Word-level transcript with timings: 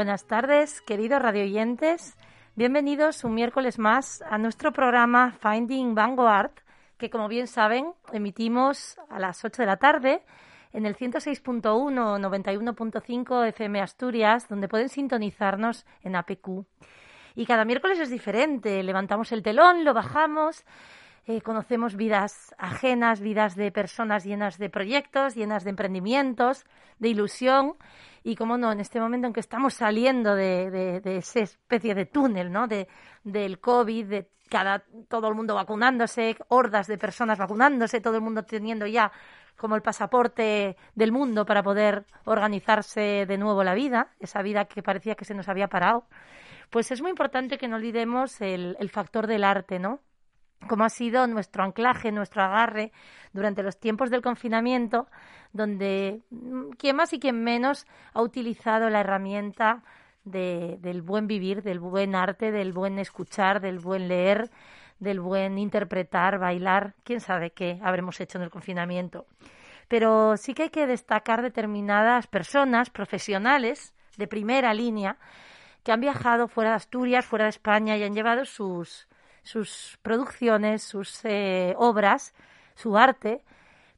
Buenas 0.00 0.24
tardes, 0.24 0.80
queridos 0.80 1.20
radioyentes. 1.20 2.16
Bienvenidos 2.56 3.22
un 3.22 3.34
miércoles 3.34 3.78
más 3.78 4.22
a 4.22 4.38
nuestro 4.38 4.72
programa 4.72 5.36
Finding 5.42 5.94
Vanguard, 5.94 6.52
que 6.96 7.10
como 7.10 7.28
bien 7.28 7.46
saben, 7.46 7.92
emitimos 8.10 8.98
a 9.10 9.18
las 9.18 9.44
8 9.44 9.60
de 9.60 9.66
la 9.66 9.76
tarde 9.76 10.22
en 10.72 10.86
el 10.86 10.96
106.1 10.96 11.60
91.5 12.18 13.48
FM 13.48 13.78
Asturias, 13.82 14.48
donde 14.48 14.68
pueden 14.68 14.88
sintonizarnos 14.88 15.84
en 16.00 16.16
APQ. 16.16 16.64
Y 17.34 17.44
cada 17.44 17.66
miércoles 17.66 18.00
es 18.00 18.08
diferente. 18.08 18.82
Levantamos 18.82 19.32
el 19.32 19.42
telón, 19.42 19.84
lo 19.84 19.92
bajamos, 19.92 20.64
eh, 21.26 21.42
conocemos 21.42 21.94
vidas 21.96 22.54
ajenas, 22.56 23.20
vidas 23.20 23.54
de 23.54 23.70
personas 23.70 24.24
llenas 24.24 24.56
de 24.56 24.70
proyectos, 24.70 25.34
llenas 25.34 25.64
de 25.64 25.70
emprendimientos, 25.70 26.64
de 26.98 27.10
ilusión. 27.10 27.74
Y 28.22 28.36
como 28.36 28.58
no, 28.58 28.70
en 28.72 28.80
este 28.80 29.00
momento 29.00 29.26
en 29.26 29.32
que 29.32 29.40
estamos 29.40 29.74
saliendo 29.74 30.34
de, 30.34 30.70
de, 31.00 31.16
esa 31.16 31.40
especie 31.40 31.94
de 31.94 32.06
túnel, 32.06 32.52
¿no? 32.52 32.66
De, 32.68 32.86
del 33.24 33.60
COVID, 33.60 34.06
de 34.06 34.30
cada, 34.48 34.84
todo 35.08 35.28
el 35.28 35.34
mundo 35.34 35.54
vacunándose, 35.54 36.36
hordas 36.48 36.86
de 36.86 36.98
personas 36.98 37.38
vacunándose, 37.38 38.00
todo 38.00 38.16
el 38.16 38.22
mundo 38.22 38.44
teniendo 38.44 38.86
ya 38.86 39.10
como 39.56 39.76
el 39.76 39.82
pasaporte 39.82 40.76
del 40.94 41.12
mundo 41.12 41.44
para 41.44 41.62
poder 41.62 42.06
organizarse 42.24 43.26
de 43.26 43.38
nuevo 43.38 43.62
la 43.62 43.74
vida, 43.74 44.08
esa 44.18 44.42
vida 44.42 44.64
que 44.64 44.82
parecía 44.82 45.14
que 45.14 45.24
se 45.24 45.34
nos 45.34 45.48
había 45.48 45.68
parado, 45.68 46.06
pues 46.70 46.90
es 46.90 47.02
muy 47.02 47.10
importante 47.10 47.58
que 47.58 47.68
no 47.68 47.76
olvidemos 47.76 48.40
el, 48.40 48.76
el 48.80 48.90
factor 48.90 49.26
del 49.26 49.44
arte, 49.44 49.78
¿no? 49.78 50.00
Como 50.68 50.84
ha 50.84 50.88
sido 50.88 51.26
nuestro 51.26 51.64
anclaje, 51.64 52.12
nuestro 52.12 52.42
agarre 52.42 52.92
durante 53.32 53.62
los 53.62 53.78
tiempos 53.78 54.10
del 54.10 54.22
confinamiento, 54.22 55.08
donde 55.52 56.20
mm, 56.30 56.70
quien 56.78 56.96
más 56.96 57.12
y 57.12 57.18
quien 57.18 57.42
menos 57.42 57.86
ha 58.12 58.22
utilizado 58.22 58.90
la 58.90 59.00
herramienta 59.00 59.82
de, 60.24 60.76
del 60.80 61.02
buen 61.02 61.26
vivir, 61.26 61.62
del 61.62 61.80
buen 61.80 62.14
arte, 62.14 62.52
del 62.52 62.72
buen 62.72 62.98
escuchar, 62.98 63.60
del 63.60 63.78
buen 63.78 64.08
leer, 64.08 64.50
del 64.98 65.20
buen 65.20 65.58
interpretar, 65.58 66.38
bailar, 66.38 66.94
quién 67.04 67.20
sabe 67.20 67.50
qué 67.50 67.80
habremos 67.82 68.20
hecho 68.20 68.38
en 68.38 68.44
el 68.44 68.50
confinamiento. 68.50 69.26
Pero 69.88 70.36
sí 70.36 70.54
que 70.54 70.64
hay 70.64 70.70
que 70.70 70.86
destacar 70.86 71.42
determinadas 71.42 72.26
personas 72.26 72.90
profesionales 72.90 73.94
de 74.16 74.28
primera 74.28 74.72
línea 74.74 75.16
que 75.82 75.92
han 75.92 76.00
viajado 76.00 76.46
fuera 76.46 76.70
de 76.70 76.76
Asturias, 76.76 77.24
fuera 77.24 77.46
de 77.46 77.50
España 77.50 77.96
y 77.96 78.04
han 78.04 78.14
llevado 78.14 78.44
sus, 78.44 79.08
sus 79.42 79.98
producciones, 80.02 80.82
sus 80.82 81.24
eh, 81.24 81.74
obras, 81.78 82.34
su 82.74 82.96
arte 82.96 83.42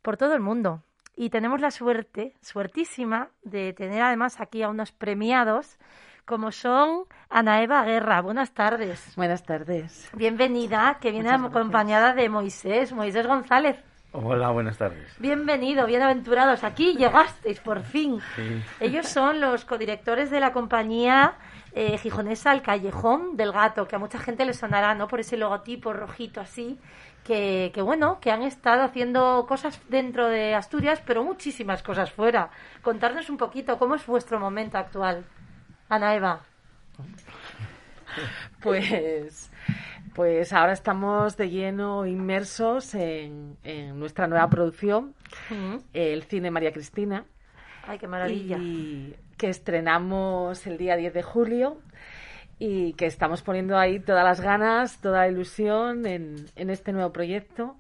por 0.03 0.17
todo 0.17 0.35
el 0.35 0.41
mundo. 0.41 0.83
Y 1.15 1.31
tenemos 1.31 1.61
la 1.61 1.71
suerte, 1.71 2.35
suertísima, 2.41 3.29
de 3.43 3.73
tener 3.73 4.03
además 4.03 4.41
aquí 4.41 4.63
a 4.63 4.69
unos 4.69 4.93
premiados 4.93 5.79
como 6.25 6.53
son 6.53 7.05
Ana 7.29 7.63
Eva 7.63 7.85
Guerra. 7.85 8.21
Buenas 8.23 8.53
tardes. 8.53 9.13
Buenas 9.17 9.43
tardes. 9.43 10.09
Bienvenida, 10.15 10.99
que 11.01 11.11
viene 11.11 11.31
acompañada 11.31 12.15
de 12.15 12.29
Moisés, 12.29 12.93
Moisés 12.93 13.27
González. 13.27 13.77
Hola, 14.13 14.51
buenas 14.51 14.77
tardes. 14.77 15.09
Bienvenido, 15.19 15.87
bienaventurados. 15.87 16.65
Aquí 16.65 16.95
llegasteis, 16.97 17.61
por 17.61 17.83
fin. 17.83 18.21
Ellos 18.79 19.09
son 19.09 19.41
los 19.41 19.65
codirectores 19.65 20.31
de 20.31 20.39
la 20.39 20.53
compañía 20.53 21.35
eh, 21.75 21.97
gijonesa 21.99 22.53
El 22.53 22.63
Callejón 22.63 23.37
del 23.37 23.53
Gato, 23.53 23.89
que 23.89 23.97
a 23.97 23.99
mucha 23.99 24.19
gente 24.19 24.45
le 24.45 24.55
sonará, 24.55 24.95
¿no? 24.95 25.09
Por 25.09 25.21
ese 25.21 25.37
logotipo 25.37 25.93
rojito 25.93 26.41
así, 26.41 26.79
que, 27.25 27.71
que, 27.75 27.83
bueno, 27.83 28.19
que 28.21 28.31
han 28.31 28.43
estado 28.43 28.83
haciendo 28.83 29.47
cosas 29.49 29.81
dentro 29.89 30.29
de 30.29 30.55
Asturias, 30.55 31.03
pero 31.07 31.25
muchísimas 31.25 31.83
cosas 31.83 32.11
fuera. 32.13 32.51
Contarnos 32.83 33.31
un 33.31 33.37
poquito 33.37 33.79
cómo 33.79 33.95
es 33.95 34.05
vuestro 34.07 34.39
momento 34.39 34.77
actual. 34.79 35.25
Ana 35.89 36.15
Eva. 36.15 36.41
Pues, 38.61 39.51
pues 40.15 40.53
ahora 40.53 40.73
estamos 40.73 41.37
de 41.37 41.49
lleno 41.49 42.07
inmersos 42.07 42.95
en, 42.95 43.57
nuestra 43.99 44.27
nueva 44.27 44.49
producción, 44.49 45.15
el 45.93 46.23
cine 46.25 46.51
María 46.51 46.73
Cristina. 46.73 47.25
Ay, 47.87 47.99
qué 47.99 48.07
maravilla. 48.07 48.59
Y 48.59 49.17
que 49.43 49.49
estrenamos 49.49 50.69
el 50.69 50.79
día 50.79 50.97
10 50.97 51.15
de 51.15 51.23
julio 51.25 51.79
y 52.61 52.93
que 52.93 53.07
estamos 53.07 53.43
poniendo 53.43 53.77
ahí 53.77 53.99
todas 53.99 54.23
las 54.23 54.41
ganas, 54.41 55.01
toda 55.01 55.23
la 55.23 55.29
ilusión 55.29 56.07
en, 56.07 56.47
en 56.55 56.71
este 56.71 56.93
nuevo 56.93 57.13
proyecto 57.13 57.77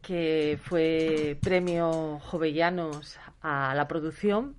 que 0.00 0.58
fue 0.62 1.36
premio 1.42 2.18
Jovellanos 2.20 3.18
a 3.42 3.74
la 3.74 3.86
producción 3.86 4.56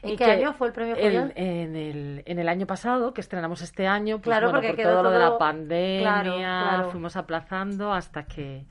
¿En 0.00 0.16
qué 0.16 0.24
año 0.24 0.54
fue 0.54 0.68
el 0.68 0.72
premio 0.72 0.96
en, 0.96 1.30
en, 1.36 1.76
el, 1.76 2.22
en 2.24 2.38
el 2.38 2.48
año 2.48 2.66
pasado, 2.66 3.12
que 3.12 3.20
estrenamos 3.20 3.60
este 3.60 3.86
año, 3.86 4.16
pues 4.16 4.34
claro, 4.34 4.52
porque 4.52 4.72
por 4.72 4.82
todo, 4.82 5.02
lo 5.02 5.10
de 5.10 5.18
la 5.18 5.36
pandemia, 5.36 6.86
fuimos 6.90 7.16
aplazando 7.16 7.92
hasta 7.92 8.24
que 8.24 8.64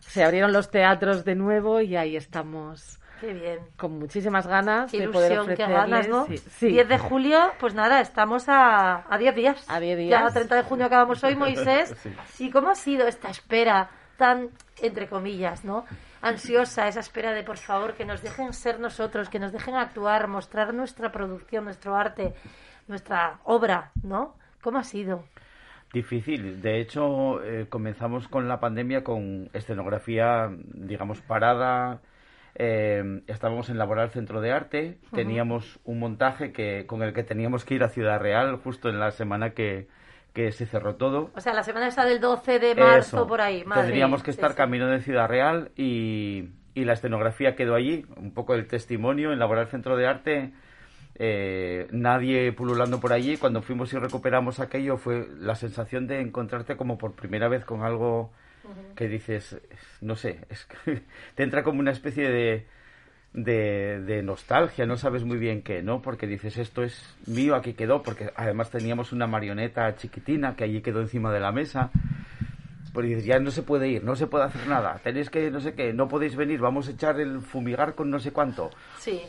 se 0.00 0.22
abrieron 0.22 0.52
los 0.52 0.70
teatros 0.70 1.24
de 1.24 1.34
nuevo 1.34 1.80
y 1.80 1.96
ahí 1.96 2.14
estamos. 2.14 3.00
Qué 3.20 3.32
bien. 3.32 3.58
Con 3.76 3.98
muchísimas 3.98 4.46
ganas 4.46 4.92
de 4.92 5.08
poder 5.08 5.38
ofrecerles. 5.38 5.68
Qué 5.68 5.72
ganas, 5.72 6.08
¿no? 6.08 6.26
Sí, 6.26 6.68
10 6.68 6.88
de 6.88 6.98
julio, 6.98 7.52
pues 7.58 7.74
nada, 7.74 8.00
estamos 8.00 8.48
a, 8.48 9.12
a 9.12 9.18
10 9.18 9.34
días. 9.34 9.66
A 9.68 9.80
10 9.80 9.98
días. 9.98 10.20
Ya, 10.22 10.32
30 10.32 10.56
de 10.56 10.62
junio 10.62 10.86
acabamos 10.86 11.22
hoy, 11.24 11.36
Moisés. 11.36 11.94
¿Y 12.38 12.50
cómo 12.50 12.70
ha 12.70 12.74
sido 12.74 13.06
esta 13.06 13.28
espera 13.28 13.90
tan, 14.16 14.50
entre 14.82 15.08
comillas, 15.08 15.64
¿no? 15.64 15.84
ansiosa, 16.20 16.88
esa 16.88 17.00
espera 17.00 17.32
de 17.32 17.44
por 17.44 17.58
favor 17.58 17.94
que 17.94 18.04
nos 18.04 18.22
dejen 18.22 18.52
ser 18.52 18.80
nosotros, 18.80 19.28
que 19.28 19.38
nos 19.38 19.52
dejen 19.52 19.74
actuar, 19.74 20.28
mostrar 20.28 20.74
nuestra 20.74 21.12
producción, 21.12 21.64
nuestro 21.64 21.94
arte, 21.94 22.34
nuestra 22.88 23.38
obra, 23.44 23.92
¿no? 24.02 24.34
¿Cómo 24.62 24.78
ha 24.78 24.84
sido? 24.84 25.24
Difícil. 25.92 26.60
De 26.60 26.80
hecho, 26.80 27.42
eh, 27.42 27.66
comenzamos 27.68 28.28
con 28.28 28.48
la 28.48 28.60
pandemia 28.60 29.02
con 29.02 29.48
escenografía, 29.52 30.50
digamos, 30.74 31.20
parada. 31.22 32.00
Eh, 32.60 33.22
estábamos 33.28 33.70
en 33.70 33.78
Laboral 33.78 34.10
Centro 34.10 34.40
de 34.40 34.50
Arte. 34.50 34.98
Teníamos 35.14 35.78
un 35.84 36.00
montaje 36.00 36.52
que 36.52 36.86
con 36.86 37.04
el 37.04 37.14
que 37.14 37.22
teníamos 37.22 37.64
que 37.64 37.74
ir 37.74 37.84
a 37.84 37.88
Ciudad 37.88 38.18
Real 38.18 38.56
justo 38.56 38.88
en 38.88 38.98
la 38.98 39.12
semana 39.12 39.50
que, 39.50 39.86
que 40.32 40.50
se 40.50 40.66
cerró 40.66 40.96
todo. 40.96 41.30
O 41.36 41.40
sea, 41.40 41.54
la 41.54 41.62
semana 41.62 41.86
está 41.86 42.04
del 42.04 42.20
12 42.20 42.58
de 42.58 42.74
marzo 42.74 43.28
por 43.28 43.40
ahí. 43.40 43.64
Tendríamos 43.72 44.24
que 44.24 44.32
estar 44.32 44.56
camino 44.56 44.88
de 44.88 45.00
Ciudad 45.00 45.28
Real 45.28 45.70
y, 45.76 46.48
y, 46.74 46.84
la 46.84 46.94
escenografía 46.94 47.54
quedó 47.54 47.76
allí, 47.76 48.04
un 48.16 48.34
poco 48.34 48.54
el 48.54 48.66
testimonio 48.66 49.32
en 49.32 49.38
Laboral 49.38 49.68
Centro 49.68 49.96
de 49.96 50.08
Arte. 50.08 50.52
Eh, 51.14 51.86
nadie 51.92 52.50
pululando 52.50 52.98
por 52.98 53.12
allí. 53.12 53.36
Cuando 53.36 53.62
fuimos 53.62 53.92
y 53.92 53.98
recuperamos 53.98 54.58
aquello 54.58 54.96
fue 54.96 55.28
la 55.38 55.54
sensación 55.54 56.08
de 56.08 56.20
encontrarte 56.20 56.76
como 56.76 56.98
por 56.98 57.14
primera 57.14 57.46
vez 57.46 57.64
con 57.64 57.84
algo 57.84 58.32
que 58.94 59.08
dices, 59.08 59.56
no 60.00 60.16
sé, 60.16 60.40
es 60.50 60.66
que 60.66 61.02
te 61.34 61.42
entra 61.42 61.62
como 61.62 61.80
una 61.80 61.92
especie 61.92 62.28
de, 62.28 62.66
de, 63.32 64.22
nostalgia, 64.22 64.86
no 64.86 64.96
sabes 64.96 65.24
muy 65.24 65.38
bien 65.38 65.62
qué, 65.62 65.82
¿no? 65.82 66.02
Porque 66.02 66.26
dices, 66.26 66.56
esto 66.58 66.82
es 66.82 67.16
mío, 67.26 67.54
aquí 67.54 67.74
quedó, 67.74 68.02
porque 68.02 68.30
además 68.36 68.70
teníamos 68.70 69.12
una 69.12 69.26
marioneta 69.26 69.94
chiquitina 69.96 70.56
que 70.56 70.64
allí 70.64 70.80
quedó 70.80 71.00
encima 71.00 71.32
de 71.32 71.40
la 71.40 71.52
mesa. 71.52 71.90
Pues 72.92 73.06
dices, 73.06 73.26
ya 73.26 73.38
no 73.38 73.50
se 73.50 73.62
puede 73.62 73.88
ir, 73.88 74.02
no 74.02 74.16
se 74.16 74.26
puede 74.26 74.46
hacer 74.46 74.66
nada, 74.66 74.98
tenéis 75.04 75.30
que, 75.30 75.50
no 75.50 75.60
sé 75.60 75.74
qué, 75.74 75.92
no 75.92 76.08
podéis 76.08 76.34
venir, 76.34 76.58
vamos 76.58 76.88
a 76.88 76.92
echar 76.92 77.20
el 77.20 77.40
fumigar 77.40 77.94
con 77.94 78.10
no 78.10 78.18
sé 78.18 78.32
cuánto. 78.32 78.70
Sí. 78.98 79.22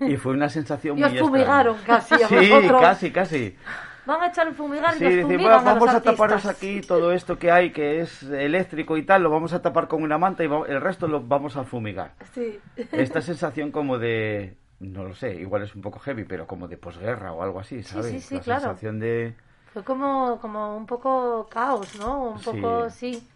Y 0.00 0.16
fue 0.16 0.32
una 0.32 0.48
sensación 0.48 0.96
y 0.96 1.02
muy 1.02 1.18
os 1.18 1.18
fumigaron 1.18 1.76
casi 1.84 2.14
a 2.14 2.28
Sí, 2.28 2.50
casi, 2.80 3.10
casi 3.10 3.56
van 4.06 4.22
a 4.22 4.28
echar 4.28 4.46
el 4.46 4.54
fumigar 4.54 4.94
sí, 4.94 5.04
y 5.04 5.36
vamos 5.36 5.88
a, 5.90 6.00
taparos 6.00 6.46
aquí 6.46 6.80
todo 6.80 7.12
esto 7.12 7.38
que 7.38 7.50
hay 7.50 7.72
que 7.72 8.00
es 8.00 8.22
eléctrico 8.22 8.96
y 8.96 9.04
tal, 9.04 9.22
lo 9.22 9.30
vamos 9.30 9.52
a 9.52 9.60
tapar 9.60 9.88
con 9.88 10.02
una 10.02 10.16
manta 10.16 10.44
y 10.44 10.46
el 10.46 10.80
resto 10.80 11.08
lo 11.08 11.20
vamos 11.20 11.56
a 11.56 11.64
fumigar. 11.64 12.12
Sí. 12.32 12.58
Esta 12.92 13.20
sensación 13.20 13.72
como 13.72 13.98
de 13.98 14.56
no 14.78 15.04
lo 15.04 15.14
sé, 15.14 15.34
igual 15.34 15.62
es 15.62 15.74
un 15.74 15.82
poco 15.82 15.98
heavy, 15.98 16.24
pero 16.24 16.46
como 16.46 16.68
de 16.68 16.76
posguerra 16.76 17.32
o 17.32 17.42
algo 17.42 17.60
así, 17.60 17.82
¿sabes? 17.82 18.12
Sí, 18.12 18.20
sí, 18.20 18.34
La 18.36 18.40
claro. 18.42 18.60
sensación 18.60 19.00
de 19.00 19.34
fue 19.72 19.82
como 19.82 20.38
como 20.40 20.76
un 20.76 20.86
poco 20.86 21.48
caos, 21.50 21.98
¿no? 21.98 22.30
Un 22.30 22.40
poco 22.40 22.88
sí. 22.90 23.26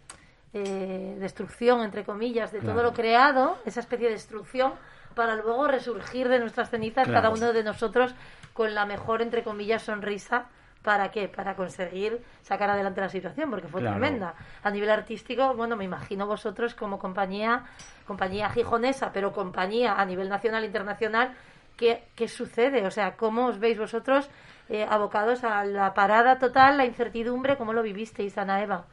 Eh, 0.53 1.17
destrucción 1.21 1.83
entre 1.83 2.03
comillas 2.03 2.51
de 2.51 2.61
todo 2.61 2.83
lo 2.83 2.93
creado, 2.93 3.57
esa 3.65 3.79
especie 3.79 4.09
de 4.09 4.15
destrucción 4.15 4.73
para 5.15 5.37
luego 5.37 5.69
resurgir 5.69 6.29
de 6.29 6.41
nuestras 6.41 6.71
cenizas 6.71 7.07
cada 7.07 7.31
uno 7.31 7.53
de 7.53 7.63
nosotros 7.63 8.17
con 8.53 8.75
la 8.75 8.85
mejor 8.85 9.23
entre 9.23 9.45
comillas 9.45 9.83
sonrisa 9.83 10.47
¿Para 10.83 11.11
qué? 11.11 11.29
Para 11.29 11.55
conseguir 11.57 12.23
sacar 12.41 12.71
adelante 12.71 13.03
la 13.03 13.11
situación, 13.11 13.51
porque 13.51 13.69
fue 13.69 13.83
tremenda. 13.83 14.35
A 14.63 14.71
nivel 14.71 14.91
artístico, 14.91 15.55
bueno, 15.55 15.77
me 15.77 15.85
imagino 15.85 16.27
vosotros 16.27 16.75
como 16.75 16.99
compañía, 16.99 17.65
compañía 18.07 18.49
gijonesa, 18.49 19.13
pero 19.13 19.33
compañía 19.33 20.01
a 20.01 20.05
nivel 20.07 20.31
nacional 20.31 20.63
e 20.63 20.67
internacional, 20.67 21.35
¿qué, 21.77 22.05
qué 22.15 22.29
sucede? 22.29 22.87
O 22.87 22.91
sea, 22.91 23.17
¿cómo 23.17 23.47
os 23.47 23.59
veis 23.59 23.79
vosotros 23.79 24.31
eh, 24.71 24.87
abocados 24.89 25.45
a 25.45 25.65
la 25.65 25.93
parada 25.93 26.39
total, 26.39 26.79
la 26.79 26.87
incertidumbre? 26.87 27.59
¿Cómo 27.59 27.75
lo 27.75 27.83
vivisteis, 27.83 28.39
Ana 28.39 28.63
Eva? 28.63 28.87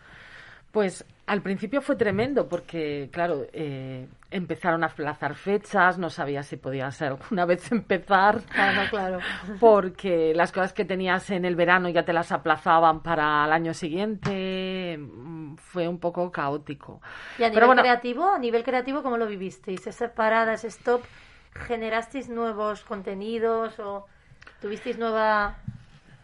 Pues 0.72 1.06
al 1.28 1.42
principio 1.42 1.82
fue 1.82 1.98
tremendo 1.98 2.48
porque, 2.48 3.10
claro, 3.12 3.46
eh, 3.52 4.08
empezaron 4.32 4.84
a 4.84 4.88
aplazar 4.88 5.36
fechas, 5.36 5.98
no 5.98 6.10
sabía 6.10 6.42
si 6.42 6.56
podía 6.56 6.90
ser 6.92 7.10
alguna 7.10 7.46
vez 7.46 7.70
empezar. 7.72 8.42
Claro, 8.44 8.90
claro. 8.90 9.20
Porque 9.60 10.34
las 10.34 10.54
cosas 10.54 10.72
que 10.72 10.86
tenías 10.86 11.30
en 11.30 11.44
el 11.44 11.58
verano 11.58 11.90
ya 11.90 12.06
te 12.06 12.14
las 12.14 12.32
aplazaban 12.32 13.02
para 13.02 13.46
el 13.46 13.52
año 13.52 13.74
siguiente. 13.74 14.98
Mm, 14.98 15.56
fue 15.56 15.88
un 15.88 16.00
poco 16.00 16.32
caótico. 16.32 17.02
¿Y 17.38 17.44
a 17.44 17.50
nivel 17.50 17.76
creativo? 17.78 18.30
¿A 18.30 18.40
nivel 18.40 18.64
creativo 18.64 19.04
cómo 19.04 19.18
lo 19.18 19.28
vivisteis? 19.28 19.86
¿Esa 19.86 20.14
parada, 20.14 20.54
ese 20.54 20.68
stop? 20.68 21.04
¿Generasteis 21.54 22.30
nuevos 22.30 22.84
contenidos 22.84 23.80
o 23.80 24.06
tuvisteis 24.62 24.98
nueva 24.98 25.58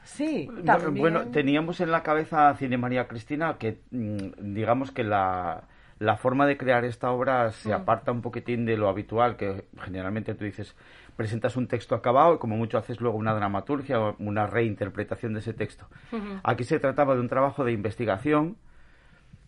Sí, 0.03 0.50
también. 0.65 0.95
Bueno, 0.95 1.27
teníamos 1.27 1.79
en 1.79 1.91
la 1.91 2.03
cabeza 2.03 2.50
a 2.50 2.55
Cine 2.55 2.77
María 2.77 3.07
Cristina 3.07 3.57
que, 3.57 3.79
mm, 3.91 4.53
digamos 4.53 4.91
que 4.91 5.03
la, 5.03 5.63
la 6.00 6.17
forma 6.17 6.45
de 6.45 6.57
crear 6.57 6.83
esta 6.85 7.11
obra 7.11 7.51
se 7.51 7.69
mm. 7.69 7.73
aparta 7.73 8.11
un 8.11 8.21
poquitín 8.21 8.65
de 8.65 8.77
lo 8.77 8.89
habitual, 8.89 9.38
que 9.38 9.65
generalmente 9.81 10.35
tú 10.35 10.44
dices, 10.45 10.75
presentas 11.15 11.55
un 11.55 11.67
texto 11.67 11.95
acabado 11.95 12.35
y 12.35 12.38
como 12.38 12.57
mucho 12.57 12.77
haces 12.77 13.00
luego 13.00 13.17
una 13.17 13.33
dramaturgia 13.33 14.00
o 14.00 14.15
una 14.19 14.47
reinterpretación 14.47 15.33
de 15.33 15.39
ese 15.39 15.53
texto. 15.53 15.88
Aquí 16.44 16.63
se 16.63 16.79
trataba 16.79 17.15
de 17.15 17.21
un 17.21 17.29
trabajo 17.29 17.63
de 17.63 17.71
investigación 17.71 18.57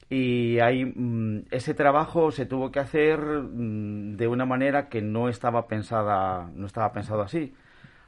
y 0.09 0.59
ahí 0.59 0.85
mm, 0.85 1.47
ese 1.51 1.73
trabajo 1.73 2.31
se 2.31 2.45
tuvo 2.45 2.71
que 2.71 2.79
hacer 2.79 3.19
de 3.19 4.27
una 4.27 4.45
manera 4.45 4.87
que 4.87 5.01
no 5.01 5.27
estaba 5.27 5.67
pensada, 5.67 6.49
no 6.53 6.67
estaba 6.67 6.93
pensado 6.93 7.21
así 7.21 7.53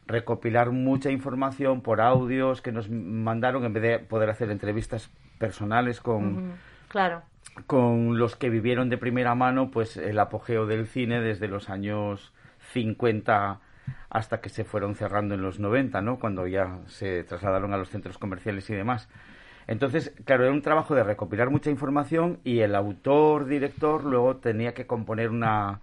recopilar 0.08 0.72
mucha 0.72 1.12
información 1.12 1.82
por 1.82 2.02
audios 2.02 2.62
que 2.62 2.72
nos 2.72 2.90
mandaron 2.90 3.66
en 3.66 3.74
vez 3.74 3.84
de 3.84 4.00
poder 4.00 4.30
hacer 4.30 4.50
entrevistas 4.50 5.10
personales 5.38 6.00
con, 6.00 6.54
claro. 6.88 7.22
con 7.68 8.18
los 8.18 8.36
que 8.36 8.50
vivieron 8.50 8.90
de 8.90 8.98
primera 8.98 9.36
mano 9.36 9.70
pues 9.70 9.98
el 9.98 10.18
apogeo 10.20 10.66
del 10.66 10.88
cine 10.88 11.22
desde 11.22 11.48
los 11.48 11.70
años 11.70 12.34
50 12.72 13.60
hasta 14.10 14.42
que 14.42 14.50
se 14.50 14.64
fueron 14.64 14.96
cerrando 14.96 15.36
en 15.36 15.42
los 15.42 15.60
90, 15.60 16.02
¿no? 16.02 16.20
Cuando 16.20 16.48
ya 16.48 16.80
se 16.88 17.24
trasladaron 17.24 17.74
a 17.74 17.78
los 17.78 17.90
centros 17.90 18.18
comerciales 18.18 18.70
y 18.70 18.74
demás. 18.74 19.10
Entonces, 19.68 20.14
claro, 20.24 20.46
era 20.46 20.54
un 20.54 20.62
trabajo 20.62 20.96
de 20.96 21.04
recopilar 21.04 21.50
mucha 21.50 21.70
información 21.70 22.40
y 22.46 22.60
el 22.60 22.74
autor, 22.74 23.46
director, 23.46 24.06
luego 24.06 24.38
tenía 24.38 24.74
que 24.74 24.88
componer 24.88 25.30
una, 25.30 25.82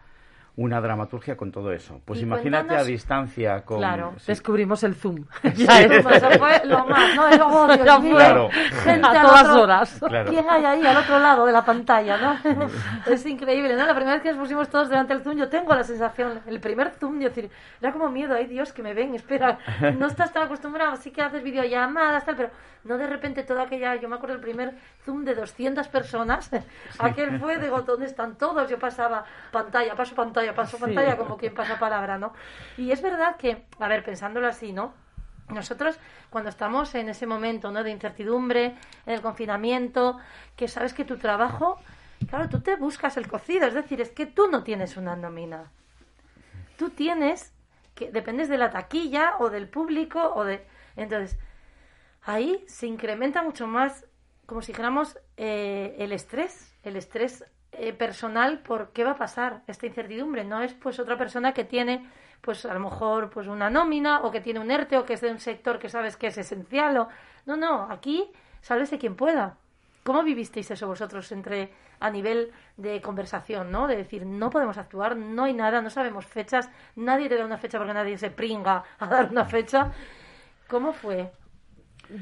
una 0.56 0.80
dramaturgia 0.80 1.36
con 1.36 1.50
todo 1.50 1.72
eso. 1.72 2.00
Pues 2.04 2.20
imagínate 2.22 2.76
a 2.76 2.84
distancia 2.84 3.64
con... 3.64 3.78
Claro, 3.78 4.14
descubrimos 4.24 4.84
el 4.84 4.94
Zoom. 4.94 5.24
ya 5.56 5.82
eso 5.82 6.30
fue 6.38 6.64
lo 6.64 6.86
más, 6.86 7.16
¿no? 7.16 7.28
El 7.28 7.40
odio, 7.40 8.10
claro. 8.14 8.48
Gente 8.84 9.06
a 9.06 9.22
todas 9.22 9.48
horas. 9.48 10.00
¿Quién 10.28 10.48
hay 10.48 10.64
ahí 10.64 10.86
al 10.86 10.96
otro 10.96 11.18
lado 11.18 11.44
de 11.46 11.52
la 11.52 11.64
pantalla, 11.64 12.16
no? 12.18 12.68
es 13.06 13.26
increíble, 13.26 13.74
¿no? 13.74 13.84
La 13.84 13.94
primera 13.94 14.14
vez 14.14 14.22
que 14.22 14.30
nos 14.30 14.38
pusimos 14.38 14.68
todos 14.68 14.88
delante 14.88 15.12
del 15.12 15.24
Zoom, 15.24 15.36
yo 15.36 15.48
tengo 15.48 15.74
la 15.74 15.82
sensación, 15.82 16.40
el 16.46 16.60
primer 16.60 16.90
Zoom, 16.90 17.20
yo 17.20 17.28
decir, 17.28 17.50
era 17.80 17.92
como 17.92 18.08
miedo, 18.08 18.34
ay 18.34 18.46
Dios, 18.46 18.72
que 18.72 18.82
me 18.82 18.94
ven, 18.94 19.14
espera, 19.14 19.58
no 19.98 20.06
estás 20.06 20.32
tan 20.32 20.44
acostumbrado, 20.44 20.96
sí 20.96 21.10
que 21.10 21.22
haces 21.22 21.42
videollamadas, 21.42 22.24
tal, 22.24 22.36
pero 22.36 22.50
no 22.84 22.98
de 22.98 23.06
repente 23.06 23.42
toda 23.42 23.62
aquella, 23.62 23.96
yo 23.96 24.08
me 24.08 24.16
acuerdo 24.16 24.36
el 24.36 24.42
primer 24.42 24.74
Zoom 25.04 25.24
de 25.24 25.34
200 25.34 25.88
personas, 25.88 26.50
aquel 26.98 27.38
fue, 27.40 27.58
digo, 27.58 27.82
¿dónde 27.82 28.06
están 28.06 28.36
todos? 28.36 28.68
Yo 28.70 28.78
pasaba 28.78 29.24
pantalla, 29.50 29.94
paso 29.94 30.14
pantalla, 30.14 30.43
paso 30.52 30.78
pantalla, 30.78 31.16
como 31.16 31.36
quien 31.36 31.54
pasa 31.54 31.78
palabra, 31.78 32.18
¿no? 32.18 32.32
Y 32.76 32.90
es 32.90 33.00
verdad 33.00 33.36
que, 33.36 33.64
a 33.78 33.88
ver, 33.88 34.04
pensándolo 34.04 34.48
así, 34.48 34.72
¿no? 34.72 34.92
Nosotros, 35.48 35.98
cuando 36.30 36.50
estamos 36.50 36.94
en 36.94 37.08
ese 37.08 37.26
momento 37.26 37.70
¿no? 37.70 37.84
de 37.84 37.90
incertidumbre, 37.90 38.74
en 39.06 39.14
el 39.14 39.20
confinamiento, 39.20 40.18
que 40.56 40.68
sabes 40.68 40.94
que 40.94 41.04
tu 41.04 41.18
trabajo, 41.18 41.78
claro, 42.28 42.48
tú 42.48 42.60
te 42.60 42.76
buscas 42.76 43.16
el 43.16 43.28
cocido, 43.28 43.66
es 43.66 43.74
decir, 43.74 44.00
es 44.00 44.10
que 44.10 44.26
tú 44.26 44.48
no 44.50 44.62
tienes 44.62 44.96
una 44.96 45.16
nómina. 45.16 45.70
Tú 46.78 46.90
tienes, 46.90 47.52
que 47.94 48.10
dependes 48.10 48.48
de 48.48 48.58
la 48.58 48.70
taquilla 48.70 49.34
o 49.38 49.50
del 49.50 49.68
público 49.68 50.32
o 50.34 50.44
de... 50.44 50.66
Entonces, 50.96 51.38
ahí 52.22 52.64
se 52.66 52.86
incrementa 52.86 53.42
mucho 53.42 53.66
más, 53.66 54.06
como 54.46 54.62
si 54.62 54.72
dijéramos, 54.72 55.18
eh, 55.36 55.96
el 55.98 56.12
estrés, 56.12 56.74
el 56.82 56.96
estrés 56.96 57.44
eh, 57.72 57.92
personal 57.92 58.60
por 58.60 58.92
qué 58.92 59.04
va 59.04 59.12
a 59.12 59.16
pasar 59.16 59.62
esta 59.66 59.86
incertidumbre. 59.86 60.44
No 60.44 60.62
es 60.62 60.74
pues 60.74 60.98
otra 60.98 61.16
persona 61.16 61.52
que 61.52 61.64
tiene 61.64 62.08
pues 62.40 62.66
a 62.66 62.74
lo 62.74 62.80
mejor 62.80 63.30
pues 63.30 63.46
una 63.46 63.70
nómina 63.70 64.20
o 64.20 64.30
que 64.30 64.40
tiene 64.40 64.60
un 64.60 64.70
ERTE 64.70 64.98
o 64.98 65.06
que 65.06 65.14
es 65.14 65.20
de 65.22 65.30
un 65.30 65.40
sector 65.40 65.78
que 65.78 65.88
sabes 65.88 66.16
que 66.16 66.26
es 66.26 66.36
esencial 66.36 66.96
o 66.98 67.08
no, 67.46 67.56
no, 67.56 67.90
aquí 67.90 68.30
de 68.68 68.98
quien 68.98 69.16
pueda. 69.16 69.56
¿Cómo 70.02 70.22
vivisteis 70.22 70.70
eso 70.70 70.86
vosotros 70.86 71.30
entre 71.32 71.72
a 72.00 72.10
nivel 72.10 72.52
de 72.76 73.00
conversación, 73.00 73.70
¿no? 73.70 73.86
De 73.86 73.96
decir, 73.96 74.26
no 74.26 74.50
podemos 74.50 74.76
actuar, 74.76 75.16
no 75.16 75.44
hay 75.44 75.54
nada, 75.54 75.80
no 75.80 75.90
sabemos 75.90 76.26
fechas, 76.26 76.68
nadie 76.96 77.28
te 77.28 77.36
da 77.36 77.44
una 77.44 77.58
fecha 77.58 77.78
porque 77.78 77.94
nadie 77.94 78.18
se 78.18 78.30
pringa 78.30 78.84
a 78.98 79.06
dar 79.06 79.30
una 79.30 79.44
fecha. 79.44 79.92
¿Cómo 80.68 80.92
fue? 80.92 81.30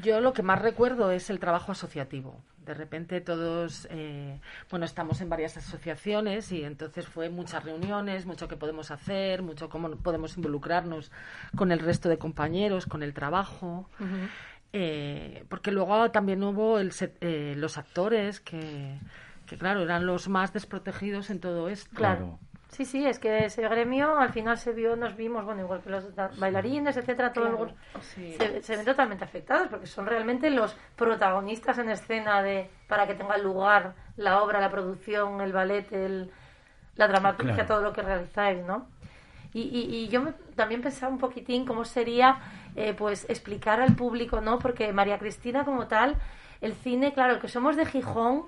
Yo 0.01 0.21
lo 0.21 0.33
que 0.33 0.43
más 0.43 0.61
recuerdo 0.61 1.11
es 1.11 1.29
el 1.29 1.39
trabajo 1.39 1.71
asociativo. 1.71 2.39
De 2.65 2.73
repente 2.73 3.19
todos, 3.19 3.87
eh, 3.91 4.39
bueno, 4.69 4.85
estamos 4.85 5.19
en 5.19 5.29
varias 5.29 5.57
asociaciones 5.57 6.51
y 6.51 6.63
entonces 6.63 7.05
fue 7.07 7.29
muchas 7.29 7.63
reuniones, 7.63 8.25
mucho 8.25 8.47
que 8.47 8.55
podemos 8.55 8.89
hacer, 8.91 9.41
mucho 9.41 9.69
cómo 9.69 9.89
podemos 9.97 10.37
involucrarnos 10.37 11.11
con 11.55 11.71
el 11.71 11.79
resto 11.79 12.07
de 12.07 12.17
compañeros, 12.17 12.85
con 12.85 13.03
el 13.03 13.13
trabajo. 13.13 13.89
Eh, 14.71 15.45
porque 15.49 15.71
luego 15.71 16.09
también 16.11 16.41
hubo 16.43 16.79
el 16.79 16.91
eh, 17.21 17.53
los 17.57 17.77
actores 17.77 18.39
que, 18.39 18.97
que, 19.45 19.57
claro, 19.57 19.81
eran 19.83 20.05
los 20.05 20.29
más 20.29 20.53
desprotegidos 20.53 21.29
en 21.29 21.39
todo 21.39 21.67
esto. 21.69 21.95
Claro. 21.95 22.39
Sí, 22.73 22.85
sí, 22.85 23.05
es 23.05 23.19
que 23.19 23.45
ese 23.45 23.61
gremio 23.61 24.17
al 24.17 24.33
final 24.33 24.57
se 24.57 24.73
vio, 24.73 24.95
nos 24.95 25.15
vimos, 25.15 25.45
bueno, 25.45 25.61
igual 25.61 25.81
que 25.81 25.91
los 25.91 26.05
bailarines, 26.39 26.97
etcétera, 26.97 27.31
todos 27.31 27.71
se, 28.01 28.75
ven 28.75 28.83
totalmente 28.83 29.23
afectados 29.23 29.67
porque 29.67 29.85
son 29.85 30.07
realmente 30.07 30.49
los 30.49 30.75
protagonistas 30.95 31.77
en 31.77 31.91
escena 31.91 32.41
de 32.41 32.71
para 32.87 33.05
que 33.05 33.13
tenga 33.13 33.37
lugar 33.37 33.93
la 34.17 34.41
obra, 34.41 34.59
la 34.59 34.71
producción, 34.71 35.39
el 35.41 35.53
ballet, 35.53 35.91
el, 35.93 36.31
la 36.95 37.07
dramaturgia, 37.07 37.67
todo 37.67 37.83
lo 37.83 37.93
que 37.93 38.01
realizáis, 38.01 38.65
¿no? 38.65 38.87
Y, 39.53 39.61
y, 39.61 40.07
yo 40.07 40.33
también 40.55 40.81
pensaba 40.81 41.11
un 41.11 41.19
poquitín 41.19 41.63
cómo 41.63 41.85
sería, 41.85 42.39
eh, 42.75 42.95
pues, 42.97 43.29
explicar 43.29 43.81
al 43.81 43.95
público, 43.95 44.41
¿no? 44.41 44.57
Porque 44.57 44.91
María 44.93 45.19
Cristina 45.19 45.63
como 45.63 45.85
tal, 45.85 46.15
el 46.59 46.73
cine, 46.73 47.13
claro, 47.13 47.39
que 47.39 47.47
somos 47.47 47.75
de 47.75 47.85
Gijón 47.85 48.47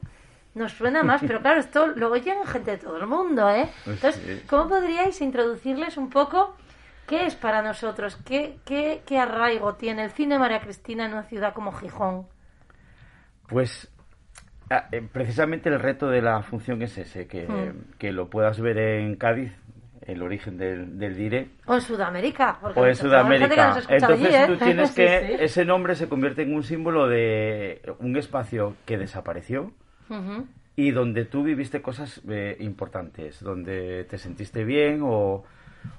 nos 0.56 0.72
suena 0.72 1.04
más, 1.04 1.22
pero 1.22 1.42
claro, 1.42 1.60
esto 1.60 1.88
lo 1.88 2.12
oyen 2.12 2.44
gente 2.46 2.72
de 2.72 2.78
todo 2.78 2.98
el 2.98 3.08
mundo, 3.08 3.50
¿eh? 3.50 3.70
Pues 3.84 3.98
Entonces, 3.98 4.44
¿cómo 4.50 4.70
podríais 4.70 5.22
introducirles 5.22 5.98
un 5.98 6.10
poco 6.10 6.56
qué 7.08 7.26
es 7.26 7.36
para 7.36 7.62
nosotros, 7.62 8.18
qué, 8.26 8.58
qué, 8.66 9.02
qué 9.06 9.20
arraigo 9.20 9.76
tiene 9.76 10.06
el 10.06 10.12
cine 10.12 10.40
María 10.40 10.62
Cristina 10.62 11.06
en 11.06 11.12
una 11.12 11.24
ciudad 11.24 11.54
como 11.54 11.74
Gijón? 11.74 12.28
Pues 13.48 13.92
ah, 14.70 14.88
eh, 14.92 15.08
precisamente 15.12 15.70
el 15.70 15.80
reto 15.80 16.08
de 16.08 16.22
la 16.22 16.42
función 16.42 16.82
es 16.82 16.98
ese, 16.98 17.28
que, 17.28 17.48
hmm. 17.48 17.98
que 18.00 18.14
lo 18.14 18.30
puedas 18.30 18.60
ver 18.62 18.78
en 18.78 19.18
Cádiz, 19.18 19.52
el 20.04 20.22
origen 20.22 20.58
del, 20.58 20.98
del 20.98 21.16
dire. 21.18 21.50
O 21.66 21.76
en 21.76 21.82
Sudamérica. 21.82 22.60
O 22.76 22.86
en 22.86 22.96
Sudamérica. 22.96 23.78
Entonces 23.90 24.34
¿eh? 24.34 24.46
tú 24.48 24.58
tienes 24.58 24.92
que, 24.96 25.44
ese 25.44 25.66
nombre 25.66 25.96
se 25.96 26.08
convierte 26.08 26.44
en 26.44 26.56
un 26.56 26.64
símbolo 26.64 27.08
de 27.08 27.82
un 28.00 28.16
espacio 28.16 28.76
que 28.86 28.98
desapareció, 28.98 29.74
y 30.76 30.92
donde 30.92 31.26
tú 31.26 31.44
viviste 31.44 31.82
cosas 31.82 32.22
eh, 32.30 32.58
importantes, 32.60 33.42
donde 33.42 34.04
te 34.06 34.18
sentiste 34.18 34.64
bien 34.66 35.02
o, 35.04 35.44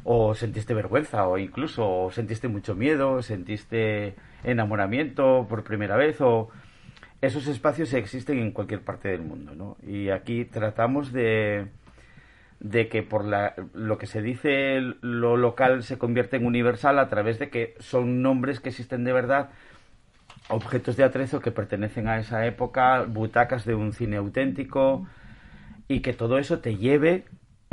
o 0.04 0.34
sentiste 0.34 0.74
vergüenza 0.74 1.26
o 1.26 1.38
incluso 1.38 2.10
sentiste 2.12 2.48
mucho 2.48 2.74
miedo, 2.74 3.22
sentiste 3.22 4.14
enamoramiento 4.44 5.46
por 5.48 5.64
primera 5.64 5.96
vez 5.96 6.20
o 6.20 6.50
esos 7.22 7.46
espacios 7.46 7.92
existen 7.94 8.38
en 8.38 8.52
cualquier 8.52 8.82
parte 8.82 9.08
del 9.08 9.22
mundo, 9.22 9.54
¿no? 9.54 9.76
Y 9.82 10.10
aquí 10.10 10.44
tratamos 10.44 11.12
de, 11.12 11.68
de 12.60 12.88
que 12.88 13.02
por 13.02 13.24
la, 13.24 13.54
lo 13.72 13.96
que 13.96 14.06
se 14.06 14.20
dice 14.20 14.80
lo 15.00 15.36
local 15.36 15.82
se 15.82 15.98
convierte 15.98 16.36
en 16.36 16.46
universal 16.46 16.98
a 16.98 17.08
través 17.08 17.38
de 17.38 17.48
que 17.48 17.74
son 17.78 18.20
nombres 18.20 18.60
que 18.60 18.68
existen 18.68 19.04
de 19.04 19.12
verdad 19.14 19.50
objetos 20.48 20.96
de 20.96 21.04
atrezo 21.04 21.40
que 21.40 21.50
pertenecen 21.50 22.08
a 22.08 22.18
esa 22.18 22.46
época, 22.46 23.02
butacas 23.02 23.64
de 23.64 23.74
un 23.74 23.92
cine 23.92 24.16
auténtico 24.16 25.06
y 25.88 26.00
que 26.00 26.12
todo 26.12 26.38
eso 26.38 26.60
te 26.60 26.76
lleve 26.76 27.24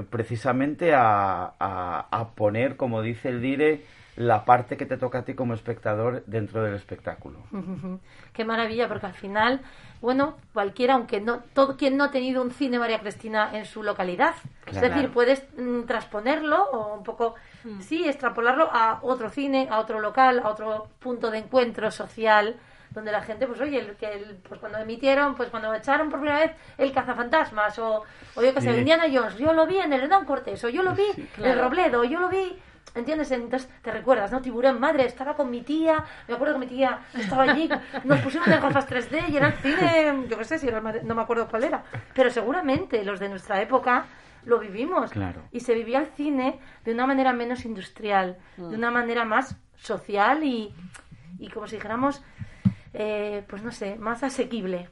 precisamente 0.09 0.93
a, 0.93 1.53
a, 1.59 2.31
poner, 2.35 2.77
como 2.77 3.01
dice 3.01 3.29
el 3.29 3.41
Dire, 3.41 3.83
la 4.15 4.45
parte 4.45 4.77
que 4.77 4.85
te 4.85 4.97
toca 4.97 5.19
a 5.19 5.25
ti 5.25 5.33
como 5.33 5.53
espectador 5.53 6.23
dentro 6.27 6.63
del 6.63 6.75
espectáculo. 6.75 7.39
Qué 8.33 8.45
maravilla, 8.45 8.87
porque 8.87 9.07
al 9.07 9.13
final, 9.13 9.61
bueno, 10.01 10.37
cualquiera, 10.53 10.93
aunque 10.95 11.19
no, 11.21 11.39
todo 11.53 11.77
quien 11.77 11.97
no 11.97 12.05
ha 12.05 12.11
tenido 12.11 12.41
un 12.41 12.51
cine 12.51 12.79
María 12.79 12.99
Cristina 12.99 13.49
en 13.53 13.65
su 13.65 13.81
localidad, 13.83 14.33
es 14.67 14.79
decir, 14.81 15.09
puedes 15.11 15.43
mm, 15.57 15.83
transponerlo 15.83 16.63
o 16.71 16.95
un 16.95 17.03
poco, 17.03 17.35
mm. 17.63 17.81
sí, 17.81 18.07
extrapolarlo 18.07 18.69
a 18.71 18.99
otro 19.01 19.29
cine, 19.29 19.67
a 19.71 19.79
otro 19.79 19.99
local, 19.99 20.41
a 20.43 20.49
otro 20.49 20.87
punto 20.99 21.31
de 21.31 21.39
encuentro 21.39 21.89
social, 21.91 22.55
donde 22.91 23.11
la 23.11 23.23
gente, 23.23 23.47
pues 23.47 23.59
oye, 23.59 23.79
el, 23.79 23.95
que 23.95 24.13
el- 24.13 24.35
pues 24.47 24.59
cuando 24.59 24.77
emitieron, 24.77 25.33
pues 25.33 25.49
cuando 25.49 25.73
echaron 25.73 26.09
por 26.11 26.19
primera 26.19 26.39
vez 26.41 26.51
el 26.77 26.91
cazafantasmas, 26.91 27.79
o, 27.79 28.03
o 28.35 28.41
yo 28.43 28.53
que 28.53 28.61
sé, 28.61 28.71
Sí. 28.71 28.77
Indiana 28.79 29.05
Jones, 29.11 29.37
yo 29.39 29.53
lo 29.53 29.65
vi 29.65 29.77
en 29.77 29.91
el 29.93 30.01
Hernán 30.03 30.25
Cortés, 30.25 30.63
o 30.63 30.69
yo 30.69 30.83
lo 30.83 30.93
vi 30.93 31.05
en 31.39 31.45
el. 31.45 31.59
Robledo, 31.59 32.01
o 32.01 32.03
yo 32.03 32.19
lo 32.19 32.29
vi... 32.29 32.55
¿Entiendes? 32.95 33.31
Entonces 33.31 33.67
te 33.81 33.91
recuerdas, 33.91 34.31
¿no? 34.31 34.41
Tiburón, 34.41 34.79
madre, 34.79 35.05
estaba 35.05 35.35
con 35.35 35.49
mi 35.49 35.61
tía, 35.61 36.03
me 36.27 36.35
acuerdo 36.35 36.53
que 36.53 36.59
mi 36.59 36.67
tía 36.67 36.99
estaba 37.15 37.43
allí, 37.43 37.67
nos 38.03 38.19
pusieron 38.19 38.49
las 38.49 38.61
gafas 38.61 38.87
3D 38.87 39.29
y 39.29 39.37
era 39.37 39.47
el 39.47 39.53
cine, 39.53 40.27
yo 40.29 40.37
qué 40.37 40.45
sé, 40.45 40.59
si 40.59 40.67
era 40.67 40.79
no 40.79 41.15
me 41.15 41.21
acuerdo 41.21 41.47
cuál 41.47 41.63
era, 41.63 41.83
pero 42.13 42.29
seguramente 42.29 43.03
los 43.03 43.19
de 43.19 43.29
nuestra 43.29 43.59
época 43.61 44.05
lo 44.45 44.59
vivimos. 44.59 45.11
Claro. 45.11 45.41
Y 45.51 45.61
se 45.61 45.73
vivía 45.73 45.99
el 45.99 46.07
cine 46.07 46.59
de 46.85 46.93
una 46.93 47.07
manera 47.07 47.33
menos 47.33 47.65
industrial, 47.65 48.37
de 48.57 48.75
una 48.75 48.91
manera 48.91 49.25
más 49.25 49.55
social 49.75 50.43
y, 50.43 50.73
y 51.39 51.49
como 51.49 51.67
si 51.67 51.77
dijéramos, 51.77 52.21
eh, 52.93 53.43
pues 53.47 53.63
no 53.63 53.71
sé, 53.71 53.95
más 53.95 54.23
asequible. 54.23 54.89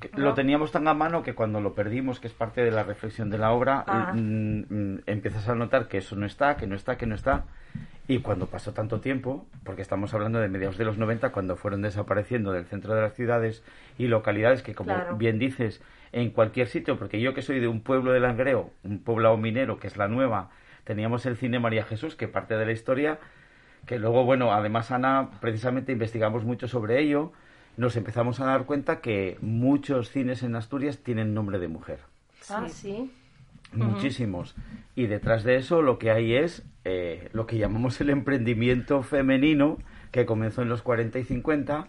Que 0.00 0.10
¿no? 0.16 0.24
Lo 0.24 0.34
teníamos 0.34 0.70
tan 0.72 0.86
a 0.88 0.94
mano 0.94 1.22
que 1.22 1.34
cuando 1.34 1.60
lo 1.60 1.74
perdimos, 1.74 2.20
que 2.20 2.26
es 2.28 2.32
parte 2.34 2.62
de 2.62 2.70
la 2.70 2.82
reflexión 2.84 3.30
de 3.30 3.38
la 3.38 3.50
obra, 3.52 3.84
Ah. 3.86 4.12
mm, 4.14 4.64
mm, 4.68 5.00
empiezas 5.06 5.48
a 5.48 5.54
notar 5.54 5.88
que 5.88 5.98
eso 5.98 6.16
no 6.16 6.26
está, 6.26 6.56
que 6.56 6.66
no 6.66 6.74
está, 6.76 6.96
que 6.96 7.06
no 7.06 7.14
está. 7.14 7.44
Y 8.06 8.20
cuando 8.20 8.46
pasó 8.46 8.72
tanto 8.72 9.00
tiempo, 9.00 9.46
porque 9.64 9.82
estamos 9.82 10.14
hablando 10.14 10.38
de 10.40 10.48
mediados 10.48 10.78
de 10.78 10.84
los 10.86 10.96
90, 10.96 11.30
cuando 11.30 11.56
fueron 11.56 11.82
desapareciendo 11.82 12.52
del 12.52 12.64
centro 12.64 12.94
de 12.94 13.02
las 13.02 13.12
ciudades 13.14 13.62
y 13.98 14.06
localidades 14.06 14.62
que, 14.62 14.74
como 14.74 14.94
Claro. 14.94 15.16
bien 15.16 15.38
dices, 15.38 15.82
en 16.12 16.30
cualquier 16.30 16.68
sitio, 16.68 16.98
porque 16.98 17.20
yo 17.20 17.34
que 17.34 17.42
soy 17.42 17.60
de 17.60 17.68
un 17.68 17.82
pueblo 17.82 18.12
de 18.12 18.20
Langreo, 18.20 18.70
un 18.82 19.00
poblado 19.02 19.36
minero, 19.36 19.78
que 19.78 19.88
es 19.88 19.98
la 19.98 20.08
nueva, 20.08 20.48
teníamos 20.84 21.26
el 21.26 21.36
cine 21.36 21.58
María 21.58 21.84
Jesús, 21.84 22.16
que 22.16 22.28
parte 22.28 22.56
de 22.56 22.64
la 22.64 22.72
historia, 22.72 23.18
que 23.84 23.98
luego, 23.98 24.24
bueno, 24.24 24.52
además 24.54 24.90
Ana, 24.90 25.28
precisamente 25.42 25.92
investigamos 25.92 26.44
mucho 26.44 26.66
sobre 26.66 27.00
ello, 27.00 27.32
nos 27.78 27.96
empezamos 27.96 28.40
a 28.40 28.44
dar 28.44 28.64
cuenta 28.66 29.00
que 29.00 29.38
muchos 29.40 30.10
cines 30.10 30.42
en 30.42 30.54
Asturias 30.56 30.98
tienen 30.98 31.32
nombre 31.32 31.58
de 31.58 31.68
mujer, 31.68 32.00
Ah, 32.50 32.66
sí. 32.68 33.10
muchísimos. 33.72 34.54
Y 34.94 35.06
detrás 35.06 35.44
de 35.44 35.56
eso 35.56 35.80
lo 35.80 35.98
que 35.98 36.10
hay 36.10 36.34
es 36.34 36.62
eh, 36.84 37.28
lo 37.32 37.46
que 37.46 37.56
llamamos 37.58 38.00
el 38.00 38.10
emprendimiento 38.10 39.02
femenino, 39.02 39.78
que 40.10 40.26
comenzó 40.26 40.62
en 40.62 40.68
los 40.68 40.82
40 40.82 41.18
y 41.18 41.24
50, 41.24 41.86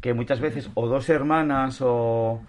que 0.00 0.14
muchas 0.14 0.40
veces 0.40 0.70
o 0.74 0.86
dos 0.88 1.08
hermanas 1.08 1.80
o, 1.80 2.42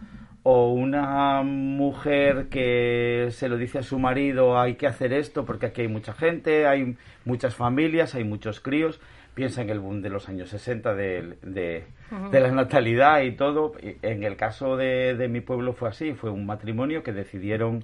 o 0.44 0.74
una 0.74 1.42
mujer 1.44 2.48
que 2.50 3.28
se 3.32 3.48
lo 3.50 3.58
dice 3.58 3.80
a 3.80 3.84
su 3.84 4.00
marido 4.00 4.60
hay 4.60 4.76
que 4.76 4.88
hacer 4.88 5.14
esto 5.14 5.46
porque 5.46 5.68
aquí 5.68 5.82
hay 5.82 5.88
mucha 5.88 6.14
gente, 6.14 6.66
hay 6.68 6.98
muchas 7.26 7.56
familias, 7.56 8.16
hay 8.16 8.24
muchos 8.24 8.60
críos. 8.60 9.00
Piensa 9.36 9.62
en 9.62 9.70
el 9.70 9.80
boom 9.80 10.02
de 10.02 10.10
los 10.10 10.28
años 10.30 10.50
60 10.50 10.96
del- 10.96 11.38
de, 11.44 11.86
de 12.32 12.40
la 12.40 12.50
natalidad 12.52 13.20
y 13.22 13.34
todo. 13.36 13.74
En 14.02 14.24
el 14.24 14.36
caso 14.38 14.78
de, 14.78 15.14
de 15.16 15.28
mi 15.28 15.42
pueblo 15.42 15.74
fue 15.74 15.90
así, 15.90 16.14
fue 16.14 16.30
un 16.32 16.46
matrimonio 16.46 17.04
que 17.04 17.12
decidieron 17.12 17.84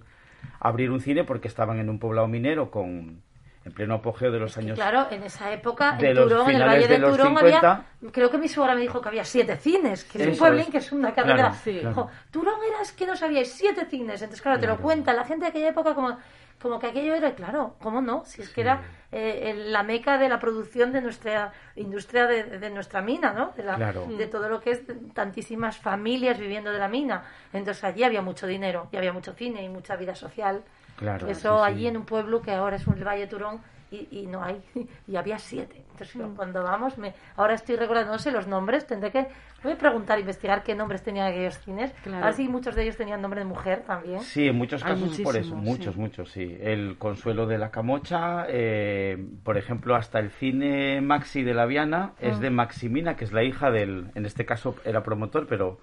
abrir 0.59 0.89
un 0.91 1.01
cine 1.01 1.23
porque 1.25 1.47
estaban 1.49 1.77
en 1.79 1.89
un 1.89 1.99
poblado 1.99 2.27
minero 2.27 2.71
con 2.71 3.21
en 3.63 3.73
pleno 3.73 3.93
apogeo 3.93 4.31
de 4.31 4.39
los 4.39 4.57
años 4.57 4.73
claro, 4.73 5.05
en 5.11 5.21
esa 5.21 5.53
época, 5.53 5.95
de 5.95 6.09
en 6.09 6.15
los 6.15 6.27
Turón, 6.29 6.49
en 6.49 6.55
el 6.55 6.67
Valle 6.67 6.87
de, 6.87 6.95
Turón, 6.97 7.27
50. 7.27 7.57
había. 7.71 7.85
Creo 8.11 8.31
que 8.31 8.39
mi 8.39 8.47
suegra 8.47 8.73
me 8.73 8.81
dijo 8.81 8.99
que 9.01 9.09
había 9.09 9.23
siete 9.23 9.55
cines, 9.57 10.03
que 10.03 10.19
es 10.23 10.27
un 10.29 10.37
pueblín, 10.37 10.63
es. 10.65 10.69
que 10.71 10.77
es 10.79 10.91
una 10.91 11.13
carrera. 11.13 11.35
Claro, 11.35 11.55
sí. 11.63 11.73
Dijo, 11.73 12.09
Turón 12.31 12.55
era 12.67 12.81
es 12.81 12.91
que 12.93 13.05
no 13.05 13.15
sabíais 13.15 13.51
siete 13.51 13.85
cines. 13.85 14.19
Entonces, 14.19 14.41
claro, 14.41 14.57
te 14.59 14.65
lo 14.65 14.73
Claro. 14.73 14.81
cuenta 14.83 15.13
la 15.13 15.25
gente 15.25 15.45
de 15.45 15.49
aquella 15.49 15.69
época 15.69 15.93
como, 15.93 16.17
como 16.61 16.79
que 16.79 16.87
aquello 16.87 17.15
era, 17.15 17.33
claro, 17.35 17.75
¿cómo 17.81 18.01
no? 18.01 18.23
Si 18.25 18.41
es 18.41 18.49
que 18.49 18.61
era 18.61 18.81
eh, 19.11 19.53
la 19.67 19.83
meca 19.83 20.17
de 20.17 20.29
la 20.29 20.39
producción 20.39 20.91
de 20.93 21.01
nuestra 21.01 21.51
industria, 21.75 22.27
de, 22.27 22.43
de 22.59 22.69
nuestra 22.69 23.01
mina, 23.01 23.33
¿no? 23.33 23.51
De, 23.57 23.63
la- 23.63 23.75
Claro. 23.75 24.05
de 24.07 24.27
todo 24.27 24.47
lo 24.49 24.61
que 24.61 24.71
es 24.71 24.81
tantísimas 25.13 25.77
familias 25.77 26.37
viviendo 26.39 26.71
de 26.71 26.79
la 26.79 26.87
mina. 26.87 27.23
Entonces, 27.53 27.83
allí 27.83 28.03
había 28.03 28.21
mucho 28.21 28.47
dinero, 28.47 28.87
y 28.91 28.97
había 28.97 29.11
mucho 29.13 29.33
cine 29.33 29.63
y 29.63 29.69
mucha 29.69 29.95
vida 29.95 30.15
social. 30.15 30.63
Claro, 30.97 31.27
Eso 31.27 31.57
sí, 31.65 31.71
allí 31.71 31.81
sí. 31.81 31.87
en 31.87 31.97
un 31.97 32.05
pueblo 32.05 32.41
que 32.41 32.51
ahora 32.51 32.75
es 32.75 32.85
un 32.87 33.03
Valle 33.03 33.27
Turón 33.27 33.59
y, 33.91 34.07
y 34.11 34.27
no 34.27 34.43
hay, 34.43 34.61
y 35.07 35.15
había 35.15 35.39
siete. 35.39 35.80
Entonces 35.91 36.13
yo 36.13 36.33
cuando 36.35 36.63
vamos, 36.63 36.97
me, 36.97 37.13
ahora 37.35 37.53
estoy 37.53 37.75
recordando, 37.75 38.11
no 38.11 38.19
sé 38.19 38.31
los 38.31 38.47
nombres, 38.47 38.87
tendré 38.87 39.11
que, 39.11 39.27
voy 39.63 39.73
a 39.73 39.77
preguntar, 39.77 40.19
investigar 40.19 40.63
qué 40.63 40.75
nombres 40.75 41.03
tenían 41.03 41.27
aquellos 41.27 41.59
cines. 41.59 41.91
Claro. 42.03 42.23
A 42.23 42.25
ver 42.27 42.33
si 42.33 42.47
muchos 42.47 42.75
de 42.75 42.83
ellos 42.83 42.97
tenían 42.97 43.21
nombre 43.21 43.41
de 43.41 43.45
mujer 43.45 43.83
también. 43.83 44.21
Sí, 44.21 44.47
en 44.47 44.55
muchos 44.55 44.83
casos 44.83 45.19
es 45.19 45.21
por 45.21 45.37
eso, 45.37 45.55
muchos, 45.55 45.93
sí. 45.93 45.99
muchos, 45.99 46.31
sí. 46.31 46.57
El 46.59 46.97
Consuelo 46.97 47.45
de 47.45 47.57
la 47.57 47.71
Camocha, 47.71 48.45
eh, 48.47 49.23
por 49.43 49.57
ejemplo, 49.57 49.95
hasta 49.95 50.19
el 50.19 50.31
cine 50.31 51.01
Maxi 51.01 51.43
de 51.43 51.53
la 51.53 51.65
Viana 51.65 52.13
es 52.19 52.39
de 52.39 52.49
Maximina, 52.49 53.15
que 53.15 53.25
es 53.25 53.31
la 53.31 53.43
hija 53.43 53.71
del, 53.71 54.11
en 54.15 54.25
este 54.25 54.45
caso 54.45 54.75
era 54.85 55.03
promotor, 55.03 55.47
pero 55.47 55.79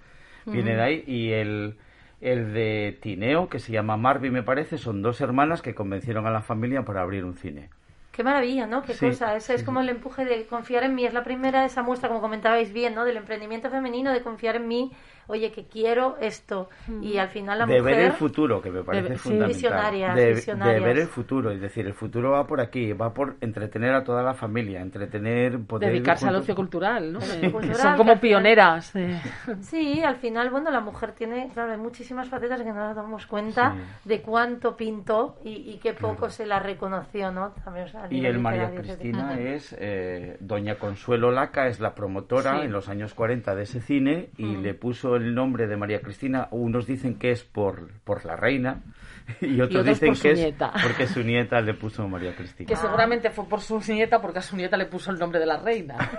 viene 0.46 0.74
de 0.74 0.82
ahí, 0.82 1.04
y 1.06 1.32
el, 1.32 1.76
el 2.20 2.52
de 2.52 2.98
Tineo, 3.00 3.48
que 3.48 3.58
se 3.58 3.72
llama 3.72 3.96
Marvi, 3.96 4.30
me 4.30 4.42
parece, 4.42 4.78
son 4.78 5.02
dos 5.02 5.20
hermanas 5.20 5.62
que 5.62 5.74
convencieron 5.74 6.26
a 6.26 6.30
la 6.30 6.40
familia 6.40 6.82
para 6.82 7.02
abrir 7.02 7.24
un 7.24 7.34
cine. 7.34 7.70
Qué 8.18 8.24
maravilla, 8.24 8.66
¿no? 8.66 8.82
Qué 8.82 8.96
Sí, 8.98 8.98
cosa. 8.98 9.36
Ese 9.36 9.54
es 9.54 9.62
sí, 9.62 9.64
como 9.64 9.80
el 9.80 9.88
empuje 9.88 10.24
de 10.24 10.44
confiar 10.48 10.82
en 10.82 10.92
mí. 10.96 11.06
Es 11.06 11.14
la 11.14 11.22
primera, 11.22 11.64
esa 11.64 11.82
muestra, 11.84 12.08
como 12.08 12.20
comentabais 12.20 12.72
bien, 12.72 12.96
¿no? 12.96 13.04
Del 13.04 13.16
emprendimiento 13.16 13.70
femenino, 13.70 14.12
de 14.12 14.22
confiar 14.22 14.56
en 14.56 14.66
mí. 14.66 14.90
Oye, 15.28 15.52
que 15.52 15.64
quiero 15.66 16.16
esto. 16.20 16.68
Y 17.02 17.18
al 17.18 17.28
final 17.28 17.58
la 17.58 17.66
de 17.66 17.78
mujer... 17.80 17.96
ver 17.96 18.04
el 18.06 18.12
futuro, 18.12 18.60
que 18.60 18.70
me 18.70 18.82
parece 18.82 19.10
De- 19.10 19.16
fundamental. 19.18 19.54
Visionarias, 19.54 20.14
de, 20.16 20.32
visionarias. 20.34 20.80
de 20.80 20.86
ver 20.88 20.98
el 20.98 21.06
futuro, 21.08 21.50
es 21.50 21.60
decir, 21.60 21.86
el 21.86 21.94
futuro 21.94 22.30
va 22.32 22.46
por 22.46 22.60
aquí, 22.60 22.92
va 22.92 23.12
por 23.14 23.36
entretener 23.40 23.92
a 23.94 24.02
toda 24.02 24.22
la 24.22 24.34
familia, 24.34 24.80
entretener, 24.80 25.58
poder 25.66 25.90
Dedicarse 25.92 26.26
al 26.28 26.36
ocio 26.36 26.54
cultural, 26.54 27.12
¿no? 27.12 27.20
Sí. 27.20 27.50
Cultural, 27.50 27.76
Son 27.76 27.96
como 27.96 28.18
pioneras. 28.18 28.94
eh. 28.96 29.20
Sí, 29.60 30.02
al 30.02 30.16
final, 30.16 30.50
bueno, 30.50 30.70
la 30.70 30.80
mujer 30.80 31.12
tiene, 31.12 31.50
claro, 31.52 31.72
hay 31.72 31.78
muchísimas 31.78 32.28
facetas 32.28 32.60
que 32.62 32.68
no 32.68 32.74
nos 32.86 32.96
damos 32.96 33.26
cuenta 33.26 33.74
Sí. 34.02 34.08
de 34.08 34.22
cuánto 34.22 34.76
pintó 34.76 35.36
y, 35.44 35.50
y 35.72 35.78
qué 35.82 35.92
poco 35.92 36.30
se 36.30 36.46
la 36.46 36.58
reconoció, 36.58 37.30
¿no? 37.30 37.50
También, 37.64 37.86
o 37.86 37.88
sea, 37.88 38.06
Y 38.10 38.24
el 38.24 38.38
María. 38.38 38.70
Cristina 38.74 39.38
es, 39.38 39.76
eh, 39.78 40.36
doña 40.40 40.76
Consuelo 40.76 41.30
Laca 41.30 41.66
es 41.68 41.80
la 41.80 41.94
promotora 41.94 42.58
Sí. 42.60 42.66
en 42.66 42.72
los 42.72 42.88
años 42.88 43.12
40 43.14 43.54
de 43.54 43.62
ese 43.64 43.80
cine 43.80 44.30
y 44.38 44.56
le 44.56 44.72
puso 44.74 45.17
el 45.18 45.34
nombre 45.34 45.66
de 45.66 45.76
María 45.76 46.00
Cristina. 46.00 46.48
Unos 46.50 46.86
dicen 46.86 47.18
que 47.18 47.30
es 47.30 47.44
por, 47.44 47.92
por 48.04 48.24
la 48.24 48.36
reina 48.36 48.82
y 49.40 49.60
otros, 49.60 49.82
otros 49.82 50.00
dicen 50.00 50.14
que 50.14 50.30
es 50.32 50.38
nieta. 50.38 50.72
porque 50.82 51.06
su 51.06 51.22
nieta 51.22 51.60
le 51.60 51.74
puso 51.74 52.08
María 52.08 52.34
Cristina. 52.34 52.66
Que 52.66 52.76
seguramente 52.76 53.30
fue 53.30 53.46
por 53.46 53.60
su 53.60 53.80
nieta, 53.92 54.20
porque 54.20 54.38
a 54.38 54.42
su 54.42 54.56
nieta 54.56 54.76
le 54.76 54.86
puso 54.86 55.10
el 55.10 55.18
nombre 55.18 55.38
de 55.38 55.46
la 55.46 55.58
reina. 55.58 55.96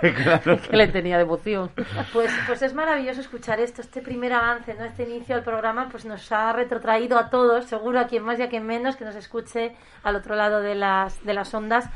Que 0.70 0.76
le 0.76 0.88
tenía 0.88 1.18
devoción. 1.18 1.70
Pues, 2.12 2.30
pues 2.46 2.62
es 2.62 2.74
maravilloso 2.74 3.20
escuchar 3.20 3.60
esto, 3.60 3.82
este 3.82 4.00
primer 4.02 4.32
avance, 4.32 4.74
¿no? 4.74 4.84
Este 4.84 5.02
inicio 5.04 5.34
del 5.34 5.44
programa, 5.44 5.88
pues 5.90 6.04
nos 6.04 6.30
ha 6.32 6.52
retrotraído 6.52 7.18
a 7.18 7.30
todos, 7.30 7.66
seguro 7.66 7.98
a 8.00 8.06
quien 8.06 8.22
más 8.22 8.38
y 8.38 8.42
a 8.42 8.48
quien 8.48 8.66
menos, 8.66 8.96
que 8.96 9.04
nos 9.04 9.16
escuche 9.16 9.74
al 10.02 10.16
otro 10.16 10.36
lado 10.36 10.60
de 10.60 10.74
las, 10.74 11.22
de 11.24 11.34
las 11.34 11.52
ondas, 11.54 11.88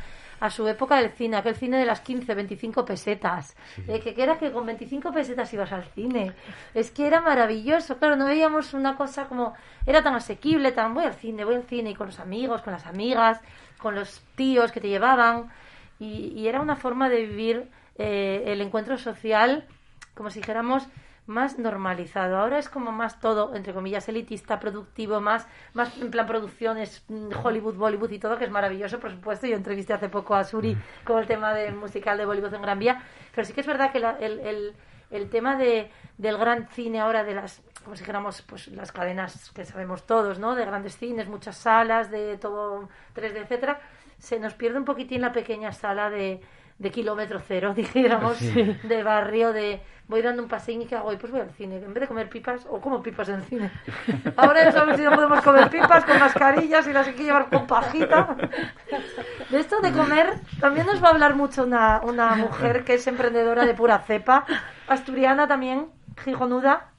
a 0.44 0.50
su 0.50 0.68
época 0.68 0.96
del 0.96 1.10
cine, 1.10 1.38
aquel 1.38 1.54
cine 1.54 1.78
de 1.78 1.86
las 1.86 2.02
15, 2.02 2.34
25 2.34 2.84
pesetas. 2.84 3.56
Eh, 3.88 3.98
que, 4.00 4.12
que 4.12 4.22
era 4.22 4.36
que 4.38 4.52
con 4.52 4.66
25 4.66 5.10
pesetas 5.10 5.50
ibas 5.54 5.72
al 5.72 5.84
cine. 5.84 6.34
Es 6.74 6.90
que 6.90 7.06
era 7.06 7.22
maravilloso, 7.22 7.96
claro, 7.96 8.14
no 8.16 8.26
veíamos 8.26 8.74
una 8.74 8.94
cosa 8.94 9.24
como, 9.26 9.54
era 9.86 10.02
tan 10.02 10.14
asequible, 10.14 10.70
tan 10.72 10.92
voy 10.92 11.06
al 11.06 11.14
cine, 11.14 11.46
voy 11.46 11.54
al 11.54 11.62
cine, 11.62 11.92
y 11.92 11.94
con 11.94 12.08
los 12.08 12.20
amigos, 12.20 12.60
con 12.60 12.74
las 12.74 12.84
amigas, 12.84 13.40
con 13.78 13.94
los 13.94 14.20
tíos 14.34 14.70
que 14.70 14.82
te 14.82 14.88
llevaban. 14.88 15.50
Y, 15.98 16.34
y 16.36 16.46
era 16.46 16.60
una 16.60 16.76
forma 16.76 17.08
de 17.08 17.24
vivir 17.24 17.70
eh, 17.96 18.42
el 18.48 18.60
encuentro 18.60 18.98
social, 18.98 19.66
como 20.14 20.28
si 20.28 20.40
dijéramos, 20.40 20.86
más 21.26 21.58
normalizado. 21.58 22.36
Ahora 22.38 22.58
es 22.58 22.68
como 22.68 22.92
más 22.92 23.20
todo, 23.20 23.54
entre 23.54 23.72
comillas, 23.72 24.08
elitista, 24.08 24.60
productivo, 24.60 25.20
más, 25.20 25.46
más 25.72 25.96
en 25.98 26.10
plan 26.10 26.26
producciones, 26.26 27.04
mm, 27.08 27.28
Hollywood, 27.42 27.74
Bollywood 27.76 28.10
y 28.10 28.18
todo, 28.18 28.36
que 28.38 28.44
es 28.44 28.50
maravilloso, 28.50 29.00
por 29.00 29.10
supuesto. 29.10 29.46
Yo 29.46 29.56
entrevisté 29.56 29.92
hace 29.94 30.08
poco 30.08 30.34
a 30.34 30.44
Suri 30.44 30.76
con 31.04 31.18
el 31.18 31.26
tema 31.26 31.54
del 31.54 31.74
musical 31.74 32.18
de 32.18 32.26
Bollywood 32.26 32.54
en 32.54 32.62
Gran 32.62 32.78
Vía, 32.78 33.02
pero 33.34 33.44
sí 33.46 33.52
que 33.52 33.60
es 33.62 33.66
verdad 33.66 33.90
que 33.92 34.00
la- 34.00 34.18
el, 34.20 34.40
el, 34.40 34.74
el 35.10 35.30
tema 35.30 35.56
de, 35.56 35.90
del 36.18 36.36
gran 36.38 36.68
cine 36.68 37.00
ahora, 37.00 37.24
de 37.24 37.34
las, 37.34 37.62
como 37.84 37.96
si 37.96 38.00
dijéramos, 38.02 38.42
pues 38.42 38.68
las 38.68 38.92
cadenas 38.92 39.50
que 39.52 39.64
sabemos 39.64 40.06
todos, 40.06 40.38
¿no? 40.38 40.54
De 40.54 40.64
grandes 40.64 40.96
cines, 40.96 41.28
muchas 41.28 41.56
salas, 41.56 42.10
de 42.10 42.36
todo 42.38 42.88
3D, 43.14 43.40
etcétera, 43.42 43.80
se 44.18 44.38
nos 44.40 44.54
pierde 44.54 44.78
un 44.78 44.84
poquitín 44.84 45.20
la 45.20 45.32
pequeña 45.32 45.72
sala 45.72 46.10
de, 46.10 46.40
de 46.78 46.90
kilómetro 46.90 47.40
cero, 47.46 47.72
dijéramos, 47.76 48.38
de 48.40 49.02
barrio, 49.02 49.52
de 49.52 49.80
voy 50.06 50.20
dando 50.20 50.42
un 50.42 50.48
paseín 50.48 50.82
y 50.82 50.86
¿qué 50.86 50.96
hago? 50.96 51.12
Y 51.12 51.16
pues 51.16 51.32
voy 51.32 51.40
al 51.40 51.50
cine, 51.50 51.76
en 51.76 51.94
vez 51.94 52.02
de 52.02 52.08
comer 52.08 52.28
pipas, 52.28 52.66
o 52.68 52.80
como 52.80 53.02
pipas 53.02 53.28
en 53.28 53.36
el 53.36 53.42
cine. 53.44 53.70
Ahora 54.36 54.64
ya 54.64 54.72
sabemos 54.72 54.96
si 54.98 55.02
no 55.02 55.12
podemos 55.12 55.40
comer 55.40 55.70
pipas 55.70 56.04
con 56.04 56.18
mascarillas 56.18 56.86
y 56.86 56.92
las 56.92 57.06
hay 57.06 57.14
que 57.14 57.24
llevar 57.24 57.48
con 57.48 57.66
pajita. 57.66 58.36
De 59.48 59.60
esto 59.60 59.80
de 59.80 59.92
comer, 59.92 60.34
también 60.60 60.86
nos 60.86 61.02
va 61.02 61.08
a 61.08 61.12
hablar 61.12 61.34
mucho 61.34 61.64
una, 61.64 62.00
una 62.02 62.34
mujer 62.34 62.84
que 62.84 62.94
es 62.94 63.06
emprendedora 63.06 63.64
de 63.64 63.74
pura 63.74 63.98
cepa, 64.00 64.44
asturiana 64.88 65.48
también, 65.48 65.86
gijonuda, 66.22 66.90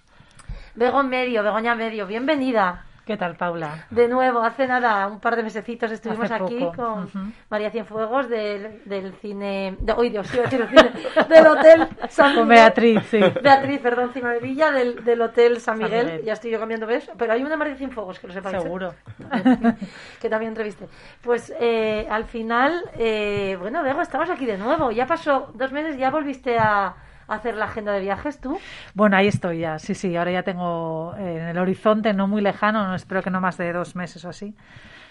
Bego 0.74 1.04
Medio, 1.04 1.44
Begoña 1.44 1.76
Medio, 1.76 2.08
bienvenida. 2.08 2.86
¿Qué 3.06 3.18
tal, 3.18 3.36
Paula? 3.36 3.86
De 3.92 4.08
nuevo, 4.08 4.42
hace 4.42 4.66
nada, 4.66 5.06
un 5.06 5.20
par 5.20 5.36
de 5.36 5.44
mesecitos 5.44 5.92
estuvimos 5.92 6.32
aquí 6.32 6.68
con 6.76 7.08
María 7.50 7.70
Cienfuegos 7.70 8.28
del, 8.28 8.82
del 8.86 9.14
cine. 9.22 9.78
De, 9.80 9.94
hoy 9.94 10.10
Dios, 10.10 10.28
cine. 10.28 10.48
Del 11.30 11.46
Hotel 11.46 11.88
San 12.10 12.30
Miguel. 12.30 12.40
Con 12.40 12.48
Beatriz, 12.50 13.04
sí. 13.12 13.20
Beatriz, 13.44 13.80
perdón, 13.80 14.12
Cima 14.12 14.34
de 14.34 14.40
Villa, 14.40 14.72
del, 14.72 15.04
del 15.04 15.22
Hotel 15.22 15.60
San 15.60 15.78
Miguel. 15.78 15.92
San 15.92 16.06
Miguel. 16.08 16.26
Ya 16.26 16.34
estoy 16.34 16.50
yo 16.50 16.60
cambiando, 16.60 16.88
¿ves? 16.88 17.12
Pero 17.16 17.34
hay 17.34 17.44
una 17.44 17.56
María 17.56 17.76
Cienfuegos, 17.76 18.20
que 18.20 18.26
lo 18.26 18.34
sepáis. 18.34 18.58
¿eh? 18.58 18.62
Seguro. 18.62 18.96
que 20.20 20.28
también 20.28 20.50
entrevisté. 20.50 20.88
Pues 21.22 21.54
eh, 21.60 22.08
al 22.10 22.26
final, 22.26 22.90
eh, 22.98 23.56
bueno, 23.60 23.84
Bego, 23.84 24.02
estamos 24.02 24.32
aquí 24.32 24.48
de 24.48 24.58
nuevo. 24.58 24.90
Ya 24.90 25.06
pasó 25.06 25.52
dos 25.54 25.72
meses, 25.72 25.96
ya 25.98 26.10
volviste 26.10 26.58
a 26.58 26.96
hacer 27.28 27.56
la 27.56 27.66
agenda 27.66 27.92
de 27.94 28.02
viajes 28.02 28.40
tú? 28.40 28.58
Bueno, 28.94 29.18
ahí 29.18 29.28
estoy 29.28 29.60
ya, 29.60 29.80
sí, 29.80 29.96
sí, 29.96 30.16
ahora 30.16 30.32
ya 30.32 30.44
tengo 30.44 31.16
eh, 31.18 31.40
en 31.42 31.48
el 31.50 31.58
horizonte, 31.58 32.14
no 32.14 32.28
muy 32.28 32.42
lejano, 32.42 32.86
no, 32.88 32.96
espero 32.96 33.22
que 33.22 33.30
no 33.30 33.42
más 33.42 33.58
de 33.58 33.72
dos 33.74 33.96
meses 33.96 34.24
o 34.26 34.30
así. 34.30 34.56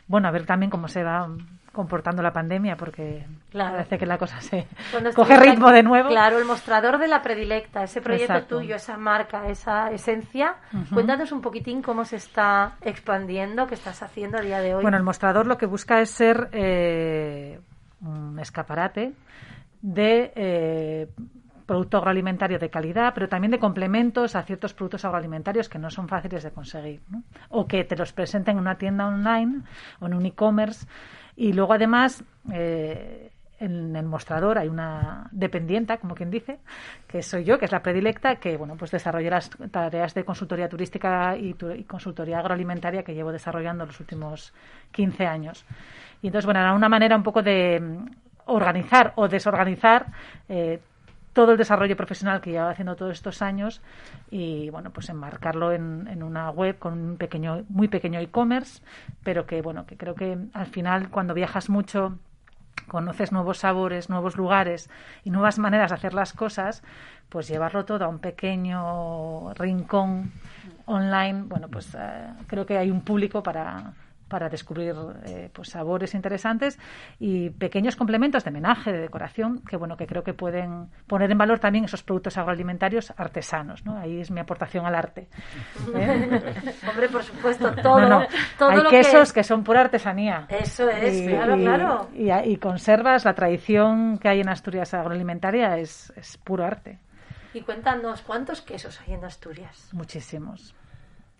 Bueno, 0.06 0.28
a 0.28 0.30
ver 0.30 0.44
también 0.44 0.70
cómo 0.70 0.86
se 0.86 1.02
va 1.02 1.28
comportando 1.72 2.22
la 2.22 2.32
pandemia, 2.32 2.76
porque 2.76 3.26
parece 3.52 3.98
que 3.98 4.06
la 4.06 4.16
cosa 4.16 4.40
se 4.40 4.66
coge 5.14 5.36
ritmo 5.38 5.70
de 5.70 5.82
nuevo. 5.82 6.08
Claro, 6.08 6.38
el 6.38 6.44
mostrador 6.44 6.98
de 6.98 7.08
la 7.08 7.20
predilecta, 7.20 7.82
ese 7.82 8.00
proyecto 8.00 8.44
tuyo, 8.44 8.76
esa 8.76 8.96
marca, 8.96 9.48
esa 9.48 9.90
esencia. 9.90 10.56
Cuéntanos 10.92 11.32
un 11.32 11.40
poquitín 11.40 11.82
cómo 11.82 12.04
se 12.04 12.16
está 12.16 12.76
expandiendo, 12.80 13.66
qué 13.66 13.74
estás 13.74 14.02
haciendo 14.02 14.38
a 14.38 14.40
día 14.40 14.60
de 14.60 14.74
hoy. 14.74 14.82
Bueno, 14.82 14.96
el 14.96 15.02
mostrador 15.02 15.46
lo 15.46 15.58
que 15.58 15.66
busca 15.66 16.00
es 16.00 16.10
ser 16.10 16.48
eh, 16.52 17.60
un 18.00 18.38
escaparate 18.38 19.12
de 19.82 20.32
eh, 20.36 21.08
producto 21.66 21.98
agroalimentario 21.98 22.58
de 22.58 22.70
calidad, 22.70 23.12
pero 23.14 23.28
también 23.28 23.50
de 23.50 23.58
complementos 23.58 24.36
a 24.36 24.42
ciertos 24.42 24.74
productos 24.74 25.04
agroalimentarios 25.04 25.68
que 25.68 25.78
no 25.78 25.90
son 25.90 26.08
fáciles 26.08 26.42
de 26.42 26.50
conseguir, 26.50 27.00
o 27.48 27.66
que 27.66 27.84
te 27.84 27.96
los 27.96 28.12
presenten 28.12 28.56
en 28.56 28.60
una 28.60 28.76
tienda 28.76 29.06
online 29.06 29.62
o 30.00 30.06
en 30.06 30.14
un 30.14 30.26
e-commerce. 30.26 30.86
Y 31.36 31.52
luego, 31.52 31.72
además, 31.72 32.22
eh, 32.52 33.30
en 33.58 33.94
el 33.96 34.04
mostrador 34.04 34.58
hay 34.58 34.68
una 34.68 35.28
dependienta, 35.30 35.98
como 35.98 36.14
quien 36.14 36.30
dice, 36.30 36.58
que 37.06 37.22
soy 37.22 37.44
yo, 37.44 37.58
que 37.58 37.64
es 37.64 37.72
la 37.72 37.82
predilecta, 37.82 38.36
que 38.36 38.56
bueno, 38.56 38.76
pues 38.76 38.90
desarrolla 38.90 39.30
las 39.30 39.50
tareas 39.70 40.14
de 40.14 40.24
consultoría 40.24 40.68
turística 40.68 41.36
y, 41.36 41.54
consultoría 41.84 42.38
agroalimentaria 42.38 43.02
que 43.02 43.14
llevo 43.14 43.32
desarrollando 43.32 43.86
los 43.86 43.98
últimos 44.00 44.52
15 44.92 45.26
años. 45.26 45.64
Y 46.20 46.28
entonces, 46.28 46.46
bueno, 46.46 46.60
era 46.60 46.74
una 46.74 46.88
manera 46.88 47.16
un 47.16 47.22
poco 47.22 47.42
de 47.42 47.82
organizar 48.46 49.12
o 49.16 49.28
desorganizar 49.28 50.06
eh, 50.48 50.80
todo 51.34 51.52
el 51.52 51.58
desarrollo 51.58 51.96
profesional 51.96 52.40
que 52.40 52.52
lleva 52.52 52.70
haciendo 52.70 52.96
todos 52.96 53.12
estos 53.12 53.42
años 53.42 53.82
y 54.30 54.70
bueno 54.70 54.90
pues 54.90 55.10
enmarcarlo 55.10 55.72
en, 55.72 56.08
en 56.08 56.22
una 56.22 56.48
web 56.50 56.78
con 56.78 56.92
un 56.94 57.16
pequeño 57.18 57.64
muy 57.68 57.88
pequeño 57.88 58.20
e-commerce 58.20 58.82
pero 59.22 59.44
que 59.44 59.60
bueno 59.60 59.84
que 59.84 59.98
creo 59.98 60.14
que 60.14 60.38
al 60.54 60.66
final 60.66 61.10
cuando 61.10 61.34
viajas 61.34 61.68
mucho 61.68 62.18
conoces 62.88 63.32
nuevos 63.32 63.58
sabores, 63.58 64.10
nuevos 64.10 64.36
lugares 64.36 64.90
y 65.24 65.30
nuevas 65.30 65.58
maneras 65.58 65.90
de 65.90 65.96
hacer 65.96 66.14
las 66.14 66.32
cosas, 66.32 66.82
pues 67.28 67.48
llevarlo 67.48 67.84
todo 67.84 68.04
a 68.04 68.08
un 68.08 68.18
pequeño 68.18 69.54
rincón 69.54 70.32
online, 70.86 71.44
bueno, 71.44 71.68
pues 71.68 71.94
eh, 71.98 72.28
creo 72.46 72.66
que 72.66 72.76
hay 72.76 72.90
un 72.90 73.00
público 73.00 73.42
para, 73.42 73.94
para 74.34 74.48
descubrir 74.48 74.96
eh, 75.26 75.48
pues 75.52 75.68
sabores 75.68 76.12
interesantes 76.12 76.76
y 77.20 77.50
pequeños 77.50 77.94
complementos 77.94 78.42
de 78.42 78.50
menaje, 78.50 78.90
de 78.90 78.98
decoración, 78.98 79.60
que 79.60 79.76
bueno, 79.76 79.96
que 79.96 80.08
creo 80.08 80.24
que 80.24 80.34
pueden 80.34 80.88
poner 81.06 81.30
en 81.30 81.38
valor 81.38 81.60
también 81.60 81.84
esos 81.84 82.02
productos 82.02 82.36
agroalimentarios 82.36 83.14
artesanos, 83.16 83.84
¿no? 83.84 83.96
Ahí 83.96 84.20
es 84.20 84.32
mi 84.32 84.40
aportación 84.40 84.86
al 84.86 84.96
arte. 84.96 85.28
¿eh? 85.94 86.42
Hombre, 86.90 87.08
por 87.10 87.22
supuesto, 87.22 87.72
todo. 87.76 88.26
Hay 88.58 88.82
quesos 88.90 89.32
que... 89.32 89.44
son 89.44 89.62
pura 89.62 89.82
artesanía. 89.82 90.46
Eso 90.48 90.90
es, 90.90 91.28
claro, 91.28 91.56
claro. 91.56 92.08
Y, 92.12 92.56
conservas 92.56 93.24
la 93.24 93.34
tradición 93.34 94.18
que 94.18 94.30
hay 94.30 94.40
en 94.40 94.48
Asturias 94.48 94.94
agroalimentaria 94.94 95.78
es, 95.78 96.12
es 96.16 96.38
puro 96.38 96.64
arte. 96.64 96.98
Y 97.52 97.60
cuéntanos, 97.60 98.22
¿cuántos 98.22 98.62
quesos 98.62 99.00
hay 99.06 99.14
en 99.14 99.24
Asturias? 99.24 99.90
Muchísimos. 99.92 100.74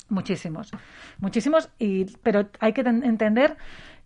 Muchísimos, 0.09 0.71
muchísimos, 1.19 1.71
y, 1.79 2.05
pero 2.23 2.49
hay 2.61 2.73
que 2.73 2.83
entender 2.83 3.57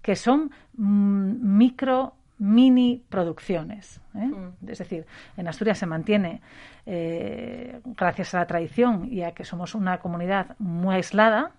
que 0.01 0.15
son 0.15 0.51
mm, 0.77 1.57
micro, 1.59 2.15
mini 2.39 3.03
producciones. 3.09 4.01
¿eh? 4.15 4.27
Mm. 4.27 4.69
Es 4.69 4.79
decir, 4.79 5.07
en 5.37 5.49
Asturias 5.49 5.79
se 5.79 5.87
mantiene, 5.87 6.41
eh, 6.87 7.81
gracias 7.85 8.35
a 8.35 8.39
la 8.39 8.47
tradición 8.47 9.09
y 9.11 9.23
a 9.23 9.33
que 9.33 9.45
somos 9.45 9.75
una 9.75 9.99
comunidad 9.99 10.57
muy 10.59 10.95
aislada, 10.95 11.53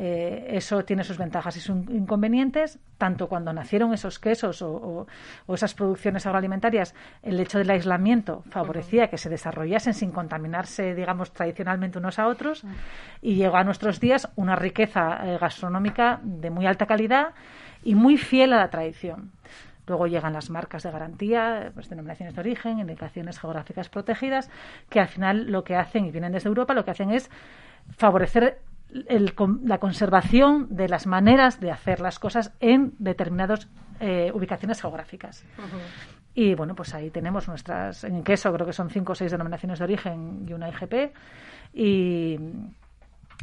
eh, 0.00 0.56
eso 0.56 0.84
tiene 0.84 1.02
sus 1.02 1.18
ventajas 1.18 1.56
y 1.56 1.60
sus 1.60 1.76
inconvenientes, 1.90 2.78
tanto 2.98 3.26
cuando 3.26 3.52
nacieron 3.52 3.92
esos 3.92 4.20
quesos 4.20 4.62
o, 4.62 5.08
esas 5.52 5.74
producciones 5.74 6.24
agroalimentarias, 6.24 6.94
el 7.20 7.40
hecho 7.40 7.58
del 7.58 7.68
aislamiento 7.68 8.44
favorecía 8.48 9.08
que 9.08 9.18
se 9.18 9.28
desarrollasen 9.28 9.94
sin 9.94 10.12
contaminarse, 10.12 10.94
digamos, 10.94 11.32
tradicionalmente 11.32 11.98
unos 11.98 12.20
a 12.20 12.28
otros, 12.28 12.62
y 13.22 13.34
llegó 13.34 13.56
a 13.56 13.64
nuestros 13.64 13.98
días 13.98 14.30
una 14.36 14.54
riqueza 14.54 15.18
eh, 15.24 15.36
gastronómica 15.36 16.20
de 16.22 16.50
muy 16.50 16.64
alta 16.66 16.86
calidad 16.86 17.34
y 17.82 17.96
muy 17.96 18.18
fiel 18.18 18.52
a 18.52 18.58
la 18.58 18.70
tradición. 18.70 19.32
Luego 19.88 20.06
llegan 20.06 20.32
las 20.32 20.48
marcas 20.48 20.84
de 20.84 20.92
garantía, 20.92 21.72
pues, 21.74 21.88
denominaciones 21.88 22.36
de 22.36 22.40
origen, 22.40 22.78
indicaciones 22.78 23.40
geográficas 23.40 23.88
protegidas, 23.88 24.48
que 24.90 25.00
al 25.00 25.08
final 25.08 25.50
lo 25.50 25.64
que 25.64 25.74
hacen, 25.74 26.04
y 26.04 26.12
vienen 26.12 26.30
desde 26.30 26.48
Europa, 26.48 26.72
lo 26.72 26.84
que 26.84 26.92
hacen 26.92 27.10
es 27.10 27.28
favorecer 27.96 28.60
la 28.90 29.78
conservación 29.78 30.68
de 30.70 30.88
las 30.88 31.06
maneras 31.06 31.60
de 31.60 31.70
hacer 31.70 32.00
las 32.00 32.18
cosas 32.18 32.52
en 32.60 32.94
determinadas 32.98 33.68
eh, 34.00 34.30
ubicaciones 34.34 34.80
geográficas. 34.80 35.44
Y 36.34 36.54
bueno, 36.54 36.74
pues 36.74 36.94
ahí 36.94 37.10
tenemos 37.10 37.48
nuestras, 37.48 38.04
en 38.04 38.22
queso 38.22 38.52
creo 38.52 38.66
que 38.66 38.72
son 38.72 38.90
cinco 38.90 39.12
o 39.12 39.14
seis 39.14 39.30
denominaciones 39.30 39.78
de 39.78 39.84
origen 39.84 40.46
y 40.48 40.52
una 40.52 40.68
IGP. 40.68 41.12
Y, 41.74 42.38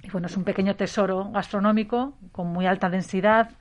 y 0.03 0.09
bueno, 0.11 0.27
es 0.27 0.37
un 0.37 0.43
pequeño 0.43 0.75
tesoro 0.75 1.29
gastronómico 1.31 2.13
con 2.31 2.47
muy 2.47 2.65
alta 2.65 2.89
densidad. 2.89 3.51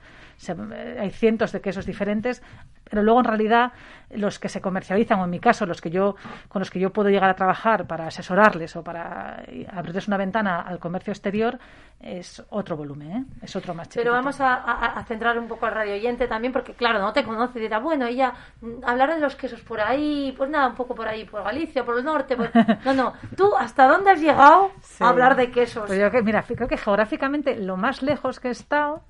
Hay 0.99 1.11
cientos 1.11 1.51
de 1.51 1.61
quesos 1.61 1.85
diferentes 1.85 2.41
pero 2.89 3.03
luego 3.03 3.19
en 3.19 3.25
realidad 3.25 3.71
los 4.11 4.39
que 4.39 4.49
se 4.49 4.61
comercializan 4.61 5.19
o 5.19 5.25
en 5.25 5.29
mi 5.29 5.39
caso 5.39 5.65
los 5.65 5.81
que 5.81 5.89
yo 5.89 6.15
con 6.47 6.59
los 6.59 6.69
que 6.69 6.79
yo 6.79 6.91
puedo 6.91 7.09
llegar 7.09 7.29
a 7.29 7.35
trabajar 7.35 7.87
para 7.87 8.07
asesorarles 8.07 8.75
o 8.75 8.83
para 8.83 9.43
abrirles 9.71 10.07
una 10.07 10.17
ventana 10.17 10.61
al 10.61 10.79
comercio 10.79 11.11
exterior 11.11 11.57
es 11.99 12.43
otro 12.49 12.77
volumen 12.77 13.11
¿eh? 13.11 13.25
es 13.41 13.55
otro 13.55 13.73
más 13.73 13.89
pero 13.93 14.11
vamos 14.11 14.39
a, 14.39 15.03
centrar 15.07 15.37
un 15.39 15.47
poco 15.47 15.65
al 15.65 15.73
radio 15.73 15.93
oyente 15.93 16.27
también 16.27 16.53
porque 16.53 16.73
claro 16.73 16.99
no 16.99 17.13
te 17.13 17.23
conoce 17.23 17.59
y 17.59 17.63
dirá 17.63 17.79
bueno 17.79 18.05
ella 18.05 18.33
mm, 18.61 18.83
hablar 18.85 19.13
de 19.13 19.19
los 19.19 19.35
quesos 19.35 19.61
por 19.61 19.81
ahí 19.81 20.33
pues 20.37 20.49
nada 20.49 20.67
un 20.67 20.75
poco 20.75 20.93
por 20.93 21.07
ahí 21.07 21.25
por 21.25 21.43
Galicia 21.43 21.83
por 21.83 21.97
el 21.97 22.05
norte 22.05 22.35
no 22.85 22.93
no 22.93 23.13
tú 23.35 23.55
hasta 23.57 23.87
dónde 23.87 24.11
has 24.11 24.21
llegado 24.21 24.71
a 24.99 25.09
hablar 25.09 25.35
de 25.35 25.51
quesos 25.51 25.85
pues 25.87 25.99
yo 25.99 26.11
que 26.11 26.21
mira 26.21 26.43
creo 26.43 26.67
que 26.67 26.77
geográficamente 26.77 27.55
lo 27.55 27.77
más 27.77 28.03
lejos 28.03 28.39
que 28.39 28.49
he 28.49 28.51
estado 28.51 29.01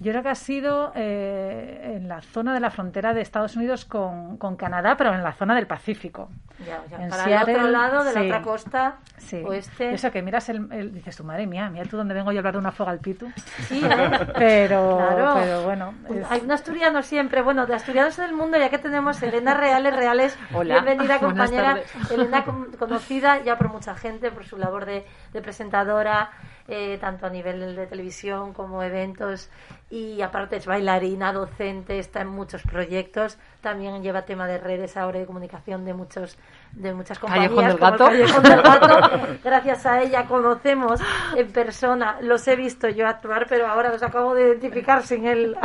yo 0.00 0.12
creo 0.12 0.22
que 0.22 0.28
ha 0.28 0.34
sido 0.36 0.92
eh, 0.94 1.94
en 1.96 2.08
la 2.08 2.20
zona 2.20 2.54
de 2.54 2.60
la 2.60 2.70
frontera 2.70 3.14
de 3.14 3.20
Estados 3.20 3.56
Unidos 3.56 3.84
con, 3.84 4.36
con 4.36 4.56
Canadá, 4.56 4.96
pero 4.96 5.12
en 5.12 5.24
la 5.24 5.32
zona 5.32 5.56
del 5.56 5.66
Pacífico. 5.66 6.28
Ya, 6.64 6.82
ya. 6.88 7.08
Para 7.08 7.24
el 7.24 7.56
otro 7.56 7.68
lado 7.68 8.04
de 8.04 8.12
la 8.12 8.22
otra 8.22 8.42
costa 8.42 8.96
sí. 9.16 9.42
oeste. 9.44 9.92
Eso 9.92 10.12
que 10.12 10.22
miras 10.22 10.48
el, 10.48 10.92
dices 10.92 11.16
tu 11.16 11.24
madre 11.24 11.48
mía, 11.48 11.68
mira 11.68 11.84
tú 11.86 11.96
dónde 11.96 12.14
vengo 12.14 12.30
yo 12.30 12.38
a 12.38 12.40
hablar 12.40 12.54
de 12.54 12.58
una 12.60 12.70
foga 12.70 12.92
al 12.92 13.00
pitu. 13.00 13.28
Sí, 13.66 13.82
¿eh? 13.84 14.10
pero, 14.38 15.00
pero 15.34 15.62
bueno. 15.64 15.94
Hay 16.30 16.42
un 16.42 16.52
asturiano 16.52 17.02
siempre, 17.02 17.42
bueno, 17.42 17.66
de 17.66 17.74
asturianos 17.74 18.16
del 18.16 18.34
mundo, 18.34 18.56
ya 18.56 18.70
que 18.70 18.78
tenemos 18.78 19.20
Elena 19.20 19.54
Reales 19.54 19.96
Reales, 19.96 20.38
Hola. 20.54 20.80
bienvenida 20.80 21.18
compañera. 21.20 21.80
Elena 22.10 22.44
conocida 22.78 23.42
ya 23.42 23.58
por 23.58 23.68
mucha 23.68 23.96
gente 23.96 24.30
por 24.30 24.44
su 24.44 24.58
labor 24.58 24.86
de, 24.86 25.04
de 25.32 25.42
presentadora 25.42 26.30
eh, 26.70 26.98
tanto 27.00 27.24
a 27.24 27.30
nivel 27.30 27.74
de 27.74 27.86
televisión 27.86 28.52
como 28.52 28.82
eventos 28.82 29.48
y 29.90 30.20
aparte 30.20 30.56
es 30.56 30.66
bailarina, 30.66 31.32
docente, 31.32 31.98
está 31.98 32.20
en 32.20 32.28
muchos 32.28 32.62
proyectos, 32.62 33.38
también 33.62 34.02
lleva 34.02 34.22
tema 34.22 34.46
de 34.46 34.58
redes 34.58 34.96
ahora 34.98 35.18
de 35.18 35.26
comunicación 35.26 35.84
de 35.86 35.94
muchos 35.94 36.36
de 36.72 36.92
muchas 36.92 37.18
compañías 37.18 37.68
del 37.68 37.78
Gato. 37.78 38.10
Gracias 39.44 39.86
a 39.86 40.02
ella 40.02 40.26
conocemos 40.26 41.00
en 41.34 41.50
persona, 41.52 42.18
los 42.20 42.46
he 42.48 42.56
visto 42.56 42.88
yo 42.88 43.06
actuar, 43.06 43.46
pero 43.48 43.66
ahora 43.66 43.90
los 43.90 44.02
acabo 44.02 44.34
de 44.34 44.48
identificar 44.48 45.02
sin 45.04 45.26
el 45.26 45.56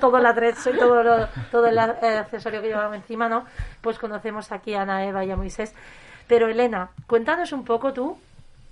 todo 0.00 0.18
el 0.18 0.26
adreso 0.26 0.70
y 0.70 0.76
todo 0.76 1.28
todo 1.52 1.66
el 1.66 1.78
accesorio 1.78 2.60
que 2.60 2.68
llevaba 2.68 2.96
encima, 2.96 3.28
¿no? 3.28 3.44
Pues 3.80 3.98
conocemos 3.98 4.50
aquí 4.50 4.74
a 4.74 4.82
Ana 4.82 5.06
Eva 5.06 5.24
y 5.24 5.30
a 5.30 5.36
Moisés. 5.36 5.72
Pero 6.26 6.48
Elena, 6.48 6.90
cuéntanos 7.06 7.52
un 7.52 7.64
poco 7.64 7.92
tú 7.92 8.18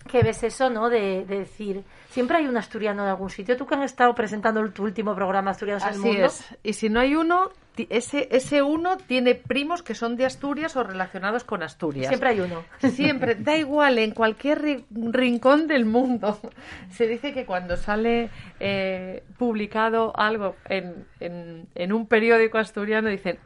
que 0.06 0.22
ves 0.22 0.42
eso, 0.42 0.70
¿no? 0.70 0.88
De, 0.88 1.24
de, 1.24 1.40
decir, 1.40 1.84
siempre 2.10 2.38
hay 2.38 2.46
un 2.46 2.56
asturiano 2.56 3.02
en 3.02 3.08
algún 3.08 3.30
sitio. 3.30 3.56
Tú 3.56 3.66
que 3.66 3.74
has 3.74 3.84
estado 3.84 4.14
presentando 4.14 4.68
tu 4.70 4.84
último 4.84 5.14
programa 5.14 5.50
Asturianos 5.50 5.84
Así 5.84 5.96
el 5.96 6.00
Mundo. 6.00 6.26
es. 6.26 6.44
Y 6.62 6.72
si 6.72 6.88
no 6.88 7.00
hay 7.00 7.14
uno, 7.14 7.50
ese, 7.76 8.28
ese 8.30 8.62
uno 8.62 8.96
tiene 8.96 9.34
primos 9.34 9.82
que 9.82 9.94
son 9.94 10.16
de 10.16 10.24
Asturias 10.24 10.76
o 10.76 10.82
relacionados 10.82 11.44
con 11.44 11.62
Asturias. 11.62 12.08
Siempre 12.08 12.30
hay 12.30 12.40
uno. 12.40 12.64
Siempre, 12.78 13.34
da 13.34 13.56
igual, 13.56 13.98
en 13.98 14.12
cualquier 14.12 14.84
rincón 14.90 15.66
del 15.66 15.84
mundo. 15.84 16.38
Se 16.90 17.06
dice 17.06 17.32
que 17.32 17.44
cuando 17.44 17.76
sale 17.76 18.30
eh, 18.60 19.24
publicado 19.38 20.12
algo 20.18 20.56
en, 20.68 21.06
en, 21.20 21.68
en 21.74 21.92
un 21.92 22.06
periódico 22.06 22.58
asturiano, 22.58 23.08
dicen, 23.08 23.38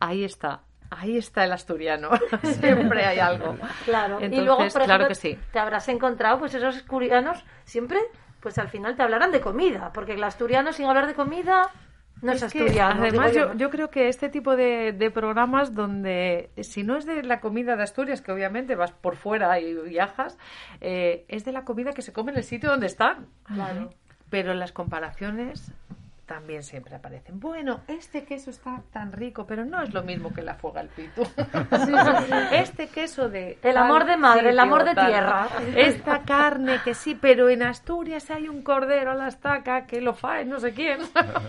ahí 0.00 0.24
está, 0.24 0.62
ahí 0.98 1.16
está 1.16 1.44
el 1.44 1.52
asturiano. 1.52 2.10
siempre 2.42 3.04
hay 3.04 3.18
algo. 3.18 3.56
Claro. 3.84 4.14
Entonces, 4.14 4.38
y 4.38 4.42
luego, 4.42 4.58
por 4.58 4.66
ejemplo, 4.66 4.84
claro 4.84 5.08
que 5.08 5.14
sí. 5.14 5.38
te 5.52 5.58
habrás 5.58 5.88
encontrado, 5.88 6.38
pues 6.38 6.54
esos 6.54 6.76
asturianos 6.76 7.44
siempre, 7.64 7.98
pues 8.40 8.58
al 8.58 8.68
final 8.68 8.96
te 8.96 9.02
hablarán 9.02 9.32
de 9.32 9.40
comida, 9.40 9.92
porque 9.92 10.12
el 10.12 10.24
asturiano 10.24 10.72
sin 10.72 10.86
hablar 10.86 11.06
de 11.06 11.14
comida 11.14 11.70
no 12.20 12.32
es, 12.32 12.42
Es 12.42 12.52
que, 12.52 12.60
asturiano. 12.60 13.02
además, 13.02 13.32
yo, 13.56 13.70
creo 13.70 13.90
que 13.90 14.08
este 14.08 14.28
tipo 14.28 14.54
de, 14.54 14.92
de 14.92 15.10
programas 15.10 15.74
donde, 15.74 16.50
si 16.62 16.84
no 16.84 16.96
es 16.96 17.04
de 17.04 17.24
la 17.24 17.40
comida 17.40 17.74
de 17.74 17.82
Asturias, 17.82 18.22
que 18.22 18.30
obviamente 18.30 18.76
vas 18.76 18.92
por 18.92 19.16
fuera 19.16 19.58
y 19.58 19.74
viajas, 19.74 20.38
eh, 20.80 21.24
es 21.26 21.44
de 21.44 21.50
la 21.50 21.64
comida 21.64 21.92
que 21.92 22.02
se 22.02 22.12
come 22.12 22.30
en 22.30 22.38
el 22.38 22.44
sitio 22.44 22.70
donde 22.70 22.86
están. 22.86 23.26
Claro. 23.42 23.90
Pero 24.30 24.54
las 24.54 24.70
comparaciones 24.70 25.72
también 26.26 26.62
siempre 26.62 26.94
aparecen. 26.96 27.38
Bueno, 27.40 27.80
este 27.88 28.24
queso 28.24 28.50
está 28.50 28.82
tan 28.92 29.12
rico, 29.12 29.46
pero 29.46 29.64
no 29.64 29.82
es 29.82 29.92
lo 29.92 30.02
mismo 30.02 30.32
que 30.32 30.42
la 30.42 30.54
fuega 30.54 30.80
el 30.80 30.88
pitu. 30.88 31.22
Este 32.52 32.88
queso 32.88 33.28
de... 33.28 33.58
El 33.62 33.76
amor 33.76 34.04
de 34.04 34.16
madre, 34.16 34.50
el 34.50 34.58
amor 34.58 34.84
de 34.84 34.94
tierra. 34.94 35.48
Esta 35.76 36.22
carne 36.22 36.78
que 36.84 36.94
sí, 36.94 37.14
pero 37.14 37.48
en 37.48 37.62
Asturias 37.62 38.30
hay 38.30 38.48
un 38.48 38.62
cordero 38.62 39.12
a 39.12 39.14
la 39.14 39.28
estaca 39.28 39.86
que 39.86 40.00
lo 40.00 40.14
fae 40.14 40.44
no 40.44 40.58
sé 40.60 40.72
quién. 40.72 41.00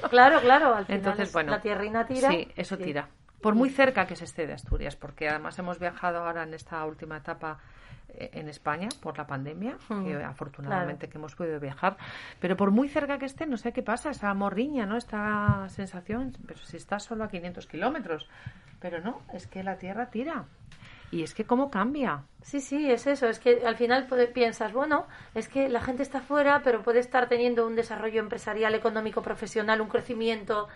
Claro, 0.09 0.39
claro, 0.41 0.75
al 0.75 0.85
final 0.85 0.99
Entonces, 0.99 1.27
es 1.27 1.33
bueno, 1.33 1.51
la 1.51 1.61
tierrina 1.61 2.05
tira. 2.05 2.29
Sí, 2.29 2.47
eso 2.55 2.75
Sí. 2.77 2.83
tira. 2.83 3.07
Por 3.43 3.55
muy 3.55 3.69
cerca 3.69 4.07
que 4.07 4.15
se 4.15 4.23
esté 4.23 4.47
de 4.47 4.53
Asturias, 4.53 4.95
porque 4.95 5.27
además 5.27 5.59
hemos 5.59 5.77
viajado 5.77 6.19
ahora 6.19 6.43
en 6.43 6.53
esta 6.53 6.83
última 6.85 7.17
etapa 7.17 7.59
eh, 8.15 8.29
en 8.33 8.47
España 8.47 8.87
por 9.01 9.17
la 9.17 9.27
pandemia, 9.27 9.77
Mm, 9.89 10.05
que 10.05 10.23
afortunadamente 10.23 11.09
que 11.09 11.17
hemos 11.17 11.35
podido 11.35 11.59
viajar, 11.59 11.97
pero 12.39 12.55
por 12.55 12.71
muy 12.71 12.87
cerca 12.87 13.17
que 13.19 13.25
esté, 13.25 13.45
no 13.45 13.57
sé 13.57 13.73
qué 13.73 13.83
pasa, 13.83 14.11
esa 14.11 14.33
morriña, 14.33 14.85
¿no? 14.85 14.95
Esta 14.97 15.67
sensación, 15.69 16.37
pero 16.47 16.59
si 16.63 16.77
estás 16.77 17.03
solo 17.03 17.25
a 17.25 17.27
500 17.27 17.67
kilómetros, 17.67 18.29
pero 18.79 19.01
no, 19.01 19.21
es 19.33 19.45
que 19.47 19.61
la 19.61 19.77
tierra 19.77 20.09
tira. 20.09 20.45
Y 21.11 21.21
es 21.21 21.35
que 21.35 21.43
cómo 21.43 21.69
cambia. 21.69 22.23
Sí, 22.41 22.59
sí, 22.59 22.89
es 22.89 23.05
eso. 23.05 23.27
Es 23.27 23.37
que 23.39 23.67
al 23.67 23.75
final 23.75 24.07
piensas, 24.33 24.73
bueno, 24.73 25.05
es 25.35 25.47
que 25.47 25.69
la 25.69 25.79
gente 25.79 26.01
está 26.01 26.21
fuera, 26.21 26.61
pero 26.63 26.81
puede 26.81 26.99
estar 26.99 27.29
teniendo 27.29 27.67
un 27.67 27.75
desarrollo 27.75 28.19
empresarial, 28.19 28.73
económico, 28.73 29.21
profesional, 29.21 29.81
un 29.81 29.89
crecimiento, 29.89 30.69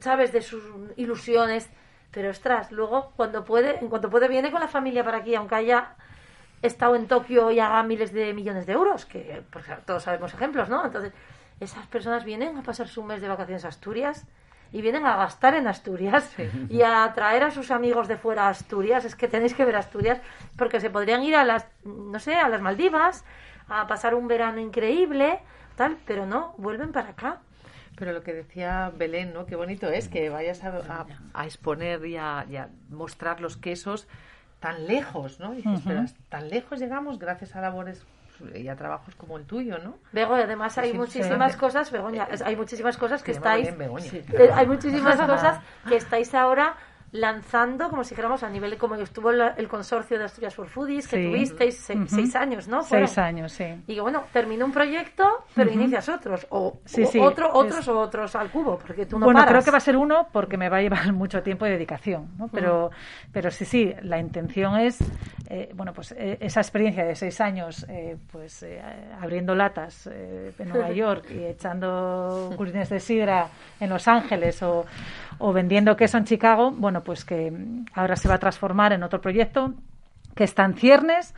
¿sabes? 0.00 0.32
De 0.32 0.42
sus 0.42 0.64
ilusiones. 0.96 1.70
Pero 2.10 2.30
ostras, 2.30 2.72
luego 2.72 3.12
cuando 3.16 3.44
puede, 3.44 3.78
en 3.78 3.88
cuanto 3.88 4.10
puede 4.10 4.28
viene 4.28 4.50
con 4.50 4.60
la 4.60 4.68
familia 4.68 5.04
para 5.04 5.18
aquí, 5.18 5.34
aunque 5.34 5.56
haya 5.56 5.94
estado 6.62 6.96
en 6.96 7.06
Tokio 7.06 7.50
y 7.50 7.60
haga 7.60 7.82
miles 7.82 8.12
de 8.12 8.32
millones 8.34 8.66
de 8.66 8.72
euros, 8.72 9.04
que 9.06 9.42
pues, 9.50 9.66
todos 9.84 10.02
sabemos 10.02 10.34
ejemplos, 10.34 10.68
¿no? 10.68 10.84
Entonces, 10.84 11.12
esas 11.60 11.86
personas 11.86 12.24
vienen 12.24 12.56
a 12.56 12.62
pasar 12.62 12.88
su 12.88 13.02
mes 13.02 13.20
de 13.20 13.28
vacaciones 13.28 13.64
a 13.64 13.68
Asturias 13.68 14.26
y 14.72 14.82
vienen 14.82 15.06
a 15.06 15.16
gastar 15.16 15.54
en 15.54 15.66
Asturias 15.66 16.34
y 16.68 16.82
a 16.82 17.10
traer 17.14 17.44
a 17.44 17.50
sus 17.50 17.70
amigos 17.70 18.08
de 18.08 18.16
fuera 18.16 18.46
a 18.46 18.48
Asturias. 18.50 19.04
Es 19.04 19.14
que 19.14 19.28
tenéis 19.28 19.54
que 19.54 19.64
ver 19.64 19.76
Asturias 19.76 20.20
porque 20.56 20.80
se 20.80 20.90
podrían 20.90 21.22
ir 21.22 21.36
a 21.36 21.44
las, 21.44 21.66
no 21.84 22.18
sé, 22.18 22.34
a 22.34 22.48
las 22.48 22.60
Maldivas 22.60 23.24
a 23.68 23.86
pasar 23.86 24.14
un 24.14 24.28
verano 24.28 24.60
increíble, 24.60 25.40
tal, 25.76 25.98
pero 26.06 26.26
no, 26.26 26.54
vuelven 26.56 26.92
para 26.92 27.10
acá. 27.10 27.40
Pero 27.98 28.12
lo 28.12 28.22
que 28.22 28.32
decía 28.32 28.92
Belén, 28.96 29.32
¿no? 29.32 29.46
Qué 29.46 29.56
bonito 29.56 29.88
es 29.90 30.08
que 30.08 30.28
vayas 30.30 30.62
a, 30.64 30.68
a- 30.68 31.06
a 31.34 31.44
exponer 31.44 32.04
y 32.06 32.16
a, 32.16 32.46
y 32.48 32.56
a 32.56 32.68
mostrar 32.90 33.40
los 33.40 33.56
quesos 33.56 34.06
tan 34.60 34.86
lejos, 34.86 35.38
¿no? 35.40 35.52
Y 35.52 35.56
dices, 35.58 35.80
pero 35.86 36.04
tan 36.28 36.48
lejos 36.48 36.78
llegamos 36.80 37.18
gracias 37.18 37.54
a 37.56 37.60
labores 37.60 38.04
y 38.54 38.68
a 38.68 38.76
trabajos 38.76 39.14
como 39.16 39.36
el 39.36 39.44
tuyo, 39.44 39.78
¿no? 39.78 39.94
Bego, 40.12 40.34
además 40.34 40.78
hay 40.78 40.92
Sí, 40.92 40.98
muchísimas 40.98 41.52
sí. 41.54 41.58
cosas, 41.58 41.90
Begoña, 41.90 42.28
hay 42.44 42.56
muchísimas 42.56 42.96
cosas 42.96 43.22
que 43.22 43.32
estáis, 43.32 43.64
Belén 43.66 43.78
Begoña. 43.78 44.10
Eh, 44.32 44.50
hay 44.54 44.66
muchísimas 44.66 45.16
cosas 45.26 45.60
que 45.88 45.96
estáis 45.96 46.34
ahora 46.34 46.76
lanzando, 47.12 47.88
como 47.88 48.04
si 48.04 48.10
dijéramos 48.10 48.42
a 48.42 48.50
nivel 48.50 48.70
de 48.72 48.76
como 48.76 48.94
estuvo 48.96 49.32
la- 49.32 49.54
el 49.56 49.66
consorcio 49.68 50.18
de 50.18 50.24
Asturias 50.24 50.54
for 50.54 50.68
Foodies, 50.68 51.08
que 51.08 51.16
Sí. 51.16 51.26
tuvisteis 51.30 51.76
se- 51.78 52.06
seis 52.06 52.36
años, 52.36 52.68
¿no? 52.68 52.82
Fueron. 52.82 53.08
Seis 53.08 53.18
años, 53.18 53.52
sí. 53.52 53.64
Y 53.86 53.98
bueno, 54.00 54.24
terminó 54.32 54.66
un 54.66 54.72
proyecto, 54.72 55.24
pero 55.54 55.70
inicias 55.72 56.08
otros, 56.08 56.46
o, 56.50 56.80
Sí, 56.84 57.02
o 57.18 57.22
otro, 57.22 57.46
es- 57.46 57.52
otros 57.54 57.88
o 57.88 57.98
otros 57.98 58.34
al 58.36 58.50
cubo, 58.50 58.78
porque 58.78 59.06
tú 59.06 59.18
no 59.18 59.24
bueno, 59.26 59.40
paras. 59.40 59.52
creo 59.52 59.64
que 59.64 59.70
va 59.70 59.78
a 59.78 59.80
ser 59.80 59.96
uno 59.96 60.28
porque 60.32 60.56
me 60.58 60.68
va 60.68 60.78
a 60.78 60.82
llevar 60.82 60.88
mucho 61.14 61.42
tiempo 61.42 61.66
y 61.66 61.70
dedicación, 61.70 62.28
¿no? 62.38 62.48
Pero, 62.48 62.90
pero 63.32 63.50
sí, 63.50 63.64
sí, 63.64 63.94
la 64.02 64.18
intención 64.18 64.76
es, 64.78 64.98
eh, 65.48 65.70
bueno, 65.74 65.92
pues 65.94 66.12
eh, 66.12 66.36
esa 66.40 66.60
experiencia 66.60 67.04
de 67.04 67.14
seis 67.14 67.40
años, 67.40 67.86
eh, 67.88 68.16
pues 68.30 68.62
eh, 68.62 68.82
abriendo 69.20 69.54
latas 69.54 70.08
eh, 70.12 70.52
en 70.58 70.68
Nueva 70.68 70.90
York 70.92 71.30
y 71.30 71.44
echando 71.44 72.52
curines 72.56 72.90
de 72.90 73.00
sidra 73.00 73.48
en 73.80 73.88
Los 73.88 74.06
Ángeles 74.08 74.62
o, 74.62 74.84
o 75.38 75.52
vendiendo 75.52 75.96
queso 75.96 76.18
en 76.18 76.24
Chicago, 76.24 76.72
bueno, 76.72 77.02
pues 77.02 77.24
que 77.24 77.52
ahora 77.94 78.16
se 78.16 78.28
va 78.28 78.34
a 78.34 78.38
transformar 78.38 78.92
en 78.92 79.02
otro 79.02 79.20
proyecto 79.20 79.74
que 80.34 80.44
está 80.44 80.64
en 80.64 80.74
ciernes 80.74 81.34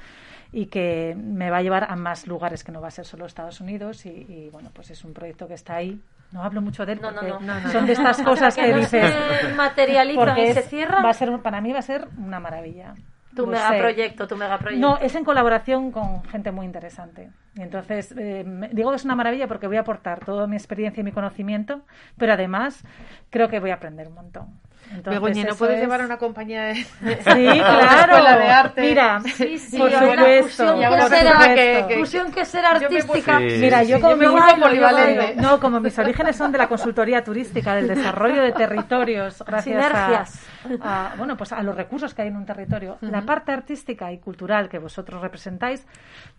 y 0.52 0.66
que 0.66 1.14
me 1.16 1.50
va 1.50 1.58
a 1.58 1.62
llevar 1.62 1.86
a 1.90 1.96
más 1.96 2.26
lugares 2.26 2.64
que 2.64 2.72
no 2.72 2.80
va 2.80 2.88
a 2.88 2.90
ser 2.90 3.04
solo 3.04 3.26
Estados 3.26 3.60
Unidos 3.60 4.04
y, 4.04 4.10
y, 4.10 4.50
bueno 4.50 4.70
pues 4.74 4.90
es 4.90 5.04
un 5.04 5.12
proyecto 5.12 5.46
que 5.46 5.54
está 5.54 5.76
ahí 5.76 6.00
no 6.32 6.42
hablo 6.42 6.60
mucho 6.60 6.84
de 6.84 6.94
él 6.94 7.00
No, 7.00 7.10
no, 7.12 7.20
porque 7.20 7.44
no. 7.44 7.72
son 7.72 7.86
de 7.86 7.92
estas 7.92 8.20
cosas 8.24 8.54
que, 8.56 8.68
no 8.68 8.78
dices 8.78 9.14
se 9.42 9.54
materializan 9.54 10.38
y 10.38 10.52
se 10.52 10.62
cierran. 10.62 11.04
va 11.04 11.10
a 11.10 11.14
ser 11.14 11.30
para 11.40 11.60
mí 11.60 11.72
va 11.72 11.78
a 11.78 11.82
ser 11.82 12.08
una 12.18 12.40
maravilla 12.40 12.94
tu 13.34 13.46
megaproyecto, 13.46 14.26
tu 14.26 14.36
megaproyecto. 14.36 14.88
no 14.88 14.98
es 14.98 15.14
en 15.14 15.24
colaboración 15.24 15.92
con 15.92 16.24
gente 16.24 16.50
muy 16.50 16.66
interesante 16.66 17.30
entonces 17.56 18.14
eh, 18.16 18.44
digo 18.72 18.90
que 18.90 18.96
es 18.96 19.04
una 19.04 19.16
maravilla 19.16 19.48
porque 19.48 19.66
voy 19.66 19.76
a 19.76 19.80
aportar 19.80 20.24
toda 20.24 20.46
mi 20.46 20.56
experiencia 20.56 21.00
y 21.00 21.04
mi 21.04 21.12
conocimiento 21.12 21.82
pero 22.16 22.32
además 22.32 22.84
creo 23.30 23.48
que 23.48 23.60
voy 23.60 23.70
a 23.70 23.74
aprender 23.74 24.08
un 24.08 24.14
montón 24.14 24.46
entonces, 24.92 25.20
Begoña, 25.22 25.44
¿no 25.44 25.54
puedes 25.54 25.76
es- 25.76 25.82
llevar 25.82 26.00
a 26.00 26.04
una 26.04 26.16
compañía 26.18 26.62
de... 26.64 26.74
Sí, 26.74 26.86
claro. 27.24 28.00
escuela 28.00 28.38
de 28.38 28.48
arte. 28.50 28.80
Mira, 28.80 29.20
Sí, 29.20 29.58
sí, 29.58 29.78
por 29.78 29.90
supuesto. 29.92 30.66
fusión 30.74 31.54
que- 31.54 31.84
que- 31.88 31.98
fusión 31.98 32.32
que 32.32 32.40
artística. 32.64 33.38
Sí. 33.38 33.44
Mira, 33.60 33.82
yo 33.84 34.00
como 34.00 34.12
yo 34.12 34.16
me 34.16 34.26
mi- 34.26 34.32
vuelvo 34.32 34.60
polivalente. 34.60 35.34
No, 35.36 35.60
como 35.60 35.80
mis 35.80 35.98
orígenes 35.98 36.36
son 36.36 36.50
de 36.52 36.58
la 36.58 36.68
consultoría 36.68 37.22
turística, 37.22 37.74
del 37.74 37.88
desarrollo 37.88 38.42
de 38.42 38.52
territorios, 38.52 39.42
gracias 39.46 39.84
Sinergias. 39.86 40.46
a, 40.82 41.12
a, 41.12 41.16
bueno, 41.16 41.36
pues 41.36 41.52
a 41.52 41.62
los 41.62 41.74
recursos 41.76 42.12
que 42.14 42.22
hay 42.22 42.28
en 42.28 42.36
un 42.36 42.46
territorio. 42.46 42.98
La 43.00 43.22
parte 43.22 43.52
artística 43.52 44.10
y 44.12 44.18
cultural 44.18 44.68
que 44.68 44.78
vosotros 44.78 45.22
representáis, 45.22 45.86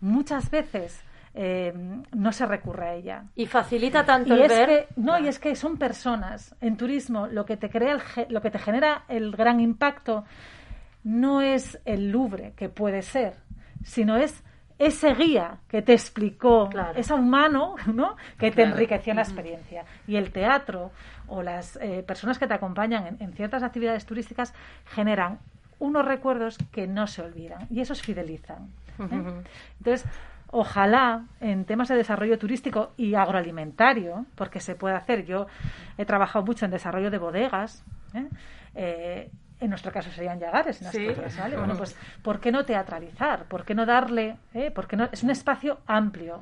muchas 0.00 0.50
veces 0.50 1.00
eh, 1.34 1.72
no 2.12 2.32
se 2.32 2.46
recurre 2.46 2.88
a 2.88 2.94
ella. 2.94 3.24
Y 3.36 3.46
facilita 3.46 4.04
tanto 4.04 4.34
Y 4.34 4.38
el 4.38 4.42
es 4.42 4.48
ver. 4.48 4.66
que, 4.68 4.88
no, 4.96 5.18
y 5.18 5.28
es 5.28 5.38
que 5.38 5.54
son 5.54 5.76
personas. 5.78 6.54
En 6.60 6.76
turismo, 6.76 7.26
lo 7.26 7.44
que 7.46 7.56
te 7.56 7.70
crea 7.70 7.92
el 7.94 8.00
lo 8.32 8.40
que 8.42 8.50
te 8.50 8.58
genera 8.58 9.04
el 9.08 9.32
gran 9.32 9.60
impacto 9.60 10.24
no 11.04 11.40
es 11.40 11.80
el 11.84 12.10
Louvre, 12.10 12.52
que 12.56 12.68
puede 12.68 13.02
ser, 13.02 13.34
sino 13.82 14.16
es 14.16 14.42
ese 14.78 15.14
guía 15.14 15.58
que 15.68 15.80
te 15.82 15.92
explicó, 15.92 16.68
Claro. 16.68 16.98
ese 16.98 17.14
humano, 17.14 17.76
¿no? 17.92 18.16
Que 18.38 18.50
te 18.50 18.56
Claro. 18.56 18.70
enriqueció 18.72 19.14
la 19.14 19.22
experiencia. 19.22 19.84
Y 20.06 20.16
el 20.16 20.32
teatro 20.32 20.90
o 21.28 21.42
las 21.42 21.76
eh, 21.80 22.02
personas 22.06 22.38
que 22.38 22.46
te 22.46 22.54
acompañan 22.54 23.06
en, 23.06 23.16
en 23.22 23.32
ciertas 23.32 23.62
actividades 23.62 24.04
turísticas 24.06 24.52
generan 24.86 25.38
unos 25.78 26.04
recuerdos 26.04 26.58
que 26.70 26.86
no 26.86 27.06
se 27.06 27.22
olvidan 27.22 27.66
y 27.70 27.80
esos 27.80 28.02
fidelizan. 28.02 28.68
¿eh? 29.00 29.42
Entonces, 29.78 30.04
ojalá 30.52 31.24
en 31.40 31.64
temas 31.64 31.88
de 31.88 31.96
desarrollo 31.96 32.38
turístico 32.38 32.92
y 32.96 33.14
agroalimentario, 33.14 34.26
porque 34.36 34.60
se 34.60 34.76
puede 34.76 34.94
hacer, 34.94 35.24
yo 35.24 35.46
he 35.98 36.04
trabajado 36.04 36.44
mucho 36.44 36.64
en 36.64 36.70
desarrollo 36.70 37.10
de 37.10 37.18
bodegas, 37.18 37.84
¿eh? 38.14 38.26
Eh, 38.74 39.30
en 39.60 39.70
nuestro 39.70 39.90
caso 39.92 40.10
serían 40.10 40.38
llagares 40.38 40.80
en 40.82 40.90
Sí. 40.90 41.08
Asturias, 41.08 41.38
¿vale? 41.38 41.56
Bueno, 41.56 41.74
pues 41.76 41.96
¿por 42.22 42.38
qué 42.40 42.50
no 42.52 42.64
teatralizar? 42.64 43.44
¿Por 43.44 43.64
qué 43.64 43.74
no 43.74 43.86
darle? 43.86 44.36
eh? 44.54 44.70
¿Por 44.70 44.86
qué 44.86 44.96
no? 44.96 45.08
Es 45.12 45.22
un 45.22 45.30
espacio 45.30 45.78
amplio, 45.86 46.40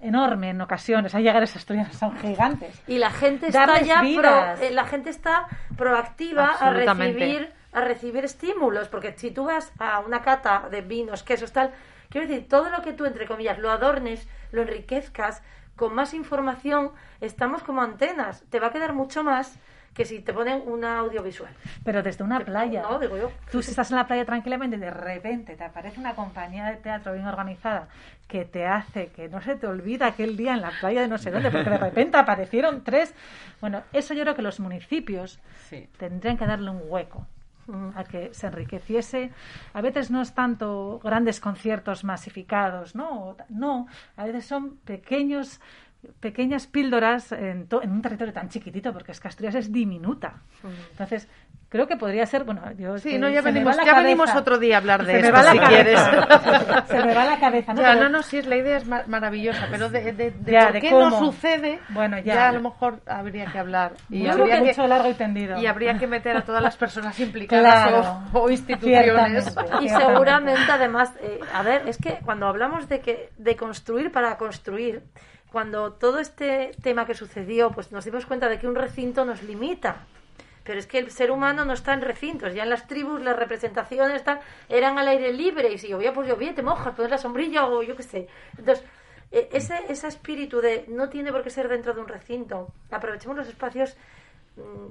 enorme 0.00 0.50
en 0.50 0.60
ocasiones. 0.60 1.14
Hay 1.14 1.24
llagares 1.24 1.54
asturianos, 1.56 1.94
son 1.96 2.16
gigantes. 2.18 2.80
Y 2.86 2.98
la 2.98 3.10
gente 3.10 3.48
está 3.48 3.66
Darles 3.66 3.86
ya 3.86 4.00
pro- 4.00 4.64
eh, 4.64 4.70
la 4.70 4.86
gente 4.86 5.10
está 5.10 5.46
proactiva 5.76 6.52
a 6.58 6.70
recibir 6.70 7.52
a 7.72 7.80
recibir 7.82 8.24
estímulos, 8.24 8.88
porque 8.88 9.12
si 9.16 9.30
tú 9.30 9.44
vas 9.44 9.72
a 9.78 10.00
una 10.00 10.22
cata 10.22 10.68
de 10.72 10.80
vinos, 10.80 11.22
quesos, 11.22 11.52
tal, 11.52 11.70
quiero 12.10 12.26
decir, 12.26 12.48
todo 12.48 12.68
lo 12.70 12.82
que 12.82 12.92
tú 12.92 13.06
entre 13.06 13.26
comillas 13.26 13.58
lo 13.58 13.70
adornes, 13.70 14.28
lo 14.52 14.62
enriquezcas 14.62 15.42
con 15.76 15.94
más 15.94 16.12
información, 16.12 16.90
estamos 17.22 17.62
como 17.62 17.80
antenas. 17.80 18.44
Te 18.50 18.60
va 18.60 18.66
a 18.66 18.72
quedar 18.72 18.92
mucho 18.92 19.24
más 19.24 19.58
que 19.94 20.04
si 20.04 20.20
te 20.20 20.32
ponen 20.32 20.62
una 20.66 20.98
audiovisual. 20.98 21.52
Pero 21.84 22.02
desde 22.02 22.22
una 22.22 22.38
playa. 22.40 22.82
No, 22.82 22.98
digo 22.98 23.16
yo. 23.16 23.32
Tú 23.50 23.58
estás 23.58 23.90
en 23.90 23.96
la 23.96 24.06
playa 24.06 24.24
tranquilamente 24.24 24.76
y 24.76 24.78
de 24.80 24.90
repente 24.90 25.56
te 25.56 25.64
aparece 25.64 25.98
una 25.98 26.14
compañía 26.14 26.66
de 26.66 26.76
teatro 26.76 27.12
bien 27.14 27.26
organizada 27.26 27.88
que 28.28 28.44
te 28.44 28.66
hace 28.66 29.08
que 29.08 29.28
no 29.28 29.40
se 29.40 29.56
te 29.56 29.66
olvida 29.66 30.06
aquel 30.06 30.36
día 30.36 30.54
en 30.54 30.60
la 30.60 30.70
playa 30.78 31.00
de 31.00 31.08
no 31.08 31.18
sé 31.18 31.30
dónde, 31.32 31.50
porque 31.50 31.70
de 31.70 31.78
repente 31.78 32.16
aparecieron 32.18 32.84
tres. 32.84 33.14
Bueno, 33.60 33.82
eso 33.92 34.14
yo 34.14 34.22
creo 34.22 34.34
que 34.36 34.42
los 34.42 34.60
municipios 34.60 35.40
Sí. 35.68 35.88
tendrían 35.98 36.36
que 36.38 36.46
darle 36.46 36.70
un 36.70 36.82
hueco 36.84 37.26
a 37.94 38.04
que 38.04 38.32
se 38.34 38.46
enriqueciese. 38.46 39.30
A 39.72 39.80
veces 39.80 40.10
no 40.10 40.22
es 40.22 40.34
tanto 40.34 41.00
grandes 41.02 41.40
conciertos 41.40 42.04
masificados, 42.04 42.94
¿no? 42.94 43.36
No, 43.48 43.86
a 44.16 44.24
veces 44.24 44.46
son 44.46 44.76
pequeños 44.78 45.60
pequeñas 46.20 46.66
píldoras 46.66 47.32
en, 47.32 47.66
to- 47.68 47.82
en 47.82 47.90
un 47.92 48.02
territorio 48.02 48.32
tan 48.32 48.48
chiquitito, 48.48 48.92
porque 48.92 49.12
es 49.12 49.20
que 49.20 49.28
Asturias 49.28 49.54
es 49.54 49.70
diminuta. 49.72 50.34
Entonces, 50.92 51.28
creo 51.68 51.86
que 51.86 51.96
podría 51.96 52.24
ser, 52.26 52.44
bueno, 52.44 52.62
yo 52.78 52.98
Sí, 52.98 53.18
no, 53.18 53.28
ya 53.28 53.42
venimos, 53.42 53.76
la 53.76 53.84
ya 53.84 53.94
venimos 54.00 54.34
otro 54.34 54.58
día 54.58 54.76
a 54.76 54.78
hablar 54.78 55.04
de 55.04 55.16
Se 55.16 55.22
me 55.22 55.30
va 55.30 55.42
la 55.42 55.52
si 55.52 55.58
cabeza. 55.58 55.74
quieres. 55.74 56.00
Se 56.88 57.04
me 57.04 57.14
va 57.14 57.24
la 57.26 57.38
cabeza, 57.38 57.74
¿no? 57.74 57.82
Ya, 57.82 57.88
Pero- 57.92 58.00
no, 58.04 58.08
no, 58.08 58.22
sí, 58.22 58.38
es, 58.38 58.46
la 58.46 58.56
idea 58.56 58.78
es 58.78 58.86
ma- 58.86 59.04
maravillosa, 59.06 59.68
pero 59.70 59.88
de, 59.90 60.12
de, 60.12 60.30
de 60.30 60.52
Ya, 60.52 60.64
por 60.64 60.72
de 60.72 60.80
qué 60.80 60.90
cómo. 60.90 61.10
no 61.10 61.18
sucede, 61.18 61.80
Bueno, 61.90 62.18
ya. 62.18 62.48
a 62.48 62.52
lo 62.52 62.60
mejor 62.62 63.00
habría 63.06 63.46
que 63.52 63.58
hablar. 63.58 63.92
Y 64.08 64.20
Yo 64.24 64.32
creo 64.32 64.42
habría 64.44 64.56
que 64.56 64.62
que, 64.62 64.68
mucho 64.68 64.86
largo 64.86 65.10
y 65.10 65.14
tendido. 65.14 65.58
y 65.60 65.66
habría 65.66 65.98
que 65.98 66.06
meter 66.06 66.36
a 66.36 66.42
todas 66.42 66.62
las 66.62 66.76
personas 66.76 67.18
implicadas 67.20 67.88
Claro, 67.88 68.22
o, 68.32 68.40
o 68.40 68.50
instituciones. 68.50 69.44
ciertamente. 69.44 69.84
Y 69.84 69.88
seguramente, 69.90 70.72
además, 70.72 71.12
eh, 71.20 71.40
a 71.54 71.62
ver, 71.62 71.82
es 71.86 71.98
que 71.98 72.18
cuando 72.24 72.46
hablamos 72.46 72.88
de 72.88 73.00
que 73.00 73.30
de 73.36 73.54
construir 73.56 74.10
para 74.10 74.36
construir, 74.38 75.02
cuando 75.50 75.92
todo 75.92 76.18
este 76.18 76.72
tema 76.82 77.06
que 77.06 77.14
sucedió, 77.14 77.70
pues 77.70 77.92
nos 77.92 78.04
dimos 78.04 78.26
cuenta 78.26 78.48
de 78.48 78.58
que 78.58 78.68
un 78.68 78.74
recinto 78.74 79.24
nos 79.24 79.42
limita. 79.42 80.06
Pero 80.64 80.78
es 80.78 80.86
que 80.86 80.98
el 80.98 81.10
ser 81.10 81.30
humano 81.30 81.64
no 81.64 81.72
está 81.72 81.94
en 81.94 82.02
recintos, 82.02 82.54
ya 82.54 82.62
en 82.62 82.70
las 82.70 82.86
tribus 82.86 83.20
las 83.20 83.36
representaciones 83.36 84.22
tal, 84.22 84.40
eran 84.68 84.98
al 84.98 85.08
aire 85.08 85.32
libre 85.32 85.72
y 85.72 85.78
si 85.78 85.88
llovía, 85.88 86.12
pues 86.12 86.28
llovía, 86.28 86.54
te 86.54 86.62
mojas, 86.62 86.94
pones 86.94 87.10
la 87.10 87.18
sombrilla 87.18 87.66
o 87.66 87.82
yo 87.82 87.96
qué 87.96 88.02
sé. 88.02 88.28
Entonces, 88.56 88.84
eh, 89.32 89.48
ese, 89.52 89.80
ese 89.88 90.06
espíritu 90.06 90.60
de 90.60 90.84
no 90.88 91.08
tiene 91.08 91.32
por 91.32 91.42
qué 91.42 91.50
ser 91.50 91.68
dentro 91.68 91.94
de 91.94 92.00
un 92.00 92.08
recinto. 92.08 92.68
Aprovechemos 92.90 93.36
los 93.36 93.48
espacios 93.48 93.96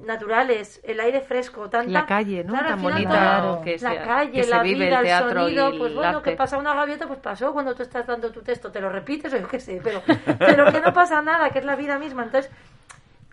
naturales, 0.06 0.80
el 0.84 1.00
aire 1.00 1.22
fresco, 1.22 1.69
tanta 1.69 1.91
La 1.91 2.06
calle, 2.06 2.43
¿no? 2.43 2.54
Claro, 2.54 2.69
Tan 2.69 2.80
final 2.80 2.93
bonita 2.93 3.62
que 3.63 3.72
la 3.74 3.78
sea- 3.93 4.04
calle, 4.04 4.32
que 4.32 4.43
se 4.43 4.50
la 4.50 4.63
vive 4.63 4.86
vida, 4.86 5.00
el, 5.00 5.06
teatro 5.06 5.41
sonido, 5.41 5.78
pues 5.78 5.93
bueno, 5.93 6.17
arte. 6.17 6.30
que 6.32 6.36
pasa 6.38 6.58
una 6.58 6.74
gaviota, 6.74 7.08
pues 7.08 7.19
pasó 7.19 7.54
cuando 7.54 7.76
tú 7.76 7.84
estás 7.84 8.08
dando 8.08 8.32
tu 8.32 8.41
texto, 8.41 8.72
te 8.72 8.80
lo 8.82 8.89
repites 8.89 9.34
o 9.34 9.38
yo 9.38 9.48
qué 9.48 9.60
sé, 9.60 9.80
pero, 9.84 10.02
pero 10.39 10.72
que 10.72 10.82
no 10.82 10.93
pasa 10.93 11.22
nada, 11.22 11.50
que 11.52 11.60
es 11.60 11.65
la 11.65 11.76
vida 11.76 12.00
misma. 12.00 12.24
Entonces, 12.24 12.52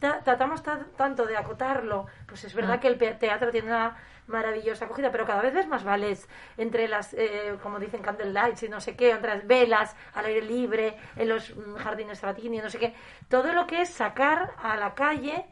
ta- 0.01 0.21
tratamos 0.23 0.63
ta- 0.63 0.87
tanto 0.97 1.25
de 1.25 1.37
acotarlo, 1.37 2.07
pues 2.27 2.45
es 2.45 2.53
Ah. 2.53 2.57
verdad 2.57 2.81
que 2.81 2.89
el 2.89 2.99
teatro 2.99 3.51
tiene 3.51 3.69
una 3.69 3.97
maravillosa 4.27 4.87
acogida, 4.87 5.11
pero 5.13 5.25
cada 5.25 5.41
vez 5.41 5.55
ves 5.55 5.69
más 5.69 5.85
vales 5.85 6.29
entre 6.59 6.89
las, 6.89 7.15
eh, 7.15 7.55
como 7.63 7.79
dicen, 7.79 8.03
candlelights 8.03 8.65
y 8.65 8.69
no 8.69 8.81
sé 8.81 8.97
qué, 8.97 9.13
entre 9.13 9.33
las 9.37 9.47
velas, 9.47 9.95
al 10.15 10.27
aire 10.27 10.43
libre, 10.43 10.97
en 11.15 11.29
los 11.29 11.55
mm, 11.57 11.77
jardines 11.77 12.19
sabatini, 12.19 12.59
no 12.59 12.69
sé 12.69 12.79
qué. 12.79 12.95
Todo 13.29 13.53
lo 13.53 13.67
que 13.69 13.83
es 13.83 13.89
sacar 13.89 14.51
a 14.61 14.77
la 14.77 14.95
calle 14.95 15.47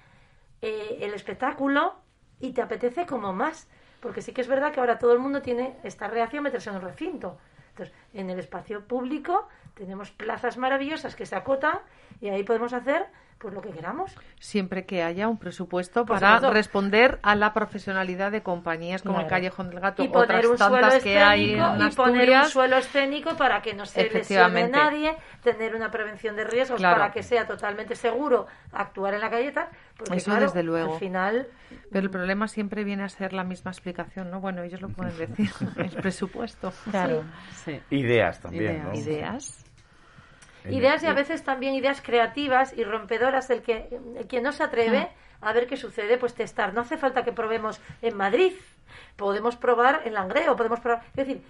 eh, 0.64 0.98
el 1.02 1.12
espectáculo 1.12 1.94
y 2.40 2.52
te 2.52 2.62
apetece 2.62 3.04
como 3.04 3.34
más. 3.34 3.68
Porque 4.00 4.22
sí 4.22 4.32
que 4.32 4.40
es 4.40 4.48
verdad 4.48 4.72
que 4.72 4.80
ahora 4.80 4.98
todo 4.98 5.12
el 5.12 5.18
mundo 5.18 5.42
tiene 5.42 5.76
esta 5.82 6.08
reacción 6.08 6.42
meterse 6.42 6.70
en 6.70 6.76
un 6.76 6.82
recinto. 6.82 7.38
Entonces, 7.68 7.94
en 8.14 8.30
el 8.30 8.38
espacio 8.38 8.86
público 8.86 9.46
tenemos 9.74 10.10
plazas 10.10 10.56
maravillosas 10.56 11.16
que 11.16 11.26
se 11.26 11.36
acotan 11.36 11.80
y 12.20 12.28
ahí 12.28 12.44
podemos 12.44 12.72
hacer 12.72 13.06
pues 13.44 13.52
lo 13.54 13.60
que 13.60 13.72
queramos. 13.72 14.16
Siempre 14.40 14.86
que 14.86 15.02
haya 15.02 15.28
un 15.28 15.36
presupuesto 15.36 16.06
para 16.06 16.38
responder 16.50 17.18
a 17.22 17.34
la 17.36 17.52
profesionalidad 17.52 18.32
de 18.32 18.42
compañías 18.42 19.02
como 19.02 19.20
el. 19.20 19.26
Callejón 19.26 19.68
del 19.68 19.80
Gato 19.80 20.02
Y 20.02 20.08
o 20.08 20.12
poner 20.12 20.46
otras 20.46 20.46
un 20.46 20.56
suelo 20.58 20.80
tantas 20.80 21.02
que 21.02 21.18
hay 21.18 21.52
en 21.52 21.60
escénico 21.60 21.86
y 21.92 21.94
poner 21.94 22.30
un 22.38 22.44
suelo 22.46 22.76
escénico 22.78 23.36
para 23.36 23.60
que 23.60 23.74
no 23.74 23.84
se 23.84 24.08
lesione 24.08 24.68
nadie, 24.68 25.14
tener 25.42 25.74
una 25.74 25.90
prevención 25.90 26.36
de 26.36 26.44
riesgos 26.44 26.78
Claro. 26.80 26.96
para 27.00 27.12
que 27.12 27.22
sea 27.22 27.46
totalmente 27.46 27.94
seguro 27.96 28.46
actuar 28.72 29.12
en 29.12 29.20
la 29.20 29.28
galleta. 29.28 29.68
Porque, 29.98 30.16
Eso 30.16 30.30
claro, 30.30 30.46
desde 30.46 30.62
luego. 30.62 30.94
Al 30.94 30.98
final, 30.98 31.46
Pero 31.92 32.04
el 32.04 32.10
problema 32.10 32.48
siempre 32.48 32.82
viene 32.82 33.04
a 33.04 33.08
ser 33.10 33.34
la 33.34 33.44
misma 33.44 33.70
explicación, 33.72 34.30
¿no? 34.30 34.40
Bueno, 34.40 34.62
ellos 34.62 34.80
lo 34.80 34.88
pueden 34.88 35.16
decir, 35.18 35.50
el 35.76 35.90
presupuesto. 35.90 36.72
Claro. 36.90 37.24
Sí. 37.64 37.78
Ideas 37.90 38.40
también, 38.40 38.72
Ideas. 38.72 38.84
¿no? 38.86 38.94
Ideas. 38.94 39.63
Ideas 40.70 41.02
y 41.02 41.06
a 41.06 41.12
veces 41.12 41.42
también 41.44 41.74
ideas 41.74 42.00
creativas 42.00 42.72
y 42.76 42.84
rompedoras 42.84 43.48
del 43.48 43.62
que 43.62 43.88
el 44.16 44.26
quien 44.26 44.42
no 44.42 44.52
se 44.52 44.62
atreve 44.62 45.10
a 45.40 45.52
ver 45.52 45.66
qué 45.66 45.76
sucede, 45.76 46.16
pues 46.16 46.34
testar. 46.34 46.72
No 46.72 46.80
hace 46.80 46.96
falta 46.96 47.22
que 47.22 47.32
probemos 47.32 47.80
en 48.00 48.16
Madrid, 48.16 48.52
podemos 49.16 49.56
probar 49.56 50.02
en 50.04 50.14
Langreo, 50.14 50.56
podemos 50.56 50.80
probar. 50.80 51.02
Es 51.08 51.26
decir, 51.26 51.42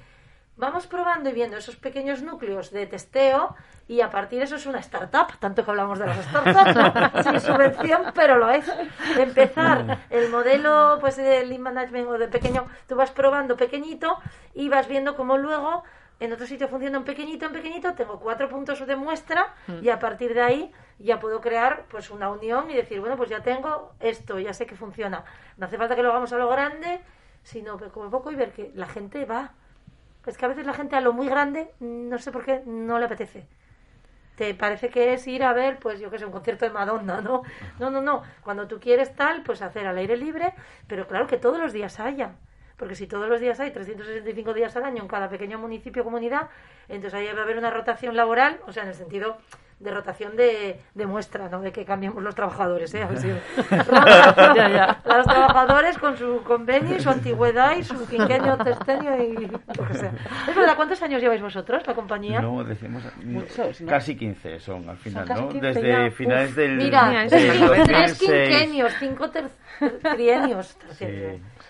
vamos 0.56 0.86
probando 0.86 1.30
y 1.30 1.32
viendo 1.32 1.56
esos 1.56 1.76
pequeños 1.76 2.22
núcleos 2.22 2.70
de 2.70 2.86
testeo 2.86 3.54
y 3.86 4.00
a 4.00 4.10
partir 4.10 4.38
de 4.38 4.46
eso 4.46 4.56
es 4.56 4.66
una 4.66 4.78
startup, 4.80 5.38
tanto 5.38 5.64
que 5.64 5.70
hablamos 5.70 5.98
de 5.98 6.06
las 6.06 6.24
startups, 6.24 7.22
sin 7.24 7.40
subvención, 7.40 8.12
pero 8.14 8.36
lo 8.38 8.50
es. 8.50 8.70
Empezar 9.16 9.98
el 10.10 10.28
modelo 10.30 10.98
pues 11.00 11.16
de 11.16 11.44
lean 11.44 11.62
management 11.62 12.08
o 12.08 12.18
de 12.18 12.28
pequeño, 12.28 12.66
tú 12.88 12.96
vas 12.96 13.10
probando 13.10 13.56
pequeñito 13.56 14.18
y 14.54 14.68
vas 14.68 14.88
viendo 14.88 15.16
cómo 15.16 15.38
luego 15.38 15.84
en 16.20 16.32
otro 16.32 16.46
sitio 16.46 16.68
funciona 16.68 16.98
en 16.98 17.04
pequeñito, 17.04 17.46
en 17.46 17.52
pequeñito, 17.52 17.94
tengo 17.94 18.20
cuatro 18.20 18.48
puntos 18.48 18.86
de 18.86 18.96
muestra 18.96 19.54
y 19.82 19.88
a 19.88 19.98
partir 19.98 20.34
de 20.34 20.42
ahí 20.42 20.72
ya 20.98 21.18
puedo 21.18 21.40
crear 21.40 21.86
pues 21.90 22.10
una 22.10 22.30
unión 22.30 22.70
y 22.70 22.74
decir, 22.74 23.00
bueno, 23.00 23.16
pues 23.16 23.30
ya 23.30 23.42
tengo 23.42 23.92
esto, 24.00 24.38
ya 24.38 24.52
sé 24.52 24.66
que 24.66 24.76
funciona. 24.76 25.24
No 25.56 25.66
hace 25.66 25.76
falta 25.76 25.96
que 25.96 26.02
lo 26.02 26.10
hagamos 26.10 26.32
a 26.32 26.38
lo 26.38 26.48
grande, 26.48 27.00
sino 27.42 27.76
que 27.76 27.88
como 27.88 28.10
poco 28.10 28.30
y 28.30 28.36
ver 28.36 28.52
que 28.52 28.70
la 28.74 28.86
gente 28.86 29.24
va. 29.24 29.52
Es 30.26 30.38
que 30.38 30.44
a 30.44 30.48
veces 30.48 30.64
la 30.66 30.72
gente 30.72 30.96
a 30.96 31.00
lo 31.00 31.12
muy 31.12 31.28
grande, 31.28 31.74
no 31.80 32.18
sé 32.18 32.32
por 32.32 32.44
qué, 32.44 32.62
no 32.64 32.98
le 32.98 33.04
apetece. 33.06 33.46
Te 34.36 34.54
parece 34.54 34.88
que 34.88 35.12
es 35.12 35.26
ir 35.26 35.44
a 35.44 35.52
ver, 35.52 35.78
pues 35.78 36.00
yo 36.00 36.10
qué 36.10 36.18
sé, 36.18 36.24
un 36.24 36.32
concierto 36.32 36.64
de 36.64 36.70
Madonna, 36.70 37.20
¿no? 37.20 37.42
No, 37.78 37.90
no, 37.90 38.00
no. 38.00 38.22
Cuando 38.42 38.66
tú 38.66 38.80
quieres 38.80 39.14
tal, 39.14 39.42
pues 39.42 39.62
hacer 39.62 39.86
al 39.86 39.98
aire 39.98 40.16
libre, 40.16 40.54
pero 40.88 41.06
claro 41.06 41.26
que 41.26 41.36
todos 41.36 41.58
los 41.58 41.72
días 41.72 42.00
haya. 42.00 42.32
Porque 42.76 42.94
si 42.96 43.06
todos 43.06 43.28
los 43.28 43.40
días 43.40 43.60
hay 43.60 43.70
365 43.70 44.52
días 44.52 44.74
al 44.76 44.84
año 44.84 45.02
en 45.02 45.08
cada 45.08 45.28
pequeño 45.28 45.58
municipio 45.58 46.02
o 46.02 46.04
comunidad, 46.04 46.48
entonces 46.88 47.14
ahí 47.14 47.26
va 47.32 47.40
a 47.40 47.44
haber 47.44 47.56
una 47.58 47.70
rotación 47.70 48.16
laboral, 48.16 48.58
o 48.66 48.72
sea, 48.72 48.82
en 48.82 48.88
el 48.90 48.94
sentido 48.94 49.36
de 49.80 49.90
rotación 49.90 50.36
de, 50.36 50.80
de 50.94 51.06
muestra, 51.06 51.48
no 51.48 51.60
de 51.60 51.70
que 51.72 51.84
cambiemos 51.84 52.22
los 52.22 52.34
trabajadores, 52.34 52.94
¿eh? 52.94 53.02
A 53.02 53.06
ver 53.08 53.18
si- 53.18 53.30
rotación. 53.30 54.04
Ya, 54.56 54.68
ya. 54.68 55.00
Los 55.04 55.26
trabajadores 55.26 55.98
con 55.98 56.16
su 56.16 56.42
convenio 56.44 56.96
y 56.96 57.00
su 57.00 57.10
antigüedad 57.10 57.76
y 57.76 57.82
su 57.84 58.06
quinquenio, 58.08 58.56
testenio 58.58 59.22
y 59.22 59.46
lo 59.46 59.86
que 59.86 59.94
sea. 59.94 60.12
Es 60.48 60.54
verdad, 60.54 60.76
¿cuántos 60.76 61.02
años 61.02 61.20
lleváis 61.20 61.42
vosotros, 61.42 61.86
la 61.86 61.94
compañía? 61.94 62.40
No, 62.40 62.62
decimos 62.64 63.02
Muchos, 63.22 63.80
¿no? 63.82 63.88
casi 63.88 64.16
15 64.16 64.60
son 64.60 64.88
al 64.88 64.96
final, 64.96 65.28
¿no? 65.28 65.48
15 65.48 65.66
Desde 65.66 65.88
ya. 65.88 66.10
finales 66.12 66.50
Uf. 66.50 66.56
del 66.56 66.76
Mira, 66.76 67.08
del 67.10 67.28
tres 67.28 68.18
2006. 68.18 68.18
quinquenios, 68.18 68.92
cinco 68.98 69.30
ter- 69.30 69.50
trienios. 70.14 70.76
Sí, 70.92 71.04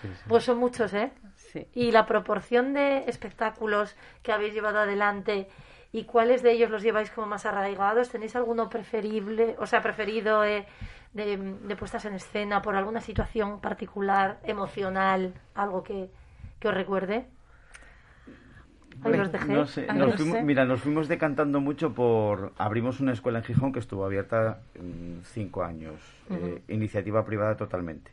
sí, 0.07 0.13
sí. 0.15 0.23
Pues 0.27 0.43
son 0.43 0.57
muchos, 0.57 0.93
¿eh? 0.93 1.11
Sí. 1.35 1.67
Y 1.73 1.91
la 1.91 2.05
proporción 2.05 2.73
de 2.73 3.05
espectáculos 3.07 3.95
que 4.23 4.31
habéis 4.31 4.53
llevado 4.53 4.79
adelante 4.79 5.47
y 5.91 6.03
cuáles 6.03 6.43
de 6.43 6.51
ellos 6.51 6.69
los 6.69 6.81
lleváis 6.83 7.09
como 7.11 7.27
más 7.27 7.45
arraigados, 7.45 8.09
¿tenéis 8.09 8.35
alguno 8.35 8.69
preferible, 8.69 9.55
o 9.59 9.65
sea, 9.65 9.81
preferido 9.81 10.43
eh, 10.43 10.65
de, 11.13 11.37
de 11.37 11.75
puestas 11.77 12.03
en 12.05 12.13
escena 12.15 12.61
por 12.61 12.75
alguna 12.75 12.99
situación 13.01 13.61
particular, 13.61 14.39
emocional, 14.43 15.33
algo 15.53 15.83
que, 15.83 16.09
que 16.59 16.67
os 16.67 16.73
recuerde? 16.73 17.25
Ahí 19.03 19.13
los 19.13 19.31
dejé. 19.31 19.53
No 19.53 19.65
sé, 19.67 19.85
Ahí 19.89 19.97
nos 19.97 20.07
los 20.07 20.15
fuimos- 20.15 20.37
sé. 20.37 20.43
mira, 20.43 20.65
nos 20.65 20.81
fuimos 20.81 21.07
decantando 21.07 21.59
mucho 21.61 21.93
por... 21.93 22.53
Abrimos 22.57 22.99
una 23.01 23.11
escuela 23.11 23.39
en 23.39 23.45
Gijón 23.45 23.71
que 23.73 23.79
estuvo 23.79 24.03
abierta 24.05 24.59
mm, 24.79 25.19
cinco 25.23 25.63
años, 25.63 25.95
eh, 26.29 26.61
iniciativa 26.69 27.23
privada 27.25 27.55
totalmente. 27.55 28.11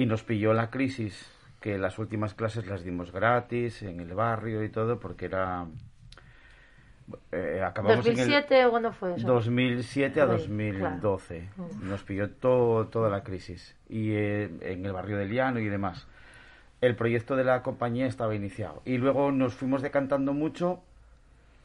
Y 0.00 0.06
nos 0.06 0.22
pilló 0.22 0.52
la 0.54 0.70
crisis, 0.70 1.30
que 1.60 1.76
las 1.76 1.98
últimas 1.98 2.32
clases 2.34 2.66
las 2.66 2.82
dimos 2.84 3.12
gratis, 3.12 3.82
en 3.82 4.00
el 4.00 4.14
barrio 4.14 4.64
y 4.64 4.68
todo, 4.70 4.98
porque 4.98 5.26
era... 5.26 5.66
eh, 7.32 7.60
acabamos 7.64 8.06
en 8.06 8.18
el- 8.18 8.28
¿2007 8.30 8.66
o 8.66 8.70
cuándo 8.70 8.92
fue 8.92 9.14
eso? 9.16 9.26
2007 9.26 10.20
a 10.20 10.24
Ahí, 10.24 10.30
2012. 10.30 11.48
claro. 11.54 11.70
Nos 11.82 12.02
pilló 12.02 12.30
todo, 12.30 12.86
toda 12.86 13.10
la 13.10 13.22
crisis. 13.22 13.76
Y 13.88 14.12
eh, 14.12 14.50
en 14.62 14.86
el 14.86 14.92
barrio 14.92 15.16
del 15.18 15.30
Llano 15.32 15.58
y 15.60 15.68
demás. 15.68 16.06
El 16.80 16.96
proyecto 16.96 17.36
de 17.36 17.44
la 17.44 17.62
compañía 17.62 18.06
estaba 18.06 18.34
iniciado. 18.34 18.80
Y 18.86 18.96
luego 18.96 19.32
nos 19.32 19.52
fuimos 19.54 19.82
decantando 19.82 20.32
mucho. 20.32 20.80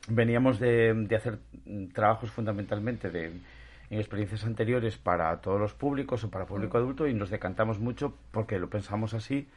Veníamos 0.10 0.60
de, 0.60 0.93
de 0.93 1.15
hacer 1.15 1.39
mm, 1.65 1.86
trabajos 1.93 2.32
fundamentalmente 2.32 3.10
de, 3.10 3.32
en 3.89 4.00
experiencias 4.00 4.45
anteriores 4.45 4.98
para 4.98 5.36
todos 5.41 5.60
los 5.60 5.74
públicos 5.74 6.24
o 6.24 6.30
para 6.30 6.45
público 6.45 6.78
adulto 6.78 7.08
y 7.08 7.13
nos 7.13 7.30
decantamos 7.30 7.80
mucho 7.80 8.13
porque 8.32 8.60
lo 8.60 8.69
pensamos 8.69 9.13
así 9.13 9.48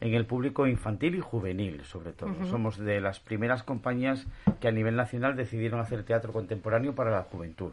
en 0.00 0.14
el 0.14 0.26
público 0.26 0.66
infantil 0.66 1.16
y 1.16 1.20
juvenil, 1.20 1.84
sobre 1.84 2.12
todo. 2.12 2.32
Somos 2.46 2.78
de 2.78 3.00
las 3.00 3.18
primeras 3.18 3.62
compañías 3.62 4.26
que 4.60 4.68
a 4.68 4.72
nivel 4.72 4.96
nacional 4.96 5.34
decidieron 5.36 5.80
hacer 5.80 6.04
teatro 6.04 6.32
contemporáneo 6.32 6.94
para 6.94 7.10
la 7.10 7.22
juventud. 7.22 7.72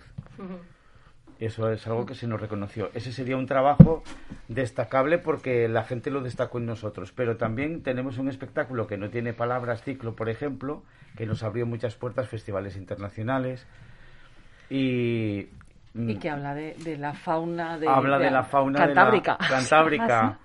Eso 1.40 1.70
es 1.70 1.86
algo 1.86 2.06
que 2.06 2.16
se 2.16 2.28
nos 2.28 2.40
reconoció. 2.40 2.90
Ese 2.94 3.12
sería 3.12 3.36
un 3.36 3.46
trabajo 3.46 4.04
destacable 4.48 5.18
porque 5.18 5.68
la 5.68 5.84
gente 5.84 6.10
lo 6.10 6.22
destacó 6.22 6.60
en 6.60 6.66
nosotros. 6.66 7.12
Pero 7.12 7.36
también 7.36 7.84
tenemos 7.84 8.18
un 8.18 8.30
espectáculo 8.30 8.88
que 8.88 8.98
no 8.98 9.10
tiene 9.10 9.34
palabras, 9.34 9.84
ciclo, 9.84 10.16
por 10.16 10.30
ejemplo, 10.30 10.82
que 11.18 11.26
nos 11.26 11.44
abrió 11.44 11.66
muchas 11.66 11.96
puertas, 11.96 12.30
festivales 12.30 12.78
internacionales. 12.78 13.68
Y, 14.70 15.50
y 15.96 16.16
que 16.18 16.30
habla 16.30 16.54
de, 16.54 16.98
la 16.98 17.14
fauna 17.14 17.78
de, 17.78 17.88
habla 17.88 18.20
de, 18.20 18.30
la 18.30 18.44
fauna 18.44 18.80
cantábrica. 18.80 19.38
cantábrica. 19.38 20.22
¿Ah, 20.26 20.40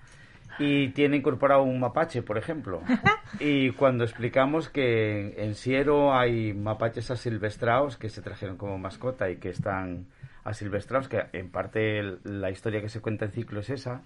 y 0.59 0.89
tiene 0.91 1.17
incorporado 1.17 1.63
un 1.63 1.81
mapache, 1.81 2.23
por 2.23 2.39
ejemplo. 2.39 2.83
y 3.41 3.71
cuando 3.73 4.05
explicamos 4.05 4.69
que 4.69 5.35
en 5.43 5.55
Siero 5.55 6.15
hay 6.15 6.53
mapaches 6.53 7.11
asilvestrados 7.11 7.97
que 7.97 8.11
se 8.11 8.21
trajeron 8.23 8.57
como 8.57 8.79
mascota 8.79 9.31
y 9.31 9.37
que 9.37 9.49
están 9.49 10.07
asilvestrados, 10.45 11.09
que 11.09 11.25
en 11.33 11.51
parte 11.51 12.19
la 12.25 12.51
historia 12.51 12.81
que 12.81 12.89
se 12.89 13.01
cuenta 13.01 13.25
en 13.25 13.33
ciclo 13.33 13.61
es 13.61 13.71
esa, 13.71 14.03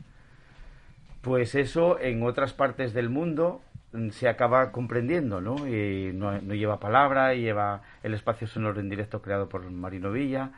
pues 1.22 1.54
eso 1.54 1.98
en 2.00 2.22
otras 2.22 2.52
partes 2.52 2.94
del 2.94 3.10
mundo 3.10 3.60
mm, 3.92 4.10
se 4.10 4.28
acaba 4.28 4.70
comprendiendo, 4.70 5.40
¿no? 5.40 5.66
Y 5.66 6.12
no, 6.14 6.40
no 6.40 6.54
lleva 6.54 6.78
palabra, 6.78 7.34
lleva 7.34 7.82
el 8.02 8.14
espacio 8.14 8.46
sonoro 8.46 8.80
en 8.80 8.88
directo 8.88 9.20
creado 9.20 9.48
por 9.48 9.68
Marino 9.70 10.12
Villa 10.12 10.52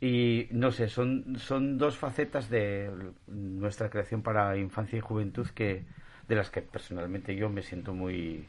y 0.00 0.48
no 0.50 0.70
sé, 0.70 0.88
son, 0.88 1.36
son 1.38 1.78
dos 1.78 1.96
facetas 1.96 2.48
de 2.48 2.90
nuestra 3.26 3.90
creación 3.90 4.22
para 4.22 4.56
infancia 4.56 4.96
y 4.96 5.00
juventud 5.00 5.46
que 5.54 5.84
de 6.28 6.34
las 6.34 6.50
que 6.50 6.62
personalmente 6.62 7.34
yo 7.36 7.48
me 7.48 7.62
siento 7.62 7.94
muy, 7.94 8.46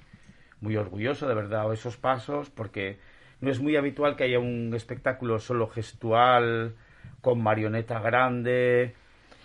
muy 0.62 0.78
orgulloso 0.78 1.26
de 1.26 1.34
haber 1.34 1.49
dado 1.49 1.73
esos 1.73 1.97
pasos 1.97 2.49
porque 2.49 2.97
no 3.41 3.52
es 3.52 3.60
muy 3.60 3.76
habitual 3.76 4.15
que 4.15 4.23
haya 4.23 4.39
un 4.39 4.73
espectáculo 4.73 5.39
solo 5.39 5.67
gestual, 5.67 6.76
con 7.21 7.41
marioneta 7.41 7.99
grande, 7.99 8.95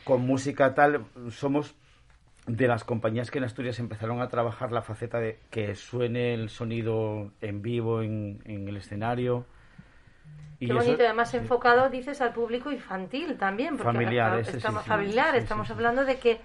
con 0.05 0.23
música 0.23 0.75
tal. 0.75 1.05
Somos 1.31 1.75
de 2.47 2.69
las 2.69 2.85
compañías 2.85 3.31
que 3.31 3.39
en 3.39 3.45
Asturias 3.45 3.79
empezaron 3.79 4.21
a 4.21 4.29
trabajar 4.29 4.73
la 4.73 4.83
faceta 4.83 5.19
de 5.19 5.39
que 5.51 5.75
suene 5.75 6.35
el 6.35 6.49
sonido 6.49 7.33
en 7.41 7.61
vivo 7.61 8.03
en 8.03 8.41
el 8.47 8.77
escenario 8.77 9.47
Qué 10.59 10.73
bonito, 10.73 11.03
además 11.05 11.33
enfocado, 11.35 11.89
dices, 11.89 12.21
al 12.21 12.33
público 12.33 12.73
infantil 12.73 13.37
también. 13.37 13.77
Porque 13.77 13.93
familiar, 13.93 14.39
estamos, 14.41 14.85
familiar, 14.85 15.37
estamos 15.37 15.71
hablando 15.71 16.05
de 16.05 16.19
que, 16.19 16.41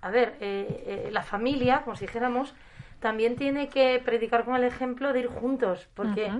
a 0.00 0.10
ver, 0.10 0.36
eh, 0.40 1.06
eh, 1.06 1.10
la 1.12 1.22
familia, 1.22 1.82
como 1.82 1.96
si 1.96 2.06
dijéramos, 2.06 2.54
también 2.98 3.36
tiene 3.36 3.68
que 3.68 4.02
predicar 4.04 4.44
con 4.44 4.56
el 4.56 4.64
ejemplo 4.64 5.12
de 5.12 5.20
ir 5.20 5.28
juntos, 5.28 5.88
porque 5.94 6.32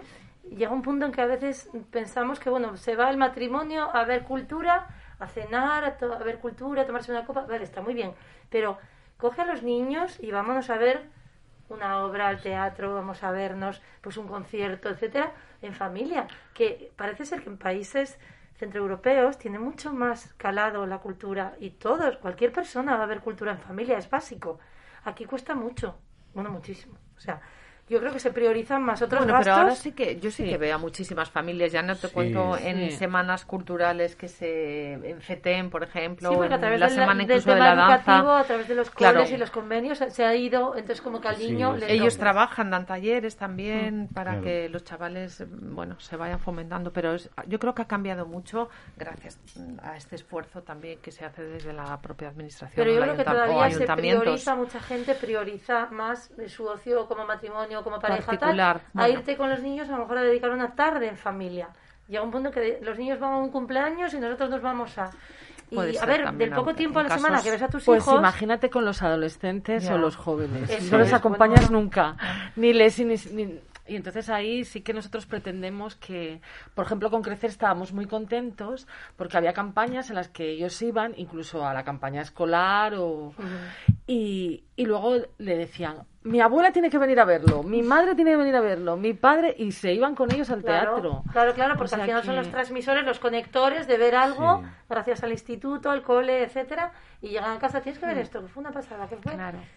llega 0.51 0.73
un 0.73 0.83
punto 0.83 1.07
en 1.07 1.13
que 1.13 1.21
a 1.21 1.27
veces 1.27 1.71
pensamos 1.93 2.41
que, 2.41 2.51
bueno, 2.51 2.77
se 2.77 2.97
va 2.97 3.11
el 3.11 3.17
matrimonio 3.17 3.95
a 3.95 4.05
ver 4.05 4.25
cultura, 4.25 4.89
a 5.21 5.29
cenar, 5.29 5.85
a, 5.85 6.25
ver 6.25 6.39
cultura, 6.39 6.83
a 6.83 6.87
tomarse 6.87 7.13
una 7.13 7.25
copa, 7.25 7.43
vale, 7.43 7.63
está 7.63 7.81
muy 7.83 7.95
bien, 7.95 8.13
pero 8.51 8.79
coge 9.17 9.43
a 9.43 9.47
los 9.47 9.63
niños 9.63 10.19
y 10.21 10.33
vámonos 10.33 10.71
a 10.71 10.79
ver 10.79 11.05
una 11.69 12.03
obra 12.05 12.29
al 12.29 12.41
teatro, 12.41 12.95
vamos 12.95 13.23
a 13.23 13.31
vernos, 13.31 13.83
pues 14.01 14.17
un 14.17 14.29
concierto, 14.29 14.89
etcétera, 14.89 15.33
en 15.63 15.75
familia, 15.75 16.27
que 16.55 16.93
parece 16.97 17.27
ser 17.27 17.43
que 17.43 17.51
en 17.51 17.59
países 17.59 18.19
centroeuropeos 18.59 19.39
tiene 19.39 19.59
mucho 19.59 19.93
más 19.93 20.35
calado 20.35 20.87
la 20.87 20.99
cultura 20.99 21.55
y 21.61 21.71
todos, 21.71 22.17
cualquier 22.19 22.53
persona 22.53 22.97
va 22.97 23.05
a 23.05 23.07
ver 23.07 23.21
cultura 23.21 23.53
en 23.53 23.59
familia, 23.59 23.99
es 23.99 24.11
básico. 24.11 24.59
Aquí 25.05 25.25
cuesta 25.25 25.55
mucho, 25.55 25.97
bueno, 26.35 26.51
muchísimo. 26.51 26.99
O 27.17 27.21
sea, 27.21 27.41
yo 27.89 28.01
creo 28.01 28.13
que 28.13 28.21
se 28.21 28.33
priorizan 28.33 28.83
más 28.83 29.01
otros 29.03 29.21
bueno, 29.21 29.35
gastos. 29.35 29.47
pero 29.47 29.63
ahora 29.63 29.75
sí 29.75 29.93
que 29.93 30.21
yo 30.21 30.31
sí, 30.31 30.45
que 30.45 30.59
veo 30.59 30.75
a 30.75 30.79
muchísimas 30.79 31.31
familias, 31.31 31.73
ya 31.73 31.83
no 31.83 31.97
te 31.97 32.09
cuento 32.09 32.57
en 32.57 32.91
semanas 32.93 33.45
culturales 33.45 34.17
que 34.17 34.29
se 34.29 34.93
en 34.93 35.21
FETEM, 35.21 35.71
por 35.71 35.83
ejemplo, 35.83 36.31
sí, 36.31 36.53
a 36.53 36.59
través 36.59 36.81
la 36.81 36.87
del, 36.87 36.95
semana 36.95 37.23
incluso 37.23 37.51
de 37.51 37.61
la 37.61 37.75
danza, 37.75 38.41
a 38.41 38.45
través 38.45 38.69
de 38.69 38.75
los 38.75 38.91
coles 38.91 39.31
y 39.31 39.37
los 39.37 39.51
convenios 39.51 39.99
se 39.99 40.25
ha 40.25 40.35
ido, 40.35 40.77
entonces 40.77 41.01
como 41.01 41.21
que 41.21 41.29
al 41.29 41.39
niño 41.39 41.77
ellos 41.87 42.19
trabajan, 42.19 42.71
dan 42.71 42.87
talleres 42.87 43.37
también 43.37 44.05
mm. 44.05 44.15
para 44.15 44.41
que 44.41 44.69
los 44.69 44.85
chavales, 44.85 45.45
bueno, 45.49 45.99
se 46.01 46.17
vayan 46.17 46.41
fomentando, 46.41 46.93
pero 46.93 47.17
yo 47.47 47.59
creo 47.59 47.75
que 47.75 47.83
ha 47.83 47.87
cambiado 47.87 48.27
mucho 48.27 48.69
gracias 48.97 49.39
a 49.83 49.97
este 49.97 50.17
esfuerzo 50.17 50.63
también 50.63 50.99
que 51.01 51.11
se 51.11 51.25
hace 51.25 51.43
desde 51.43 51.73
la 51.73 52.01
propia 52.01 52.29
administración. 52.29 52.77
Pero 52.77 52.93
yo 52.93 53.03
creo 53.03 53.17
que 53.17 53.25
todavía 53.25 53.71
se 53.71 53.87
prioriza, 53.87 54.55
mucha 54.55 54.81
gente 54.81 55.15
prioriza 55.15 55.87
más 55.91 56.31
su 56.49 56.67
ocio 56.67 57.07
como 57.07 57.27
matrimonio 57.27 57.78
como 57.83 57.99
pareja 57.99 58.37
tal, 58.39 58.61
a 58.61 59.09
irte 59.09 59.37
con 59.37 59.51
los 59.51 59.63
niños 59.63 59.89
a 59.89 59.93
lo 59.93 59.99
mejor 59.99 60.19
a 60.19 60.23
dedicar 60.23 60.51
una 60.51 60.75
tarde 60.75 61.09
en 61.09 61.17
familia. 61.17 61.69
Llega 62.09 62.23
un 62.23 62.31
punto 62.31 62.51
que 62.51 62.79
los 62.83 62.99
niños 62.99 63.21
van 63.21 63.33
a 63.35 63.37
un 63.37 63.51
cumpleaños 63.51 64.15
y 64.15 64.19
nosotros 64.19 64.51
nos 64.51 64.63
vamos 64.63 64.97
a... 64.99 65.11
Y 65.71 65.99
a 65.99 66.07
ver, 66.07 66.33
del 66.33 66.51
poco 66.51 66.75
tiempo 66.75 66.99
a 66.99 67.03
la 67.03 67.11
semana 67.11 67.43
que 67.43 67.51
ves 67.51 67.61
a 67.61 67.69
tus 67.69 67.85
pues 67.85 67.99
hijos... 67.99 68.15
Pues 68.15 68.21
imagínate 68.21 68.71
con 68.71 68.87
los 68.87 69.03
adolescentes 69.03 69.89
o 69.91 69.99
los 69.99 70.17
jóvenes. 70.17 70.91
no 70.91 70.99
les 70.99 71.13
acompañas 71.13 71.71
nunca. 71.71 72.17
Ni 72.57 72.73
les... 72.73 72.99
Ni, 72.99 73.61
y 73.89 73.97
entonces 73.97 74.29
ahí 74.29 74.65
sí 74.65 74.83
que 74.83 74.93
nosotros 74.93 75.27
pretendemos 75.27 75.97
que, 75.97 76.41
por 76.75 76.85
ejemplo, 76.85 77.11
con 77.11 77.23
Crecer 77.23 77.51
estábamos 77.51 77.93
muy 77.93 78.07
contentos 78.07 78.87
porque 79.17 79.39
había 79.39 79.55
campañas 79.55 80.11
en 80.11 80.17
las 80.17 80.29
que 80.29 80.51
ellos 80.51 80.81
iban, 80.83 81.15
incluso 81.17 81.67
a 81.67 81.73
la 81.73 81.85
campaña 81.85 82.21
escolar, 82.21 82.95
o, 82.97 83.33
y, 84.07 84.65
y 84.79 84.87
luego 84.87 85.17
le 85.39 85.57
decían, 85.57 86.07
mi 86.23 86.41
abuela 86.41 86.71
tiene 86.71 86.89
que 86.89 86.99
venir 86.99 87.19
a 87.19 87.25
verlo, 87.25 87.65
mi 87.65 87.83
madre 87.83 88.15
tiene 88.15 88.31
que 88.31 88.37
venir 88.37 88.55
a 88.55 88.61
verlo, 88.61 88.97
mi 88.97 89.13
padre, 89.13 89.53
y 89.59 89.73
se 89.73 89.93
iban 89.93 90.15
con 90.15 90.33
ellos 90.33 90.51
al 90.51 90.63
teatro. 90.63 91.25
Claro, 91.33 91.53
claro, 91.53 91.75
porque 91.77 91.97
al 91.97 92.03
final 92.03 92.23
son 92.23 92.37
los 92.37 92.49
transmisores, 92.49 93.05
los 93.05 93.19
conectores 93.19 93.89
de 93.89 93.99
ver 93.99 94.15
algo, 94.15 94.63
gracias 94.89 95.25
al 95.25 95.33
instituto, 95.33 95.91
al 95.91 96.03
cole, 96.03 96.45
etcétera, 96.45 96.93
y 97.21 97.31
llegan 97.31 97.57
a 97.57 97.59
casa, 97.59 97.81
tienes 97.81 97.99
que 97.99 98.07
ver 98.07 98.19
mm. 98.19 98.21
esto, 98.21 98.41
que 98.41 98.47
fue 98.47 98.61
una 98.61 98.71
pasada, 98.71 99.09
que 99.09 99.17
fue 99.17 99.33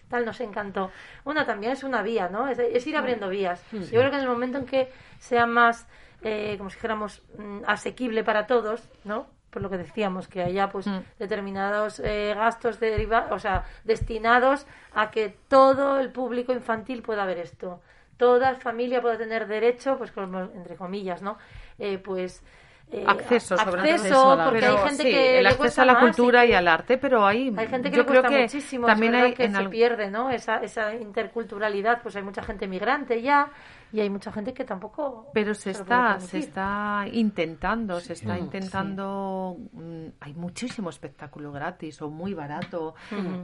tal, 0.08 0.24
nos 0.24 0.40
encantó. 0.40 0.92
Una 1.24 1.44
también 1.44 1.72
es 1.72 1.82
una 1.82 2.00
vía, 2.02 2.28
¿no? 2.28 2.46
Es, 2.46 2.86
ir 2.86 2.96
abriendo 2.96 3.28
vías. 3.28 3.60
Yo 3.72 3.98
creo 3.98 4.10
que 4.10 4.18
en 4.18 4.22
el 4.22 4.28
momento 4.28 4.58
en 4.58 4.66
que 4.66 4.88
sea 5.18 5.46
más, 5.46 5.88
eh, 6.22 6.54
como 6.58 6.70
si 6.70 6.76
dijéramos, 6.76 7.24
mm, 7.38 7.62
asequible 7.66 8.22
para 8.22 8.46
todos, 8.46 8.88
¿no? 9.02 9.26
Por 9.52 9.60
lo 9.60 9.68
que 9.68 9.76
decíamos, 9.76 10.28
que 10.28 10.42
haya 10.42 10.70
pues 10.70 10.86
mm. 10.86 11.00
determinados 11.18 12.00
eh, 12.00 12.32
gastos 12.34 12.80
derivados, 12.80 13.30
o 13.32 13.38
sea, 13.38 13.64
destinados 13.84 14.66
a 14.94 15.10
que 15.10 15.36
todo 15.48 16.00
el 16.00 16.10
público 16.10 16.52
infantil 16.54 17.02
pueda 17.02 17.26
ver 17.26 17.38
esto. 17.38 17.80
Toda 18.16 18.54
familia 18.54 19.02
pueda 19.02 19.18
tener 19.18 19.46
derecho, 19.46 19.98
pues 19.98 20.12
entre 20.54 20.76
comillas, 20.76 21.20
¿no? 21.20 21.36
Eh, 21.78 21.98
pues 21.98 22.42
eh, 22.90 23.04
acceso, 23.06 23.58
sobre 23.58 23.92
acceso, 23.92 24.38
porque 24.42 24.64
hay 24.64 24.76
gente 24.88 25.02
que 25.04 25.38
el 25.40 25.46
acceso 25.46 25.82
a 25.82 25.84
la 25.84 26.00
cultura 26.00 26.46
y, 26.46 26.54
al 26.54 26.66
arte, 26.66 26.96
pero 26.96 27.26
hay, 27.26 27.52
hay 27.54 27.66
gente 27.66 27.90
que 27.90 27.96
yo 27.98 28.06
creo 28.06 28.22
que 28.22 28.42
muchísimo, 28.42 28.86
también 28.86 29.14
hay 29.14 29.34
que 29.34 29.50
se 29.50 29.68
pierde, 29.68 30.10
¿no? 30.10 30.30
Esa, 30.30 30.62
esa 30.62 30.94
interculturalidad, 30.94 32.00
pues 32.02 32.16
hay 32.16 32.22
mucha 32.22 32.42
gente 32.42 32.66
migrante 32.66 33.20
ya 33.20 33.50
y 33.92 34.00
hay 34.00 34.10
mucha 34.10 34.32
gente 34.32 34.54
que 34.54 34.64
tampoco 34.64 35.30
pero 35.34 35.54
se, 35.54 35.70
está 35.70 36.18
se 36.18 36.38
está 36.38 37.06
intentando 37.12 38.00
se 38.00 38.14
está 38.14 38.38
intentando 38.38 39.56
mm, 39.72 40.06
hay 40.20 40.34
muchísimo 40.34 40.90
espectáculo 40.90 41.52
gratis 41.52 42.00
o 42.02 42.10
muy 42.10 42.34
barato 42.34 42.94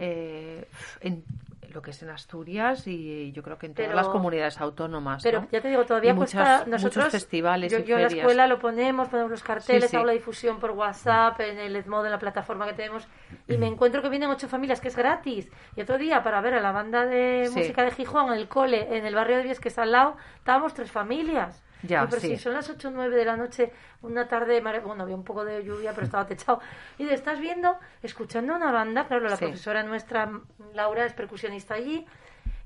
eh, 0.00 0.66
en 1.00 1.24
lo 1.70 1.82
que 1.82 1.90
es 1.90 2.02
en 2.02 2.10
Asturias 2.10 2.86
y 2.86 3.32
yo 3.32 3.42
creo 3.42 3.58
que 3.58 3.66
en 3.66 3.74
todas 3.74 3.94
las 3.94 4.08
comunidades 4.08 4.60
autónomas. 4.60 5.22
Pero 5.22 5.46
ya 5.50 5.60
te 5.60 5.68
digo, 5.68 5.84
todavía 5.84 6.14
cuesta 6.14 6.64
nosotros 6.66 7.08
festivales 7.10 7.72
yo, 7.72 7.96
en 7.96 8.02
la 8.02 8.08
escuela 8.08 8.46
lo 8.46 8.58
ponemos, 8.58 9.08
ponemos 9.08 9.30
los 9.30 9.42
carteles, 9.42 9.92
hago 9.92 10.06
la 10.06 10.12
difusión 10.12 10.58
por 10.58 10.70
WhatsApp, 10.70 11.40
en 11.40 11.58
el 11.58 11.76
Edmodo, 11.76 12.06
en 12.06 12.12
la 12.12 12.18
plataforma 12.18 12.66
que 12.66 12.72
tenemos 12.72 13.06
y 13.46 13.56
me 13.56 13.66
encuentro 13.72 14.02
que 14.02 14.08
vienen 14.08 14.30
ocho 14.30 14.48
familias 14.48 14.80
que 14.80 14.88
es 14.88 14.96
gratis. 14.96 15.48
Y 15.76 15.82
otro 15.82 15.98
día 15.98 16.22
para 16.22 16.40
ver 16.40 16.54
a 16.54 16.60
la 16.60 16.72
banda 16.72 17.04
de 17.04 17.50
música 17.54 17.84
de 17.84 17.90
Gijón 17.90 18.32
en 18.32 18.38
el 18.38 18.48
cole, 18.48 18.96
en 18.96 19.04
el 19.04 19.14
barrio 19.14 19.36
de 19.36 19.42
Vies 19.42 19.60
que 19.60 19.68
está 19.68 19.82
al 19.82 19.92
lado, 19.92 20.16
estábamos 20.36 20.74
tres 20.74 20.90
familias. 20.90 21.62
Ya, 21.82 22.06
pero 22.08 22.20
si 22.20 22.36
son 22.36 22.54
las 22.54 22.68
8 22.68 22.88
o 22.88 22.90
9 22.90 23.16
de 23.16 23.24
la 23.24 23.36
noche, 23.36 23.72
una 24.02 24.26
tarde, 24.26 24.60
bueno, 24.60 25.02
había 25.02 25.14
un 25.14 25.24
poco 25.24 25.44
de 25.44 25.62
lluvia, 25.64 25.92
pero 25.92 26.04
estaba 26.04 26.26
techado. 26.26 26.60
Y 26.98 27.06
te 27.06 27.14
estás 27.14 27.38
viendo, 27.40 27.76
escuchando 28.02 28.54
una 28.54 28.72
banda, 28.72 29.06
claro, 29.06 29.28
la 29.28 29.36
profesora 29.36 29.82
nuestra, 29.82 30.30
Laura, 30.74 31.06
es 31.06 31.12
percusionista 31.12 31.74
allí, 31.74 32.06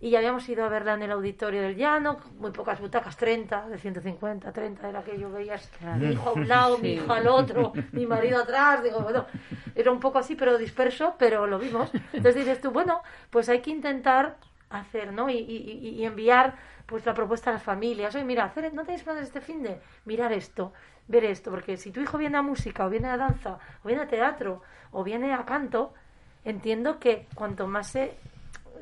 y 0.00 0.10
ya 0.10 0.18
habíamos 0.18 0.48
ido 0.48 0.64
a 0.64 0.68
verla 0.68 0.94
en 0.94 1.02
el 1.02 1.12
auditorio 1.12 1.62
del 1.62 1.76
Llano, 1.76 2.18
muy 2.38 2.50
pocas 2.50 2.80
butacas, 2.80 3.16
30, 3.16 3.68
de 3.68 3.78
150, 3.78 4.52
30, 4.52 4.88
era 4.88 5.02
que 5.04 5.16
yo 5.16 5.30
veía 5.30 5.60
mi 5.96 6.12
hijo 6.12 6.30
a 6.30 6.32
un 6.32 6.48
lado, 6.48 6.78
mi 6.78 6.94
hijo 6.94 7.12
al 7.12 7.28
otro, 7.28 7.72
mi 7.92 8.04
marido 8.06 8.42
atrás, 8.42 8.82
digo, 8.82 9.00
bueno, 9.00 9.26
era 9.76 9.92
un 9.92 10.00
poco 10.00 10.18
así, 10.18 10.34
pero 10.34 10.58
disperso, 10.58 11.14
pero 11.18 11.46
lo 11.46 11.58
vimos. 11.58 11.92
Entonces 12.12 12.34
dices 12.34 12.60
tú, 12.60 12.72
bueno, 12.72 13.02
pues 13.30 13.48
hay 13.48 13.60
que 13.60 13.70
intentar 13.70 14.38
hacer, 14.72 15.12
¿no? 15.12 15.28
Y, 15.30 15.36
y, 15.36 15.96
y 16.00 16.04
enviar 16.04 16.56
pues 16.86 17.06
la 17.06 17.14
propuesta 17.14 17.50
a 17.50 17.54
las 17.54 17.62
familias. 17.62 18.14
Oye, 18.14 18.24
mira, 18.24 18.44
hacer, 18.44 18.72
¿no 18.74 18.82
tenéis 18.84 19.02
planes 19.02 19.24
este 19.24 19.40
fin 19.40 19.62
de 19.62 19.80
mirar 20.04 20.32
esto, 20.32 20.72
ver 21.08 21.24
esto? 21.24 21.50
Porque 21.50 21.76
si 21.76 21.90
tu 21.90 22.00
hijo 22.00 22.18
viene 22.18 22.38
a 22.38 22.42
música, 22.42 22.86
o 22.86 22.90
viene 22.90 23.08
a 23.08 23.16
danza, 23.16 23.58
o 23.82 23.88
viene 23.88 24.02
a 24.02 24.08
teatro, 24.08 24.62
o 24.90 25.02
viene 25.02 25.32
a 25.32 25.44
canto, 25.44 25.94
entiendo 26.44 26.98
que 26.98 27.26
cuanto 27.34 27.66
más 27.66 27.88
se, 27.88 28.14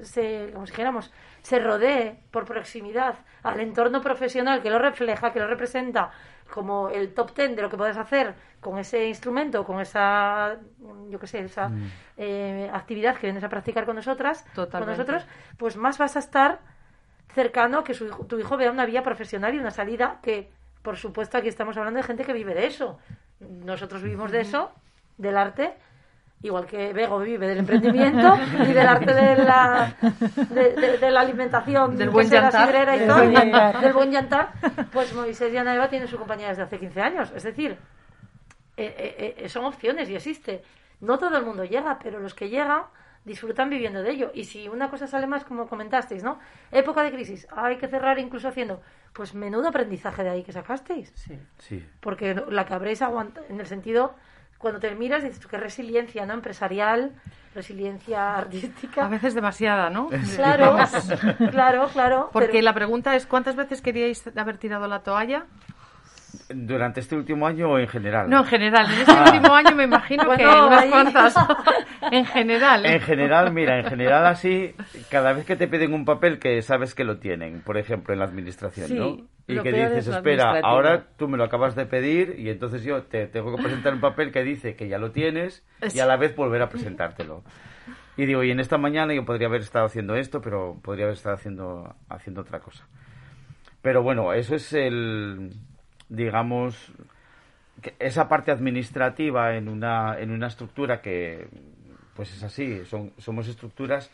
se 0.03 0.51
como 0.53 0.67
si 0.67 1.11
se 1.43 1.59
rodee 1.59 2.19
por 2.31 2.45
proximidad 2.45 3.15
al 3.43 3.61
entorno 3.61 4.01
profesional 4.01 4.63
que 4.63 4.71
lo 4.71 4.79
refleja, 4.79 5.33
que 5.33 5.41
lo 5.41 5.47
representa, 5.47 6.11
como 6.51 6.89
el 6.91 7.15
top 7.15 7.33
ten 7.33 7.57
de 7.57 7.63
lo 7.63 7.71
que 7.71 7.77
puedes 7.77 7.97
hacer 7.97 8.35
con 8.61 8.79
ese 8.79 9.07
instrumento, 9.07 9.65
con 9.65 9.81
esa, 9.81 10.57
yo 11.09 11.19
qué 11.19 11.27
sé, 11.27 11.39
esa 11.41 11.69
Mm. 11.69 11.91
eh, 12.19 12.71
actividad 12.73 13.17
que 13.17 13.27
vienes 13.29 13.43
a 13.45 13.49
practicar 13.49 13.87
con 13.87 13.97
nosotras, 13.97 14.43
con 14.43 14.67
Totalmente. 14.67 14.93
nosotros, 14.99 15.27
pues 15.57 15.77
más 15.77 15.97
vas 15.99 16.17
a 16.17 16.19
estar 16.19 16.59
cercano 17.35 17.79
a 17.79 17.85
que 17.85 17.95
su 17.95 18.07
hijo- 18.07 18.27
tu 18.27 18.39
hijo 18.39 18.57
vea 18.57 18.71
una 18.71 18.85
vía 18.87 19.03
profesional 19.03 19.55
y 19.55 19.59
una 19.59 19.71
salida 19.71 20.19
que, 20.23 20.51
por 20.83 20.97
supuesto, 20.97 21.39
aquí 21.39 21.49
estamos 21.49 21.77
hablando 21.77 21.99
de 21.99 22.03
gente 22.03 22.25
que 22.25 22.33
vive 22.33 22.55
de 22.55 22.67
eso. 22.67 22.99
Nosotros 23.39 24.03
vivimos 24.03 24.31
de 24.33 24.41
eso, 24.41 24.73
del 25.17 25.37
arte, 25.37 25.75
igual 26.43 26.67
que 26.67 26.93
Bego 26.93 27.19
vive 27.19 27.47
del 27.47 27.59
emprendimiento 27.59 28.35
y 28.67 28.73
del 28.73 28.87
arte 28.87 29.13
de 29.13 29.37
la, 29.45 29.95
de, 30.51 30.73
de- 30.75 30.99
de 30.99 31.11
la 31.11 31.21
alimentación, 31.21 31.97
Del 31.97 32.11
buen 32.11 32.29
yantar. 32.31 32.67
sidrera 32.67 32.97
y 32.97 32.99
Del 33.01 33.09
todo, 33.09 33.81
del 33.81 33.93
buen 33.93 34.11
yantar, 34.11 34.53
pues 34.93 35.13
Moisés 35.15 35.53
y 35.53 35.57
Ana 35.57 35.75
Eva 35.75 35.89
tienen 35.89 36.09
su 36.09 36.17
compañía 36.19 36.49
desde 36.49 36.63
hace 36.63 36.79
15 36.79 37.01
años. 37.03 37.33
Es 37.37 37.43
decir, 37.43 37.77
eh, 38.77 38.95
eh, 38.99 39.35
eh, 39.39 39.49
son 39.49 39.65
opciones 39.67 40.09
y 40.09 40.15
existe. 40.17 40.63
No 41.01 41.19
todo 41.19 41.37
el 41.37 41.45
mundo 41.45 41.65
llega, 41.65 41.99
pero 42.03 42.19
los 42.21 42.35
que 42.35 42.49
llegan 42.49 42.83
disfrutan 43.25 43.69
viviendo 43.69 44.03
de 44.03 44.11
ello. 44.11 44.31
Y 44.33 44.45
si 44.45 44.67
una 44.69 44.89
cosa 44.89 45.07
sale 45.07 45.27
más, 45.27 45.45
como 45.45 45.69
comentasteis, 45.69 46.23
¿no? 46.23 46.39
Época 46.73 47.03
de 47.03 47.11
crisis, 47.13 47.47
hay 47.55 47.77
que 47.77 47.87
cerrar 47.89 48.19
incluso 48.19 48.49
haciendo, 48.49 48.81
pues 49.13 49.35
menudo 49.35 49.69
aprendizaje 49.69 50.23
de 50.25 50.31
ahí 50.31 50.43
que 50.43 50.53
sacasteis. 50.53 51.13
Sí. 51.15 51.39
Sí. 51.59 51.87
Porque 52.01 52.35
la 52.49 52.65
que 52.65 52.73
habréis 52.75 53.03
aguantado, 53.03 53.47
en 53.51 53.61
el 53.61 53.67
sentido, 53.67 54.15
cuando 54.61 54.79
te 54.79 54.95
miras, 54.95 55.25
dices, 55.25 55.45
qué 55.47 55.57
resiliencia, 55.57 56.27
¿no? 56.27 56.35
Empresarial, 56.35 57.13
resiliencia 57.55 58.37
artística. 58.39 59.07
A 59.07 59.09
veces 59.09 59.35
demasiada, 59.35 59.91
¿no? 59.91 60.09
Claro, 60.37 60.77
claro, 61.51 61.89
claro. 61.93 62.31
Porque 62.33 62.49
pero- 62.53 62.65
la 62.65 62.75
pregunta 62.75 63.17
es, 63.17 63.27
¿cuántas 63.27 63.57
veces 63.57 63.81
queríais 63.83 64.23
haber 64.37 64.59
tirado 64.59 64.87
la 64.87 65.01
toalla? 65.03 65.47
¿Durante 66.49 67.01
este 67.01 67.17
último 67.17 67.47
año 67.47 67.71
o 67.71 67.79
en 67.79 67.89
general? 67.89 68.29
No, 68.31 68.41
en 68.41 68.45
general. 68.45 68.87
En 68.93 69.01
este 69.01 69.13
último 69.21 69.53
año 69.55 69.75
me 69.75 69.85
imagino 69.85 70.25
que 70.37 70.47
unas 70.47 70.83
ahí- 70.83 70.91
cuantas. 70.91 71.35
en 72.11 72.25
general. 72.25 72.87
¿eh? 72.87 72.95
En 72.95 73.01
general, 73.01 73.53
mira, 73.53 73.79
en 73.81 73.87
general 73.87 74.27
así, 74.27 74.75
cada 75.11 75.33
vez 75.33 75.45
que 75.45 75.57
te 75.57 75.67
piden 75.69 75.93
un 75.93 76.05
papel 76.05 76.39
que 76.39 76.61
sabes 76.63 76.95
que 76.95 77.03
lo 77.05 77.19
tienen, 77.19 77.63
por 77.63 77.79
ejemplo, 77.79 78.13
en 78.15 78.21
la 78.21 78.27
administración, 78.27 78.87
Sí, 78.89 78.95
¿no? 78.95 79.17
Y 79.51 79.55
lo 79.55 79.63
que 79.63 79.73
dices, 79.73 80.09
espera, 80.09 80.51
administrativo". 80.51 80.67
ahora 80.67 81.07
tú 81.17 81.29
me 81.29 81.37
lo 81.37 81.45
acabas 81.45 81.75
de 81.75 81.87
pedir 81.87 82.37
y 82.39 82.51
entonces 82.51 82.83
yo 82.85 83.03
te 83.03 83.27
tengo 83.27 83.55
que 83.57 83.63
presentar 83.63 83.95
un 83.95 84.01
papel 84.01 84.33
que 84.33 84.43
dice 84.43 84.77
que 84.77 84.89
ya 84.89 84.99
lo 84.99 85.11
tienes 85.11 85.65
y 85.95 85.99
a 86.01 86.07
la 86.07 86.17
vez 86.17 86.35
volver 86.37 86.63
a 86.63 86.69
presentártelo. 86.69 87.43
Y 88.17 88.27
digo, 88.27 88.43
y 88.43 88.51
en 88.51 88.61
esta 88.61 88.77
mañana 88.77 89.15
yo 89.15 89.25
podría 89.25 89.49
haber 89.49 89.63
estado 89.63 89.87
haciendo 89.87 90.15
esto, 90.15 90.41
pero 90.41 90.79
podría 90.83 91.07
haber 91.07 91.17
estado 91.17 91.37
haciendo, 91.37 91.95
haciendo 92.09 92.43
otra 92.43 92.61
cosa. 92.61 92.87
Pero 93.83 94.03
bueno, 94.03 94.33
eso 94.35 94.55
es 94.55 94.73
el, 94.75 95.55
digamos, 96.09 96.93
esa 97.99 98.29
parte 98.29 98.51
administrativa 98.51 99.57
en 99.57 99.69
una, 99.69 100.19
en 100.19 100.33
una 100.33 100.49
estructura 100.49 101.01
que, 101.01 101.49
pues 102.15 102.35
es 102.35 102.43
así, 102.43 102.85
son, 102.85 103.13
somos 103.17 103.49
estructuras, 103.49 104.11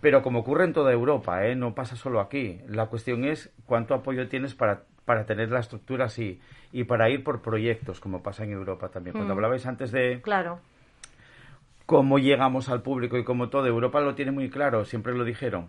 pero 0.00 0.22
como 0.22 0.40
ocurre 0.40 0.64
en 0.64 0.72
toda 0.72 0.92
Europa, 0.92 1.46
¿eh? 1.46 1.54
no 1.56 1.74
pasa 1.74 1.96
solo 1.96 2.20
aquí. 2.20 2.60
La 2.68 2.86
cuestión 2.86 3.24
es 3.24 3.52
cuánto 3.66 3.94
apoyo 3.94 4.28
tienes 4.28 4.54
para, 4.54 4.82
para 5.04 5.24
tener 5.26 5.50
la 5.50 5.60
estructura 5.60 6.06
así 6.06 6.40
y 6.72 6.84
para 6.84 7.10
ir 7.10 7.24
por 7.24 7.42
proyectos, 7.42 8.00
como 8.00 8.22
pasa 8.22 8.44
en 8.44 8.52
Europa 8.52 8.88
también. 8.88 9.14
Cuando 9.14 9.34
Mm. 9.34 9.36
hablabais 9.38 9.66
antes 9.66 9.90
de 9.92 10.20
Claro. 10.22 10.60
cómo 11.86 12.18
llegamos 12.18 12.68
al 12.68 12.82
público 12.82 13.18
y 13.18 13.24
como 13.24 13.48
todo, 13.48 13.66
Europa 13.66 14.00
lo 14.00 14.14
tiene 14.14 14.30
muy 14.30 14.48
claro, 14.50 14.84
siempre 14.84 15.14
lo 15.14 15.24
dijeron. 15.24 15.68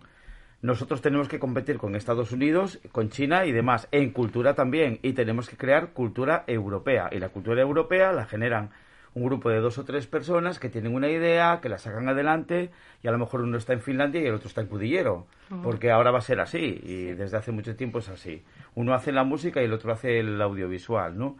Nosotros 0.60 1.02
tenemos 1.02 1.28
que 1.28 1.40
competir 1.40 1.76
con 1.78 1.96
Estados 1.96 2.30
Unidos, 2.30 2.78
con 2.92 3.08
China 3.08 3.46
y 3.46 3.50
demás, 3.52 3.88
en 3.90 4.10
cultura 4.10 4.54
también, 4.54 5.00
y 5.02 5.12
tenemos 5.12 5.50
que 5.50 5.56
crear 5.56 5.88
cultura 5.88 6.44
europea. 6.46 7.08
Y 7.10 7.18
la 7.18 7.30
cultura 7.30 7.60
europea 7.60 8.12
la 8.12 8.26
generan 8.26 8.70
un 9.14 9.24
grupo 9.24 9.50
de 9.50 9.60
dos 9.60 9.78
o 9.78 9.84
tres 9.84 10.06
personas 10.06 10.58
que 10.58 10.68
tienen 10.68 10.94
una 10.94 11.08
idea, 11.08 11.60
que 11.60 11.68
la 11.68 11.78
sacan 11.78 12.08
adelante, 12.08 12.70
y 13.02 13.08
a 13.08 13.10
lo 13.10 13.18
mejor 13.18 13.42
uno 13.42 13.58
está 13.58 13.72
en 13.72 13.80
Finlandia 13.80 14.22
y 14.22 14.26
el 14.26 14.34
otro 14.34 14.48
está 14.48 14.62
en 14.62 14.68
Cudillero, 14.68 15.26
porque 15.62 15.90
ahora 15.90 16.10
va 16.10 16.18
a 16.18 16.22
ser 16.22 16.40
así, 16.40 16.80
y 16.82 17.04
desde 17.12 17.36
hace 17.36 17.52
mucho 17.52 17.76
tiempo 17.76 17.98
es 17.98 18.08
así. 18.08 18.42
Uno 18.74 18.94
hace 18.94 19.12
la 19.12 19.24
música 19.24 19.60
y 19.60 19.66
el 19.66 19.72
otro 19.72 19.92
hace 19.92 20.20
el 20.20 20.40
audiovisual, 20.40 21.18
¿no? 21.18 21.36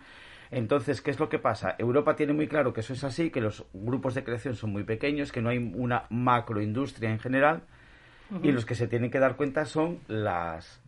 Entonces, 0.50 1.00
¿qué 1.00 1.10
es 1.10 1.18
lo 1.18 1.30
que 1.30 1.38
pasa? 1.38 1.74
Europa 1.78 2.14
tiene 2.14 2.34
muy 2.34 2.46
claro 2.46 2.74
que 2.74 2.80
eso 2.80 2.92
es 2.92 3.04
así, 3.04 3.30
que 3.30 3.40
los 3.40 3.64
grupos 3.72 4.14
de 4.14 4.22
creación 4.22 4.54
son 4.54 4.70
muy 4.70 4.84
pequeños, 4.84 5.32
que 5.32 5.40
no 5.40 5.48
hay 5.48 5.56
una 5.58 6.04
macroindustria 6.10 7.10
en 7.10 7.18
general, 7.18 7.62
y 8.42 8.52
los 8.52 8.66
que 8.66 8.74
se 8.74 8.86
tienen 8.86 9.10
que 9.10 9.18
dar 9.18 9.36
cuenta 9.36 9.64
son 9.64 10.00
las 10.08 10.82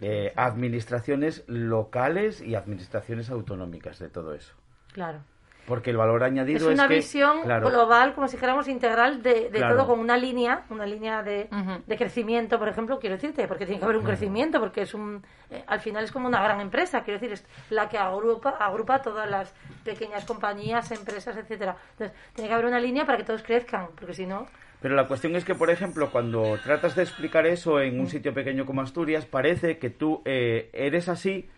eh, 0.00 0.32
administraciones 0.36 1.44
locales 1.46 2.40
y 2.40 2.54
administraciones 2.54 3.30
autonómicas 3.30 3.98
de 3.98 4.08
todo 4.08 4.34
eso. 4.34 4.54
Claro. 4.92 5.20
Porque 5.66 5.90
el 5.90 5.96
valor 5.96 6.22
añadido 6.24 6.68
Es 6.70 6.74
una 6.78 6.88
que, 6.88 6.96
visión 6.96 7.42
claro, 7.42 7.70
global, 7.70 8.14
como 8.14 8.28
si 8.28 8.36
dijéramos 8.36 8.68
integral 8.68 9.22
de, 9.22 9.48
de 9.48 9.58
Claro. 9.58 9.76
todo, 9.76 9.86
con 9.86 9.98
una 9.98 10.16
línea, 10.16 10.64
una 10.70 10.84
línea 10.84 11.22
de, 11.22 11.48
de 11.86 11.96
crecimiento, 11.96 12.58
por 12.58 12.68
ejemplo, 12.68 12.98
quiero 12.98 13.16
decirte, 13.16 13.48
porque 13.48 13.64
tiene 13.64 13.78
que 13.78 13.84
haber 13.84 13.96
un 13.96 14.04
crecimiento, 14.04 14.60
porque 14.60 14.82
es 14.82 14.92
un, 14.92 15.22
eh, 15.50 15.64
al 15.66 15.80
final 15.80 16.04
es 16.04 16.12
como 16.12 16.28
una 16.28 16.42
gran 16.42 16.60
empresa, 16.60 17.02
quiero 17.02 17.18
decir, 17.18 17.32
es 17.32 17.46
la 17.70 17.88
que 17.88 17.96
agrupa, 17.96 18.50
agrupa 18.50 19.00
todas 19.00 19.28
las 19.30 19.54
pequeñas 19.84 20.24
compañías, 20.26 20.90
empresas, 20.90 21.36
etcétera. 21.36 21.76
Entonces, 21.92 22.16
tiene 22.34 22.48
que 22.48 22.54
haber 22.54 22.66
una 22.66 22.80
línea 22.80 23.06
para 23.06 23.16
que 23.18 23.24
todos 23.24 23.42
crezcan, 23.42 23.88
porque 23.98 24.12
si 24.14 24.26
no, 24.26 24.46
Pero 24.82 24.96
la 24.96 25.06
cuestión 25.06 25.34
es 25.34 25.46
que, 25.46 25.54
por 25.54 25.70
ejemplo, 25.70 26.10
cuando 26.10 26.58
tratas 26.62 26.94
de 26.94 27.04
explicar 27.04 27.46
eso 27.46 27.80
en 27.80 27.98
un 27.98 28.06
sitio 28.06 28.34
pequeño 28.34 28.66
como 28.66 28.82
Asturias, 28.82 29.24
parece 29.24 29.78
que 29.78 29.88
tú 29.88 30.20
eh, 30.26 30.68
eres 30.74 31.08
así 31.08 31.48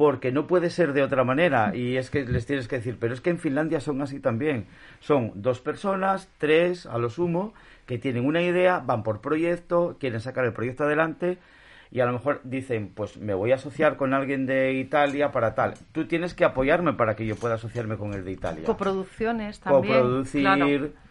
porque 0.00 0.32
no 0.32 0.46
puede 0.46 0.70
ser 0.70 0.94
de 0.94 1.02
otra 1.02 1.24
manera. 1.24 1.76
Y 1.76 1.98
es 1.98 2.08
que 2.08 2.24
les 2.24 2.46
tienes 2.46 2.68
que 2.68 2.76
decir, 2.76 2.96
pero 2.98 3.12
es 3.12 3.20
que 3.20 3.28
en 3.28 3.38
Finlandia 3.38 3.80
son 3.80 4.00
así 4.00 4.18
también. 4.18 4.64
Son 5.00 5.30
dos 5.34 5.60
personas, 5.60 6.26
tres 6.38 6.86
a 6.86 6.96
lo 6.96 7.10
sumo, 7.10 7.52
que 7.84 7.98
tienen 7.98 8.24
una 8.24 8.40
idea, 8.40 8.78
van 8.78 9.02
por 9.02 9.20
proyecto, 9.20 9.98
quieren 10.00 10.20
sacar 10.20 10.46
el 10.46 10.54
proyecto 10.54 10.84
adelante. 10.84 11.36
Y 11.90 12.00
a 12.00 12.06
lo 12.06 12.14
mejor 12.14 12.40
dicen, 12.44 12.92
pues 12.94 13.18
me 13.18 13.34
voy 13.34 13.52
a 13.52 13.56
asociar 13.56 13.98
con 13.98 14.14
alguien 14.14 14.46
de 14.46 14.72
Italia 14.72 15.32
para 15.32 15.54
tal. 15.54 15.74
Tú 15.92 16.06
tienes 16.06 16.32
que 16.32 16.46
apoyarme 16.46 16.94
para 16.94 17.14
que 17.14 17.26
yo 17.26 17.36
pueda 17.36 17.56
asociarme 17.56 17.98
con 17.98 18.14
el 18.14 18.24
de 18.24 18.32
Italia. 18.32 18.64
Coproducciones 18.64 19.60
también. 19.60 19.98
Coproducir, 19.98 20.40
claro. 20.40 20.66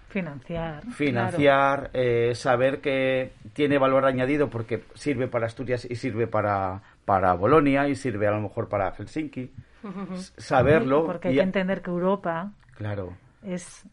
Financiar. 0.10 0.82
financiar, 0.92 1.92
eh, 1.94 2.32
saber 2.34 2.82
que 2.82 3.34
tiene 3.54 3.78
valor 3.78 4.06
añadido 4.06 4.50
porque 4.50 4.82
sirve 4.96 5.28
para 5.28 5.46
Asturias 5.46 5.86
y 5.88 5.98
sirve 5.98 6.26
para, 6.26 6.82
para 7.06 7.34
Bolonia 7.34 7.88
y 7.88 7.96
sirve 7.96 8.28
a 8.28 8.32
lo 8.32 8.42
mejor 8.42 8.70
para 8.70 8.92
Helsinki. 8.92 9.52
Saberlo. 10.38 11.06
Porque 11.06 11.30
hay 11.30 11.34
y- 11.36 11.38
que 11.38 11.44
entender 11.44 11.82
que 11.82 11.90
Europa 11.90 12.52
Claro, 12.76 13.14
es, 13.44 13.84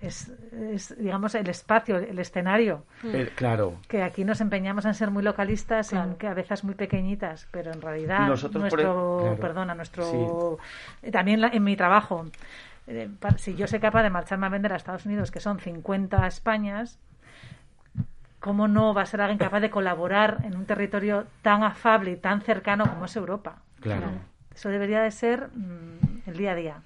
es, 0.00 0.28
es, 0.52 0.96
digamos, 0.98 1.34
el 1.34 1.48
espacio, 1.48 1.96
el 1.96 2.18
escenario. 2.18 2.84
eh, 3.04 3.30
claro. 3.34 3.78
Que 3.88 4.02
aquí 4.02 4.24
nos 4.24 4.40
empeñamos 4.40 4.84
en 4.84 4.94
ser 4.94 5.10
muy 5.10 5.22
localistas, 5.22 5.92
en 5.92 5.98
Claro. 5.98 6.16
cabezas 6.18 6.64
muy 6.64 6.74
pequeñitas, 6.74 7.46
pero 7.50 7.72
en 7.72 7.80
realidad 7.80 8.26
Nosotros 8.26 8.60
nuestro, 8.62 9.18
el- 9.18 9.22
claro. 9.26 9.40
perdona, 9.40 9.74
nuestro, 9.74 10.58
también 11.12 11.40
la- 11.40 11.48
en 11.48 11.62
mi 11.64 11.76
trabajo, 11.76 12.26
eh, 12.88 13.08
si 13.36 13.54
yo 13.54 13.66
soy 13.68 13.78
capaz 13.78 14.02
de 14.02 14.10
marcharme 14.10 14.46
a 14.46 14.50
vender 14.50 14.72
a 14.72 14.76
Estados 14.76 15.06
Unidos, 15.06 15.30
que 15.30 15.38
son 15.40 15.60
50 15.60 16.26
Españas, 16.26 16.98
¿cómo 18.42 18.68
no 18.68 18.92
va 18.92 19.02
a 19.02 19.06
ser 19.06 19.20
alguien 19.22 19.38
capaz 19.38 19.60
de 19.60 19.70
colaborar 19.70 20.38
en 20.44 20.56
un 20.56 20.66
territorio 20.66 21.26
tan 21.40 21.62
afable 21.62 22.10
y 22.10 22.16
tan 22.16 22.42
cercano 22.42 22.84
como 22.90 23.06
es 23.06 23.16
Europa? 23.16 23.56
Claro. 23.80 24.08
Eso 24.54 24.68
debería 24.68 25.00
de 25.00 25.10
ser 25.10 25.48
mm, 25.54 26.28
el 26.28 26.36
día 26.36 26.52
a 26.52 26.54
día. 26.54 26.76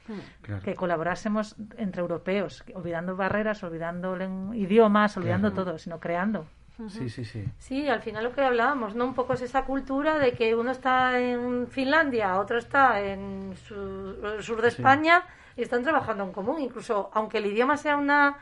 Claro. 0.42 0.62
Que 0.62 0.74
colaborásemos 0.76 1.56
entre 1.78 2.00
europeos, 2.02 2.62
olvidando 2.74 3.16
barreras, 3.16 3.62
olvidando 3.64 4.16
idiomas, 4.54 5.16
olvidando 5.16 5.52
todo, 5.52 5.76
sino 5.78 5.98
creando. 5.98 6.46
Sí, 6.88 7.08
sí, 7.08 7.24
sí. 7.24 7.42
Sí, 7.58 7.88
al 7.88 8.02
final 8.02 8.22
lo 8.22 8.32
que 8.32 8.42
hablábamos, 8.42 8.94
¿no? 8.94 9.06
Un 9.06 9.14
poco 9.14 9.32
es 9.32 9.40
esa 9.40 9.64
cultura 9.64 10.18
de 10.18 10.32
que 10.32 10.54
uno 10.54 10.70
está 10.70 11.18
en 11.18 11.68
Finlandia, 11.68 12.38
otro 12.38 12.58
está 12.58 13.00
en 13.00 13.54
su- 13.56 14.14
el 14.36 14.42
sur 14.42 14.60
de 14.60 14.68
España 14.68 15.22
y 15.56 15.62
están 15.62 15.82
trabajando 15.82 16.22
en 16.24 16.32
común. 16.32 16.60
Incluso, 16.60 17.10
aunque 17.14 17.38
el 17.38 17.46
idioma 17.46 17.78
sea 17.78 17.96
una, 17.96 18.36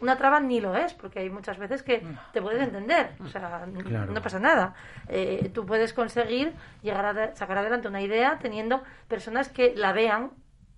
una 0.00 0.16
traba, 0.16 0.40
ni 0.40 0.60
lo 0.60 0.76
es, 0.76 0.92
porque 0.94 1.20
hay 1.20 1.30
muchas 1.30 1.58
veces 1.58 1.82
que 1.82 2.02
te 2.32 2.42
puedes 2.42 2.62
entender. 2.62 3.12
O 3.22 3.26
sea, 3.26 3.64
Claro. 3.84 4.12
no 4.12 4.20
pasa 4.22 4.38
nada. 4.38 4.74
Eh, 5.08 5.50
tú 5.54 5.64
puedes 5.64 5.92
conseguir 5.94 6.52
llegar 6.82 7.06
a 7.18 7.34
sacar 7.34 7.58
adelante 7.58 7.88
una 7.88 8.02
idea 8.02 8.38
teniendo 8.40 8.82
personas 9.08 9.48
que 9.48 9.74
la 9.74 9.92
vean 9.92 10.30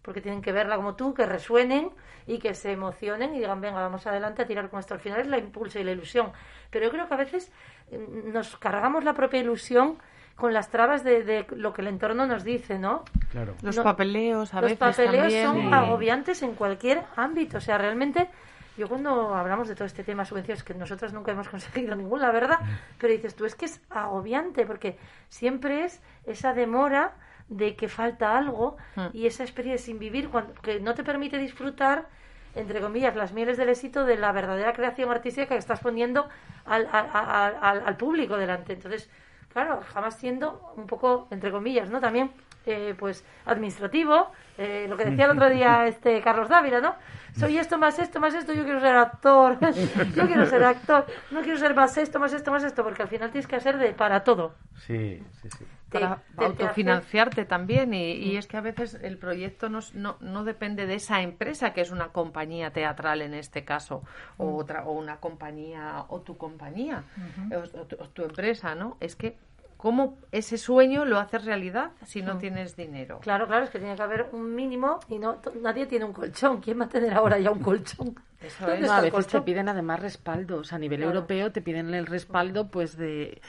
porque 0.02 0.20
tienen 0.20 0.40
que 0.40 0.52
verla 0.52 0.76
como 0.76 0.94
tú, 0.94 1.12
que 1.12 1.26
resuenen 1.26 1.90
y 2.26 2.38
que 2.38 2.54
se 2.54 2.72
emocionen 2.72 3.34
y 3.34 3.38
digan, 3.40 3.60
venga, 3.60 3.80
vamos 3.80 4.06
adelante 4.06 4.42
a 4.42 4.46
tirar 4.46 4.70
con 4.70 4.80
esto. 4.80 4.94
Al 4.94 5.00
final 5.00 5.20
es 5.20 5.26
la 5.26 5.36
impulso 5.38 5.78
y 5.80 5.84
la 5.84 5.90
ilusión. 5.92 6.32
Pero 6.70 6.86
yo 6.86 6.90
creo 6.90 7.08
que 7.08 7.14
a 7.14 7.18
veces 7.18 7.52
eh, 7.90 7.98
nos 8.32 8.56
cargamos 8.56 9.04
la 9.04 9.12
propia 9.14 9.40
ilusión 9.40 9.98
con 10.34 10.54
las 10.54 10.70
trabas 10.70 11.02
de, 11.04 11.24
de 11.24 11.46
lo 11.50 11.72
que 11.74 11.82
el 11.82 11.88
entorno 11.88 12.24
nos 12.26 12.44
dice, 12.44 12.78
¿no? 12.78 13.02
Claro. 13.32 13.54
Los 13.60 13.76
No, 13.76 13.82
papeleos 13.82 14.54
a 14.54 14.60
Los 14.60 14.70
veces 14.70 14.78
papeleos 14.78 15.24
también. 15.24 15.44
son 15.46 15.56
Sí. 15.62 15.68
agobiantes 15.72 16.42
en 16.42 16.54
cualquier 16.54 17.02
ámbito. 17.16 17.58
O 17.58 17.60
sea, 17.60 17.76
realmente, 17.76 18.30
yo 18.78 18.88
cuando 18.88 19.34
hablamos 19.34 19.68
de 19.68 19.74
todo 19.74 19.84
este 19.84 20.04
tema 20.04 20.22
de 20.22 20.28
subvenciones, 20.28 20.62
que 20.64 20.72
nosotros 20.74 21.12
nunca 21.12 21.32
hemos 21.32 21.48
conseguido 21.50 21.94
ninguna, 21.96 22.26
la 22.28 22.32
verdad, 22.32 22.58
pero 22.98 23.12
dices 23.12 23.34
tú, 23.34 23.44
es 23.44 23.54
que 23.54 23.66
es 23.66 23.82
agobiante, 23.90 24.64
porque 24.64 24.96
siempre 25.28 25.84
es 25.84 26.00
esa 26.24 26.54
demora 26.54 27.12
de 27.48 27.76
que 27.76 27.88
falta 27.88 28.36
algo 28.38 28.76
Mm. 28.96 29.06
y 29.12 29.26
esa 29.26 29.42
experiencia 29.42 29.84
sin 29.86 29.98
vivir 29.98 30.28
cuando, 30.30 30.54
que 30.54 30.80
no 30.80 30.94
te 30.94 31.02
permite 31.04 31.38
disfrutar 31.38 32.06
entre 32.54 32.80
comillas 32.80 33.14
las 33.16 33.32
mieles 33.32 33.56
del 33.56 33.68
éxito 33.68 34.04
de 34.04 34.16
la 34.16 34.32
verdadera 34.32 34.72
creación 34.72 35.10
artística 35.10 35.46
que 35.48 35.56
estás 35.56 35.80
poniendo 35.80 36.28
al, 36.64 36.88
al, 36.92 37.08
al- 37.12 37.56
al- 37.60 37.82
al 37.86 37.96
público 37.96 38.36
delante. 38.36 38.72
Entonces 38.74 39.08
claro 39.52 39.80
jamás 39.92 40.16
siendo 40.16 40.72
un 40.76 40.86
poco 40.86 41.28
entre 41.30 41.50
comillas 41.50 41.88
no 41.90 42.00
también 42.00 42.32
eh, 42.66 42.94
pues 42.98 43.24
administrativo 43.46 44.30
eh, 44.58 44.86
lo 44.88 44.96
que 44.96 45.04
decía 45.06 45.24
el 45.26 45.30
otro 45.32 45.48
día 45.56 45.86
este 45.86 46.20
Carlos 46.20 46.48
Dávila 46.48 46.80
no 46.80 46.94
soy 47.38 47.56
esto 47.58 47.78
más 47.78 47.98
esto 47.98 48.18
más 48.20 48.34
esto 48.34 48.52
yo 48.52 48.64
quiero 48.64 48.80
ser 48.80 48.96
actor. 48.96 49.58
Yo 50.16 50.26
quiero 50.26 50.44
ser 50.46 50.64
actor. 50.64 51.06
No 51.30 51.40
quiero 51.42 51.58
ser 51.58 51.74
más 51.74 51.96
esto 51.96 52.18
más 52.18 52.32
esto 52.32 52.50
más 52.50 52.64
esto 52.64 52.82
porque 52.82 53.02
al 53.02 53.08
final 53.08 53.30
tienes 53.30 53.46
que 53.46 53.54
hacer 53.56 53.78
de 53.78 53.92
para 53.92 54.24
todo. 54.24 54.54
Sí, 54.86 55.22
sí, 55.42 55.48
sí. 55.56 55.64
Te- 55.90 56.00
para 56.00 56.16
te- 56.16 56.22
te 56.34 56.44
hace- 56.44 56.44
autofinanciarte 56.62 57.44
también 57.44 57.94
y, 57.94 58.12
y 58.12 58.36
es 58.36 58.46
que 58.48 58.56
a 58.56 58.60
veces 58.60 58.98
el 59.02 59.18
proyecto 59.18 59.68
no, 59.68 59.78
no, 59.94 60.16
no 60.20 60.42
depende 60.44 60.86
de 60.86 60.94
esa 60.96 61.22
empresa 61.22 61.72
que 61.72 61.80
es 61.82 61.90
una 61.92 62.08
compañía 62.08 62.72
teatral 62.72 63.22
en 63.22 63.34
este 63.34 63.64
caso 63.64 64.02
o 64.38 64.56
otra 64.56 64.84
o 64.84 64.92
una 64.92 65.18
compañía 65.18 66.04
o 66.08 66.20
tu 66.22 66.36
compañía 66.36 67.04
o, 67.52 67.58
o 67.78 67.84
tu, 67.86 67.96
o 68.02 68.08
tu 68.08 68.22
empresa 68.24 68.74
no 68.74 68.96
es 69.00 69.14
que 69.16 69.38
cómo 69.78 70.18
ese 70.32 70.58
sueño 70.58 71.06
lo 71.06 71.18
haces 71.18 71.46
realidad 71.46 71.92
si 72.04 72.20
no 72.20 72.36
tienes 72.36 72.76
dinero 72.76 73.20
Claro, 73.20 73.46
claro, 73.46 73.64
es 73.64 73.70
que 73.70 73.78
tiene 73.78 73.96
que 73.96 74.02
haber 74.02 74.26
un 74.32 74.54
mínimo 74.54 75.00
y 75.08 75.18
no 75.18 75.38
nadie 75.62 75.86
tiene 75.86 76.04
un 76.04 76.12
colchón. 76.12 76.60
¿Quién 76.60 76.78
va 76.80 76.84
a 76.84 76.88
tener 76.90 77.14
ahora 77.14 77.38
ya 77.38 77.50
un 77.50 77.60
colchón? 77.60 78.14
Eso 78.42 78.66
¿Dónde 78.66 78.74
es. 78.74 78.80
No, 78.80 78.86
está 78.86 78.96
a 78.98 79.00
veces 79.00 79.26
te 79.28 79.40
piden 79.40 79.68
además 79.68 80.00
respaldos. 80.00 80.72
A 80.72 80.78
nivel 80.78 81.00
Claro. 81.00 81.14
europeo 81.14 81.50
te 81.52 81.62
piden 81.62 81.94
el 81.94 82.06
respaldo, 82.06 82.68
pues 82.68 82.96
de. 82.98 83.40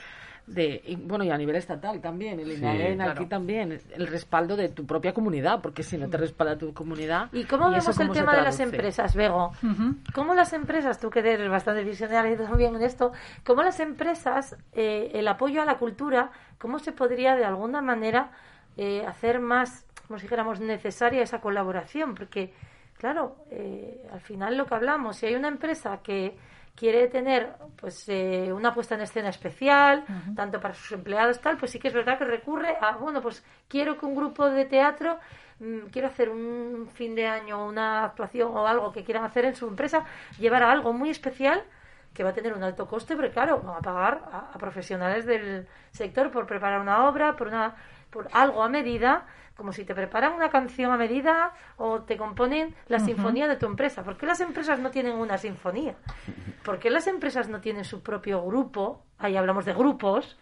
De 0.50 0.82
y, 0.86 0.96
bueno, 0.96 1.24
y 1.24 1.30
a 1.30 1.38
nivel 1.38 1.56
estatal 1.56 2.02
también. 2.02 2.40
El 2.40 2.52
INAEN 2.52 2.96
claro. 2.96 3.12
aquí 3.12 3.26
también. 3.26 3.80
El 3.96 4.08
respaldo 4.08 4.56
de 4.56 4.70
tu 4.70 4.86
propia 4.86 5.14
comunidad, 5.14 5.62
porque 5.62 5.84
si 5.84 5.98
no 5.98 6.10
te 6.10 6.18
respalda 6.18 6.58
tu 6.58 6.74
comunidad. 6.74 7.30
¿Y 7.32 7.44
cómo 7.46 7.70
vemos 7.70 7.88
el 7.88 8.08
cómo 8.08 8.14
tema 8.14 8.36
de 8.36 8.42
las 8.42 8.60
empresas, 8.60 9.16
Bego? 9.16 9.52
¿Cómo 10.14 10.34
las 10.34 10.54
empresas, 10.54 11.00
tú 11.00 11.10
que 11.10 11.20
eres 11.20 11.50
bastante 11.50 11.84
visionaria 11.84 12.38
también 12.38 12.76
en 12.76 12.82
esto, 12.82 13.12
cómo 13.44 13.64
las 13.64 13.80
empresas, 13.80 14.58
eh, 14.74 15.12
el 15.14 15.28
apoyo 15.28 15.62
a 15.62 15.66
la 15.66 15.78
cultura, 15.78 16.32
cómo 16.58 16.80
se 16.80 16.92
podría 16.92 17.36
de 17.36 17.46
alguna 17.46 17.82
manera 17.82 18.32
eh, 18.78 19.06
hacer 19.06 19.40
más, 19.40 19.86
como 20.08 20.20
si 20.20 20.24
dijéramos, 20.24 20.60
necesaria 20.60 21.22
esa 21.22 21.42
colaboración? 21.42 22.16
Porque, 22.16 22.54
claro, 22.98 23.36
eh, 23.52 24.06
al 24.12 24.22
final 24.22 24.58
lo 24.58 24.66
que 24.66 24.76
hablamos, 24.76 25.18
si 25.18 25.28
hay 25.28 25.36
una 25.36 25.48
empresa 25.48 26.00
que 26.02 26.36
quiere 26.80 27.08
tener 27.08 27.54
pues 27.76 28.08
eh, 28.08 28.54
una 28.54 28.74
puesta 28.74 28.96
en 28.96 29.02
escena 29.02 29.30
especial, 29.30 30.06
tanto 30.34 30.62
para 30.62 30.74
sus 30.74 30.94
empleados 30.94 31.42
tal, 31.42 31.58
pues 31.58 31.72
sí 31.72 31.80
que 31.80 31.90
es 31.90 31.94
verdad 31.94 32.18
que 32.18 32.24
recurre 32.24 32.78
a, 32.80 32.96
bueno, 32.96 33.22
pues 33.22 33.44
quiero 33.68 33.98
que 33.98 34.06
un 34.06 34.16
grupo 34.16 34.50
de 34.50 34.64
teatro 34.64 35.20
mm, 35.60 35.88
quiero 35.92 36.08
hacer 36.08 36.30
un 36.30 36.88
fin 36.94 37.16
de 37.16 37.28
año, 37.28 37.66
una 37.66 38.06
actuación 38.06 38.56
o 38.56 38.66
algo 38.66 38.94
que 38.94 39.04
quieran 39.04 39.26
hacer 39.26 39.44
en 39.44 39.56
su 39.56 39.68
empresa, 39.68 40.06
llevar 40.40 40.64
a 40.64 40.72
algo 40.72 40.94
muy 40.94 41.10
especial 41.10 41.64
que 42.14 42.24
va 42.24 42.30
a 42.30 42.34
tener 42.34 42.54
un 42.54 42.64
alto 42.64 42.88
coste, 42.88 43.16
pero 43.18 43.30
claro, 43.32 43.62
van 43.62 43.76
a 43.76 43.82
pagar 43.82 44.22
a, 44.32 44.52
a 44.54 44.58
profesionales 44.58 45.26
del 45.26 45.68
sector 45.92 46.32
por 46.32 46.48
preparar 46.48 46.80
una 46.80 47.10
obra, 47.10 47.36
por 47.36 47.48
una 47.48 47.76
por 48.10 48.28
algo 48.32 48.64
a 48.64 48.70
medida, 48.70 49.28
como 49.60 49.74
si 49.74 49.84
te 49.84 49.94
preparan 49.94 50.32
una 50.32 50.50
canción 50.50 50.90
a 50.94 50.96
medida 50.96 51.54
o 51.76 52.04
te 52.04 52.16
componen 52.16 52.74
la 52.88 53.00
sinfonía 53.00 53.46
de 53.50 53.58
tu 53.58 53.66
empresa. 53.66 54.04
¿Por 54.04 54.16
qué 54.16 54.26
las 54.26 54.40
empresas 54.40 54.80
no 54.80 54.90
tienen 54.90 55.18
una 55.18 55.38
sinfonía? 55.38 55.96
¿Por 56.64 56.80
qué 56.80 56.90
las 56.90 57.08
empresas 57.08 57.50
no 57.50 57.60
tienen 57.60 57.84
su 57.84 58.02
propio 58.02 58.42
grupo? 58.42 59.04
Ahí 59.18 59.36
hablamos 59.36 59.66
de 59.66 59.74
grupos, 59.74 60.40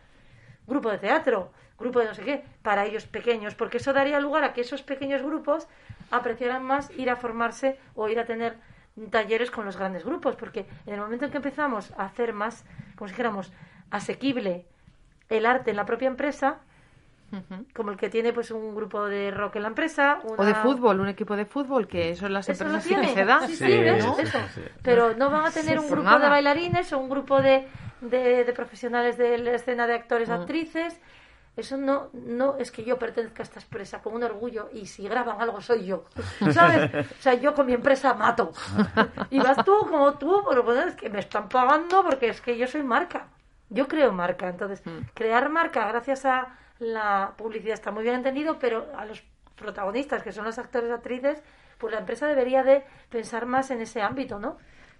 grupo 0.67 0.91
de 0.91 0.99
teatro, 0.99 1.51
grupo 1.79 1.99
de 1.99 2.05
no 2.05 2.13
sé 2.13 2.21
qué, 2.21 2.45
para 2.61 2.85
ellos 2.85 3.07
pequeños, 3.07 3.55
porque 3.55 3.77
eso 3.77 3.91
daría 3.91 4.19
lugar 4.19 4.43
a 4.43 4.53
que 4.53 4.61
esos 4.61 4.83
pequeños 4.83 5.23
grupos 5.23 5.67
apreciaran 6.11 6.63
más 6.63 6.91
ir 6.91 7.09
a 7.09 7.15
formarse 7.15 7.79
o 7.95 8.09
ir 8.09 8.19
a 8.19 8.25
tener 8.25 8.59
talleres 9.09 9.49
con 9.49 9.65
los 9.65 9.77
grandes 9.77 10.05
grupos, 10.05 10.35
porque 10.35 10.67
en 10.85 10.93
el 10.93 10.99
momento 10.99 11.25
en 11.25 11.31
que 11.31 11.37
empezamos 11.37 11.91
a 11.97 12.05
hacer 12.05 12.33
más, 12.33 12.65
como 12.95 13.07
si 13.07 13.13
dijéramos, 13.13 13.51
asequible 13.89 14.67
el 15.29 15.47
arte 15.47 15.71
en 15.71 15.77
la 15.77 15.87
propia 15.87 16.07
empresa, 16.07 16.59
Como 17.73 17.91
el 17.91 17.97
que 17.97 18.09
tiene 18.09 18.31
pues 18.33 18.51
un 18.51 18.73
grupo 18.73 19.05
de 19.05 19.31
rock 19.31 19.57
en 19.57 19.63
la 19.63 19.67
empresa, 19.67 20.19
o 20.37 20.45
de 20.45 20.55
fútbol 20.55 20.99
un 21.01 21.09
equipo 21.09 21.35
de 21.35 21.45
fútbol 21.45 21.87
que 21.87 22.11
eso 22.11 22.25
en 22.25 22.33
las 22.33 22.47
eso 22.47 22.63
empresas 22.63 22.83
sí 22.83 22.95
que 22.95 23.07
se 23.13 23.25
da 23.25 23.41
Sí, 23.41 23.55
sí, 23.55 23.65
Sí, 23.65 23.77
¿ves? 23.77 24.05
¿no? 24.05 24.17
Eso. 24.17 24.37
sí, 24.53 24.61
sí. 24.61 24.61
Pero 24.81 25.13
no 25.15 25.29
van 25.29 25.45
a 25.45 25.51
tener 25.51 25.77
Sí, 25.79 25.85
un 25.85 25.91
grupo 25.91 26.17
de 26.19 26.29
bailarines 26.29 26.93
o 26.93 26.99
un 26.99 27.09
grupo 27.09 27.41
de, 27.41 27.67
de, 28.01 28.45
de 28.45 28.53
profesionales 28.53 29.17
de 29.17 29.37
la 29.39 29.51
escena 29.55 29.87
de 29.87 29.95
actores, 29.95 30.29
Mm. 30.29 30.33
actrices. 30.33 30.99
Eso 31.57 31.75
no, 31.75 32.09
no 32.13 32.55
es 32.59 32.71
que 32.71 32.83
yo 32.83 32.99
pertenezca 32.99 33.41
a 33.41 33.45
esta 33.45 33.59
empresa 33.59 33.99
con 34.01 34.13
un 34.13 34.23
orgullo 34.23 34.69
y 34.71 34.85
si 34.85 35.07
graban 35.07 35.41
algo 35.41 35.59
soy 35.59 35.85
yo. 35.87 36.05
¿Sabes? 36.53 36.89
O 36.95 37.21
sea, 37.21 37.33
yo 37.33 37.53
con 37.55 37.65
mi 37.65 37.73
empresa 37.73 38.13
mato. 38.13 38.51
Y 39.31 39.39
vas 39.39 39.65
tú 39.65 39.75
como 39.89 40.13
tú, 40.13 40.43
pero 40.47 40.63
bueno, 40.63 40.81
es 40.83 40.95
que 40.95 41.09
me 41.09 41.19
están 41.19 41.49
pagando 41.49 42.03
porque 42.03 42.29
es 42.29 42.41
que 42.41 42.57
yo 42.57 42.67
soy 42.67 42.83
marca. 42.83 43.27
Yo 43.69 43.87
creo 43.87 44.13
marca. 44.13 44.47
Entonces, 44.47 44.81
Mm. 44.85 44.99
crear 45.13 45.49
marca 45.49 45.87
gracias 45.87 46.25
a 46.25 46.47
la 46.79 47.33
publicidad 47.37 47.73
está 47.73 47.91
muy 47.91 48.03
bien 48.03 48.15
entendido, 48.15 48.59
pero 48.59 48.87
a 48.95 49.05
los 49.05 49.23
protagonistas, 49.55 50.23
que 50.23 50.31
son 50.31 50.45
los 50.45 50.57
actores 50.57 50.89
y 50.89 50.93
actrices, 50.93 51.43
pues 51.77 51.93
la 51.93 51.99
empresa 51.99 52.27
debería 52.27 52.63
de 52.63 52.83
pensar 53.09 53.45
más 53.45 53.71
en 53.71 53.81
ese 53.81 54.01
ámbito, 54.01 54.39
¿no? 54.39 54.57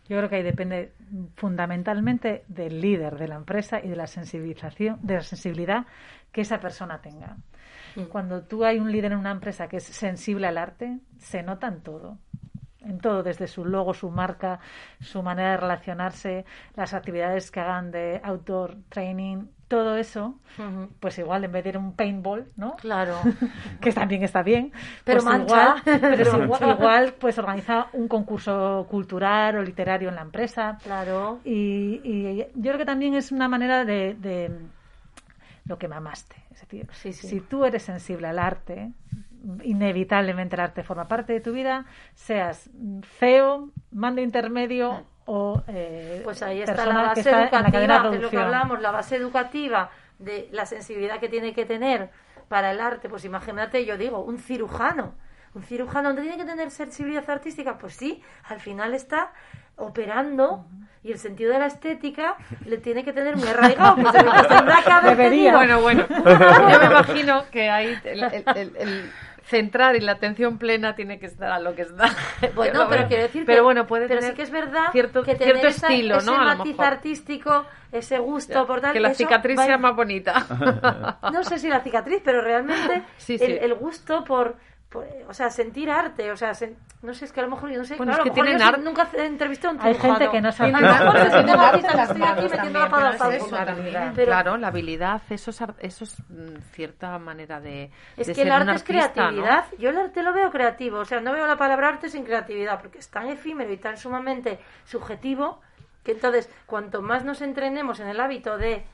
Yo 0.08 0.18
creo 0.18 0.30
que 0.30 0.36
ahí 0.38 0.44
depende 0.44 0.94
fundamentalmente 1.36 2.46
del 2.48 2.80
líder 2.80 3.18
de 3.18 3.28
la 3.28 3.36
empresa 3.36 3.80
y 3.84 3.90
de 3.90 3.96
la 3.96 4.08
sensibilización, 4.08 5.00
de 5.02 5.16
la 5.16 5.22
sensibilidad 5.22 5.86
que 6.32 6.42
esa 6.42 6.60
persona 6.60 7.02
tenga. 7.02 7.38
Cuando 8.10 8.44
tú 8.44 8.64
hay 8.64 8.80
un 8.80 8.92
líder 8.92 9.12
en 9.14 9.18
una 9.18 9.32
empresa 9.32 9.68
que 9.68 9.78
es 9.78 9.84
sensible 9.84 10.48
al 10.48 10.58
arte, 10.58 11.00
se 11.18 11.42
nota 11.42 11.68
en 11.68 11.82
todo. 11.82 12.20
En 12.82 13.00
todo, 13.00 13.24
desde 13.24 13.48
su 13.48 13.66
logo, 13.66 13.94
su 13.94 14.12
marca, 14.12 14.60
su 15.02 15.24
manera 15.24 15.52
de 15.52 15.58
relacionarse, 15.58 16.46
las 16.76 16.94
actividades 16.94 17.50
que 17.50 17.60
hagan 17.60 17.92
de 17.92 18.22
outdoor 18.24 18.78
training, 18.90 19.48
todo 19.68 19.98
eso, 19.98 20.36
pues 21.00 21.18
igual 21.20 21.44
en 21.44 21.52
vez 21.52 21.64
de 21.64 21.70
ir 21.72 21.76
a 21.76 21.80
un 21.80 21.94
paintball, 21.94 22.48
¿no? 22.56 22.76
Claro. 22.78 23.16
que 23.82 23.92
también 23.92 24.24
está 24.24 24.42
bien. 24.44 24.72
Pero 25.04 25.22
pues 25.22 25.26
mancha. 25.26 25.76
Igual, 25.86 26.00
pero 26.02 26.44
igual, 26.44 26.78
igual, 26.78 27.14
pues 27.20 27.38
organiza 27.38 27.88
un 27.94 28.08
concurso 28.08 28.88
cultural 28.90 29.58
o 29.58 29.62
literario 29.62 30.10
en 30.10 30.16
la 30.16 30.22
empresa. 30.22 30.78
Claro. 30.84 31.40
Y, 31.44 32.00
y 32.04 32.38
yo 32.56 32.62
creo 32.72 32.78
que 32.78 32.86
también 32.86 33.14
es 33.16 33.32
una 33.32 33.48
manera 33.48 33.84
de, 33.84 34.14
de 34.16 34.52
lo 35.66 35.78
que 35.78 35.88
mamaste. 35.88 36.36
Es 36.52 36.62
decir, 36.62 36.88
Sí, 36.94 37.14
sí. 37.14 37.28
si 37.28 37.42
tú 37.42 37.66
eres 37.66 37.84
sensible 37.84 38.28
al 38.28 38.40
arte, 38.40 38.94
inevitablemente 39.64 40.56
el 40.56 40.62
arte 40.62 40.84
forma 40.84 41.08
parte 41.08 41.34
de 41.34 41.42
tu 41.42 41.52
vida, 41.52 41.86
seas 42.16 42.70
CEO, 43.20 43.70
mando 43.92 44.22
intermedio 44.22 45.06
o 45.28 45.62
eh, 45.68 46.22
Pues 46.24 46.42
ahí 46.42 46.62
está 46.62 46.86
la 46.86 46.86
que 46.86 47.08
base 47.08 47.20
está 47.22 47.30
en 47.32 47.42
la 47.42 47.48
educativa, 47.60 48.10
de 48.10 48.20
lo 48.20 48.30
que 48.30 48.38
hablamos, 48.38 48.82
la 48.82 48.92
base 48.92 49.16
educativa 49.18 49.90
de 50.20 50.50
la 50.52 50.66
sensibilidad 50.66 51.20
que 51.20 51.30
tiene 51.30 51.54
que 51.54 51.66
tener 51.66 52.10
para 52.50 52.72
el 52.72 52.80
arte. 52.82 53.08
Pues 53.10 53.24
imagínate, 53.26 53.86
yo 53.86 53.98
digo, 53.98 54.20
un 54.24 54.40
cirujano. 54.40 55.14
Un 55.54 55.64
cirujano 55.64 56.14
no 56.14 56.22
tiene 56.22 56.38
que 56.38 56.46
tener 56.46 56.72
sensibilidad 56.72 57.30
artística. 57.30 57.78
Pues 57.78 57.94
sí, 57.96 58.22
al 58.50 58.60
final 58.60 58.94
está 58.94 59.32
operando 59.76 60.66
y 61.04 61.12
el 61.12 61.20
sentido 61.20 61.54
de 61.54 61.60
la 61.60 61.68
estética 61.68 62.36
le 62.66 62.78
tiene 62.78 63.04
que 63.04 63.14
tener 63.14 63.38
muy 63.38 63.48
arraigado. 63.48 63.96
Pues 63.96 64.14
tendrá 64.48 64.82
que 64.84 64.92
haber 64.92 65.52
Bueno, 65.52 65.82
bueno, 65.82 66.06
yo 66.10 66.80
me 66.80 66.86
imagino 66.86 67.44
que 67.52 67.70
ahí 67.70 67.98
el, 68.04 68.24
el- 68.24 68.44
el- 68.56 68.76
el 68.78 69.12
centrar 69.48 69.96
y 69.96 70.02
la 70.02 70.14
atención 70.14 70.58
plena 70.58 70.96
tiene 70.96 71.20
que 71.20 71.26
estar 71.26 71.52
a 71.52 71.60
lo 71.60 71.74
que 71.76 71.84
está. 71.84 72.10
Bueno, 72.56 72.86
pero 72.90 73.08
quiero 73.08 73.24
decir 73.24 73.44
pero 73.46 73.58
que, 73.60 73.62
bueno, 73.64 73.88
puede 73.88 74.08
pero 74.08 74.20
tener 74.20 74.32
sí 74.34 74.38
que 74.38 74.44
es 74.44 74.52
verdad 74.52 74.92
cierto, 74.92 75.24
que 75.24 75.36
tener 75.36 75.56
cierto 75.58 75.68
esa- 75.70 75.88
estilo, 75.88 76.18
ese 76.18 76.26
¿no? 76.26 76.38
Matiz 76.38 76.80
artístico, 76.80 77.66
ese 77.92 78.20
gusto 78.20 78.68
por 78.68 78.82
tal, 78.82 78.94
que 78.94 79.00
la 79.00 79.14
cicatriz 79.14 79.60
sea 79.60 79.78
más 79.78 79.96
bonita. 79.96 80.46
no 81.34 81.44
sé 81.44 81.60
si 81.60 81.70
la 81.70 81.80
cicatriz, 81.82 82.22
pero 82.24 82.42
realmente 82.42 83.04
Sí, 83.18 83.38
sí. 83.38 83.44
El, 83.46 83.58
el 83.60 83.74
gusto 83.76 84.24
por, 84.24 84.56
o 85.28 85.34
sea, 85.34 85.50
sentir 85.50 85.90
arte, 85.90 86.32
o 86.32 86.38
sea, 86.38 86.52
sen- 86.52 86.76
no 87.02 87.14
sé, 87.14 87.26
es 87.26 87.32
que 87.32 87.40
a 87.40 87.44
lo 87.44 87.50
mejor 87.50 87.70
yo 87.72 87.78
no 87.78 87.86
sé, 87.86 87.96
Bueno, 87.96 88.14
claro, 88.14 88.24
es 88.24 88.30
que 88.30 88.34
tienen 88.34 88.58
yo 88.60 88.66
arte. 88.66 88.82
nunca 88.82 89.08
he 89.14 89.26
entrevistado 89.26 89.74
a 89.74 89.82
un 89.82 89.88
Hay 89.88 89.94
gente 89.96 90.30
que 90.30 90.42
no 90.42 90.52
sabe 90.52 90.72
claro, 94.26 94.58
la 94.58 94.68
habilidad, 94.68 95.22
eso 95.30 95.52
es, 95.52 95.62
ar- 95.62 95.76
eso 95.80 96.04
es 96.04 96.20
mm, 96.30 96.58
cierta 96.72 97.18
manera 97.20 97.60
de. 97.60 97.92
es 98.16 98.28
de 98.28 98.34
que 98.34 98.42
el 98.42 98.48
ser 98.48 98.52
arte 98.54 98.72
es 98.76 98.84
creatividad. 98.84 99.66
Yo 99.78 99.90
el 99.90 99.98
arte 99.98 100.24
lo 100.24 100.34
veo 100.34 100.50
creativo, 100.52 101.00
o 101.00 101.06
sea, 101.06 101.20
no 101.20 101.34
veo 101.34 101.46
la 101.48 101.58
palabra 101.58 101.90
arte 101.90 102.10
sin 102.10 102.24
creatividad, 102.24 102.80
porque 102.82 103.00
es 103.00 103.10
tan 103.10 103.28
efímero 103.28 103.72
y 103.72 103.78
tan 103.78 103.98
sumamente 103.98 104.60
subjetivo 104.86 105.62
que 106.04 106.14
entonces, 106.14 106.50
cuanto 106.66 107.02
más 107.02 107.26
nos 107.26 107.42
entrenemos 107.42 108.00
en 108.00 108.08
el 108.08 108.20
hábito 108.22 108.58
de 108.58 108.86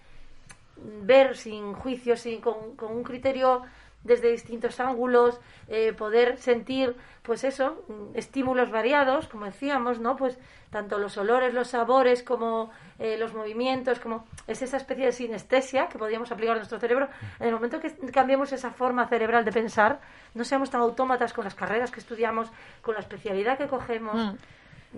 ver 0.75 1.37
sin 1.37 1.73
juicios, 1.73 2.21
sin, 2.21 2.41
con, 2.41 2.75
con 2.75 2.91
un 2.91 3.03
criterio 3.03 3.61
desde 4.03 4.31
distintos 4.31 4.79
ángulos, 4.79 5.39
eh, 5.67 5.93
poder 5.93 6.37
sentir, 6.37 6.95
pues 7.21 7.43
eso, 7.43 7.83
estímulos 8.13 8.69
variados, 8.69 9.27
como 9.27 9.45
decíamos, 9.45 9.99
¿no? 9.99 10.15
Pues 10.15 10.37
tanto 10.69 10.97
los 10.97 11.17
olores, 11.17 11.53
los 11.53 11.67
sabores, 11.69 12.23
como 12.23 12.71
eh, 12.99 13.17
los 13.17 13.33
movimientos, 13.33 13.99
como 13.99 14.25
es 14.47 14.61
esa 14.61 14.77
especie 14.77 15.05
de 15.05 15.11
sinestesia 15.11 15.87
que 15.87 15.97
podríamos 15.97 16.31
aplicar 16.31 16.55
a 16.55 16.59
nuestro 16.59 16.79
cerebro. 16.79 17.07
En 17.39 17.47
el 17.47 17.53
momento 17.53 17.79
que 17.79 17.91
cambiemos 18.11 18.51
esa 18.51 18.71
forma 18.71 19.07
cerebral 19.07 19.45
de 19.45 19.51
pensar, 19.51 19.99
no 20.33 20.43
seamos 20.43 20.69
tan 20.69 20.81
autómatas 20.81 21.31
con 21.31 21.43
las 21.45 21.55
carreras 21.55 21.91
que 21.91 21.99
estudiamos, 21.99 22.51
con 22.81 22.95
la 22.95 23.01
especialidad 23.01 23.57
que 23.57 23.67
cogemos. 23.67 24.15
Mm. 24.15 24.35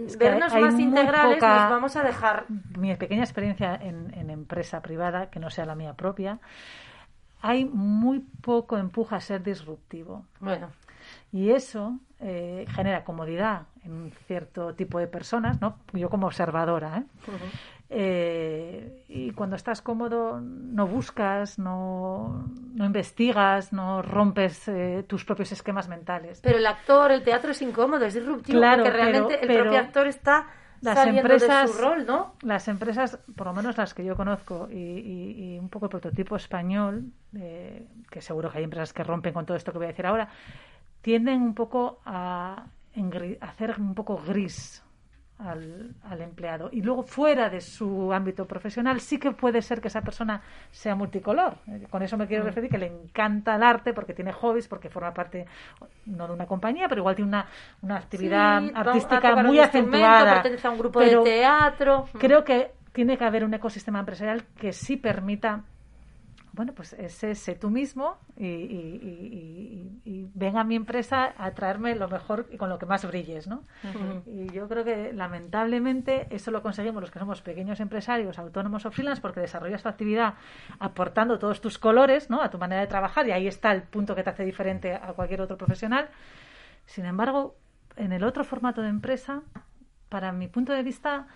Es 0.08 0.18
que 0.18 0.24
Vernos 0.26 0.54
más 0.54 0.78
integrales 0.80 1.36
poca- 1.36 1.62
nos 1.62 1.70
vamos 1.72 1.96
a 1.96 2.04
dejar 2.04 2.46
mi 2.78 2.94
pequeña 2.96 3.24
experiencia 3.24 3.76
en, 3.76 4.14
en 4.14 4.30
empresa 4.30 4.82
privada, 4.82 5.30
que 5.30 5.40
no 5.40 5.50
sea 5.50 5.66
la 5.66 5.76
mía 5.76 5.94
propia, 5.94 6.40
hay 7.48 7.66
muy 7.66 8.20
poco 8.42 8.78
empuje 8.78 9.16
a 9.16 9.20
ser 9.20 9.44
disruptivo. 9.44 10.26
Bueno, 10.40 10.70
Y 11.32 11.52
eso 11.52 12.00
eh, 12.20 12.66
genera 12.76 13.04
comodidad 13.04 13.64
en 13.84 13.92
un 13.92 14.12
cierto 14.28 14.74
tipo 14.74 14.98
de 15.00 15.08
personas, 15.08 15.62
¿no? 15.62 15.78
Yo 15.94 16.10
como 16.10 16.26
observadora, 16.28 16.98
¿eh? 17.00 17.04
Eh, 17.90 19.04
y 19.10 19.32
cuando 19.32 19.56
estás 19.56 19.82
cómodo 19.82 20.42
no 20.42 20.88
buscas, 20.88 21.60
no, 21.60 22.50
no 22.74 22.86
investigas, 22.86 23.72
no 23.72 24.02
rompes 24.02 24.68
eh, 24.68 25.06
tus 25.08 25.24
propios 25.24 25.52
esquemas 25.52 25.88
mentales. 25.88 26.40
pero 26.42 26.58
el 26.58 26.66
actor, 26.66 27.12
el 27.12 27.24
teatro 27.24 27.52
es 27.52 27.62
incómodo, 27.62 28.04
es 28.06 28.16
disruptivo, 28.16 28.58
Claro, 28.60 28.84
porque 28.84 28.98
realmente 28.98 29.28
pero- 29.40 29.42
el 29.42 29.48
pero 29.48 29.64
propio 29.66 29.80
actor 29.80 30.08
está 30.08 30.48
las 30.86 30.96
saliendo 30.96 31.22
empresas- 31.22 31.68
de 31.68 31.74
su 31.74 31.82
rol, 31.82 32.06
¿no? 32.06 32.34
Las 32.44 32.68
empresas, 32.68 33.20
por 33.36 33.48
lo 33.48 33.54
menos 33.54 33.78
las 33.78 33.94
que 33.94 34.06
yo 34.06 34.16
conozco, 34.16 34.68
y, 34.72 34.76
y- 34.76 35.56
y 35.56 35.60
un 35.60 35.70
poco 35.70 35.88
el 35.88 35.90
prototipo 35.90 36.36
español, 36.36 37.12
eh, 37.36 37.86
que 38.10 38.22
seguro 38.22 38.50
que 38.52 38.60
hay 38.60 38.64
empresas 38.64 38.94
que 38.94 39.04
rompen 39.04 39.34
con 39.34 39.46
todo 39.46 39.58
esto 39.58 39.72
que 39.72 39.78
voy 39.80 39.86
a 39.86 39.90
decir 39.90 40.06
ahora, 40.06 40.30
tienden 41.02 41.42
un 41.42 41.54
poco 41.54 42.00
a 42.06 42.66
hacer 43.42 43.76
un 43.80 43.94
poco 43.94 44.22
gris 44.26 44.82
al, 45.38 45.94
al 46.04 46.22
empleado. 46.22 46.70
Y 46.72 46.82
luego, 46.82 47.04
fuera 47.04 47.50
de 47.50 47.60
su 47.62 48.12
ámbito 48.14 48.46
profesional, 48.46 49.00
sí 49.02 49.20
que 49.20 49.32
puede 49.32 49.62
ser 49.62 49.82
que 49.82 49.90
esa 49.90 50.02
persona 50.02 50.42
sea 50.72 50.96
multicolor. 50.96 51.56
Eh, 51.68 51.88
Con 51.90 52.02
eso 52.04 52.18
me 52.18 52.26
quiero 52.28 52.44
referir 52.46 52.70
que 52.70 52.78
le 52.78 52.88
encanta 52.88 53.56
el 53.56 53.64
arte 53.64 53.94
porque 53.94 54.14
tiene 54.14 54.32
hobbies, 54.32 54.68
porque 54.68 54.90
forma 54.90 55.14
parte, 55.14 55.46
no 56.06 56.28
de 56.28 56.34
una 56.34 56.46
compañía, 56.46 56.88
pero 56.88 57.02
igual 57.02 57.16
tiene 57.16 57.30
una, 57.30 57.46
una 57.82 57.98
actividad 57.98 58.62
Sí, 58.62 58.72
artística 58.74 59.36
muy 59.44 59.60
acentuada. 59.60 60.34
pertenece 60.36 60.68
a 60.68 60.72
un 60.72 60.78
grupo 60.80 61.00
Pero 61.00 61.24
de 61.24 61.30
teatro. 61.32 62.06
Creo 62.18 62.44
que 62.44 62.72
tiene 62.94 63.18
que 63.18 63.26
haber 63.26 63.44
un 63.44 63.54
ecosistema 63.54 64.00
empresarial 64.00 64.46
que 64.58 64.72
sí 64.72 64.96
permita, 64.96 65.64
bueno, 66.56 66.74
pues 66.74 66.94
ese 66.94 67.36
sé 67.36 67.56
tú 67.56 67.70
mismo 67.70 68.18
y, 68.38 68.46
y- 68.48 69.00
y- 69.04 70.00
y- 70.06 70.12
y 70.12 70.30
ven 70.34 70.58
a 70.58 70.64
mi 70.64 70.76
empresa 70.76 71.34
a 71.38 71.52
traerme 71.52 71.96
lo 71.96 72.08
mejor 72.08 72.48
y 72.52 72.58
con 72.58 72.70
lo 72.70 72.80
que 72.80 72.86
más 72.86 73.06
brilles, 73.06 73.46
¿no? 73.48 73.64
Y 74.26 74.50
yo 74.54 74.68
creo 74.70 74.84
que 74.86 75.12
lamentablemente 75.14 76.28
eso 76.30 76.52
lo 76.52 76.62
conseguimos 76.62 77.02
los 77.02 77.12
que 77.12 77.20
somos 77.20 77.42
pequeños 77.42 77.80
empresarios, 77.80 78.40
autónomos 78.40 78.86
o 78.86 78.92
freelance, 78.92 79.22
porque 79.22 79.42
desarrollas 79.42 79.84
tu 79.84 79.90
actividad 79.90 80.36
aportando 80.80 81.38
todos 81.40 81.60
tus 81.62 81.78
colores, 81.78 82.30
¿no? 82.30 82.42
A 82.42 82.50
tu 82.50 82.58
manera 82.58 82.82
de 82.82 82.88
trabajar 82.88 83.28
y 83.28 83.32
ahí 83.32 83.48
está 83.48 83.72
el 83.72 83.84
punto 83.84 84.16
que 84.16 84.24
te 84.24 84.30
hace 84.30 84.46
diferente 84.46 84.94
a 84.94 85.14
cualquier 85.14 85.42
otro 85.42 85.58
profesional. 85.58 86.10
Sin 86.86 87.06
embargo, 87.06 87.56
en 87.98 88.12
el 88.14 88.24
otro 88.24 88.44
formato 88.44 88.82
de 88.82 88.90
empresa, 88.90 89.42
para 90.10 90.32
mi 90.32 90.48
punto 90.48 90.72
de 90.74 90.84
vista, 90.84 91.28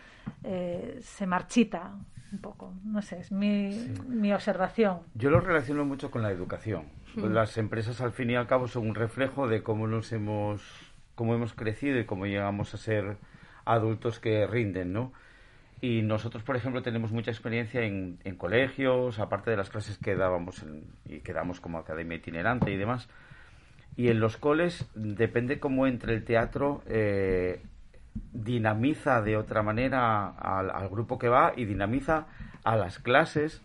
eh, 0.44 1.00
se 1.02 1.26
marchita 1.28 1.92
un 2.32 2.40
poco. 2.40 2.74
No 2.84 3.02
sé, 3.02 3.20
es 3.20 3.32
mi, 3.32 3.88
mi 4.08 4.34
observación. 4.34 5.00
Yo 5.16 5.30
lo 5.30 5.40
relaciono 5.40 5.86
mucho 5.86 6.12
con 6.12 6.22
la 6.22 6.32
educación. 6.32 6.84
Pues 7.16 7.32
Las 7.34 7.58
empresas, 7.58 8.02
al 8.02 8.12
fin 8.12 8.30
y 8.30 8.36
al 8.36 8.48
cabo, 8.48 8.68
son 8.68 8.88
un 8.88 8.96
reflejo 8.96 9.48
de 9.48 9.64
cómo 9.64 9.88
nos 9.88 10.12
hemos, 10.12 10.62
cómo 11.16 11.34
hemos 11.36 11.54
crecido 11.54 12.00
y 12.00 12.06
cómo 12.06 12.26
llegamos 12.28 12.74
a 12.74 12.78
ser 12.78 13.18
adultos 13.66 14.20
que 14.20 14.46
rinden, 14.48 14.94
¿no? 14.94 15.12
Y 15.82 16.02
nosotros, 16.02 16.44
por 16.44 16.56
ejemplo, 16.56 16.82
tenemos 16.82 17.12
mucha 17.12 17.32
experiencia 17.32 17.82
en, 17.82 18.20
en 18.26 18.36
colegios, 18.36 19.18
aparte 19.20 19.50
de 19.50 19.58
las 19.58 19.70
clases 19.70 19.98
que 19.98 20.16
dábamos 20.16 20.62
en- 20.64 20.84
y 21.06 21.20
que 21.22 21.34
damos 21.34 21.60
como 21.62 21.78
academia 21.78 22.18
itinerante 22.18 22.72
y 22.72 22.78
demás. 22.78 23.08
Y 23.96 24.10
en 24.10 24.20
los 24.20 24.38
coles, 24.38 24.88
depende 24.94 25.60
cómo 25.60 25.88
entre 25.88 26.14
el 26.14 26.24
teatro, 26.26 26.84
eh, 26.88 27.62
dinamiza 28.34 29.22
de 29.22 29.38
otra 29.38 29.64
manera 29.64 30.30
al, 30.30 30.70
al 30.70 30.90
grupo 30.90 31.18
que 31.18 31.30
va 31.30 31.54
y 31.56 31.66
dinamiza 31.66 32.28
a 32.64 32.76
las 32.76 33.00
clases. 33.00 33.62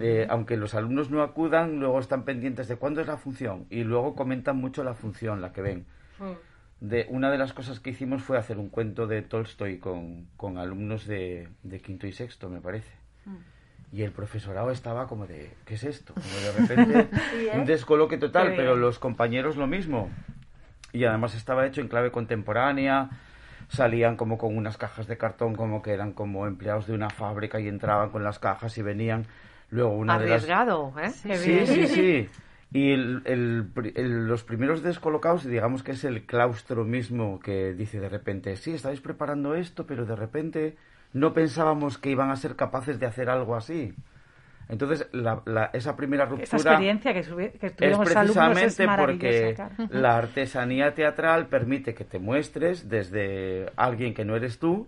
Eh, 0.00 0.26
aunque 0.30 0.56
los 0.56 0.74
alumnos 0.74 1.10
no 1.10 1.22
acudan, 1.22 1.78
luego 1.78 2.00
están 2.00 2.24
pendientes 2.24 2.68
de 2.68 2.76
cuándo 2.76 3.02
es 3.02 3.06
la 3.06 3.18
función 3.18 3.66
y 3.68 3.84
luego 3.84 4.14
comentan 4.14 4.56
mucho 4.56 4.82
la 4.82 4.94
función, 4.94 5.42
la 5.42 5.52
que 5.52 5.60
ven. 5.60 5.86
De, 6.80 7.06
una 7.10 7.30
de 7.30 7.38
las 7.38 7.52
cosas 7.52 7.80
que 7.80 7.90
hicimos 7.90 8.22
fue 8.22 8.38
hacer 8.38 8.58
un 8.58 8.70
cuento 8.70 9.06
de 9.06 9.22
Tolstoy 9.22 9.78
con, 9.78 10.26
con 10.36 10.58
alumnos 10.58 11.06
de, 11.06 11.48
de 11.62 11.80
quinto 11.80 12.06
y 12.06 12.12
sexto, 12.12 12.48
me 12.48 12.60
parece. 12.60 12.92
Y 13.92 14.02
el 14.02 14.10
profesorado 14.10 14.70
estaba 14.70 15.06
como 15.06 15.26
de, 15.26 15.52
¿qué 15.66 15.74
es 15.74 15.84
esto? 15.84 16.14
Como 16.14 16.26
de 16.26 16.52
repente 16.52 17.08
un 17.54 17.64
descoloque 17.64 18.16
total, 18.16 18.54
pero 18.56 18.76
los 18.76 18.98
compañeros 18.98 19.56
lo 19.56 19.66
mismo. 19.66 20.10
Y 20.94 21.04
además 21.04 21.34
estaba 21.34 21.66
hecho 21.66 21.80
en 21.80 21.88
clave 21.88 22.12
contemporánea, 22.12 23.10
salían 23.68 24.16
como 24.16 24.38
con 24.38 24.56
unas 24.56 24.78
cajas 24.78 25.08
de 25.08 25.18
cartón, 25.18 25.56
como 25.56 25.82
que 25.82 25.90
eran 25.92 26.12
como 26.12 26.46
empleados 26.46 26.86
de 26.86 26.94
una 26.94 27.10
fábrica 27.10 27.58
y 27.58 27.66
entraban 27.66 28.10
con 28.10 28.22
las 28.22 28.38
cajas 28.38 28.78
y 28.78 28.82
venían. 28.82 29.26
Luego 29.70 29.90
una 29.96 30.18
de 30.20 30.28
las... 30.28 30.44
Arriesgado, 30.44 30.94
¿eh? 31.00 31.10
Sí, 31.10 31.66
sí, 31.66 31.86
sí. 31.88 32.28
Y 32.74 32.90
el- 32.92 33.22
el 33.24 33.70
el- 33.94 34.26
los 34.26 34.42
primeros 34.42 34.82
descolocados, 34.82 35.44
digamos 35.44 35.84
que 35.84 35.92
es 35.92 36.02
el 36.02 36.26
claustro 36.26 36.84
mismo 36.84 37.38
que 37.38 37.72
dice 37.72 38.00
de 38.00 38.08
repente, 38.08 38.56
sí, 38.56 38.72
estáis 38.72 39.00
preparando 39.00 39.54
esto, 39.54 39.86
pero 39.86 40.06
de 40.06 40.16
repente 40.16 40.76
no 41.12 41.32
pensábamos 41.34 41.98
que 41.98 42.10
iban 42.10 42.30
a 42.32 42.36
ser 42.36 42.56
capaces 42.56 42.98
de 42.98 43.06
hacer 43.06 43.30
algo 43.30 43.54
así. 43.54 43.94
Entonces, 44.68 45.06
la- 45.12 45.42
la- 45.44 45.70
esa 45.74 45.94
primera 45.94 46.24
ruptura 46.24 46.44
Esa 46.44 46.56
experiencia 46.56 47.12
que, 47.12 47.22
subi- 47.24 47.52
que 47.52 47.66
es 47.66 47.76
tuvimos 47.76 47.98
precisamente 48.08 48.66
es 48.82 48.86
maravillosa. 48.86 49.70
porque 49.76 49.88
la 49.98 50.16
artesanía 50.16 50.94
teatral 50.94 51.46
permite 51.48 51.94
que 51.94 52.04
te 52.04 52.18
muestres 52.18 52.88
desde 52.88 53.70
alguien 53.76 54.14
que 54.14 54.24
no 54.24 54.36
eres 54.36 54.58
tú, 54.58 54.86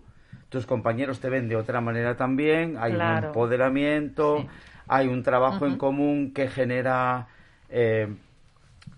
tus 0.48 0.64
compañeros 0.66 1.20
te 1.20 1.28
ven 1.28 1.48
de 1.48 1.56
otra 1.56 1.80
manera 1.80 2.16
también, 2.16 2.76
hay 2.78 2.94
Claro. 2.94 3.18
un 3.18 3.24
empoderamiento, 3.26 4.38
Sí. 4.40 4.48
hay 4.88 5.08
un 5.08 5.22
trabajo 5.22 5.66
en 5.66 5.76
común 5.76 6.32
que 6.32 6.48
genera, 6.48 7.26
eh, 7.68 8.08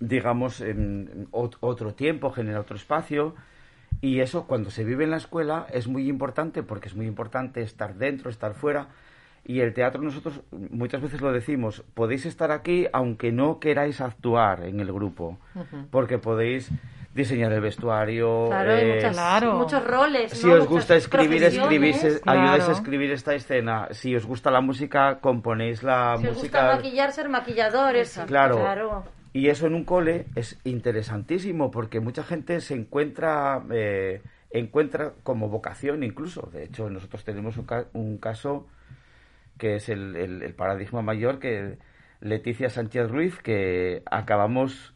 digamos, 0.01 0.61
en 0.61 1.27
otro 1.33 1.95
tiempo, 1.95 2.31
genera 2.31 2.61
otro 2.61 2.77
espacio. 2.77 3.35
Y 4.01 4.21
eso 4.21 4.47
cuando 4.47 4.71
se 4.71 4.85
vive 4.85 5.05
en 5.05 5.11
la 5.11 5.17
escuela 5.17 5.67
es 5.73 5.89
muy 5.89 6.09
importante 6.09 6.63
porque 6.63 6.87
es 6.89 6.95
muy 6.95 7.07
importante 7.07 7.63
estar 7.63 7.95
dentro, 7.97 8.31
estar 8.31 8.55
fuera. 8.55 8.89
Y 9.49 9.61
el 9.61 9.73
teatro 9.73 10.03
nosotros 10.03 10.43
muchas 10.53 11.01
veces 11.01 11.21
lo 11.23 11.33
decimos, 11.33 11.83
podéis 11.95 12.27
estar 12.27 12.51
aquí 12.53 12.87
aunque 12.93 13.33
no 13.33 13.59
queráis 13.59 14.01
actuar 14.03 14.63
en 14.65 14.79
el 14.79 14.93
grupo, 14.93 15.39
porque 15.91 16.19
podéis 16.19 16.71
diseñar 17.15 17.51
el 17.53 17.63
vestuario. 17.63 18.45
Claro, 18.49 18.75
hay 18.75 18.85
eh, 18.91 18.95
muchas- 18.97 19.13
claro. 19.17 19.55
muchos 19.55 19.85
roles. 19.85 20.33
si 20.33 20.47
¿no? 20.47 20.53
os 20.53 20.59
Muchas 20.59 20.71
gusta 20.71 20.97
escribir, 20.97 21.43
escribís, 21.43 21.93
profesiones. 21.97 22.21
Claro. 22.21 22.41
ayudáis 22.41 22.69
a 22.69 22.73
escribir 22.73 23.11
esta 23.11 23.35
escena. 23.35 23.89
Si 23.93 24.15
os 24.15 24.27
gusta 24.27 24.51
la 24.51 24.61
música, 24.61 25.19
componéis 25.21 25.83
la 25.83 26.17
Si 26.21 26.27
os 26.27 26.37
música. 26.37 26.61
gusta 26.61 26.77
maquillar, 26.77 27.13
ser 27.13 27.29
maquilladores. 27.31 28.21
Claro. 28.27 28.57
claro. 28.59 29.05
Y 29.33 29.49
eso 29.49 29.67
en 29.67 29.75
un 29.75 29.85
cole 29.85 30.27
es 30.37 30.59
interesantísimo 30.65 31.71
porque 31.71 32.01
mucha 32.01 32.23
gente 32.23 32.61
se 32.61 32.75
encuentra 32.75 33.63
eh, 33.71 34.21
encuentra 34.51 35.13
como 35.23 35.49
vocación 35.49 36.03
incluso. 36.03 36.51
De 36.53 36.65
hecho, 36.65 36.91
nosotros 36.91 37.25
tenemos 37.25 37.57
un, 37.57 37.65
ca- 37.65 37.87
un 37.95 38.19
caso 38.19 38.67
que 39.59 39.77
es 39.77 39.89
el, 39.89 40.17
el- 40.17 40.43
el 40.43 40.55
paradigma 40.55 41.03
mayor 41.03 41.39
que 41.39 41.77
Leticia 42.21 42.71
Sánchez 42.71 43.11
Ruiz, 43.11 43.39
que 43.41 44.03
acabamos 44.11 44.95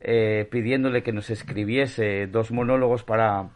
eh, 0.00 0.48
pidiéndole 0.50 1.02
que 1.02 1.12
nos 1.12 1.30
escribiese 1.30 2.26
dos 2.26 2.50
monólogos 2.50 3.04
para, 3.04 3.50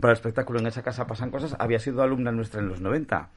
para 0.00 0.12
el 0.12 0.16
espectáculo 0.16 0.58
en 0.60 0.66
esa 0.66 0.82
casa 0.82 1.06
pasan 1.06 1.30
cosas, 1.30 1.54
había 1.58 1.78
sido 1.78 2.02
alumna 2.02 2.32
nuestra 2.32 2.60
en 2.60 2.68
los 2.68 2.80
90. 2.80 3.30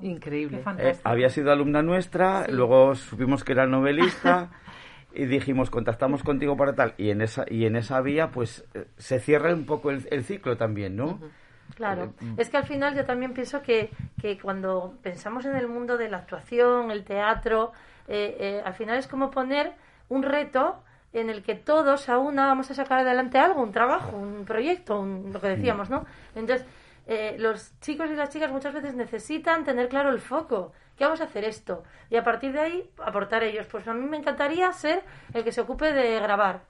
Increíble. 0.00 0.58
Eh, 0.58 0.62
fantástico. 0.62 1.08
había 1.08 1.28
sido 1.28 1.52
alumna 1.52 1.82
nuestra, 1.82 2.46
luego 2.48 2.94
supimos 2.94 3.44
que 3.44 3.52
era 3.52 3.66
novelista 3.66 4.50
y 5.14 5.26
dijimos, 5.26 5.70
contactamos 5.70 6.22
contigo 6.22 6.56
para 6.56 6.74
tal. 6.74 6.94
Y 6.98 7.10
en 7.10 7.20
esa, 7.22 7.44
y 7.48 7.66
en 7.66 7.76
esa 7.76 8.00
vía, 8.00 8.30
pues 8.30 8.64
eh, 8.74 8.86
se 8.96 9.20
cierra 9.20 9.54
un 9.54 9.64
poco 9.66 9.90
el, 9.90 10.06
el 10.10 10.24
ciclo 10.24 10.56
también, 10.56 10.96
¿no? 10.96 11.20
Claro, 11.76 12.12
Eh, 12.20 12.34
es 12.38 12.50
que 12.50 12.56
al 12.58 12.66
final 12.66 12.94
yo 12.94 13.04
también 13.04 13.32
pienso 13.32 13.62
que, 13.62 13.90
que 14.22 14.38
cuando 14.38 14.94
pensamos 15.02 15.44
en 15.46 15.56
el 15.56 15.66
mundo 15.66 15.98
de 15.98 16.08
la 16.08 16.18
actuación, 16.18 16.92
el 16.92 17.02
teatro, 17.04 17.72
eh, 18.06 18.36
eh, 18.38 18.62
al 18.64 18.72
final 18.74 18.96
es 18.96 19.08
como 19.08 19.32
poner 19.32 19.72
un 20.08 20.22
reto 20.22 20.80
en 21.12 21.28
el 21.28 21.42
que 21.42 21.56
todos 21.56 22.08
a 22.08 22.18
una 22.18 22.46
vamos 22.46 22.70
a 22.70 22.74
sacar 22.74 23.00
adelante 23.00 23.36
algo, 23.38 23.60
un 23.60 23.72
trabajo, 23.72 24.16
un 24.16 24.44
proyecto, 24.44 25.00
un- 25.00 25.32
lo 25.32 25.40
que 25.40 25.48
decíamos, 25.48 25.90
¿no? 25.90 26.06
Entonces, 26.36 26.64
eh, 27.08 27.34
los 27.38 27.78
chicos 27.80 28.08
y 28.10 28.14
las 28.14 28.30
chicas 28.30 28.50
muchas 28.52 28.72
veces 28.72 28.94
necesitan 28.94 29.64
tener 29.64 29.88
claro 29.88 30.10
el 30.10 30.20
foco. 30.20 30.72
¿Qué 30.96 31.02
vamos 31.04 31.20
a 31.20 31.24
hacer 31.24 31.42
esto? 31.44 31.82
Y 32.08 32.16
a 32.16 32.22
partir 32.22 32.52
de 32.52 32.60
ahí 32.60 32.90
aportar 33.04 33.42
ellos. 33.42 33.66
Pues 33.66 33.88
a 33.88 33.92
mí 33.94 34.06
me 34.08 34.18
encantaría 34.18 34.72
ser 34.72 35.02
el 35.34 35.42
que 35.42 35.50
se 35.50 35.60
ocupe 35.62 35.92
de 35.92 36.20
grabar. 36.20 36.60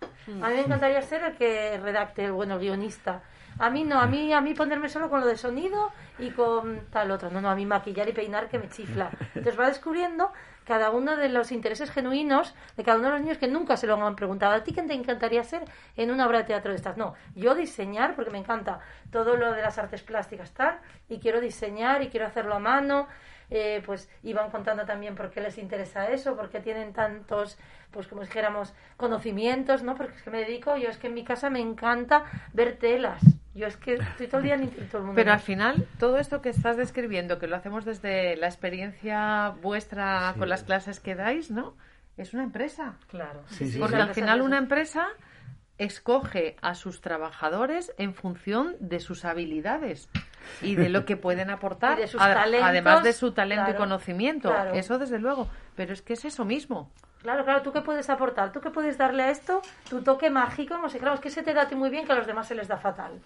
A 0.42 0.48
mí 0.48 0.54
me 0.54 0.60
encantaría 0.62 1.02
ser 1.02 1.22
el 1.22 1.36
que 1.36 1.78
redacte, 1.82 2.24
el 2.24 2.32
bueno, 2.32 2.54
el 2.54 2.60
guionista. 2.60 3.22
A 3.58 3.70
mí 3.70 3.84
no, 3.84 4.00
a 4.00 4.06
mí, 4.06 4.32
a 4.32 4.40
mí 4.40 4.54
ponerme 4.54 4.88
solo 4.88 5.10
con 5.10 5.20
lo 5.20 5.26
de 5.26 5.36
sonido 5.36 5.90
y 6.18 6.30
con 6.30 6.86
tal 6.90 7.10
otro. 7.10 7.30
No, 7.30 7.40
no, 7.40 7.50
a 7.50 7.54
mí 7.54 7.66
maquillar 7.66 8.08
y 8.08 8.12
peinar 8.12 8.48
que 8.48 8.58
me 8.58 8.68
chifla. 8.68 9.10
Entonces 9.34 9.58
va 9.58 9.66
descubriendo 9.66 10.32
cada 10.64 10.90
uno 10.90 11.16
de 11.16 11.28
los 11.28 11.52
intereses 11.52 11.90
genuinos 11.90 12.54
de 12.76 12.84
cada 12.84 12.98
uno 12.98 13.08
de 13.08 13.14
los 13.14 13.22
niños 13.22 13.38
que 13.38 13.48
nunca 13.48 13.76
se 13.76 13.86
lo 13.86 13.94
han 14.04 14.16
preguntado. 14.16 14.54
¿A 14.54 14.62
ti 14.62 14.72
qué 14.72 14.82
te 14.82 14.94
encantaría 14.94 15.42
ser 15.44 15.64
en 15.96 16.10
una 16.10 16.26
obra 16.26 16.38
de 16.38 16.44
teatro 16.44 16.70
de 16.70 16.76
estas? 16.76 16.96
No, 16.96 17.14
yo 17.34 17.54
diseñar 17.54 18.14
porque 18.14 18.30
me 18.30 18.38
encanta 18.38 18.80
todo 19.10 19.36
lo 19.36 19.52
de 19.52 19.62
las 19.62 19.78
artes 19.78 20.02
plásticas 20.02 20.52
tal 20.52 20.78
y 21.08 21.18
quiero 21.18 21.40
diseñar 21.40 22.02
y 22.02 22.08
quiero 22.08 22.26
hacerlo 22.26 22.54
a 22.54 22.58
mano. 22.58 23.08
Eh, 23.54 23.82
pues 23.84 24.08
iban 24.22 24.50
contando 24.50 24.86
también 24.86 25.14
por 25.14 25.30
qué 25.30 25.42
les 25.42 25.58
interesa 25.58 26.08
eso, 26.08 26.34
por 26.36 26.48
qué 26.48 26.60
tienen 26.60 26.94
tantos, 26.94 27.58
pues 27.90 28.06
como 28.08 28.22
dijéramos, 28.22 28.72
conocimientos, 28.96 29.82
¿no? 29.82 29.94
Porque 29.94 30.16
es 30.16 30.22
que 30.22 30.30
me 30.30 30.38
dedico, 30.38 30.78
yo 30.78 30.88
es 30.88 30.96
que 30.96 31.08
en 31.08 31.14
mi 31.14 31.22
casa 31.22 31.50
me 31.50 31.60
encanta 31.60 32.24
ver 32.54 32.78
telas. 32.78 33.20
Yo 33.54 33.66
es 33.66 33.76
que 33.76 33.96
estoy 33.96 34.26
todo 34.28 34.38
el 34.38 34.44
día 34.44 34.54
en 34.54 34.70
todo 34.70 34.98
el 35.00 35.04
mundo. 35.04 35.16
Pero 35.16 35.32
al 35.32 35.40
final, 35.40 35.86
todo 35.98 36.16
esto 36.16 36.40
que 36.40 36.48
estás 36.48 36.78
describiendo, 36.78 37.38
que 37.38 37.46
lo 37.46 37.54
hacemos 37.54 37.84
desde 37.84 38.36
la 38.36 38.46
experiencia 38.46 39.50
vuestra 39.60 40.34
con 40.38 40.48
las 40.48 40.64
clases 40.64 40.98
que 40.98 41.14
dais, 41.14 41.50
¿no? 41.50 41.76
Es 42.16 42.32
una 42.32 42.44
empresa. 42.44 42.94
Claro. 43.08 43.42
Sí, 43.48 43.70
sí. 43.70 43.78
Porque 43.78 43.96
Sí, 43.96 44.00
al 44.00 44.14
final 44.14 44.40
una 44.40 44.56
empresa 44.56 45.08
escoge 45.84 46.56
a 46.62 46.74
sus 46.74 47.00
trabajadores 47.00 47.92
en 47.98 48.14
función 48.14 48.76
de 48.80 49.00
sus 49.00 49.24
habilidades 49.24 50.08
y 50.60 50.74
de 50.74 50.88
lo 50.88 51.04
que 51.04 51.16
pueden 51.16 51.50
aportar, 51.50 51.98
de 51.98 52.06
sus 52.08 52.20
a- 52.20 52.32
talentos, 52.34 52.68
además 52.68 53.02
de 53.02 53.12
su 53.12 53.32
talento 53.32 53.70
y 53.70 53.74
conocimiento. 53.74 54.48
claro. 54.50 54.72
Eso 54.74 54.98
desde 54.98 55.18
luego. 55.18 55.48
Pero 55.76 55.92
es 55.92 56.02
que 56.02 56.12
es 56.14 56.24
eso 56.24 56.44
mismo. 56.44 56.90
Claro, 57.22 57.44
claro, 57.44 57.62
¿tú 57.62 57.72
qué 57.72 57.80
puedes 57.82 58.10
aportar? 58.10 58.50
¿Tú 58.52 58.60
qué 58.60 58.70
puedes 58.70 58.98
darle 58.98 59.22
a 59.22 59.30
esto? 59.30 59.62
Tu 59.88 60.02
toque 60.02 60.28
mágico, 60.28 60.76
no 60.78 60.88
sé, 60.88 60.98
claro, 60.98 61.14
es 61.14 61.20
que 61.20 61.30
se 61.30 61.44
te 61.44 61.54
da 61.54 61.62
a 61.62 61.68
ti 61.68 61.76
muy 61.76 61.88
bien 61.88 62.04
que 62.04 62.10
a 62.12 62.16
los 62.16 62.26
demás 62.26 62.48
se 62.48 62.54
les 62.56 62.66
da 62.66 62.76
fatal. 62.78 63.20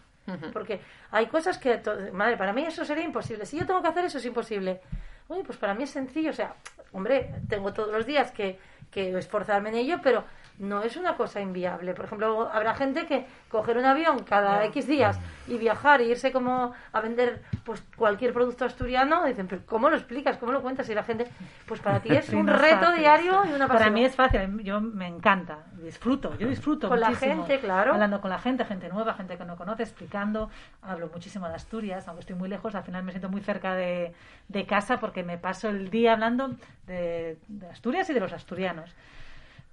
Porque 0.52 0.80
hay 1.12 1.26
cosas 1.26 1.56
que, 1.56 1.80
madre, 2.12 2.36
para 2.36 2.52
mí 2.52 2.62
eso 2.64 2.84
sería 2.84 3.04
imposible. 3.04 3.46
Si 3.46 3.56
yo 3.58 3.64
tengo 3.64 3.80
que 3.80 3.88
hacer 3.88 4.04
eso, 4.04 4.18
es 4.18 4.26
imposible. 4.26 4.80
Oye, 5.28 5.44
pues 5.44 5.56
para 5.56 5.72
mí 5.72 5.84
es 5.84 5.90
sencillo, 5.90 6.30
o 6.30 6.34
sea, 6.34 6.54
hombre, 6.92 7.32
tengo 7.48 7.72
todos 7.72 7.90
los 7.92 8.04
días 8.06 8.32
que, 8.32 8.58
que 8.90 9.16
esforzarme 9.16 9.68
en 9.70 9.76
ello, 9.76 9.98
pero 10.02 10.24
no 10.58 10.82
es 10.82 10.96
una 10.96 11.16
cosa 11.16 11.40
inviable. 11.40 11.94
Por 11.94 12.06
ejemplo, 12.06 12.48
habrá 12.52 12.74
gente 12.74 13.06
que 13.06 13.26
coger 13.50 13.76
un 13.78 13.84
avión 13.84 14.20
cada 14.24 14.64
X 14.66 14.86
días 14.86 15.18
y 15.46 15.58
viajar 15.58 16.00
e 16.00 16.04
irse 16.04 16.32
como 16.32 16.72
a 16.92 17.00
vender 17.00 17.42
pues 17.64 17.82
cualquier 17.96 18.32
producto 18.32 18.64
asturiano, 18.64 19.24
dicen, 19.24 19.46
pero 19.46 19.62
¿cómo 19.66 19.90
lo 19.90 19.96
explicas? 19.96 20.36
¿Cómo 20.38 20.52
lo 20.52 20.62
cuentas? 20.62 20.88
Y 20.88 20.94
la 20.94 21.02
gente, 21.02 21.26
pues 21.66 21.80
para 21.80 22.00
ti 22.00 22.14
es 22.14 22.28
un 22.32 22.46
reto 22.46 22.86
fácil, 22.86 23.00
diario 23.00 23.44
y 23.44 23.52
una 23.52 23.66
Para 23.66 23.80
pasión. 23.80 23.94
mí 23.94 24.04
es 24.04 24.14
fácil, 24.14 24.62
yo 24.62 24.80
me 24.80 25.06
encanta, 25.06 25.58
disfruto, 25.74 26.36
yo 26.38 26.48
disfruto 26.48 26.88
Con 26.88 27.00
la 27.00 27.14
gente, 27.14 27.60
claro. 27.60 27.92
Hablando 27.92 28.20
con 28.20 28.30
la 28.30 28.38
gente, 28.38 28.64
gente 28.64 28.88
nueva, 28.88 29.14
gente 29.14 29.36
que 29.36 29.44
no 29.44 29.56
conoce, 29.56 29.82
explicando, 29.82 30.50
hablo 30.82 31.10
muchísimo 31.12 31.48
de 31.48 31.54
Asturias, 31.54 32.08
aunque 32.08 32.20
estoy 32.20 32.36
muy 32.36 32.48
lejos, 32.48 32.74
al 32.74 32.82
final 32.82 33.02
me 33.04 33.12
siento 33.12 33.28
muy 33.28 33.40
cerca 33.40 33.74
de, 33.74 34.14
de 34.48 34.66
casa 34.66 34.98
porque 34.98 35.22
me 35.22 35.38
paso 35.38 35.68
el 35.68 35.90
día 35.90 36.12
hablando 36.14 36.50
de, 36.86 37.38
de 37.48 37.68
Asturias 37.68 38.08
y 38.10 38.14
de 38.14 38.20
los 38.20 38.32
asturianos. 38.32 38.94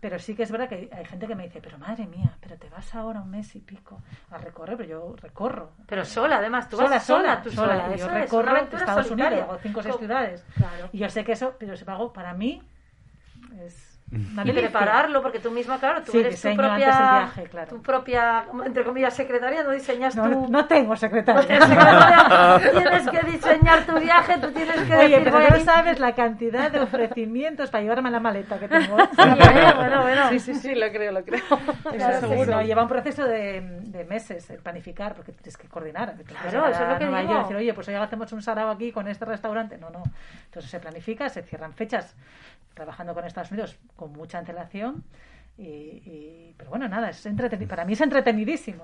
Pero 0.03 0.19
sí 0.19 0.35
que 0.35 0.43
es 0.43 0.51
verdad 0.51 0.67
que 0.67 0.89
hay, 0.91 1.05
gente 1.05 1.27
que 1.27 1.33
me 1.33 1.43
dice, 1.43 1.61
pero 1.61 1.77
madre 1.77 2.05
mía, 2.07 2.35
pero 2.41 2.57
te 2.57 2.67
vas 2.67 2.93
ahora 2.93 3.21
un 3.21 3.29
mes 3.29 3.55
y 3.55 3.61
pico 3.61 4.01
a 4.31 4.37
recorrer, 4.37 4.75
pero 4.75 4.89
yo 4.89 5.15
recorro. 5.15 5.71
Pero 5.87 6.03
sola, 6.03 6.39
además, 6.39 6.67
tú 6.67 6.75
sola, 6.75 6.89
vas 6.89 7.05
sola, 7.05 7.21
sola, 7.21 7.41
tú 7.41 7.51
sola. 7.51 7.83
sola. 7.83 7.95
Y 7.95 7.99
yo 7.99 8.05
es 8.07 8.11
recorro 8.11 8.49
aventura 8.51 8.79
Estados 8.81 9.07
solitaria. 9.07 9.37
Unidos, 9.37 9.49
hago 9.49 9.59
cinco 9.63 9.79
o 9.79 9.83
seis 9.83 9.95
ciudades. 9.95 10.45
Claro. 10.57 10.89
Y 10.91 10.97
yo 10.97 11.07
sé 11.07 11.23
que 11.23 11.31
eso, 11.31 11.55
pero 11.57 11.77
sin 11.77 11.83
embargo, 11.83 12.11
para 12.11 12.33
mí 12.33 12.61
es 13.61 13.92
delicia. 14.09 14.61
prepararlo, 14.69 15.21
porque 15.21 15.39
tú 15.39 15.49
misma, 15.51 15.79
claro, 15.79 16.01
tú 16.03 16.11
Sí, 16.11 16.19
eres 16.19 16.39
tu 16.41 16.53
propia, 16.55 16.73
antes 16.73 16.87
del 16.87 17.07
viaje, 17.07 17.43
claro. 17.49 17.69
tu 17.69 17.81
propia, 17.81 18.45
entre 18.65 18.83
comillas, 18.83 19.15
secretaria, 19.15 19.63
no 19.63 19.71
diseñas 19.71 20.15
No, 20.15 20.29
tú. 20.29 20.47
no 20.49 20.65
tengo 20.65 20.89
no 20.89 20.95
secretaria. 20.95 21.41
tienes 21.47 21.67
secretaria, 21.67 22.71
tienes 22.71 23.09
que 23.09 23.31
diseñar 23.31 23.85
tu 23.85 23.99
viaje, 23.99 24.37
tú 24.39 24.51
tienes 24.51 24.75
que 24.81 24.95
Oye, 24.95 25.09
decir, 25.19 25.23
pero 25.33 25.49
no 25.49 25.59
sabes 25.63 25.99
la 25.99 26.13
cantidad 26.13 26.71
de 26.71 26.79
ofrecimientos 26.81 27.69
para 27.71 27.81
llevarme 27.83 28.11
la 28.11 28.19
maleta 28.19 28.59
que 28.59 28.67
tengo. 28.67 28.97
Sí, 29.13 29.21
¿eh? 29.21 29.73
bueno, 29.75 30.01
bueno. 30.01 30.29
Sí, 30.29 30.39
sí, 30.39 30.55
sí, 30.55 30.75
lo 30.75 30.89
creo, 30.91 31.11
lo 31.11 31.23
creo. 31.23 31.41
Claro, 31.49 32.17
Eso 32.17 32.27
seguro. 32.27 32.51
no, 32.55 32.61
lleva 32.61 32.83
un 32.83 32.87
proceso 32.89 33.25
de, 33.25 33.61
de 33.61 34.03
meses 34.05 34.49
el 34.49 34.59
planificar, 34.59 35.13
porque 35.15 35.31
tienes 35.31 35.57
que 35.57 35.67
coordinar. 35.67 36.15
Claro, 36.25 36.67
eso 36.67 36.83
es 36.83 36.89
lo 36.89 36.97
que 36.97 37.05
Nueva 37.05 37.21
digo. 37.21 37.39
Decir, 37.39 37.55
oye, 37.55 37.73
pues 37.73 37.87
hoy 37.87 37.95
hacemos 37.95 38.31
un 38.33 38.41
sarao 38.41 38.69
aquí 38.69 38.91
con 38.91 39.07
este 39.07 39.25
restaurante. 39.25 39.77
No, 39.77 39.89
no. 39.89 40.03
Entonces 40.45 40.69
se 40.71 40.79
planifica, 40.79 41.29
se 41.29 41.43
cierran 41.43 41.73
fechas 41.73 42.15
trabajando 42.73 43.13
con 43.13 43.25
Estados 43.25 43.51
Unidos 43.51 43.77
con 43.95 44.11
mucha 44.13 44.37
antelación. 44.39 45.03
Y, 45.55 45.63
y- 45.63 46.55
pero 46.57 46.71
bueno, 46.71 46.87
nada, 46.87 47.11
es 47.11 47.23
entreteni- 47.27 47.67
para 47.67 47.85
mí 47.85 47.93
es 47.93 48.01
entretenidísimo. 48.01 48.83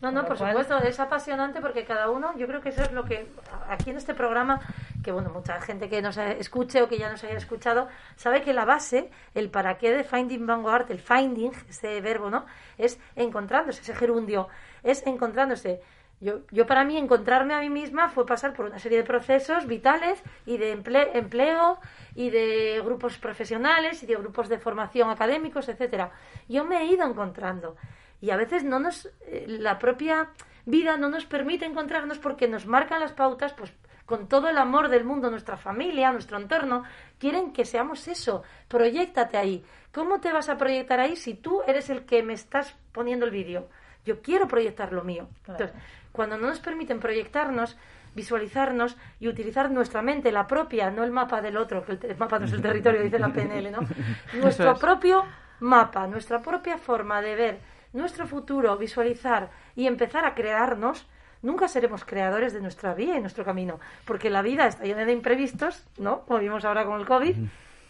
No, 0.00 0.10
no, 0.10 0.24
por 0.24 0.36
cual- 0.36 0.50
supuesto, 0.50 0.78
es 0.78 0.98
apasionante 0.98 1.60
porque 1.60 1.84
cada 1.84 2.10
uno, 2.10 2.36
yo 2.36 2.48
creo 2.48 2.60
que 2.60 2.70
eso 2.70 2.82
es 2.82 2.90
lo 2.92 3.04
que 3.04 3.28
aquí 3.68 3.90
en 3.90 3.96
este 3.98 4.14
programa, 4.14 4.60
que 5.04 5.12
bueno, 5.12 5.30
mucha 5.30 5.60
gente 5.60 5.88
que 5.88 6.02
nos 6.02 6.16
escuche 6.16 6.82
o 6.82 6.88
que 6.88 6.98
ya 6.98 7.08
nos 7.08 7.22
haya 7.22 7.36
escuchado, 7.36 7.86
sabe 8.16 8.42
que 8.42 8.52
la 8.52 8.64
base, 8.64 9.10
el 9.34 9.48
para 9.50 9.78
qué 9.78 9.92
de 9.92 10.02
Finding 10.02 10.44
Vanguard, 10.44 10.90
el 10.90 10.98
finding, 10.98 11.52
ese 11.68 12.00
verbo, 12.00 12.30
¿no? 12.30 12.46
Es 12.78 12.98
encontrándose, 13.14 13.82
ese 13.82 13.94
gerundio, 13.94 14.48
es 14.82 15.06
encontrándose. 15.06 15.80
Yo, 16.20 16.40
yo 16.50 16.66
para 16.66 16.84
mí 16.84 16.96
encontrarme 16.96 17.54
a 17.54 17.60
mí 17.60 17.70
misma 17.70 18.08
fue 18.08 18.26
pasar 18.26 18.52
por 18.52 18.66
una 18.66 18.78
serie 18.80 18.98
de 18.98 19.04
procesos 19.04 19.66
vitales 19.66 20.20
y 20.46 20.56
de 20.56 20.76
emple- 20.76 21.10
empleo 21.14 21.78
y 22.14 22.30
de 22.30 22.82
grupos 22.84 23.18
profesionales 23.18 24.02
y 24.02 24.06
de 24.06 24.16
grupos 24.16 24.48
de 24.48 24.58
formación 24.58 25.10
académicos, 25.10 25.68
etcétera. 25.68 26.10
Yo 26.48 26.64
me 26.64 26.78
he 26.82 26.86
ido 26.86 27.06
encontrando 27.06 27.76
y 28.20 28.30
a 28.30 28.36
veces 28.36 28.64
no 28.64 28.80
nos 28.80 29.06
eh, 29.26 29.44
la 29.48 29.78
propia 29.78 30.30
vida 30.66 30.96
no 30.96 31.08
nos 31.08 31.24
permite 31.24 31.66
encontrarnos 31.66 32.18
porque 32.18 32.48
nos 32.48 32.66
marcan 32.66 32.98
las 33.00 33.12
pautas 33.12 33.52
pues 33.52 33.72
con 34.04 34.26
todo 34.26 34.48
el 34.48 34.58
amor 34.58 34.88
del 34.88 35.04
mundo 35.04 35.30
nuestra 35.30 35.56
familia 35.56 36.10
nuestro 36.10 36.36
entorno 36.36 36.82
quieren 37.18 37.52
que 37.52 37.64
seamos 37.64 38.08
eso 38.08 38.42
proyectate 38.66 39.36
ahí 39.36 39.64
cómo 39.94 40.20
te 40.20 40.32
vas 40.32 40.48
a 40.48 40.58
proyectar 40.58 40.98
ahí 40.98 41.14
si 41.14 41.34
tú 41.34 41.62
eres 41.66 41.88
el 41.90 42.04
que 42.04 42.22
me 42.22 42.32
estás 42.34 42.74
poniendo 42.92 43.24
el 43.24 43.30
vídeo 43.30 43.68
yo 44.04 44.20
quiero 44.20 44.48
proyectar 44.48 44.92
lo 44.92 45.04
mío 45.04 45.28
Claro. 45.44 45.64
entonces 45.64 45.88
cuando 46.18 46.36
no 46.36 46.48
nos 46.48 46.58
permiten 46.58 46.98
proyectarnos 46.98 47.76
visualizarnos 48.14 48.96
y 49.20 49.28
utilizar 49.28 49.70
nuestra 49.70 50.02
mente 50.02 50.32
la 50.32 50.48
propia 50.48 50.90
no 50.90 51.04
el 51.04 51.12
mapa 51.12 51.40
del 51.40 51.56
otro 51.56 51.84
que 51.84 51.92
el, 51.92 52.16
mapa 52.16 52.40
no 52.40 52.46
es 52.46 52.52
el 52.52 52.60
territorio 52.60 53.00
dice 53.00 53.20
la 53.20 53.28
PNL 53.28 53.70
no 53.70 53.78
nuestro 54.42 54.72
es. 54.72 54.78
propio 54.80 55.24
mapa, 55.60 56.06
nuestra 56.06 56.40
propia 56.42 56.78
forma 56.78 57.20
de 57.20 57.36
ver 57.36 57.58
nuestro 57.92 58.26
futuro, 58.26 58.76
visualizar 58.76 59.50
y 59.74 59.86
empezar 59.86 60.24
a 60.24 60.34
crearnos, 60.34 61.06
nunca 61.42 61.68
seremos 61.68 62.04
creadores 62.04 62.52
de 62.52 62.60
nuestra 62.60 62.94
vida 62.94 63.16
y 63.16 63.20
nuestro 63.20 63.44
camino, 63.44 63.80
porque 64.04 64.30
la 64.30 64.42
vida 64.42 64.66
está 64.66 64.84
llena 64.84 65.04
de 65.04 65.12
imprevistos, 65.12 65.86
¿no? 65.98 66.22
Como 66.22 66.38
vimos 66.40 66.64
ahora 66.64 66.84
con 66.84 67.00
el 67.00 67.06
COVID, 67.06 67.36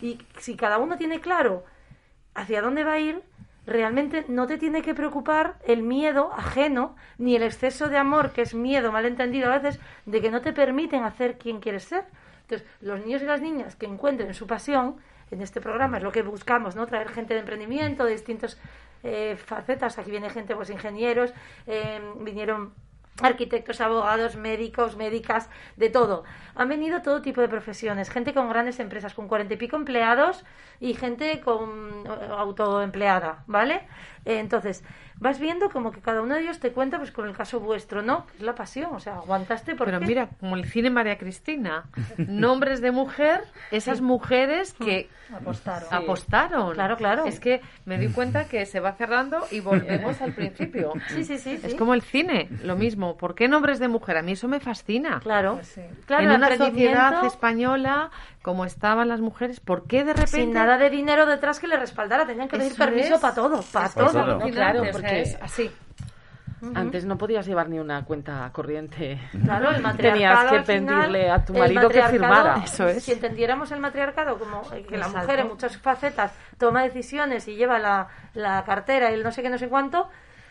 y 0.00 0.18
si 0.38 0.56
cada 0.56 0.78
uno 0.78 0.96
tiene 0.96 1.20
claro 1.20 1.64
hacia 2.34 2.62
dónde 2.62 2.84
va 2.84 2.92
a 2.92 2.98
ir, 3.00 3.22
realmente 3.68 4.24
no 4.28 4.46
te 4.46 4.58
tiene 4.58 4.82
que 4.82 4.94
preocupar 4.94 5.58
el 5.64 5.82
miedo 5.82 6.32
ajeno 6.32 6.96
ni 7.18 7.36
el 7.36 7.42
exceso 7.42 7.88
de 7.88 7.98
amor, 7.98 8.32
que 8.32 8.42
es 8.42 8.54
miedo 8.54 8.90
malentendido 8.90 9.52
a 9.52 9.58
veces, 9.58 9.80
de 10.06 10.20
que 10.20 10.30
no 10.30 10.40
te 10.40 10.52
permiten 10.52 11.04
hacer 11.04 11.38
quien 11.38 11.60
quieres 11.60 11.84
ser. 11.84 12.04
Entonces, 12.42 12.66
los 12.80 13.00
niños 13.00 13.22
y 13.22 13.26
las 13.26 13.42
niñas 13.42 13.76
que 13.76 13.86
encuentren 13.86 14.32
su 14.32 14.46
pasión 14.46 14.96
en 15.30 15.42
este 15.42 15.60
programa 15.60 15.98
es 15.98 16.02
lo 16.02 16.12
que 16.12 16.22
buscamos, 16.22 16.76
¿no? 16.76 16.86
Traer 16.86 17.10
gente 17.10 17.34
de 17.34 17.40
emprendimiento, 17.40 18.04
de 18.04 18.12
distintas 18.12 18.58
eh, 19.02 19.36
facetas. 19.36 19.98
Aquí 19.98 20.10
viene 20.10 20.30
gente, 20.30 20.56
pues 20.56 20.70
ingenieros, 20.70 21.34
eh, 21.66 22.00
vinieron 22.20 22.72
arquitectos, 23.22 23.80
abogados, 23.80 24.36
médicos, 24.36 24.96
médicas, 24.96 25.48
de 25.76 25.90
todo. 25.90 26.24
Han 26.54 26.68
venido 26.68 27.02
todo 27.02 27.22
tipo 27.22 27.40
de 27.40 27.48
profesiones, 27.48 28.10
gente 28.10 28.34
con 28.34 28.48
grandes 28.48 28.80
empresas, 28.80 29.14
con 29.14 29.28
cuarenta 29.28 29.54
y 29.54 29.56
pico 29.56 29.76
empleados 29.76 30.44
y 30.80 30.94
gente 30.94 31.40
con 31.40 32.04
eh, 32.06 32.28
autoempleada, 32.30 33.44
¿vale? 33.46 33.82
Eh, 34.28 34.38
entonces, 34.40 34.84
vas 35.16 35.40
viendo 35.40 35.70
como 35.70 35.90
que 35.90 36.00
cada 36.00 36.20
uno 36.20 36.34
de 36.34 36.42
ellos 36.42 36.60
te 36.60 36.70
cuenta, 36.70 36.98
pues 36.98 37.10
con 37.10 37.26
el 37.26 37.34
caso 37.34 37.60
vuestro, 37.60 38.02
¿no? 38.02 38.26
Es 38.36 38.42
la 38.42 38.54
pasión, 38.54 38.90
o 38.94 39.00
sea, 39.00 39.16
aguantaste 39.16 39.74
porque... 39.74 39.92
Pero 39.92 40.06
mira, 40.06 40.28
como 40.38 40.54
el 40.54 40.66
cine 40.66 40.90
María 40.90 41.16
Cristina, 41.16 41.84
nombres 42.18 42.80
de 42.80 42.90
mujer, 42.90 43.44
esas 43.70 44.00
mujeres 44.00 44.74
que 44.74 45.08
Apostaron. 45.34 45.88
apostaron. 45.92 46.74
Claro, 46.74 46.96
claro. 46.96 47.24
Es 47.24 47.40
que 47.40 47.60
me 47.86 47.98
di 47.98 48.08
cuenta 48.08 48.44
que 48.48 48.66
se 48.66 48.80
va 48.80 48.92
cerrando 48.92 49.46
y 49.50 49.60
volvemos 49.60 50.20
al 50.20 50.32
principio. 50.32 50.92
Sí, 51.08 51.24
sí, 51.24 51.38
sí, 51.38 51.58
Es 51.62 51.72
sí. 51.72 51.76
como 51.76 51.94
el 51.94 52.02
cine, 52.02 52.48
lo 52.64 52.76
mismo. 52.76 53.16
¿Por 53.16 53.34
qué 53.34 53.48
nombres 53.48 53.78
de 53.78 53.88
mujer? 53.88 54.18
A 54.18 54.22
mí 54.22 54.32
eso 54.32 54.46
me 54.46 54.60
fascina. 54.60 55.20
Claro, 55.20 55.54
Pues 55.56 55.68
sí. 55.68 55.80
claro, 56.06 56.24
en 56.24 56.30
una 56.36 56.56
sociedad 56.56 57.24
española 57.24 58.10
como 58.42 58.64
estaban 58.64 59.08
las 59.08 59.20
mujeres, 59.20 59.60
¿por 59.60 59.86
qué 59.86 60.04
de 60.04 60.12
repente 60.12 60.42
sin 60.42 60.52
nada 60.52 60.78
de 60.78 60.90
dinero 60.90 61.26
detrás 61.26 61.58
que 61.58 61.66
le 61.66 61.76
respaldara, 61.76 62.26
tenían 62.26 62.48
que 62.48 62.56
pedir 62.56 62.76
permiso 62.76 63.14
es. 63.14 63.20
para 63.20 63.34
todo, 63.34 63.62
para 63.72 63.88
todo. 63.88 64.10
todo. 64.10 64.38
¿no? 64.38 64.48
Claro, 64.50 64.82
porque 64.92 65.22
es 65.22 65.38
así. 65.40 65.70
Antes 66.74 67.04
no 67.04 67.16
podías 67.16 67.46
llevar 67.46 67.68
ni 67.68 67.78
una 67.78 68.04
cuenta 68.04 68.50
corriente. 68.52 69.20
Claro, 69.44 69.70
el 69.70 69.76
Tenías 69.76 69.82
matriarcado 69.82 70.50
que 70.50 70.56
al 70.56 70.64
final, 70.64 71.00
pedirle 71.00 71.30
a 71.30 71.44
tu 71.44 71.52
marido 71.54 71.88
que 71.88 72.02
firmara. 72.02 72.62
Eso 72.64 72.88
es. 72.88 73.04
Si 73.04 73.12
entendiéramos 73.12 73.70
el 73.70 73.80
matriarcado 73.80 74.38
como 74.38 74.62
eh, 74.72 74.84
que 74.84 74.96
la 74.96 75.06
Exacto. 75.06 75.20
mujer 75.20 75.38
en 75.40 75.48
muchas 75.48 75.76
facetas 75.76 76.32
toma 76.58 76.82
decisiones 76.82 77.46
y 77.46 77.54
lleva 77.54 77.78
la, 77.78 78.08
la 78.34 78.64
cartera 78.64 79.10
y 79.10 79.14
el 79.14 79.22
no 79.22 79.30
sé 79.30 79.42
qué, 79.42 79.50
no 79.50 79.58
sé 79.58 79.68
cuánto, 79.68 80.08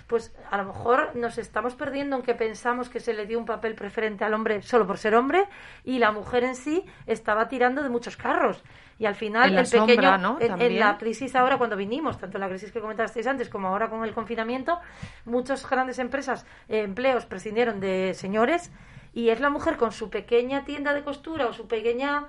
pues 0.08 0.34
a 0.50 0.58
lo 0.58 0.64
mejor 0.66 1.16
nos 1.16 1.38
estamos 1.38 1.76
perdiendo 1.76 2.16
en 2.16 2.22
que 2.22 2.34
pensamos 2.34 2.88
que 2.90 3.00
se 3.02 3.14
le 3.14 3.26
dio 3.26 3.38
un 3.38 3.46
papel 3.46 3.76
preferente 3.76 4.24
al 4.24 4.34
hombre 4.34 4.62
solo 4.62 4.88
por 4.88 4.98
ser 4.98 5.14
hombre 5.16 5.44
y 5.84 6.00
la 6.00 6.12
mujer 6.12 6.46
en 6.46 6.56
sí 6.56 6.86
estaba 7.06 7.50
tirando 7.50 7.84
de 7.84 7.90
muchos 7.90 8.16
carros. 8.16 8.64
Y 9.00 9.06
al 9.06 9.16
final 9.16 9.50
En 9.50 9.56
la 9.56 9.62
el 9.62 9.68
pequeño, 9.88 10.02
en- 10.40 10.80
la 10.80 10.98
crisis 10.98 11.36
ahora 11.36 11.58
cuando 11.58 11.76
vinimos, 11.76 12.18
tanto 12.18 12.38
la 12.40 12.48
crisis 12.50 12.72
que 12.72 12.80
comentasteis 12.80 13.28
antes 13.28 13.50
como 13.50 13.68
ahora 13.68 13.90
con 13.90 14.04
el 14.06 14.14
confinamiento, 14.14 14.80
muchas 15.26 15.70
grandes 15.70 16.00
empresas, 16.00 16.46
eh, 16.70 16.82
empleos 16.84 17.26
prescindieron 17.26 17.80
de 17.80 18.14
señores 18.16 18.72
y 19.14 19.30
es 19.30 19.40
la 19.42 19.50
mujer 19.50 19.78
con 19.78 19.92
su 19.92 20.10
pequeña 20.10 20.64
tienda 20.64 20.94
de 20.94 21.04
costura 21.04 21.48
o 21.48 21.54
su 21.54 21.68
pequeña, 21.68 22.28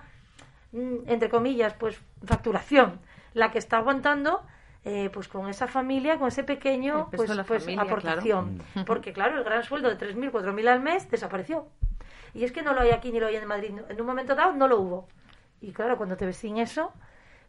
mm, 0.72 0.96
entre 1.06 1.30
comillas, 1.30 1.74
pues 1.74 2.00
facturación, 2.24 3.00
la 3.34 3.50
que 3.50 3.58
está 3.58 3.78
aguantando. 3.78 4.42
Eh, 4.88 5.10
pues 5.10 5.28
con 5.28 5.50
esa 5.50 5.66
familia, 5.66 6.18
con 6.18 6.28
ese 6.28 6.44
pequeño 6.44 7.08
pues, 7.14 7.28
la 7.28 7.44
pues, 7.44 7.62
familia, 7.62 7.82
aportación. 7.82 8.62
claro. 8.72 8.86
Porque 8.86 9.12
claro, 9.12 9.36
el 9.36 9.44
gran 9.44 9.62
sueldo 9.62 9.94
de 9.94 9.98
3.000, 9.98 10.30
4.000 10.30 10.68
al 10.68 10.80
mes 10.80 11.10
desapareció. 11.10 11.66
Y 12.32 12.44
es 12.44 12.52
que 12.52 12.62
no 12.62 12.72
lo 12.72 12.80
hay 12.80 12.92
aquí 12.92 13.12
ni 13.12 13.20
lo 13.20 13.26
hay 13.26 13.36
en 13.36 13.46
Madrid. 13.46 13.74
En 13.88 14.00
un 14.00 14.06
momento 14.06 14.34
dado 14.34 14.54
no 14.54 14.66
lo 14.66 14.80
hubo. 14.80 15.08
Y 15.60 15.72
claro, 15.72 15.98
cuando 15.98 16.16
te 16.16 16.24
ves 16.24 16.38
sin 16.38 16.56
eso, 16.56 16.92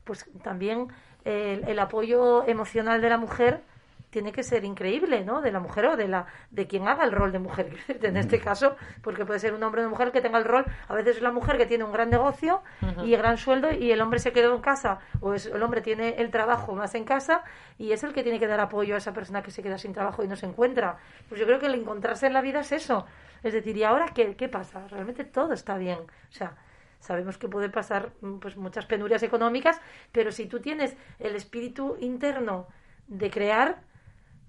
pues 0.04 0.30
también 0.44 0.88
el, 1.24 1.66
el 1.66 1.80
apoyo 1.80 2.46
emocional 2.46 3.00
de 3.00 3.10
la 3.10 3.18
mujer 3.18 3.62
tiene 4.10 4.32
que 4.32 4.44
ser 4.44 4.66
increíble, 4.66 5.24
¿no? 5.24 5.42
De 5.42 5.52
la 5.52 5.60
mujer 5.60 5.86
o 5.86 5.98
de 5.98 6.08
la 6.08 6.26
de 6.50 6.68
quien 6.68 6.88
haga 6.88 7.04
el 7.04 7.12
rol 7.12 7.32
de 7.32 7.40
mujer. 7.40 7.70
En 8.10 8.18
este 8.18 8.40
caso, 8.40 8.76
porque 9.02 9.26
puede 9.26 9.40
ser 9.40 9.54
un 9.54 9.62
hombre 9.64 9.82
o 9.82 9.84
una 9.84 9.92
mujer 9.92 10.12
que 10.12 10.22
tenga 10.22 10.38
el 10.38 10.46
rol. 10.46 10.66
A 10.88 10.96
veces 10.96 11.18
es 11.18 11.22
la 11.22 11.32
mujer 11.32 11.58
que 11.58 11.66
tiene 11.66 11.84
un 11.84 11.92
gran 11.92 12.10
negocio 12.10 12.62
y 13.04 13.16
gran 13.16 13.38
sueldo 13.38 13.72
y 13.72 13.92
el 13.92 14.02
hombre 14.02 14.20
se 14.20 14.32
quedó 14.32 14.56
en 14.56 14.62
casa 14.62 15.00
o 15.20 15.34
es, 15.34 15.46
el 15.46 15.62
hombre 15.62 15.82
tiene 15.82 16.16
el 16.18 16.32
trabajo 16.32 16.74
más 16.74 16.96
en 16.96 17.04
casa 17.04 17.44
y 17.78 17.92
es 17.92 18.04
el 18.04 18.14
que 18.14 18.24
tiene 18.24 18.40
que 18.40 18.48
dar 18.48 18.60
apoyo 18.60 18.96
a 18.96 18.98
esa 18.98 19.14
persona 19.14 19.44
que 19.44 19.52
se 19.52 19.62
queda 19.62 19.78
sin 19.78 19.94
trabajo 19.94 20.24
y 20.24 20.28
no 20.28 20.36
se 20.36 20.46
encuentra. 20.46 20.98
Pues 21.28 21.40
yo 21.40 21.46
creo 21.46 21.60
que 21.60 21.68
el 21.68 21.76
encontrarse 21.76 22.28
en 22.28 22.34
la 22.34 22.42
vida 22.42 22.62
es 22.62 22.72
eso. 22.72 23.06
Es 23.44 23.54
decir, 23.54 23.78
¿y 23.78 23.84
ahora 23.84 24.08
qué, 24.14 24.36
qué 24.36 24.50
pasa? 24.50 24.88
Realmente 24.88 25.24
todo 25.24 25.54
está 25.54 25.78
bien. 25.78 26.00
O 26.00 26.32
sea, 26.32 26.56
sabemos 27.00 27.38
que 27.38 27.48
puede 27.48 27.70
pasar 27.70 28.12
mm, 28.22 28.40
pues 28.40 28.58
muchas 28.58 28.86
penurias 28.86 29.24
económicas, 29.24 29.80
pero 30.12 30.32
si 30.32 30.48
tú 30.48 30.60
tienes 30.60 30.96
el 31.20 31.36
espíritu 31.36 31.96
interno 32.00 32.68
de 33.08 33.30
crear, 33.30 33.82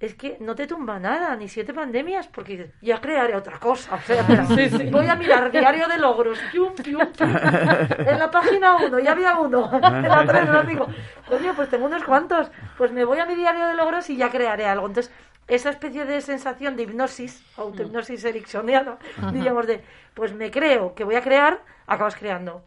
es 0.01 0.15
que 0.15 0.39
no 0.41 0.55
te 0.55 0.67
tumba 0.67 0.99
nada, 0.99 1.37
ni 1.37 1.47
siete 1.47 1.75
pandemias, 1.75 2.27
porque 2.27 2.73
ya 2.81 3.01
crearé 3.03 3.37
otra 3.37 3.59
cosa. 3.59 3.97
O 3.97 4.01
sea, 4.01 4.23
Voy 4.91 5.07
a 5.07 5.15
mirar 5.15 5.53
diario 5.53 5.87
de 5.89 5.99
logros, 5.99 6.39
pium, 6.51 6.75
pium, 6.75 7.07
pium. 7.13 7.31
en 7.31 8.19
la 8.19 8.31
página 8.31 8.77
uno, 8.77 8.99
ya 8.99 9.13
había 9.13 9.39
uno, 9.39 9.71
en 9.73 10.09
la 10.09 10.45
no 10.45 10.63
digo, 10.63 10.87
coño, 11.29 11.55
pues 11.55 11.69
tengo 11.69 11.85
unos 11.85 12.03
cuantos, 12.05 12.51
pues 12.79 12.93
me 12.93 13.05
voy 13.05 13.19
a 13.19 13.27
mi 13.27 13.35
diario 13.35 13.67
de 13.67 13.75
logros 13.75 14.09
y 14.09 14.17
ya 14.17 14.31
crearé 14.31 14.65
algo. 14.65 14.87
Entonces, 14.87 15.13
esa 15.49 15.69
especie 15.69 16.07
de 16.07 16.23
sensación 16.23 16.77
de 16.77 16.85
hipnosis, 16.85 17.45
autohipnosis 17.59 18.25
ericksoniana, 18.25 18.97
digamos 19.33 19.67
de, 19.67 19.83
pues 20.15 20.33
me 20.33 20.51
creo 20.51 20.95
que 20.95 21.05
voy 21.05 21.17
a 21.17 21.23
crear, 21.23 21.61
acabas 21.87 22.17
creando. 22.17 22.65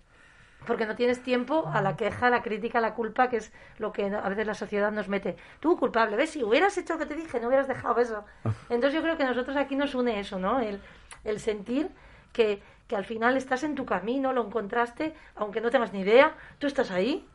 Porque 0.66 0.86
no 0.86 0.96
tienes 0.96 1.22
tiempo 1.22 1.70
a 1.74 1.82
la 1.82 1.96
queja, 1.96 2.28
a 2.28 2.30
la 2.30 2.42
crítica, 2.42 2.78
a 2.78 2.82
la 2.82 2.94
culpa, 2.94 3.30
que 3.30 3.38
es 3.38 3.52
lo 3.78 3.92
que 3.92 4.06
a 4.06 4.30
veces 4.30 4.48
la 4.48 4.54
sociedad 4.54 4.92
nos 4.92 5.08
mete. 5.08 5.36
Tú 5.60 5.78
culpable, 5.78 6.16
¿ves? 6.16 6.32
Si 6.32 6.44
hubieras 6.44 6.78
hecho 6.78 6.94
lo 6.94 7.00
que 7.00 7.06
te 7.06 7.16
dije, 7.16 7.40
no 7.40 7.48
hubieras 7.48 7.68
dejado 7.68 8.00
eso. 8.00 8.24
Entonces 8.70 8.94
yo 8.94 9.02
creo 9.02 9.18
que 9.18 9.26
nosotros 9.26 9.58
aquí 9.58 9.76
nos 9.76 9.96
une 9.96 10.20
eso, 10.20 10.40
¿no? 10.40 10.60
El, 10.60 10.80
el 11.24 11.40
sentir 11.40 11.90
que, 12.32 12.62
que 12.88 12.96
al 12.96 13.06
final 13.06 13.38
estás 13.38 13.64
en 13.64 13.76
tu 13.76 13.86
camino, 13.86 14.34
lo 14.34 14.46
encontraste, 14.46 15.14
aunque 15.36 15.62
no 15.62 15.70
tengas 15.70 15.94
ni 15.94 16.02
idea, 16.02 16.36
tú 16.60 16.68
estás 16.68 16.92
ahí. 16.92 17.28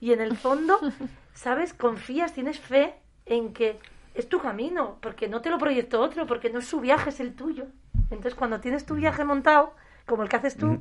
Y 0.00 0.12
en 0.12 0.20
el 0.20 0.36
fondo, 0.36 0.78
¿sabes? 1.34 1.74
Confías, 1.74 2.32
tienes 2.32 2.60
fe 2.60 2.94
en 3.26 3.52
que 3.52 3.78
es 4.14 4.28
tu 4.28 4.40
camino, 4.40 4.98
porque 5.00 5.28
no 5.28 5.40
te 5.40 5.50
lo 5.50 5.58
proyectó 5.58 6.00
otro, 6.00 6.26
porque 6.26 6.50
no 6.50 6.58
es 6.58 6.66
su 6.66 6.80
viaje, 6.80 7.10
es 7.10 7.20
el 7.20 7.34
tuyo. 7.34 7.66
Entonces 8.10 8.34
cuando 8.34 8.60
tienes 8.60 8.84
tu 8.84 8.94
viaje 8.94 9.24
montado, 9.24 9.74
como 10.06 10.22
el 10.22 10.28
que 10.28 10.36
haces 10.36 10.56
tú, 10.56 10.80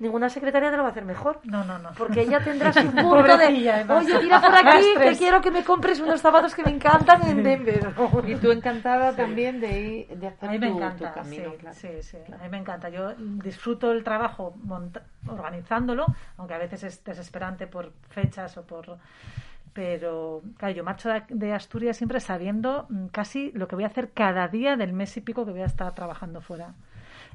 ninguna 0.00 0.28
secretaria 0.28 0.70
te 0.70 0.76
lo 0.76 0.82
va 0.82 0.88
a 0.88 0.92
hacer 0.92 1.04
mejor. 1.04 1.38
No, 1.44 1.62
no, 1.64 1.78
no. 1.78 1.90
Porque 1.96 2.22
ella 2.22 2.40
tendrá 2.40 2.72
su 2.72 2.90
punto 2.90 3.36
de, 3.36 3.70
además. 3.70 4.04
oye, 4.04 4.18
tira 4.18 4.40
por 4.40 4.54
aquí, 4.54 4.84
que 4.98 5.16
quiero 5.16 5.40
que 5.40 5.50
me 5.52 5.62
compres 5.62 6.00
unos 6.00 6.20
zapatos 6.20 6.54
que 6.54 6.64
me 6.64 6.70
encantan 6.72 7.22
en 7.28 7.42
Denver. 7.44 7.94
Y 8.26 8.34
tú 8.36 8.50
encantada 8.50 9.14
también 9.14 9.60
de, 9.60 10.06
ir- 10.08 10.08
de 10.08 10.26
hacer 10.26 10.48
A 10.48 10.52
mí 10.52 10.58
me 10.58 10.68
tu, 10.70 10.76
encanta, 10.76 11.08
tu 11.08 11.14
camino. 11.20 11.50
sí, 11.52 11.56
claro. 11.58 11.76
sí, 11.78 11.88
sí, 12.02 12.16
a 12.32 12.42
mí 12.42 12.48
me 12.50 12.58
encanta. 12.58 12.88
Yo 12.88 13.14
disfruto 13.16 13.92
el 13.92 14.02
trabajo 14.02 14.54
monta- 14.64 15.02
organizándolo, 15.28 16.06
aunque 16.38 16.54
a 16.54 16.58
veces 16.58 16.82
es 16.82 17.04
desesperante 17.04 17.66
por 17.68 17.92
fechas 18.08 18.56
o 18.56 18.62
por... 18.66 18.98
Pero, 19.72 20.42
claro, 20.58 20.74
yo 20.74 20.82
marcho 20.82 21.08
de, 21.08 21.22
de 21.28 21.52
Asturias 21.52 21.96
siempre 21.96 22.18
sabiendo 22.18 22.86
mm, 22.88 23.06
casi 23.06 23.52
lo 23.52 23.68
que 23.68 23.76
voy 23.76 23.84
a 23.84 23.86
hacer 23.86 24.10
cada 24.12 24.48
día 24.48 24.76
del 24.76 24.92
mes 24.92 25.16
y 25.16 25.20
pico 25.20 25.44
que 25.44 25.52
voy 25.52 25.60
a 25.62 25.66
estar 25.66 25.94
trabajando 25.94 26.40
fuera. 26.40 26.74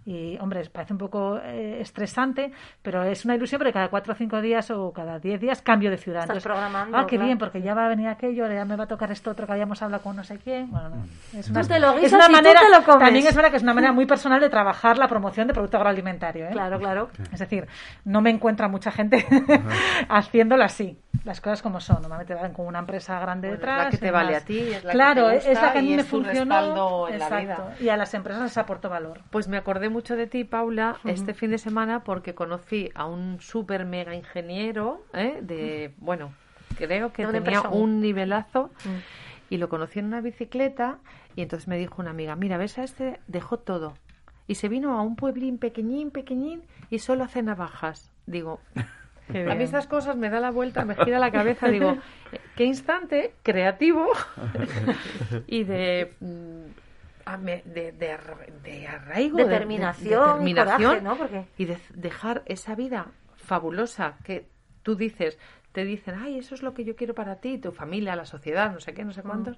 Y, 0.07 0.37
hombre, 0.39 0.63
parece 0.71 0.93
un 0.93 0.99
poco 0.99 1.39
eh, 1.43 1.79
estresante, 1.81 2.51
pero 2.83 3.03
es 3.03 3.25
una 3.25 3.33
ilusión 3.33 3.57
porque 3.57 3.73
cada 3.73 3.87
cuatro 3.87 4.13
o 4.13 4.15
cinco 4.15 4.39
días 4.39 4.69
o 4.69 4.93
cada 4.93 5.17
diez 5.17 5.41
días 5.41 5.63
cambio 5.63 5.89
de 5.89 5.97
ciudad. 5.97 6.21
Estás 6.23 6.43
programando, 6.43 6.95
Ah, 6.95 7.07
qué 7.07 7.15
claro. 7.15 7.25
bien, 7.25 7.37
porque 7.39 7.61
ya 7.63 7.73
va 7.73 7.87
a 7.87 7.89
venir 7.89 8.07
aquello, 8.07 8.47
ya 8.47 8.65
me 8.65 8.75
va 8.75 8.83
a 8.83 8.87
tocar 8.87 9.11
esto 9.11 9.31
otro 9.31 9.47
que 9.47 9.53
habíamos 9.53 9.81
hablado 9.81 10.03
con 10.03 10.15
no 10.15 10.23
sé 10.23 10.37
quién. 10.37 10.69
Bueno, 10.69 10.89
no. 10.89 11.39
Es 11.39 11.49
una, 11.49 11.63
te 11.63 11.79
lo 11.79 11.93
es 11.93 12.01
guisas 12.01 12.13
una 12.13 12.25
y 12.25 12.27
tú 12.27 12.31
manera, 12.33 12.59
te 12.61 12.69
lo 12.69 12.83
comes. 12.85 12.99
También 12.99 13.25
es 13.27 13.35
verdad 13.35 13.49
que 13.49 13.57
es 13.57 13.63
una 13.63 13.73
manera 13.73 13.93
muy 13.93 14.05
personal 14.05 14.39
de 14.39 14.49
trabajar 14.49 14.97
la 14.99 15.07
promoción 15.07 15.47
de 15.47 15.53
producto 15.53 15.77
agroalimentario. 15.77 16.45
¿eh? 16.45 16.51
Claro, 16.51 16.77
claro. 16.77 17.09
Es 17.33 17.39
decir, 17.39 17.67
no 18.03 18.21
me 18.21 18.29
encuentra 18.29 18.67
mucha 18.67 18.91
gente 18.91 19.25
haciéndolo 20.09 20.63
así. 20.63 20.99
Las 21.23 21.41
cosas 21.41 21.61
como 21.61 21.79
son. 21.79 22.01
Normalmente 22.01 22.33
van 22.33 22.53
con 22.53 22.67
una 22.67 22.79
empresa 22.79 23.19
grande 23.19 23.47
Bueno, 23.47 23.55
es 23.55 23.59
detrás. 23.61 23.83
la 23.85 23.89
que 23.91 23.97
te 23.97 24.07
y 24.07 24.11
vale 24.11 24.33
más. 24.33 24.41
a 24.41 24.45
ti, 24.45 24.59
es 24.59 24.83
la 24.83 24.91
que 24.91 24.95
claro, 24.97 25.29
es 25.29 25.45
la 25.45 25.71
que 25.73 25.79
a 25.79 25.81
mí 25.81 25.95
me 25.95 26.03
funcionó. 26.03 27.07
la 27.09 27.15
Exacto. 27.15 27.39
vida. 27.39 27.75
Y 27.79 27.89
a 27.89 27.97
las 27.97 28.13
empresas 28.13 28.43
les 28.43 28.57
aporto 28.57 28.89
valor. 28.89 29.21
Pues 29.29 29.47
me 29.47 29.57
acordé 29.57 29.89
mucho 29.89 30.15
de 30.15 30.27
ti, 30.27 30.43
Paula, 30.43 30.97
este 31.05 31.33
fin 31.33 31.51
de 31.51 31.57
semana 31.57 32.03
porque 32.03 32.35
conocí 32.35 32.89
a 32.95 33.05
un 33.05 33.39
súper 33.41 33.85
mega 33.85 34.13
ingeniero, 34.15 35.03
¿eh? 35.13 35.39
de, 35.41 35.93
bueno, 35.97 36.33
creo 36.77 37.11
que 37.13 37.23
tenía 37.25 37.37
empresa. 37.37 37.69
un 37.69 38.01
nivelazo 38.01 38.71
Mm. 38.85 38.97
y 39.53 39.57
lo 39.57 39.69
conocí 39.69 39.99
en 39.99 40.05
una 40.05 40.21
bicicleta 40.21 40.97
y 41.35 41.41
entonces 41.41 41.67
me 41.67 41.77
dijo 41.77 42.01
una 42.01 42.11
amiga, 42.11 42.35
mira, 42.35 42.57
ves 42.57 42.77
a 42.77 42.83
este, 42.83 43.19
dejó 43.27 43.57
todo 43.59 43.93
y 44.47 44.55
se 44.55 44.69
vino 44.69 44.97
a 44.97 45.01
un 45.01 45.15
pueblín 45.15 45.57
pequeñín, 45.57 46.11
pequeñín 46.11 46.63
y 46.89 46.99
solo 46.99 47.23
hace 47.23 47.41
navajas. 47.41 48.11
Digo, 48.25 48.59
Qué 49.31 49.39
a 49.41 49.43
bien. 49.45 49.57
mí 49.57 49.63
estas 49.63 49.87
cosas 49.87 50.15
me 50.15 50.29
da 50.29 50.39
la 50.39 50.51
vuelta, 50.51 50.85
me 50.85 50.95
gira 50.95 51.17
la 51.19 51.31
cabeza, 51.31 51.67
digo, 51.67 51.97
qué 52.55 52.65
instante 52.65 53.33
creativo 53.43 54.09
y 55.47 55.63
de, 55.63 56.13
mm, 56.19 57.35
de, 57.65 57.91
de, 57.91 58.11
ar- 58.11 58.47
de 58.63 58.87
arraigo, 58.87 59.37
de- 59.37 59.43
de- 59.45 59.49
de 59.49 59.55
Determinación 59.55 60.47
y 60.47 60.53
coraje, 60.53 61.01
¿no? 61.01 61.17
Porque 61.17 61.45
y 61.57 61.65
de 61.65 61.77
dejar 61.95 62.43
esa 62.45 62.75
vida 62.75 63.07
fabulosa 63.35 64.17
que 64.23 64.47
tú 64.83 64.95
dices, 64.95 65.37
te 65.71 65.83
dicen, 65.85 66.15
ay, 66.17 66.37
eso 66.37 66.55
es 66.55 66.61
lo 66.63 66.73
que 66.73 66.83
yo 66.85 66.95
quiero 66.95 67.13
para 67.15 67.37
ti, 67.37 67.57
tu 67.57 67.71
familia, 67.71 68.15
la 68.15 68.25
sociedad, 68.25 68.71
no 68.71 68.79
sé 68.79 68.93
qué, 68.93 69.03
no 69.03 69.11
sé 69.11 69.23
cuántos, 69.23 69.57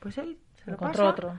pues 0.00 0.16
él 0.18 0.38
se 0.64 0.70
lo 0.70 0.74
Encontró 0.74 1.02
pasa 1.04 1.10
otro. 1.10 1.34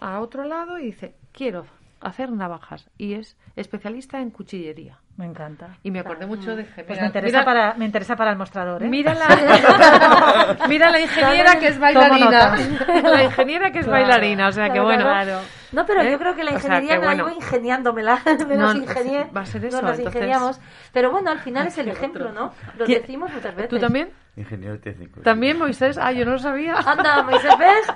a 0.00 0.20
otro 0.20 0.44
lado 0.44 0.78
y 0.78 0.84
dice, 0.86 1.14
quiero 1.32 1.66
hacer 2.00 2.30
navajas 2.32 2.90
y 2.98 3.14
es 3.14 3.36
especialista 3.56 4.20
en 4.20 4.30
cuchillería. 4.30 4.98
Me 5.16 5.26
encanta. 5.26 5.76
Y 5.82 5.90
me 5.90 6.00
acordé 6.00 6.24
mucho 6.26 6.56
de 6.56 6.64
Pues 6.64 6.98
me 6.98 7.06
interesa, 7.06 7.44
para, 7.44 7.74
me 7.74 7.84
interesa 7.84 8.16
para 8.16 8.30
el 8.30 8.38
mostrador. 8.38 8.82
¿eh? 8.82 8.88
Mira 8.88 9.14
la, 9.14 10.56
mira 10.68 10.90
la 10.90 11.00
ingeniera 11.00 11.58
que 11.60 11.68
es 11.68 11.78
bailarina. 11.78 12.56
La 13.02 13.22
ingeniera 13.24 13.70
que 13.70 13.80
es 13.80 13.84
Claro. 13.86 14.02
bailarina, 14.06 14.48
o 14.48 14.52
sea 14.52 14.70
que 14.70 14.80
bueno. 14.80 15.02
claro. 15.04 15.40
No, 15.72 15.84
pero 15.86 16.02
¿Eh? 16.02 16.10
yo 16.12 16.18
creo 16.18 16.34
que 16.34 16.44
la 16.44 16.52
O 16.52 16.58
sea, 16.58 16.78
ingeniería 16.78 17.00
que 17.00 17.16
me 17.16 17.22
la 17.24 17.32
ingeniándomela. 17.34 18.18
Me 18.48 18.56
No, 18.56 18.72
ingenié. 18.74 19.26
va 19.36 19.42
a 19.42 19.46
ser 19.46 19.62
Nos 19.62 19.74
eso, 19.74 19.82
las 19.82 19.98
entonces- 19.98 20.06
ingeniamos. 20.22 20.60
Pero 20.92 21.10
bueno, 21.10 21.30
al 21.30 21.38
final 21.40 21.66
es 21.66 21.78
el 21.78 21.88
ejemplo, 21.88 22.32
¿no? 22.32 22.52
Lo 22.78 22.84
¿Quién- 22.86 23.00
decimos 23.02 23.30
muchas 23.32 23.54
veces. 23.54 23.68
¿Tú 23.70 23.78
también? 23.78 24.10
Ingeniero 24.36 24.78
técnico. 24.80 25.20
¿También, 25.20 25.58
Moisés? 25.58 25.98
Ah, 25.98 26.12
yo 26.12 26.24
no 26.24 26.32
lo 26.32 26.38
sabía. 26.38 26.74
Anda, 26.86 27.22
Moisés, 27.22 27.52
¿ves? 27.58 27.86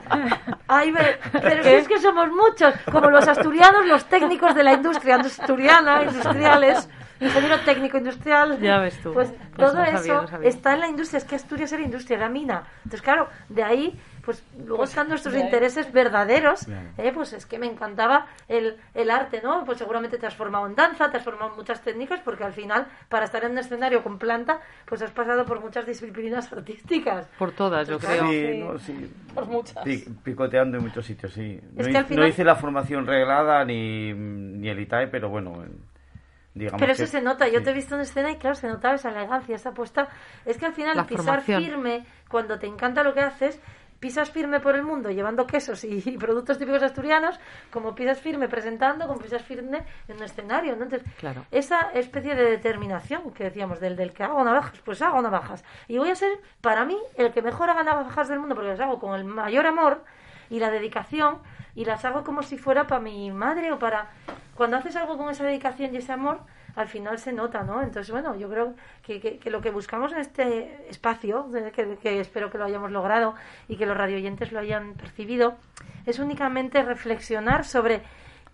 Ay, 0.68 0.90
ve- 0.92 1.18
pero 1.32 1.62
si 1.62 1.68
es 1.70 1.88
que 1.88 1.98
somos 1.98 2.28
muchos, 2.30 2.74
como 2.92 3.08
los 3.10 3.26
asturianos, 3.26 3.86
los 3.86 4.04
técnicos 4.06 4.54
de 4.54 4.62
la 4.62 4.74
industria 4.74 5.16
asturiana, 5.16 6.02
industriales, 6.02 6.88
ingeniero 7.20 7.60
técnico 7.60 7.98
industrial. 7.98 8.58
Ya 8.60 8.78
ves 8.78 8.98
tú. 9.02 9.12
Pues, 9.12 9.28
Pues 9.30 9.50
todo 9.72 9.78
no 9.78 9.84
sabía, 9.86 10.00
eso 10.00 10.22
no 10.22 10.28
sabía. 10.28 10.48
está 10.48 10.74
en 10.74 10.80
la 10.80 10.88
industria. 10.88 11.18
Es 11.18 11.24
que 11.24 11.34
Asturias 11.36 11.72
era 11.72 11.82
industria, 11.82 12.16
era 12.18 12.28
mina. 12.28 12.64
Entonces, 12.78 13.02
claro, 13.02 13.28
de 13.48 13.62
ahí, 13.62 13.98
pues 14.24 14.42
luego 14.66 14.84
están 14.84 15.08
nuestros 15.08 15.34
intereses 15.36 15.92
verdaderos. 15.92 16.66
Eh, 16.98 17.12
pues 17.14 17.32
es 17.32 17.46
que 17.46 17.58
me 17.58 17.66
encantaba 17.66 18.26
el, 18.48 18.76
el 18.94 19.10
arte, 19.10 19.40
¿no? 19.42 19.64
Pues 19.64 19.78
seguramente 19.78 20.18
te 20.18 20.26
has 20.26 20.34
formado 20.34 20.66
en 20.66 20.74
danza, 20.74 21.10
te 21.10 21.16
has 21.18 21.22
formado 21.24 21.50
en 21.52 21.56
muchas 21.56 21.80
técnicas, 21.82 22.20
porque 22.24 22.42
al 22.44 22.52
final, 22.52 22.86
para 23.08 23.24
estar 23.26 23.44
en 23.44 23.52
un 23.52 23.58
escenario 23.58 24.02
con 24.02 24.18
planta, 24.18 24.60
pues 24.84 25.00
has 25.02 25.12
pasado 25.12 25.44
por 25.44 25.60
muchas 25.60 25.86
disciplinas 25.86 26.52
artísticas. 26.52 27.26
Por 27.38 27.52
todas, 27.52 27.86
yo 27.88 27.98
creo. 27.98 28.28
Sí, 28.28 28.46
sí. 28.52 28.58
no, 28.58 28.78
sí. 28.78 29.12
Por 29.34 29.46
muchas. 29.46 29.84
Pi- 29.84 30.04
picoteando 30.24 30.76
en 30.78 30.82
muchos 30.84 31.06
sitios, 31.06 31.32
sí. 31.32 31.60
No, 31.72 31.80
Es 31.82 31.88
que 31.88 31.96
al 31.96 32.02
no 32.02 32.08
final- 32.08 32.28
hice 32.28 32.44
la 32.44 32.56
formación 32.56 33.06
reglada 33.06 33.64
ni, 33.64 34.12
ni 34.12 34.68
el 34.68 34.80
ITAE, 34.80 35.06
pero 35.08 35.28
bueno, 35.28 35.62
en- 35.62 35.78
digamos 36.56 36.80
Pero 36.80 36.94
que- 36.94 37.02
eso 37.02 37.10
se 37.12 37.20
nota, 37.22 37.46
yo 37.48 37.58
sí. 37.58 37.64
te 37.64 37.70
he 37.70 37.74
visto 37.74 37.94
en 37.94 38.00
escena 38.00 38.30
y 38.30 38.36
claro, 38.36 38.56
se 38.56 38.66
notaba 38.68 38.94
esa 38.96 39.10
elegancia, 39.10 39.54
esa 39.56 39.68
apuesta. 39.70 40.08
Es 40.44 40.58
que 40.58 40.66
al 40.66 40.72
final 40.72 40.96
La 40.96 41.06
pisar 41.06 41.24
formación. 41.42 41.62
firme, 41.62 42.06
cuando 42.28 42.58
te 42.58 42.66
encanta 42.66 43.02
lo 43.04 43.14
que 43.14 43.20
haces, 43.20 43.60
pisas 44.00 44.30
firme 44.30 44.60
por 44.60 44.74
el 44.74 44.82
mundo 44.82 45.10
llevando 45.10 45.46
quesos 45.46 45.82
y, 45.84 46.02
y 46.04 46.18
productos 46.18 46.58
típicos 46.58 46.82
asturianos, 46.82 47.40
como 47.70 47.94
pisas 47.94 48.20
firme 48.20 48.46
presentando, 48.48 49.06
como 49.06 49.18
pisas 49.20 49.42
firme 49.42 49.84
en 50.08 50.16
un 50.18 50.22
escenario. 50.22 50.76
¿no? 50.76 50.82
Entonces, 50.84 51.08
Claro. 51.18 51.44
esa 51.50 51.90
especie 51.94 52.34
de 52.34 52.44
determinación 52.44 53.32
que 53.32 53.44
decíamos 53.44 53.80
del, 53.80 53.96
del 53.96 54.12
que 54.12 54.22
hago 54.22 54.44
navajas, 54.44 54.80
pues 54.84 55.00
hago 55.02 55.20
navajas. 55.22 55.64
Y 55.88 55.96
voy 55.98 56.10
a 56.10 56.14
ser, 56.14 56.30
para 56.60 56.84
mí, 56.84 56.96
el 57.16 57.32
que 57.32 57.40
mejor 57.42 57.70
haga 57.70 57.82
navajas 57.84 58.28
del 58.28 58.38
mundo, 58.38 58.54
porque 58.54 58.70
las 58.70 58.80
hago 58.80 58.98
con 58.98 59.14
el 59.14 59.24
mayor 59.24 59.66
amor 59.66 60.04
y 60.50 60.60
la 60.60 60.70
dedicación, 60.70 61.38
y 61.74 61.84
las 61.86 62.04
hago 62.04 62.22
como 62.22 62.42
si 62.42 62.56
fuera 62.58 62.86
para 62.86 63.00
mi 63.00 63.30
madre 63.30 63.72
o 63.72 63.78
para... 63.78 64.10
Cuando 64.56 64.76
haces 64.78 64.96
algo 64.96 65.16
con 65.18 65.30
esa 65.30 65.44
dedicación 65.44 65.94
y 65.94 65.98
ese 65.98 66.12
amor, 66.12 66.40
al 66.74 66.88
final 66.88 67.18
se 67.18 67.32
nota, 67.32 67.62
¿no? 67.62 67.82
Entonces, 67.82 68.10
bueno, 68.10 68.34
yo 68.36 68.48
creo 68.50 68.74
que, 69.02 69.20
que- 69.20 69.38
que 69.38 69.50
lo 69.50 69.60
que 69.60 69.70
buscamos 69.70 70.12
en 70.12 70.18
este 70.18 70.88
espacio, 70.90 71.48
que, 71.74 71.96
que 72.02 72.20
espero 72.20 72.50
que 72.50 72.58
lo 72.58 72.64
hayamos 72.64 72.90
logrado 72.90 73.34
y 73.68 73.76
que 73.76 73.86
los 73.86 73.96
radioyentes 73.96 74.52
lo 74.52 74.58
hayan 74.60 74.94
percibido, 74.94 75.54
es 76.06 76.18
únicamente 76.18 76.82
reflexionar 76.82 77.64
sobre 77.64 78.02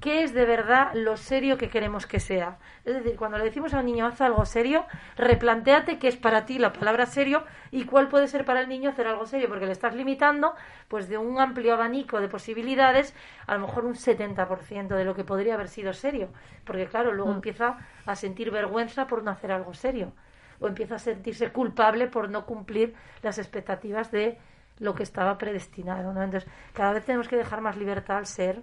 qué 0.03 0.25
es 0.25 0.35
de 0.35 0.45
verdad 0.45 0.93
lo 0.95 1.17
serio 1.17 1.57
que 1.57 1.71
queremos 1.71 2.07
que 2.07 2.21
sea. 2.21 2.59
Es 2.85 2.93
decir, 2.93 3.17
cuando 3.17 3.39
le 3.39 3.45
decimos 3.45 3.73
a 3.73 3.79
un 3.79 3.87
niño 3.87 4.05
haz 4.05 4.21
algo 4.21 4.45
serio, 4.45 4.85
replantéate 5.17 5.99
qué 5.99 6.09
es 6.09 6.17
para 6.17 6.45
ti 6.45 6.59
la 6.59 6.73
palabra 6.73 7.07
serio 7.07 7.45
y 7.71 7.85
cuál 7.85 8.09
puede 8.09 8.27
ser 8.27 8.45
para 8.45 8.61
el 8.61 8.69
niño 8.69 8.91
hacer 8.91 9.07
algo 9.07 9.25
serio, 9.25 9.49
porque 9.49 9.65
le 9.65 9.73
estás 9.73 9.95
limitando 9.95 10.55
pues 10.89 11.09
de 11.09 11.19
un 11.19 11.41
amplio 11.41 11.75
abanico 11.75 12.21
de 12.21 12.29
posibilidades, 12.29 13.15
a 13.47 13.55
lo 13.55 13.67
mejor 13.67 13.85
un 13.85 13.95
70% 13.95 14.89
de 14.89 15.05
lo 15.05 15.15
que 15.15 15.25
podría 15.25 15.55
haber 15.55 15.69
sido 15.69 15.93
serio, 15.93 16.31
porque 16.65 16.87
claro, 16.87 17.13
luego 17.13 17.31
empieza 17.31 17.79
a 18.05 18.17
sentir 18.17 18.51
vergüenza 18.51 19.07
por 19.07 19.23
no 19.23 19.31
hacer 19.31 19.53
algo 19.53 19.73
serio 19.73 20.13
o 20.59 20.67
empieza 20.67 20.97
a 20.97 20.99
sentirse 20.99 21.53
culpable 21.53 22.09
por 22.09 22.29
no 22.29 22.45
cumplir 22.45 22.95
las 23.23 23.39
expectativas 23.39 24.11
de 24.11 24.39
lo 24.79 24.95
que 24.95 25.05
estaba 25.05 25.39
predestinado, 25.39 26.13
¿no? 26.13 26.23
Entonces, 26.23 26.51
cada 26.73 26.93
vez 26.93 27.05
tenemos 27.05 27.29
que 27.29 27.37
dejar 27.37 27.61
más 27.61 27.77
libertad 27.77 28.19
al 28.19 28.27
ser 28.27 28.63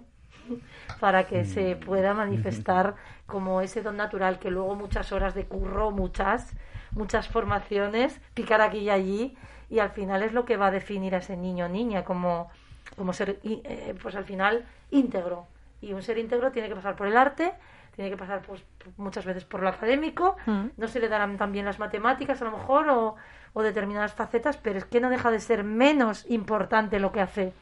para 1.00 1.26
que 1.26 1.44
se 1.44 1.76
pueda 1.76 2.14
manifestar 2.14 2.94
como 3.26 3.60
ese 3.60 3.82
don 3.82 3.96
natural 3.96 4.38
que 4.38 4.50
luego 4.50 4.74
muchas 4.74 5.12
horas 5.12 5.34
de 5.34 5.44
curro, 5.46 5.90
muchas, 5.90 6.52
muchas 6.92 7.28
formaciones, 7.28 8.20
picar 8.34 8.60
aquí 8.60 8.78
y 8.78 8.90
allí, 8.90 9.36
y 9.68 9.78
al 9.78 9.90
final 9.90 10.22
es 10.22 10.32
lo 10.32 10.44
que 10.44 10.56
va 10.56 10.66
a 10.66 10.70
definir 10.70 11.14
a 11.14 11.18
ese 11.18 11.36
niño 11.36 11.66
o 11.66 11.68
niña 11.68 12.04
como, 12.04 12.50
como 12.96 13.12
ser, 13.12 13.38
i- 13.44 13.60
eh, 13.64 13.94
pues 14.02 14.14
al 14.16 14.24
final, 14.24 14.64
íntegro. 14.90 15.46
Y 15.80 15.92
un 15.92 16.02
ser 16.02 16.18
íntegro 16.18 16.50
tiene 16.50 16.68
que 16.68 16.74
pasar 16.74 16.96
por 16.96 17.06
el 17.06 17.16
arte, 17.16 17.52
tiene 17.94 18.10
que 18.10 18.16
pasar 18.16 18.42
pues, 18.42 18.62
muchas 18.96 19.24
veces 19.24 19.44
por 19.44 19.62
lo 19.62 19.68
académico, 19.68 20.36
no 20.76 20.88
se 20.88 21.00
le 21.00 21.08
darán 21.08 21.36
también 21.38 21.64
las 21.64 21.78
matemáticas 21.78 22.40
a 22.42 22.44
lo 22.46 22.50
mejor 22.52 22.88
o, 22.88 23.14
o 23.52 23.62
determinadas 23.62 24.12
facetas, 24.12 24.56
pero 24.56 24.78
es 24.78 24.84
que 24.84 25.00
no 25.00 25.08
deja 25.10 25.30
de 25.30 25.40
ser 25.40 25.64
menos 25.64 26.24
importante 26.28 26.98
lo 27.00 27.12
que 27.12 27.20
hace 27.20 27.52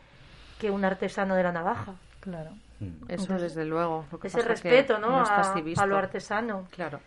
que 0.58 0.70
un 0.70 0.84
artesano 0.84 1.34
de 1.34 1.42
la 1.44 1.52
navaja. 1.52 1.94
Claro. 2.20 2.50
Eso 3.08 3.38
desde 3.38 3.64
luego. 3.64 4.04
Lo 4.12 4.18
que 4.20 4.28
Ese 4.28 4.40
que 4.42 4.48
respeto, 4.48 4.98
¿no? 4.98 5.18
a, 5.20 5.86
lo 5.86 5.96
artesano. 5.96 6.66
Claro. 6.70 7.00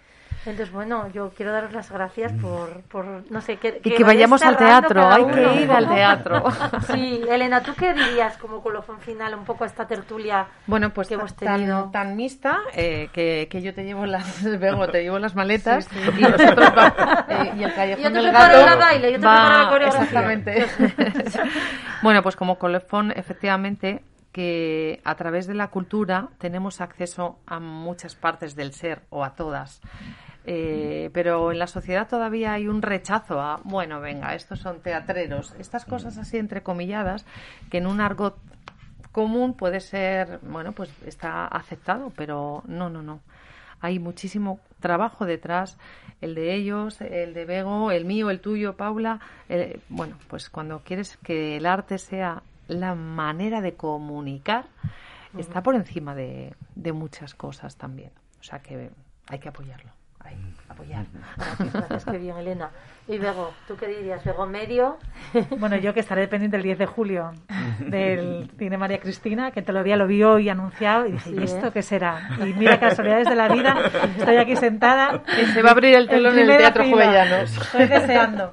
Entonces, 0.43 0.72
bueno, 0.74 1.07
yo 1.09 1.30
quiero 1.38 1.51
daros 1.51 1.72
las 1.72 1.91
gracias 1.91 2.34
por, 2.34 2.82
por 2.89 3.05
no 3.30 3.41
sé, 3.41 3.57
que, 3.57 3.80
Y 3.84 3.91
que 3.91 4.03
vayamos 4.03 4.41
al 4.41 4.57
teatro, 4.57 5.07
hay 5.07 5.24
que 5.26 5.61
ir 5.61 5.72
al 5.72 5.88
teatro. 5.88 6.43
Sí, 6.91 7.22
Elena, 7.30 7.61
¿tú 7.61 7.74
qué 7.78 7.93
dirías 7.93 8.38
como 8.38 8.59
colofón 8.63 8.99
final 9.01 9.36
un 9.36 9.45
poco 9.45 9.65
a 9.65 9.67
esta 9.67 9.86
tertulia 9.86 10.47
Bueno, 10.65 10.89
pues 10.89 11.09
que 11.09 11.13
hemos 11.13 11.36
tan, 11.36 11.57
tenido? 11.59 11.89
tan 11.93 12.15
mixta 12.15 12.57
eh, 12.74 13.09
que, 13.13 13.47
que 13.51 13.61
yo 13.61 13.76
te 13.76 13.84
llevo 13.84 14.07
las 14.07 14.41
Bego, 14.59 14.88
te 14.88 15.03
llevo 15.03 15.19
las 15.19 15.36
maletas 15.36 15.88
y 16.17 16.22
nosotros 16.22 16.72
va- 16.76 17.26
eh, 17.30 17.53
y 17.57 17.63
el 17.63 17.74
callejón 17.76 18.03
Yo 18.03 18.09
te 18.11 18.17
del 18.17 18.30
preparo 18.32 18.57
gato 18.61 18.74
el 18.74 18.80
baile, 18.80 19.11
yo 19.11 19.19
te 19.19 19.26
va- 19.28 19.34
preparo 19.36 19.63
la 19.63 19.69
coreografía. 19.69 20.03
exactamente 20.03 20.65
bueno 22.01 22.24
pues 22.24 22.36
como 22.36 22.57
colofón 22.57 23.11
efectivamente 23.15 24.01
que 24.32 25.01
a 25.03 25.15
través 25.15 25.47
de 25.47 25.53
la 25.53 25.67
cultura 25.67 26.29
tenemos 26.38 26.82
acceso 26.82 27.39
a 27.45 27.59
muchas 27.59 28.15
partes 28.15 28.55
del 28.55 28.73
ser 28.73 29.03
o 29.09 29.23
a 29.23 29.36
todas 29.36 29.82
Eh, 30.43 31.11
pero 31.13 31.51
en 31.51 31.59
la 31.59 31.67
sociedad 31.67 32.07
todavía 32.07 32.53
hay 32.53 32.67
un 32.67 32.82
rechazo 32.82 33.39
a, 33.39 33.59
bueno, 33.63 34.01
venga, 34.01 34.34
estos 34.34 34.59
son 34.59 34.79
teatreros, 34.79 35.53
estas 35.59 35.86
cosas 35.86 36.17
así 36.17 36.38
entrecomilladas 36.38 37.25
que 37.69 37.77
en 37.77 37.86
un 37.86 38.01
argot 38.01 38.38
común 39.11 39.53
puede 39.53 39.79
ser, 39.82 40.39
bueno, 40.41 40.71
pues 40.71 40.89
está 41.05 41.45
aceptado, 41.45 42.11
pero 42.15 42.63
no, 42.65 42.89
no, 42.89 43.03
no. 43.03 43.19
Hay 43.82 43.99
muchísimo 43.99 44.59
trabajo 44.79 45.25
detrás, 45.25 45.77
el 46.21 46.34
de 46.34 46.55
ellos, 46.55 47.01
el 47.01 47.34
de 47.34 47.45
Bego, 47.45 47.91
el 47.91 48.05
mío, 48.05 48.32
el 48.32 48.39
tuyo, 48.39 48.75
Paula. 48.75 49.19
eh, 49.49 49.79
bueno, 49.89 50.17
pues 50.27 50.49
cuando 50.49 50.79
quieres 50.79 51.17
que 51.17 51.57
el 51.57 51.65
arte 51.67 51.99
sea 51.99 52.41
la 52.72 52.95
manera 52.95 53.61
de 53.61 53.76
comunicar, 53.76 54.65
está 55.38 55.61
por 55.61 55.76
encima 55.76 56.15
de, 56.15 56.55
de 56.76 56.93
muchas 56.93 57.36
cosas 57.36 57.76
también. 57.76 58.11
O 58.39 58.43
sea 58.43 58.59
que 58.59 58.91
hay 59.28 59.39
que 59.39 59.49
apoyarlo. 59.49 59.91
Hay 60.19 60.36
que 60.36 60.72
apoyar. 60.72 61.05
Gracias, 61.38 61.74
gracias, 61.74 62.05
qué 62.05 62.17
bien, 62.17 62.38
Elena. 62.38 62.72
Y 63.07 63.17
luego, 63.17 63.51
¿tú 63.67 63.75
qué 63.75 63.87
dirías? 63.87 64.23
¿Luego 64.25 64.45
medio? 64.45 64.97
Bueno, 65.59 65.77
yo 65.77 65.93
que 65.93 66.01
estaré 66.01 66.27
pendiente 66.27 66.57
el 66.57 66.63
10 66.63 66.77
de 66.79 66.85
julio 66.85 67.31
del 67.79 68.49
Cine 68.57 68.77
María 68.77 68.99
Cristina, 68.99 69.51
que 69.51 69.61
todavía 69.61 69.95
lo 69.95 70.05
vi 70.07 70.23
hoy 70.23 70.49
anunciado 70.49 71.07
y 71.07 71.13
dije, 71.13 71.29
Sí, 71.29 71.35
¿y 71.39 71.43
esto 71.43 71.67
¿eh? 71.67 71.71
qué 71.73 71.81
será? 71.81 72.29
Y 72.39 72.53
mira, 72.53 72.79
casualidades 72.79 73.27
de 73.27 73.35
la 73.35 73.47
vida, 73.47 73.75
estoy 74.17 74.37
aquí 74.37 74.55
sentada. 74.55 75.23
Se 75.53 75.61
va 75.61 75.69
a 75.69 75.71
abrir 75.71 75.95
el 75.95 76.07
telón 76.07 76.37
en 76.37 76.49
el 76.49 76.57
Teatro 76.57 76.83
fila. 76.83 77.05
Jovellanos. 77.05 77.57
Estoy 77.57 77.87
deseando. 77.87 78.51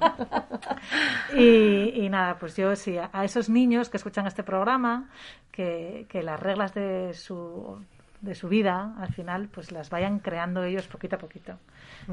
Y, 1.35 2.05
y 2.05 2.09
nada, 2.09 2.37
pues 2.39 2.57
yo 2.57 2.75
sí, 2.77 2.97
a, 2.97 3.11
a 3.13 3.25
esos 3.25 3.49
niños 3.49 3.91
que 3.91 3.97
escuchan 3.97 4.27
este 4.27 4.43
programa, 4.43 5.09
que, 5.51 6.07
que 6.09 6.23
las 6.23 6.39
reglas 6.41 6.75
de 6.75 7.13
su 7.15 7.85
de 8.21 8.35
su 8.35 8.49
vida 8.49 8.95
al 8.99 9.13
final 9.13 9.49
pues 9.49 9.71
las 9.73 9.91
vayan 9.91 10.19
creando 10.19 10.63
ellos 10.65 10.87
poquito 10.89 11.17
a 11.17 11.19
poquito 11.19 11.59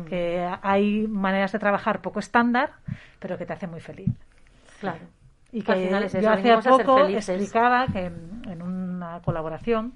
que 0.07 0.47
hay 0.61 1.07
maneras 1.07 1.51
de 1.51 1.59
trabajar 1.59 2.01
poco 2.01 2.19
estándar 2.19 2.73
pero 3.19 3.37
que 3.37 3.45
te 3.45 3.53
hacen 3.53 3.71
muy 3.71 3.79
feliz 3.81 4.09
Claro. 4.79 4.99
y 5.51 5.59
Al 5.59 5.65
que 5.65 5.85
final 5.87 6.03
es 6.03 6.13
eso, 6.15 6.21
yo 6.23 6.31
hace 6.57 6.69
poco 6.69 7.05
explicaba 7.07 7.87
que 7.87 8.05
en, 8.05 8.41
en 8.49 8.61
una 8.61 9.21
colaboración 9.21 9.93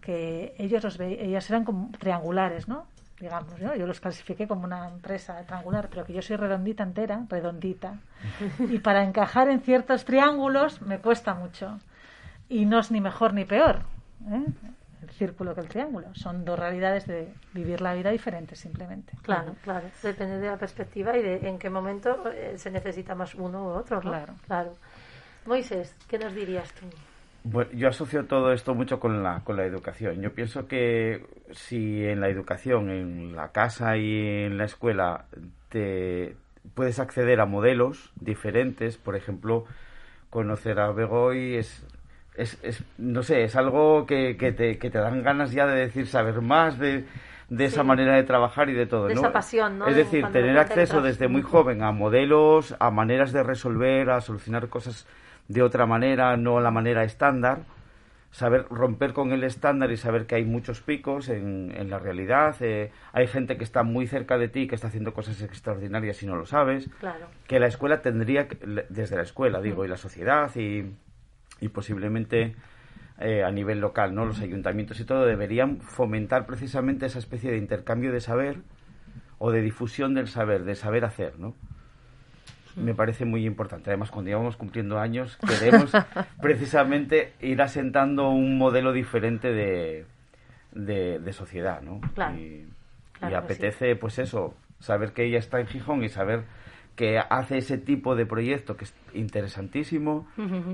que 0.00 0.54
ellos 0.58 0.82
los 0.84 0.98
ve, 0.98 1.18
ellas 1.24 1.48
eran 1.50 1.64
como 1.64 1.90
triangulares, 1.98 2.68
¿no? 2.68 2.86
Digamos, 3.20 3.60
¿no? 3.60 3.74
yo 3.74 3.86
los 3.86 3.98
clasifiqué 4.00 4.46
como 4.46 4.64
una 4.64 4.88
empresa 4.88 5.42
triangular, 5.46 5.88
pero 5.88 6.04
que 6.04 6.12
yo 6.12 6.22
soy 6.22 6.36
redondita 6.36 6.82
entera, 6.82 7.24
redondita. 7.28 7.98
Y 8.70 8.78
para 8.78 9.02
encajar 9.04 9.48
en 9.48 9.60
ciertos 9.60 10.04
triángulos 10.04 10.82
me 10.82 10.98
cuesta 10.98 11.34
mucho. 11.34 11.78
Y 12.48 12.66
no 12.66 12.78
es 12.78 12.90
ni 12.90 13.00
mejor 13.00 13.32
ni 13.34 13.44
peor, 13.44 13.80
¿eh? 14.30 14.44
El 15.02 15.10
círculo 15.10 15.54
que 15.54 15.60
el 15.60 15.68
triángulo. 15.68 16.14
Son 16.14 16.44
dos 16.44 16.58
realidades 16.58 17.06
de 17.06 17.32
vivir 17.52 17.80
la 17.80 17.94
vida 17.94 18.10
diferentes 18.10 18.58
simplemente. 18.58 19.12
Claro, 19.22 19.54
claro. 19.62 19.88
Depende 20.02 20.38
de 20.38 20.46
la 20.46 20.56
perspectiva 20.56 21.16
y 21.16 21.22
de 21.22 21.48
en 21.48 21.58
qué 21.58 21.70
momento 21.70 22.30
eh, 22.30 22.54
se 22.56 22.70
necesita 22.70 23.14
más 23.14 23.34
uno 23.34 23.64
u 23.64 23.68
otro, 23.68 23.96
¿no? 23.96 24.10
Claro. 24.10 24.34
Claro. 24.46 24.72
Moisés, 25.46 25.94
¿qué 26.08 26.18
nos 26.18 26.34
dirías 26.34 26.72
tú? 26.72 26.86
Bueno, 27.44 27.70
yo 27.74 27.88
asocio 27.88 28.24
todo 28.24 28.52
esto 28.52 28.74
mucho 28.74 28.98
con 28.98 29.22
la, 29.22 29.42
con 29.44 29.56
la 29.56 29.64
educación. 29.64 30.20
Yo 30.20 30.32
pienso 30.32 30.66
que 30.66 31.24
si 31.52 32.04
en 32.04 32.20
la 32.20 32.28
educación, 32.28 32.90
en 32.90 33.36
la 33.36 33.52
casa 33.52 33.96
y 33.96 34.44
en 34.44 34.58
la 34.58 34.64
escuela, 34.64 35.26
te 35.68 36.34
puedes 36.74 36.98
acceder 36.98 37.40
a 37.40 37.46
modelos 37.46 38.12
diferentes, 38.16 38.96
por 38.96 39.14
ejemplo, 39.14 39.64
conocer 40.30 40.80
a 40.80 40.90
Begoy 40.90 41.54
es, 41.54 41.86
es, 42.36 42.58
es 42.62 42.82
no 42.98 43.22
sé, 43.22 43.44
es 43.44 43.56
algo 43.56 44.06
que, 44.06 44.36
que, 44.36 44.52
te, 44.52 44.78
que 44.78 44.90
te 44.90 44.98
dan 44.98 45.22
ganas 45.22 45.52
ya 45.52 45.66
de 45.66 45.76
decir, 45.76 46.06
saber 46.06 46.40
más 46.40 46.78
de, 46.78 47.04
de 47.48 47.64
esa 47.64 47.82
Sí. 47.82 47.86
manera 47.86 48.14
de 48.14 48.22
trabajar 48.24 48.68
y 48.68 48.74
de 48.74 48.86
todo. 48.86 49.06
De 49.06 49.14
¿no? 49.14 49.20
esa 49.20 49.32
pasión, 49.32 49.78
¿no? 49.78 49.86
Es 49.86 49.94
De 49.96 50.04
decir, 50.04 50.20
cuando 50.22 50.38
tener 50.40 50.58
acceso 50.58 51.00
desde 51.02 51.28
muy 51.28 51.42
joven 51.42 51.82
a 51.82 51.92
modelos, 51.92 52.74
a 52.78 52.90
maneras 52.90 53.32
de 53.32 53.42
resolver, 53.42 54.10
a 54.10 54.20
solucionar 54.20 54.68
cosas 54.68 55.06
de 55.48 55.62
otra 55.62 55.86
manera, 55.86 56.36
no 56.36 56.60
la 56.60 56.70
manera 56.72 57.04
estándar, 57.04 57.60
saber 58.32 58.66
romper 58.68 59.12
con 59.12 59.32
el 59.32 59.44
estándar 59.44 59.90
y 59.92 59.96
saber 59.96 60.26
que 60.26 60.34
hay 60.34 60.44
muchos 60.44 60.80
picos 60.82 61.28
en, 61.28 61.72
en 61.74 61.88
la 61.88 61.98
realidad. 61.98 62.54
Eh, 62.60 62.90
hay 63.12 63.26
gente 63.28 63.56
que 63.56 63.64
está 63.64 63.82
muy 63.84 64.06
cerca 64.08 64.36
de 64.36 64.48
ti, 64.48 64.66
que 64.66 64.74
está 64.74 64.88
haciendo 64.88 65.14
cosas 65.14 65.40
extraordinarias 65.40 66.22
y 66.22 66.26
no 66.26 66.36
lo 66.36 66.44
sabes. 66.46 66.90
Claro. 67.00 67.28
Que 67.46 67.60
la 67.60 67.68
escuela 67.68 68.02
tendría, 68.02 68.48
desde 68.90 69.16
la 69.16 69.22
escuela, 69.22 69.60
digo, 69.62 69.84
y 69.84 69.88
la 69.88 69.96
sociedad 69.96 70.50
y, 70.56 70.84
y 71.60 71.68
posiblemente 71.68 72.54
eh, 73.18 73.42
a 73.44 73.50
nivel 73.50 73.80
local, 73.80 74.14
¿no? 74.14 74.26
Los 74.26 74.40
ayuntamientos 74.40 75.00
y 75.00 75.04
todo 75.04 75.24
deberían 75.24 75.80
fomentar 75.80 76.46
precisamente 76.46 77.06
esa 77.06 77.18
especie 77.18 77.50
de 77.50 77.58
intercambio 77.58 78.12
de 78.12 78.20
saber 78.20 78.58
o 79.38 79.50
de 79.50 79.62
difusión 79.62 80.14
del 80.14 80.28
saber, 80.28 80.64
de 80.64 80.74
saber 80.74 81.04
hacer, 81.04 81.38
¿no? 81.38 81.54
Me 82.74 82.94
parece 82.94 83.24
muy 83.24 83.46
importante. 83.46 83.88
Además, 83.88 84.10
cuando 84.10 84.30
íbamos 84.30 84.56
cumpliendo 84.58 84.98
años, 84.98 85.38
queremos 85.48 85.90
precisamente 86.42 87.32
ir 87.40 87.62
asentando 87.62 88.28
un 88.28 88.58
modelo 88.58 88.92
diferente 88.92 89.50
de, 89.50 90.04
de, 90.72 91.18
de 91.18 91.32
sociedad, 91.32 91.80
¿no? 91.80 92.00
Claro. 92.14 92.36
Y, 92.36 92.66
Claro 93.18 93.34
y 93.34 93.46
que 93.48 93.54
sí. 93.54 93.62
apetece, 93.62 93.96
pues 93.96 94.18
eso, 94.18 94.54
saber 94.78 95.12
que 95.12 95.24
ella 95.24 95.38
está 95.38 95.58
en 95.58 95.66
Gijón 95.68 96.04
y 96.04 96.10
saber 96.10 96.42
que 96.96 97.18
hace 97.18 97.58
ese 97.58 97.78
tipo 97.78 98.16
de 98.16 98.26
proyecto 98.26 98.76
que 98.76 98.84
es 98.84 98.94
interesantísimo, 99.14 100.26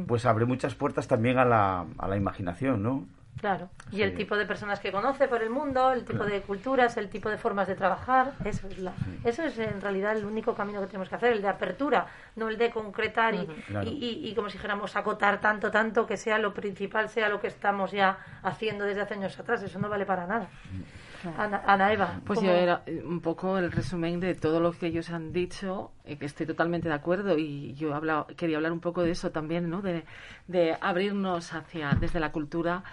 pues 0.06 0.24
abre 0.24 0.44
muchas 0.46 0.74
puertas 0.74 1.08
también 1.08 1.38
a 1.38 1.44
la, 1.44 1.84
a 1.98 2.08
la 2.08 2.16
imaginación, 2.16 2.82
¿no? 2.82 3.04
Claro. 3.40 3.70
Y 3.90 3.96
Sí. 3.96 4.02
el 4.02 4.14
tipo 4.14 4.36
de 4.36 4.46
personas 4.46 4.78
que 4.78 4.92
conoce 4.92 5.26
por 5.26 5.42
el 5.42 5.50
mundo, 5.50 5.90
el 5.92 6.04
tipo 6.04 6.24
de 6.24 6.42
culturas, 6.42 6.96
el 6.96 7.08
tipo 7.08 7.28
de 7.28 7.38
formas 7.38 7.66
de 7.66 7.74
trabajar, 7.74 8.34
eso 8.44 8.68
es, 8.68 8.78
la, 8.78 8.92
eso 9.24 9.42
es 9.42 9.58
en 9.58 9.80
realidad 9.80 10.16
el 10.16 10.24
único 10.24 10.54
camino 10.54 10.80
que 10.80 10.86
tenemos 10.86 11.08
que 11.08 11.16
hacer, 11.16 11.32
el 11.32 11.42
de 11.42 11.48
apertura, 11.48 12.06
no 12.36 12.48
el 12.48 12.56
de 12.56 12.70
concretar 12.70 13.34
y, 13.34 13.46
Claro. 13.66 13.88
y, 13.90 13.94
y- 13.94 14.28
y 14.30 14.34
como 14.36 14.48
si 14.48 14.58
dijéramos 14.58 14.94
acotar 14.94 15.40
tanto, 15.40 15.70
tanto 15.72 16.06
que 16.06 16.16
sea 16.16 16.38
lo 16.38 16.54
principal, 16.54 17.08
sea 17.08 17.28
lo 17.28 17.40
que 17.40 17.48
estamos 17.48 17.90
ya 17.90 18.18
haciendo 18.44 18.84
desde 18.84 19.00
hace 19.00 19.14
años 19.14 19.36
atrás. 19.40 19.60
Eso 19.62 19.78
no 19.80 19.88
vale 19.88 20.06
para 20.06 20.26
nada. 20.26 20.48
Ana, 21.38 21.62
Ana 21.66 21.92
Eva. 21.92 22.20
Pues 22.24 22.38
¿cómo- 22.38 22.50
yo 22.50 22.56
era 22.56 22.82
un 23.04 23.20
poco 23.20 23.58
el 23.58 23.70
resumen 23.72 24.20
de 24.20 24.34
todo 24.34 24.60
lo 24.60 24.72
que 24.72 24.86
ellos 24.86 25.10
han 25.10 25.32
dicho, 25.32 25.90
eh, 26.04 26.16
que 26.16 26.26
estoy 26.26 26.46
totalmente 26.46 26.88
de 26.88 26.94
acuerdo 26.94 27.38
y 27.38 27.74
yo 27.74 27.94
hablado- 27.94 28.26
quería 28.36 28.56
hablar 28.56 28.72
un 28.72 28.80
poco 28.80 29.02
de 29.02 29.10
eso 29.12 29.30
también, 29.30 29.70
¿no? 29.70 29.82
De, 29.82 30.04
de 30.48 30.76
abrirnos 30.80 31.52
hacia, 31.54 31.90
desde 32.00 32.20
la 32.20 32.32
cultura, 32.32 32.84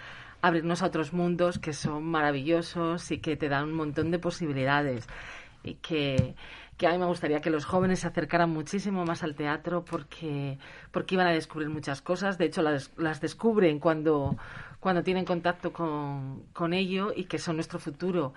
abrirnos 0.42 0.82
a 0.82 0.86
otros 0.86 1.12
mundos 1.12 1.58
que 1.58 1.72
son 1.72 2.04
maravillosos 2.04 3.10
y 3.10 3.18
que 3.18 3.36
te 3.36 3.48
dan 3.48 3.64
un 3.64 3.74
montón 3.74 4.10
de 4.10 4.18
posibilidades 4.18 5.06
y 5.62 5.74
que, 5.74 6.34
que 6.78 6.86
a 6.86 6.92
mí 6.92 6.98
me 6.98 7.04
gustaría 7.04 7.42
que 7.42 7.50
los 7.50 7.66
jóvenes 7.66 8.00
se 8.00 8.06
acercaran 8.06 8.48
muchísimo 8.48 9.04
más 9.04 9.22
al 9.22 9.34
teatro 9.34 9.84
porque, 9.84 10.56
porque 10.92 11.16
iban 11.16 11.26
a 11.26 11.32
descubrir 11.32 11.68
muchas 11.68 12.00
cosas. 12.00 12.38
De 12.38 12.46
hecho, 12.46 12.62
las, 12.62 12.90
las 12.96 13.20
descubren 13.20 13.78
cuando, 13.78 14.38
cuando 14.80 15.02
tienen 15.02 15.24
contacto 15.26 15.72
con, 15.72 16.44
con 16.52 16.72
ello 16.72 17.12
y 17.14 17.24
que 17.24 17.38
son 17.38 17.56
nuestro 17.56 17.78
futuro. 17.78 18.32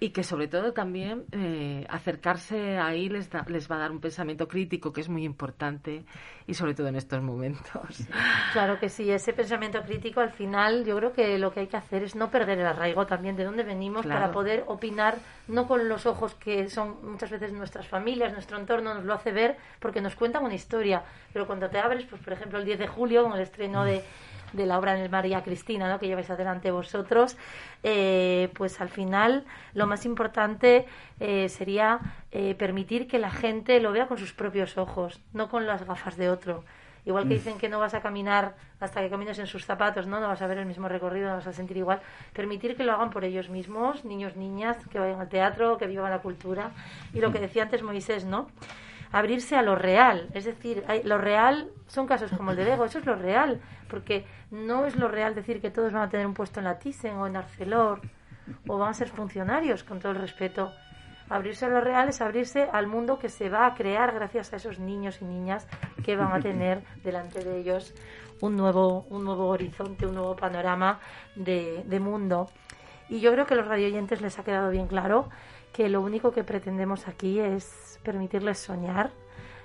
Y 0.00 0.10
que 0.10 0.22
sobre 0.22 0.46
todo 0.46 0.72
también 0.72 1.24
eh, 1.32 1.84
acercarse 1.90 2.78
ahí 2.78 3.08
les, 3.08 3.28
da- 3.30 3.44
les 3.48 3.68
va 3.68 3.74
a 3.74 3.78
dar 3.80 3.90
un 3.90 3.98
pensamiento 4.00 4.46
crítico 4.46 4.92
que 4.92 5.00
es 5.00 5.08
muy 5.08 5.24
importante 5.24 6.04
y 6.46 6.54
sobre 6.54 6.74
todo 6.74 6.86
en 6.86 6.94
estos 6.94 7.20
momentos. 7.20 8.06
Claro 8.52 8.78
que 8.78 8.88
sí, 8.90 9.10
ese 9.10 9.32
pensamiento 9.32 9.82
crítico 9.82 10.20
al 10.20 10.30
final 10.30 10.84
yo 10.84 10.96
creo 10.96 11.12
que 11.12 11.36
lo 11.38 11.52
que 11.52 11.60
hay 11.60 11.66
que 11.66 11.76
hacer 11.76 12.04
es 12.04 12.14
no 12.14 12.30
perder 12.30 12.60
el 12.60 12.66
arraigo 12.66 13.06
también 13.06 13.34
de 13.34 13.42
dónde 13.42 13.64
venimos 13.64 14.02
Claro. 14.06 14.20
para 14.20 14.32
poder 14.32 14.62
opinar 14.68 15.16
no 15.48 15.66
con 15.66 15.88
los 15.88 16.06
ojos 16.06 16.34
que 16.36 16.68
son 16.70 16.96
muchas 17.02 17.30
veces 17.30 17.52
nuestras 17.52 17.88
familias, 17.88 18.32
nuestro 18.32 18.56
entorno 18.56 18.94
nos 18.94 19.04
lo 19.04 19.14
hace 19.14 19.32
ver 19.32 19.56
porque 19.80 20.00
nos 20.00 20.14
cuentan 20.14 20.44
una 20.44 20.54
historia, 20.54 21.02
pero 21.32 21.46
cuando 21.48 21.68
te 21.70 21.78
abres, 21.80 22.04
pues 22.04 22.22
por 22.22 22.34
ejemplo 22.34 22.60
el 22.60 22.64
10 22.64 22.78
de 22.78 22.86
julio 22.86 23.24
con 23.24 23.32
el 23.32 23.40
estreno 23.40 23.82
de, 23.84 24.04
de 24.52 24.66
la 24.66 24.78
obra 24.78 24.96
en 24.96 25.02
el 25.02 25.10
María 25.10 25.42
Cristina, 25.42 25.88
¿no? 25.88 25.98
que 25.98 26.06
lleváis 26.06 26.30
adelante 26.30 26.70
vosotros, 26.70 27.36
eh, 27.82 28.50
pues 28.54 28.80
al 28.80 28.88
final 28.88 29.44
lo 29.74 29.86
más 29.86 30.04
importante 30.04 30.86
eh, 31.20 31.48
sería 31.48 32.00
eh, 32.32 32.54
permitir 32.54 33.06
que 33.08 33.18
la 33.18 33.30
gente 33.30 33.80
lo 33.80 33.92
vea 33.92 34.06
con 34.06 34.18
sus 34.18 34.32
propios 34.32 34.78
ojos, 34.78 35.20
no 35.32 35.48
con 35.48 35.66
las 35.66 35.84
gafas 35.84 36.16
de 36.16 36.30
otro. 36.30 36.64
Igual 37.04 37.26
que 37.26 37.34
dicen 37.34 37.56
que 37.56 37.70
no 37.70 37.78
vas 37.78 37.94
a 37.94 38.02
caminar 38.02 38.54
hasta 38.80 39.00
que 39.00 39.08
camines 39.08 39.38
en 39.38 39.46
sus 39.46 39.64
zapatos, 39.64 40.06
¿no? 40.06 40.20
No 40.20 40.28
vas 40.28 40.42
a 40.42 40.46
ver 40.46 40.58
el 40.58 40.66
mismo 40.66 40.88
recorrido, 40.88 41.30
no 41.30 41.36
vas 41.36 41.46
a 41.46 41.54
sentir 41.54 41.78
igual. 41.78 42.00
Permitir 42.34 42.76
que 42.76 42.84
lo 42.84 42.92
hagan 42.92 43.08
por 43.08 43.24
ellos 43.24 43.48
mismos, 43.48 44.04
niños, 44.04 44.36
niñas, 44.36 44.76
que 44.90 44.98
vayan 44.98 45.18
al 45.18 45.28
teatro, 45.30 45.78
que 45.78 45.86
vivan 45.86 46.10
la 46.10 46.18
cultura. 46.18 46.72
Y 47.14 47.20
lo 47.20 47.32
que 47.32 47.38
decía 47.38 47.62
antes 47.62 47.82
Moisés, 47.82 48.26
¿no? 48.26 48.48
Abrirse 49.12 49.56
a 49.56 49.62
lo 49.62 49.74
real. 49.74 50.28
Es 50.34 50.44
decir, 50.44 50.84
hay- 50.88 51.02
lo 51.02 51.18
real 51.18 51.70
son 51.86 52.06
casos 52.06 52.30
como 52.32 52.50
el 52.50 52.56
de 52.56 52.64
Bego, 52.64 52.84
eso 52.84 52.98
es 52.98 53.06
lo 53.06 53.14
real. 53.16 53.60
Porque 53.88 54.26
no 54.50 54.84
es 54.86 54.96
lo 54.96 55.08
real 55.08 55.34
decir 55.34 55.60
que 55.60 55.70
todos 55.70 55.92
van 55.92 56.02
a 56.02 56.08
tener 56.10 56.26
un 56.26 56.34
puesto 56.34 56.60
en 56.60 56.64
la 56.64 56.78
Thyssen 56.78 57.16
o 57.16 57.26
en 57.26 57.36
Arcelor 57.36 58.00
o 58.66 58.78
van 58.78 58.90
a 58.90 58.94
ser 58.94 59.08
funcionarios, 59.08 59.82
con 59.84 59.98
todo 59.98 60.12
el 60.12 60.18
respeto. 60.18 60.72
Abrirse 61.30 61.66
a 61.66 61.68
lo 61.68 61.82
real 61.82 62.08
es 62.08 62.22
abrirse 62.22 62.68
al 62.72 62.86
mundo 62.86 63.18
que 63.18 63.28
se 63.28 63.50
va 63.50 63.66
a 63.66 63.74
crear 63.74 64.14
gracias 64.14 64.52
a 64.52 64.56
esos 64.56 64.78
niños 64.78 65.20
y 65.20 65.26
niñas 65.26 65.68
que 66.02 66.16
van 66.16 66.32
a 66.32 66.40
tener 66.40 66.82
delante 67.04 67.44
de 67.44 67.58
ellos 67.58 67.94
un 68.40 68.56
nuevo, 68.56 69.04
un 69.10 69.24
nuevo 69.24 69.48
horizonte, 69.48 70.06
un 70.06 70.14
nuevo 70.14 70.36
panorama 70.36 71.00
de, 71.34 71.82
de 71.86 72.00
mundo. 72.00 72.48
Y 73.10 73.20
yo 73.20 73.32
creo 73.32 73.46
que 73.46 73.54
a 73.54 73.56
los 73.58 73.66
radioyentes 73.66 74.20
les 74.22 74.38
ha 74.38 74.44
quedado 74.44 74.70
bien 74.70 74.86
claro 74.86 75.28
que 75.72 75.88
lo 75.88 76.00
único 76.00 76.32
que 76.32 76.44
pretendemos 76.44 77.08
aquí 77.08 77.38
es 77.38 77.98
permitirles 78.02 78.58
soñar. 78.58 79.10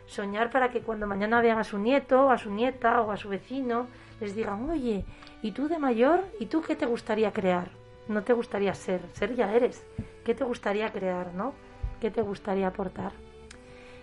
Soñar 0.06 0.52
para 0.52 0.70
que 0.70 0.82
cuando 0.82 1.08
mañana 1.08 1.42
vean 1.42 1.60
a 1.60 1.64
su 1.64 1.78
nieto, 1.78 2.30
a 2.30 2.38
su 2.38 2.52
nieta 2.52 3.02
o 3.02 3.12
a 3.12 3.18
su 3.18 3.30
vecino, 3.30 3.88
les 4.20 4.36
digan, 4.36 4.70
oye, 4.70 5.06
¿y 5.42 5.52
tú 5.52 5.68
de 5.68 5.80
mayor? 5.80 6.24
¿Y 6.40 6.48
tú 6.48 6.62
qué 6.62 6.76
te 6.76 6.86
gustaría 6.86 7.32
crear? 7.32 7.70
No 8.08 8.22
te 8.24 8.34
gustaría 8.34 8.74
ser, 8.74 9.02
ser 9.14 9.36
ya 9.36 9.54
eres. 9.54 9.86
¿Qué 10.26 10.36
te 10.36 10.44
gustaría 10.44 10.92
crear, 10.92 11.34
no? 11.34 11.54
¿Qué 12.02 12.12
te 12.12 12.22
gustaría 12.22 12.68
aportar? 12.68 13.14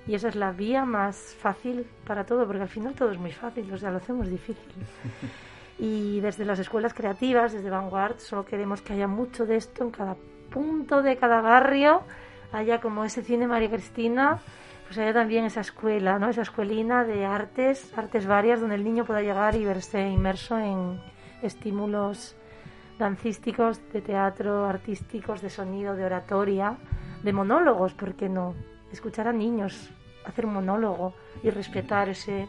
Y 0.07 0.14
esa 0.14 0.28
es 0.28 0.34
la 0.34 0.53
vía 0.53 0.84
más 0.84 1.36
fácil 1.38 1.86
para 2.07 2.24
todo, 2.24 2.46
porque 2.46 2.62
al 2.62 2.68
final 2.68 2.94
todo 2.94 3.11
es 3.12 3.18
muy 3.18 3.32
fácil, 3.32 3.70
o 3.72 3.78
sea, 3.78 3.90
lo 3.90 3.98
hacemos 3.98 4.28
difícil. 4.28 4.64
Y 5.82 6.20
desde 6.20 6.44
las 6.44 6.59
escuelas 6.59 6.92
creativas, 6.92 7.55
desde 7.55 7.70
Vanguard, 7.70 8.18
solo 8.18 8.44
queremos 8.44 8.82
que 8.82 8.92
haya 8.92 9.09
mucho 9.09 9.46
de 9.46 9.57
esto 9.57 9.82
en 9.82 9.90
cada 9.90 10.14
punto 10.51 11.03
de 11.03 11.16
cada 11.16 11.40
barrio, 11.40 12.03
haya 12.53 12.80
como 12.80 13.05
ese 13.05 13.22
cine 13.22 13.46
María 13.46 13.70
Cristina, 13.70 14.38
pues 14.86 14.98
haya 14.98 15.12
también 15.12 15.44
esa 15.44 15.61
escuela, 15.61 16.18
¿no? 16.18 16.28
Esa 16.28 16.42
escuelina 16.42 17.05
de 17.05 17.24
artes, 17.24 17.92
artes 17.96 18.26
varias, 18.26 18.61
donde 18.61 18.74
el 18.74 18.84
niño 18.84 19.05
pueda 19.05 19.22
llegar 19.22 19.55
y 19.55 19.64
verse 19.64 20.09
inmerso 20.09 20.59
en 20.59 21.01
estímulos 21.42 22.36
dancísticos, 22.98 23.80
de 23.92 24.03
teatro, 24.03 24.66
artísticos, 24.66 25.40
de 25.40 25.48
sonido, 25.48 25.94
de 25.94 26.05
oratoria, 26.05 26.76
de 27.22 27.32
monólogos, 27.32 27.94
¿por 27.94 28.14
qué 28.14 28.28
no? 28.28 28.54
Escuchar 28.92 29.29
a 29.29 29.33
niños 29.33 29.91
hacer 30.25 30.46
un 30.46 30.54
monólogo 30.54 31.14
y 31.42 31.50
respetar 31.50 32.08
ese, 32.08 32.49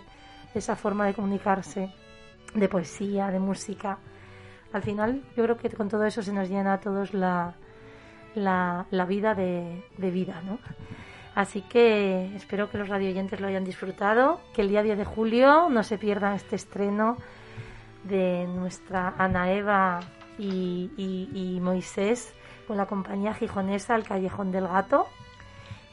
esa 0.54 0.76
forma 0.76 1.06
de 1.06 1.14
comunicarse, 1.14 1.94
de 2.54 2.70
poesía, 2.70 3.28
de 3.28 3.40
música. 3.40 3.98
Al 4.74 4.84
final, 4.84 5.24
yo 5.36 5.44
creo 5.44 5.58
que 5.58 5.70
con 5.70 5.90
todo 5.90 6.06
eso 6.06 6.22
se 6.22 6.34
nos 6.34 6.50
llena 6.50 6.74
a 6.74 6.80
todos 6.80 7.14
la, 7.14 7.56
la, 8.36 8.86
la 8.92 9.06
vida 9.06 9.36
de, 9.36 9.84
vida, 9.98 10.42
¿no? 10.46 10.60
Así 11.36 11.62
que 11.62 12.36
espero 12.36 12.70
que 12.70 12.78
los 12.78 12.90
radioyentes 12.90 13.40
lo 13.40 13.48
hayan 13.48 13.64
disfrutado, 13.64 14.42
que 14.54 14.62
el 14.62 14.70
día 14.70 14.84
10 14.84 14.98
de 14.98 15.06
julio 15.06 15.70
no 15.70 15.84
se 15.84 15.98
pierdan 15.98 16.34
este 16.34 16.56
estreno 16.58 17.18
de 18.04 18.48
nuestra 18.48 19.14
Ana 19.18 19.52
Eva 19.52 20.00
y, 20.38 20.90
y- 20.98 21.30
y 21.56 21.60
Moisés 21.62 22.34
con 22.68 22.78
la 22.78 22.86
compañía 22.86 23.34
gijonesa 23.34 23.96
El 23.96 24.04
Callejón 24.04 24.52
del 24.52 24.68
Gato 24.68 25.08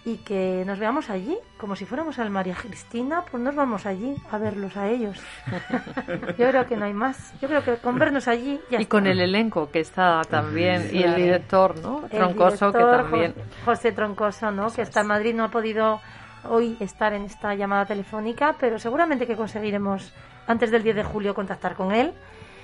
y 0.09 0.17
que 0.19 0.63
nos 0.67 0.79
veamos 0.79 1.11
allí, 1.11 1.37
como 1.59 1.77
si 1.77 1.85
fuéramos 1.85 2.19
al 2.19 2.31
María 2.31 2.55
Cristina, 2.55 3.25
pues 3.31 3.43
nos 3.43 3.55
vamos 3.55 3.85
allí 3.85 4.17
a 4.31 4.39
verlos 4.39 4.77
a 4.77 4.89
ellos. 4.89 5.21
Yo 6.39 6.49
creo 6.49 6.67
que 6.67 6.77
no 6.77 6.87
hay 6.87 6.95
más. 6.95 7.35
Yo 7.41 7.49
creo 7.49 7.63
que 7.63 7.77
con 7.77 7.99
vernos 7.99 8.27
allí 8.29 8.59
ya 8.71 8.79
Y 8.79 8.83
está. 8.83 8.89
con 8.91 9.07
el 9.07 9.21
elenco 9.21 9.71
que 9.71 9.81
está 9.81 10.23
también, 10.29 10.89
y 10.93 11.03
el 11.03 11.15
director, 11.15 11.79
¿no? 11.83 12.05
El 12.05 12.11
Troncoso, 12.11 12.73
que 12.73 12.79
director, 12.79 13.03
también. 13.03 13.35
Jo- 13.35 13.43
José 13.67 13.93
Troncoso, 13.93 14.51
¿no? 14.51 14.71
Que 14.73 14.83
está 14.83 15.03
en 15.03 15.07
Madrid, 15.09 15.35
no 15.35 15.45
ha 15.45 15.51
podido 15.51 16.01
hoy 16.49 16.77
estar 16.81 17.13
en 17.13 17.25
esta 17.25 17.55
llamada 17.55 17.85
telefónica, 17.85 18.57
pero 18.59 18.79
seguramente 18.79 19.27
que 19.27 19.37
conseguiremos 19.37 20.15
antes 20.47 20.71
del 20.71 20.83
10 20.83 20.97
de 20.97 21.05
julio 21.05 21.35
contactar 21.35 21.75
con 21.75 21.93
él 21.93 22.15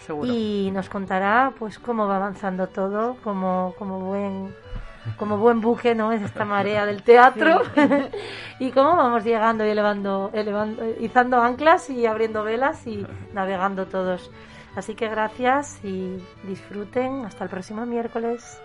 Seguro. 0.06 0.32
y 0.32 0.70
nos 0.72 0.88
contará 0.88 1.52
pues 1.58 1.78
cómo 1.78 2.06
va 2.06 2.16
avanzando 2.16 2.68
todo, 2.68 3.16
como, 3.22 3.74
como 3.78 4.00
buen 4.00 4.54
como 5.16 5.38
buen 5.38 5.60
buque, 5.60 5.94
¿no? 5.94 6.12
Es 6.12 6.22
esta 6.22 6.44
marea 6.44 6.86
del 6.86 7.02
teatro 7.02 7.62
y 8.58 8.70
cómo 8.70 8.96
vamos 8.96 9.24
llegando 9.24 9.66
y 9.66 9.70
elevando, 9.70 10.30
elevando, 10.32 10.84
izando 11.00 11.40
anclas 11.42 11.90
y 11.90 12.06
abriendo 12.06 12.44
velas 12.44 12.86
y 12.86 13.06
navegando 13.32 13.86
todos. 13.86 14.30
Así 14.76 14.94
que 14.94 15.08
gracias 15.08 15.78
y 15.84 16.18
disfruten. 16.42 17.24
Hasta 17.24 17.44
el 17.44 17.50
próximo 17.50 17.86
miércoles. 17.86 18.60